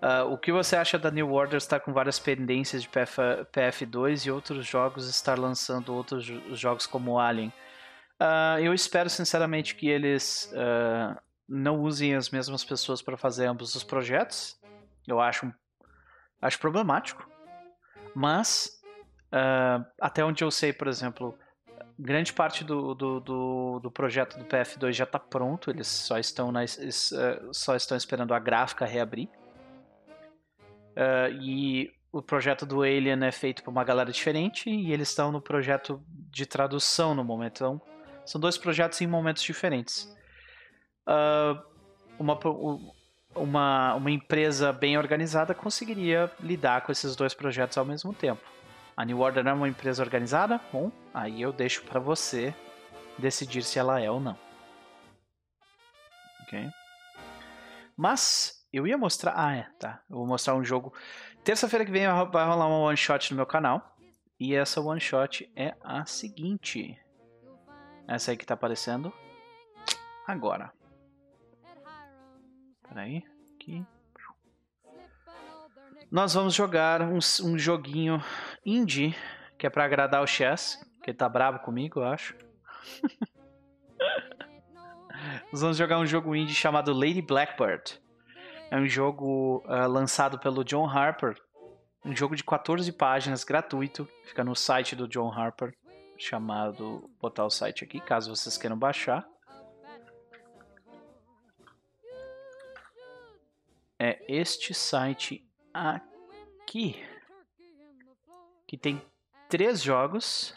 ah, 0.00 0.24
o 0.24 0.36
que 0.36 0.50
você 0.52 0.76
acha 0.76 0.98
da 0.98 1.10
New 1.10 1.32
Order 1.32 1.56
estar 1.56 1.80
com 1.80 1.92
várias 1.92 2.18
pendências 2.18 2.82
de 2.82 2.88
PF, 2.88 3.20
PF2 3.52 4.26
e 4.26 4.30
outros 4.30 4.66
jogos 4.66 5.08
estar 5.08 5.38
lançando 5.38 5.94
outros 5.94 6.24
jo- 6.24 6.54
jogos 6.54 6.86
como 6.86 7.18
Alien? 7.18 7.52
Ah, 8.18 8.56
eu 8.60 8.72
espero 8.74 9.08
sinceramente 9.10 9.74
que 9.74 9.88
eles 9.88 10.52
não 11.48 11.80
usem 11.80 12.14
as 12.14 12.30
mesmas 12.30 12.64
pessoas 12.64 13.02
para 13.02 13.16
fazer 13.16 13.46
ambos 13.46 13.74
os 13.74 13.82
projetos. 13.84 14.56
Eu 15.06 15.20
acho, 15.20 15.52
acho 16.40 16.58
problemático. 16.58 17.28
Mas, 18.14 18.80
até 20.00 20.24
onde 20.24 20.44
eu 20.44 20.50
sei, 20.50 20.72
por 20.72 20.86
exemplo, 20.86 21.36
grande 22.02 22.32
parte 22.32 22.64
do, 22.64 22.94
do, 22.94 23.20
do, 23.20 23.80
do 23.80 23.90
projeto 23.90 24.38
do 24.38 24.44
PF2 24.44 24.92
já 24.92 25.04
está 25.04 25.18
pronto, 25.18 25.70
eles 25.70 25.86
só 25.86 26.18
estão, 26.18 26.50
na, 26.50 26.64
eh, 26.64 26.68
só 27.52 27.76
estão 27.76 27.96
esperando 27.96 28.34
a 28.34 28.38
gráfica 28.38 28.84
reabrir. 28.84 29.28
Eh, 30.96 31.30
e 31.40 31.92
o 32.12 32.20
projeto 32.20 32.66
do 32.66 32.82
Alien 32.82 33.24
é 33.24 33.32
feito 33.32 33.62
por 33.62 33.70
uma 33.70 33.84
galera 33.84 34.12
diferente 34.12 34.68
e 34.68 34.92
eles 34.92 35.08
estão 35.08 35.32
no 35.32 35.40
projeto 35.40 36.02
de 36.30 36.44
tradução 36.44 37.14
no 37.14 37.24
momento. 37.24 37.56
Então, 37.56 37.82
São 38.26 38.40
dois 38.40 38.58
projetos 38.58 39.00
em 39.00 39.06
momentos 39.06 39.42
diferentes. 39.42 40.14
Uh, 41.08 41.58
uma, 42.18 42.38
uma, 43.34 43.94
uma 43.94 44.10
empresa 44.10 44.72
bem 44.72 44.98
organizada 44.98 45.54
conseguiria 45.54 46.30
lidar 46.38 46.82
com 46.82 46.92
esses 46.92 47.16
dois 47.16 47.32
projetos 47.32 47.78
ao 47.78 47.84
mesmo 47.84 48.12
tempo. 48.12 48.51
A 48.96 49.04
New 49.04 49.20
Order 49.20 49.46
é 49.46 49.52
uma 49.52 49.68
empresa 49.68 50.02
organizada? 50.02 50.60
Bom, 50.72 50.92
aí 51.14 51.40
eu 51.40 51.52
deixo 51.52 51.82
para 51.84 51.98
você 51.98 52.54
decidir 53.18 53.62
se 53.62 53.78
ela 53.78 54.00
é 54.00 54.10
ou 54.10 54.20
não. 54.20 54.38
Ok? 56.42 56.70
Mas 57.96 58.66
eu 58.72 58.86
ia 58.86 58.98
mostrar. 58.98 59.34
Ah, 59.36 59.54
é, 59.54 59.68
tá. 59.78 60.02
Eu 60.10 60.16
vou 60.16 60.26
mostrar 60.26 60.54
um 60.54 60.64
jogo. 60.64 60.92
Terça-feira 61.44 61.84
que 61.84 61.90
vem 61.90 62.06
vai 62.06 62.46
rolar 62.46 62.66
uma 62.66 62.78
one 62.78 62.96
shot 62.96 63.30
no 63.30 63.36
meu 63.36 63.46
canal. 63.46 63.96
E 64.38 64.54
essa 64.54 64.80
one 64.80 65.00
shot 65.00 65.50
é 65.56 65.74
a 65.82 66.04
seguinte. 66.04 66.98
Essa 68.06 68.32
aí 68.32 68.36
que 68.36 68.44
tá 68.44 68.54
aparecendo 68.54 69.12
agora. 70.26 70.72
Peraí, 72.88 73.24
aqui. 73.54 73.86
Nós 76.10 76.34
vamos 76.34 76.54
jogar 76.54 77.00
um, 77.00 77.18
um 77.44 77.58
joguinho 77.58 78.22
indie, 78.64 79.16
que 79.58 79.66
é 79.66 79.70
para 79.70 79.84
agradar 79.84 80.22
o 80.22 80.26
Chess, 80.26 80.78
que 81.02 81.10
ele 81.10 81.18
tá 81.18 81.28
bravo 81.28 81.58
comigo, 81.60 82.00
eu 82.00 82.04
acho. 82.04 82.36
Nós 85.52 85.60
vamos 85.60 85.76
jogar 85.76 85.98
um 85.98 86.06
jogo 86.06 86.34
indie 86.34 86.54
chamado 86.54 86.92
Lady 86.92 87.22
Blackbird. 87.22 88.00
É 88.70 88.76
um 88.76 88.86
jogo 88.86 89.62
uh, 89.66 89.86
lançado 89.88 90.38
pelo 90.38 90.64
John 90.64 90.88
Harper. 90.88 91.36
Um 92.04 92.16
jogo 92.16 92.34
de 92.34 92.42
14 92.42 92.90
páginas, 92.92 93.44
gratuito. 93.44 94.08
Fica 94.24 94.42
no 94.42 94.56
site 94.56 94.96
do 94.96 95.06
John 95.06 95.30
Harper. 95.30 95.74
Chamado. 96.18 97.00
Vou 97.00 97.10
botar 97.20 97.44
o 97.44 97.50
site 97.50 97.84
aqui, 97.84 98.00
caso 98.00 98.34
vocês 98.34 98.56
queiram 98.56 98.78
baixar. 98.78 99.26
É 103.98 104.18
este 104.26 104.74
site 104.74 105.46
aqui. 105.72 106.96
Que 108.72 108.78
tem 108.78 109.02
três 109.50 109.82
jogos. 109.82 110.54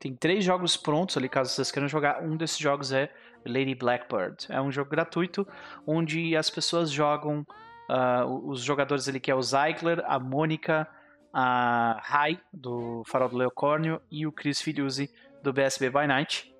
Tem 0.00 0.12
três 0.12 0.44
jogos 0.44 0.76
prontos 0.76 1.16
ali, 1.16 1.28
caso 1.28 1.54
vocês 1.54 1.70
queiram 1.70 1.86
jogar. 1.86 2.20
Um 2.20 2.36
desses 2.36 2.58
jogos 2.58 2.90
é 2.90 3.14
Lady 3.46 3.76
Blackbird. 3.76 4.46
É 4.48 4.60
um 4.60 4.72
jogo 4.72 4.90
gratuito 4.90 5.46
onde 5.86 6.36
as 6.36 6.50
pessoas 6.50 6.90
jogam. 6.90 7.46
Uh, 7.88 8.50
os 8.50 8.60
jogadores 8.60 9.08
ali 9.08 9.20
que 9.20 9.30
é 9.30 9.34
o 9.36 9.40
Zeigler, 9.40 10.02
a 10.04 10.18
Mônica, 10.18 10.88
a 11.32 12.00
Rai, 12.02 12.40
do 12.52 13.04
Farol 13.06 13.28
do 13.28 13.36
Leocórnio, 13.36 14.02
e 14.10 14.26
o 14.26 14.32
Chris 14.32 14.60
Filiuzzi, 14.60 15.14
do 15.44 15.52
BSB 15.52 15.90
by 15.90 16.08
Night. 16.08 16.52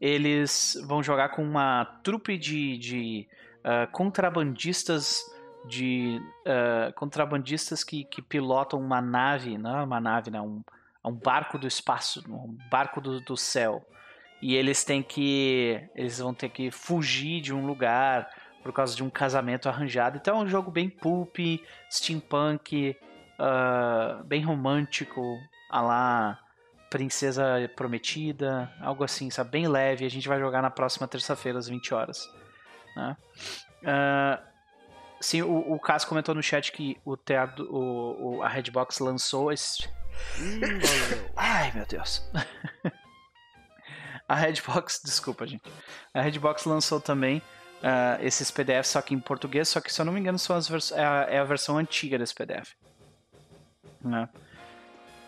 Eles 0.00 0.80
vão 0.86 1.02
jogar 1.02 1.30
com 1.30 1.42
uma 1.42 1.84
trupe 2.04 2.38
de, 2.38 2.78
de 2.78 3.28
uh, 3.64 3.90
contrabandistas 3.90 5.33
de 5.66 6.20
uh, 6.46 6.92
contrabandistas 6.94 7.82
que, 7.82 8.04
que 8.04 8.20
pilotam 8.20 8.80
uma 8.80 9.00
nave, 9.00 9.56
não 9.56 9.78
é 9.78 9.82
uma 9.82 10.00
nave, 10.00 10.30
não, 10.30 10.46
um, 10.46 10.64
um 11.10 11.12
barco 11.12 11.58
do 11.58 11.66
espaço, 11.66 12.22
um 12.28 12.56
barco 12.70 13.00
do, 13.00 13.20
do 13.20 13.36
céu 13.36 13.84
e 14.44 14.54
eles 14.54 14.84
têm 14.84 15.02
que 15.02 15.80
eles 15.94 16.18
vão 16.18 16.34
ter 16.34 16.50
que 16.50 16.70
fugir 16.70 17.40
de 17.40 17.54
um 17.54 17.66
lugar 17.66 18.28
por 18.62 18.74
causa 18.74 18.94
de 18.94 19.02
um 19.02 19.08
casamento 19.08 19.70
arranjado. 19.70 20.18
Então 20.18 20.38
é 20.38 20.44
um 20.44 20.46
jogo 20.46 20.70
bem 20.70 20.88
pulp, 20.88 21.38
steampunk, 21.90 22.94
uh, 23.38 24.22
bem 24.24 24.42
romântico, 24.42 25.22
a 25.70 25.80
lá 25.80 26.40
Princesa 26.90 27.70
Prometida, 27.74 28.70
algo 28.82 29.02
assim, 29.02 29.30
sabe? 29.30 29.50
Bem 29.50 29.66
leve. 29.66 30.04
A 30.04 30.10
gente 30.10 30.28
vai 30.28 30.38
jogar 30.38 30.60
na 30.60 30.70
próxima 30.70 31.08
terça-feira 31.08 31.58
às 31.58 31.66
20 31.66 31.94
horas. 31.94 32.30
Né? 32.94 33.16
Uh, 33.82 34.53
sim, 35.24 35.42
o, 35.42 35.72
o 35.72 35.78
Caso 35.78 36.06
comentou 36.06 36.34
no 36.34 36.42
chat 36.42 36.70
que 36.72 36.96
o 37.04 37.16
teatro, 37.16 37.66
o, 37.70 38.36
o 38.36 38.42
a 38.42 38.48
Redbox 38.48 38.98
lançou 38.98 39.52
esse. 39.52 39.88
Ai, 41.36 41.72
meu 41.72 41.86
Deus. 41.86 42.22
A 44.26 44.34
Redbox, 44.34 45.02
desculpa, 45.04 45.46
gente. 45.46 45.70
A 46.14 46.22
Redbox 46.22 46.64
lançou 46.64 46.98
também 46.98 47.42
uh, 47.82 48.22
esses 48.22 48.50
PDFs, 48.50 48.88
só 48.88 49.02
que 49.02 49.14
em 49.14 49.20
português, 49.20 49.68
só 49.68 49.80
que 49.82 49.92
se 49.92 50.00
eu 50.00 50.04
não 50.04 50.14
me 50.14 50.20
engano 50.20 50.38
são 50.38 50.56
as 50.56 50.92
é, 50.92 51.04
a, 51.04 51.26
é, 51.28 51.38
a, 51.38 51.44
versão 51.44 51.76
antiga 51.76 52.18
desse 52.18 52.34
PDF. 52.34 52.72
Né? 54.00 54.26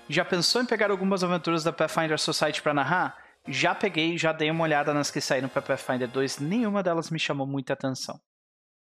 Já 0.09 0.25
pensou 0.25 0.63
em 0.63 0.67
pegar 0.67 0.91
algumas 0.91 1.23
aventuras 1.23 1.63
da 1.63 1.73
Pathfinder 1.73 2.19
Society 2.19 2.63
para 2.63 2.73
narrar? 2.73 3.19
Já 3.47 3.75
peguei, 3.75 4.17
já 4.17 4.33
dei 4.33 4.51
uma 4.51 4.65
olhada 4.65 4.95
nas 4.95 5.11
que 5.11 5.21
saíram 5.21 5.49
para 5.49 5.61
Pathfinder 5.61 6.09
2, 6.09 6.39
nenhuma 6.39 6.83
delas 6.83 7.11
me 7.11 7.19
chamou 7.19 7.47
muita 7.47 7.75
atenção. 7.75 8.19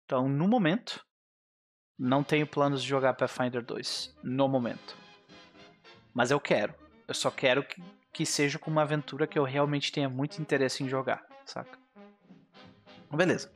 Então, 0.09 0.27
no 0.27 0.47
momento, 0.47 1.05
não 1.95 2.23
tenho 2.23 2.47
planos 2.47 2.81
de 2.81 2.89
jogar 2.89 3.13
Pathfinder 3.13 3.63
2. 3.63 4.17
No 4.23 4.47
momento. 4.47 4.97
Mas 6.11 6.31
eu 6.31 6.39
quero. 6.39 6.73
Eu 7.07 7.13
só 7.13 7.29
quero 7.29 7.63
que 7.63 7.79
que 8.11 8.25
seja 8.25 8.57
com 8.57 8.71
uma 8.71 8.81
aventura 8.81 9.27
que 9.27 9.37
eu 9.37 9.43
realmente 9.43 9.91
tenha 9.91 10.09
muito 10.09 10.41
interesse 10.41 10.83
em 10.83 10.89
jogar, 10.89 11.23
saca? 11.45 11.77
Beleza. 13.13 13.51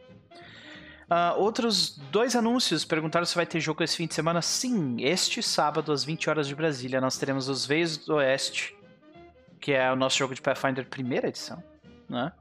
Uh, 1.03 1.39
outros 1.39 1.97
dois 2.11 2.35
anúncios 2.35 2.85
perguntaram 2.85 3.25
se 3.25 3.33
vai 3.35 3.47
ter 3.47 3.59
jogo 3.59 3.83
esse 3.83 3.97
fim 3.97 4.05
de 4.05 4.13
semana. 4.13 4.39
Sim, 4.41 4.97
este 4.99 5.41
sábado 5.41 5.91
às 5.91 6.03
20 6.03 6.29
horas 6.29 6.47
de 6.47 6.53
Brasília 6.53 7.01
nós 7.01 7.17
teremos 7.17 7.49
os 7.49 7.65
Veios 7.65 7.97
do 7.97 8.13
Oeste, 8.13 8.77
que 9.59 9.71
é 9.71 9.91
o 9.91 9.95
nosso 9.95 10.19
jogo 10.19 10.35
de 10.35 10.41
Pathfinder 10.41 10.87
primeira 10.87 11.27
edição, 11.27 11.63
né? 12.07 12.31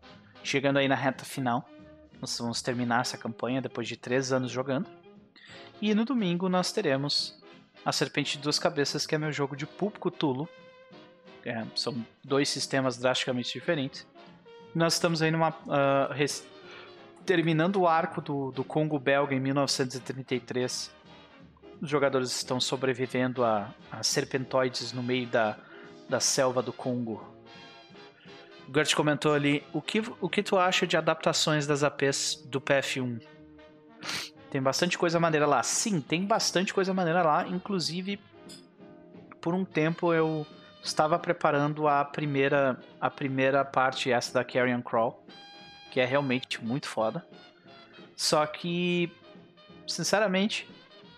Chegando 0.44 0.78
aí 0.78 0.86
na 0.86 0.94
reta 0.94 1.24
final. 1.24 1.66
Nós 2.22 2.38
vamos 2.38 2.62
terminar 2.62 3.02
essa 3.02 3.18
campanha 3.18 3.60
depois 3.60 3.86
de 3.86 3.96
três 3.96 4.32
anos 4.32 4.50
jogando. 4.50 4.88
E 5.80 5.94
no 5.94 6.04
domingo 6.04 6.48
nós 6.48 6.72
teremos 6.72 7.38
a 7.84 7.90
Serpente 7.90 8.36
de 8.36 8.44
Duas 8.44 8.60
Cabeças, 8.60 9.04
que 9.06 9.14
é 9.14 9.18
meu 9.18 9.32
jogo 9.32 9.56
de 9.56 9.66
Pulp 9.66 9.96
Cthulhu, 9.98 10.48
é, 11.44 11.64
são 11.74 11.94
dois 12.22 12.48
sistemas 12.48 12.96
drasticamente 12.96 13.52
diferentes. 13.52 14.06
Nós 14.72 14.94
estamos 14.94 15.20
aí 15.20 15.32
numa. 15.32 15.50
Uh, 15.50 16.12
res... 16.12 16.46
terminando 17.26 17.80
o 17.80 17.88
arco 17.88 18.20
do, 18.20 18.52
do 18.52 18.62
Congo 18.62 18.98
belga 18.98 19.34
em 19.34 19.40
1933. 19.40 20.90
Os 21.80 21.90
jogadores 21.90 22.30
estão 22.30 22.60
sobrevivendo 22.60 23.44
a, 23.44 23.74
a 23.90 24.02
serpentoides 24.04 24.92
no 24.92 25.02
meio 25.02 25.26
da, 25.26 25.58
da 26.08 26.20
selva 26.20 26.62
do 26.62 26.72
Congo. 26.72 27.31
Gert 28.74 28.94
comentou 28.94 29.34
ali: 29.34 29.64
o 29.72 29.80
que, 29.80 30.02
o 30.20 30.28
que 30.28 30.42
tu 30.42 30.58
acha 30.58 30.86
de 30.86 30.96
adaptações 30.96 31.66
das 31.66 31.82
APs 31.82 32.42
do 32.46 32.60
PF1? 32.60 33.20
Tem 34.50 34.60
bastante 34.60 34.98
coisa 34.98 35.18
maneira 35.18 35.46
lá. 35.46 35.62
Sim, 35.62 35.98
tem 35.98 36.26
bastante 36.26 36.74
coisa 36.74 36.92
maneira 36.92 37.22
lá. 37.22 37.48
Inclusive, 37.48 38.20
por 39.40 39.54
um 39.54 39.64
tempo 39.64 40.12
eu 40.12 40.46
estava 40.84 41.18
preparando 41.18 41.88
a 41.88 42.04
primeira 42.04 42.78
a 43.00 43.08
primeira 43.08 43.64
parte 43.64 44.12
essa 44.12 44.34
da 44.34 44.44
Carrion 44.44 44.82
Crawl, 44.82 45.24
que 45.90 46.00
é 46.00 46.04
realmente 46.04 46.62
muito 46.62 46.86
foda. 46.86 47.26
Só 48.14 48.44
que 48.44 49.10
sinceramente, 49.86 50.68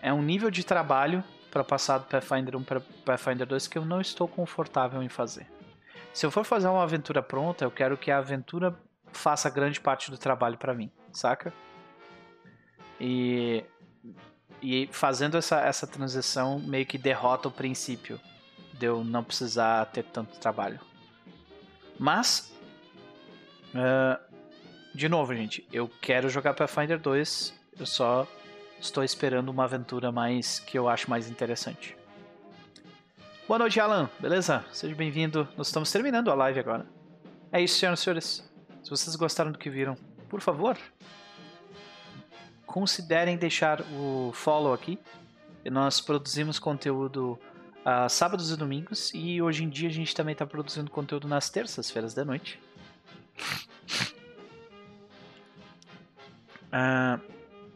é 0.01 0.13
um 0.13 0.23
nível 0.23 0.51
de 0.51 0.65
trabalho 0.65 1.23
para 1.51 1.65
passar 1.65 1.99
do 1.99 2.07
Pathfinder 2.07 2.57
1 2.57 2.63
para 2.65 2.81
Pathfinder 3.05 3.47
2 3.47 3.69
que 3.69 3.79
eu 3.79 3.85
não 3.85 4.01
estou 4.01 4.27
confortável 4.27 5.03
em 5.03 5.09
fazer. 5.09 5.47
Se 6.15 6.25
eu 6.25 6.31
for 6.31 6.45
fazer 6.45 6.69
uma 6.69 6.85
aventura 6.85 7.21
pronta, 7.21 7.65
eu 7.65 7.73
quero 7.73 7.99
que 7.99 8.09
a 8.09 8.19
aventura 8.19 8.79
faça 9.13 9.51
grande 9.51 9.81
parte 9.81 10.13
do 10.13 10.17
trabalho 10.17 10.57
para 10.57 10.73
mim, 10.73 10.89
saca? 11.13 11.53
E, 13.01 13.65
e 14.63 14.89
fazendo 14.93 15.37
essa, 15.37 15.61
essa 15.61 15.89
transição 15.89 16.61
meio 16.61 16.87
que 16.87 16.97
derrota 16.97 17.49
o 17.49 17.51
princípio 17.51 18.21
de 18.73 18.87
eu 18.87 19.03
não 19.03 19.25
precisar 19.25 19.87
ter 19.87 20.05
tanto 20.05 20.39
trabalho. 20.39 20.79
Mas, 21.99 22.55
uh, 23.75 24.37
de 24.95 25.09
novo, 25.09 25.35
gente, 25.35 25.67
eu 25.73 25.91
quero 26.01 26.29
jogar 26.29 26.55
Pathfinder 26.55 27.01
2, 27.01 27.61
eu 27.77 27.87
só 27.87 28.25
estou 28.81 29.03
esperando 29.03 29.49
uma 29.49 29.65
aventura 29.65 30.13
mais 30.13 30.61
que 30.61 30.79
eu 30.79 30.89
acho 30.89 31.11
mais 31.11 31.29
interessante. 31.29 31.97
Boa 33.47 33.59
noite, 33.59 33.79
Alan, 33.79 34.09
beleza? 34.19 34.65
Seja 34.73 34.95
bem-vindo. 34.95 35.47
Nós 35.55 35.67
estamos 35.67 35.93
terminando 35.93 36.31
a 36.31 36.35
live 36.35 36.59
agora. 36.59 36.87
É 37.53 37.61
isso, 37.61 37.79
senhoras 37.79 38.01
e 38.01 38.03
senhores. 38.03 38.51
Se 38.83 38.89
vocês 38.89 39.15
gostaram 39.17 39.53
do 39.53 39.59
que 39.59 39.69
viram, 39.69 39.99
por 40.31 40.41
favor, 40.41 40.79
considerem 42.65 43.37
deixar 43.37 43.83
o 43.83 44.33
follow 44.33 44.73
aqui. 44.73 44.99
Nós 45.71 46.01
produzimos 46.01 46.59
conteúdo 46.59 47.39
uh, 47.85 48.09
sábados 48.09 48.51
e 48.51 48.57
domingos. 48.57 49.13
E 49.13 49.43
hoje 49.43 49.63
em 49.63 49.69
dia 49.69 49.91
a 49.91 49.93
gente 49.93 50.15
também 50.15 50.33
está 50.33 50.47
produzindo 50.47 50.91
conteúdo 50.91 51.29
nas 51.29 51.51
terças-feiras 51.51 52.15
da 52.15 52.25
noite. 52.25 52.59
Uh, 56.73 57.34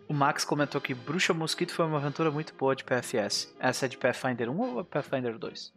o 0.09 0.15
Max 0.15 0.45
comentou 0.45 0.81
que 0.81 0.95
Bruxa 0.95 1.35
Mosquito 1.35 1.73
foi 1.73 1.85
uma 1.85 1.99
aventura 1.99 2.31
muito 2.31 2.55
boa 2.55 2.75
de 2.75 2.83
PFS. 2.83 3.55
Essa 3.61 3.85
é 3.85 3.89
de 3.89 3.99
Pathfinder 3.99 4.51
1 4.51 4.77
ou 4.77 4.85
Pathfinder 4.85 5.39
2? 5.39 5.75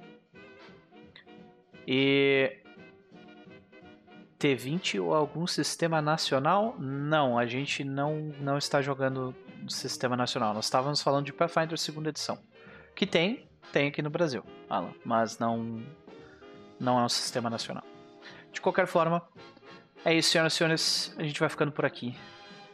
E 1.86 2.58
T20 4.40 5.04
ou 5.04 5.14
algum 5.14 5.46
sistema 5.46 6.02
nacional? 6.02 6.76
Não, 6.80 7.38
a 7.38 7.46
gente 7.46 7.84
não, 7.84 8.34
não 8.40 8.58
está 8.58 8.82
jogando 8.82 9.36
sistema 9.68 10.16
nacional. 10.16 10.54
Nós 10.54 10.66
estávamos 10.66 11.02
falando 11.02 11.26
de 11.26 11.34
Pathfinder 11.34 11.78
segunda 11.78 12.10
edição. 12.10 12.40
Que 12.96 13.06
tem, 13.06 13.48
tem 13.74 13.90
aqui 13.90 14.02
no 14.02 14.10
Brasil, 14.10 14.44
Alan, 14.70 14.94
mas 15.04 15.40
não, 15.40 15.84
não 16.80 17.00
é 17.00 17.04
um 17.04 17.10
sistema 17.10 17.50
nacional. 17.50 17.84
De 18.52 18.62
qualquer 18.62 18.88
forma, 18.88 19.22
é 20.06 20.14
isso, 20.14 20.32
senhoras 20.32 20.54
e 20.54 20.56
senhores. 20.56 21.16
A 21.18 21.24
gente 21.24 21.40
vai 21.40 21.50
ficando 21.50 21.72
por 21.72 21.86
aqui. 21.86 22.16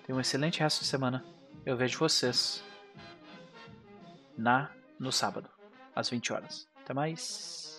Tenha 0.05 0.15
um 0.15 0.21
excelente 0.21 0.59
resto 0.59 0.81
de 0.81 0.88
semana. 0.88 1.23
Eu 1.68 1.76
vejo 1.76 1.99
vocês 1.99 2.64
na 4.38 4.72
no 4.98 5.11
sábado, 5.11 5.49
às 5.94 6.10
20 6.10 6.31
horas. 6.31 6.65
Até 6.81 6.94
mais. 6.94 7.76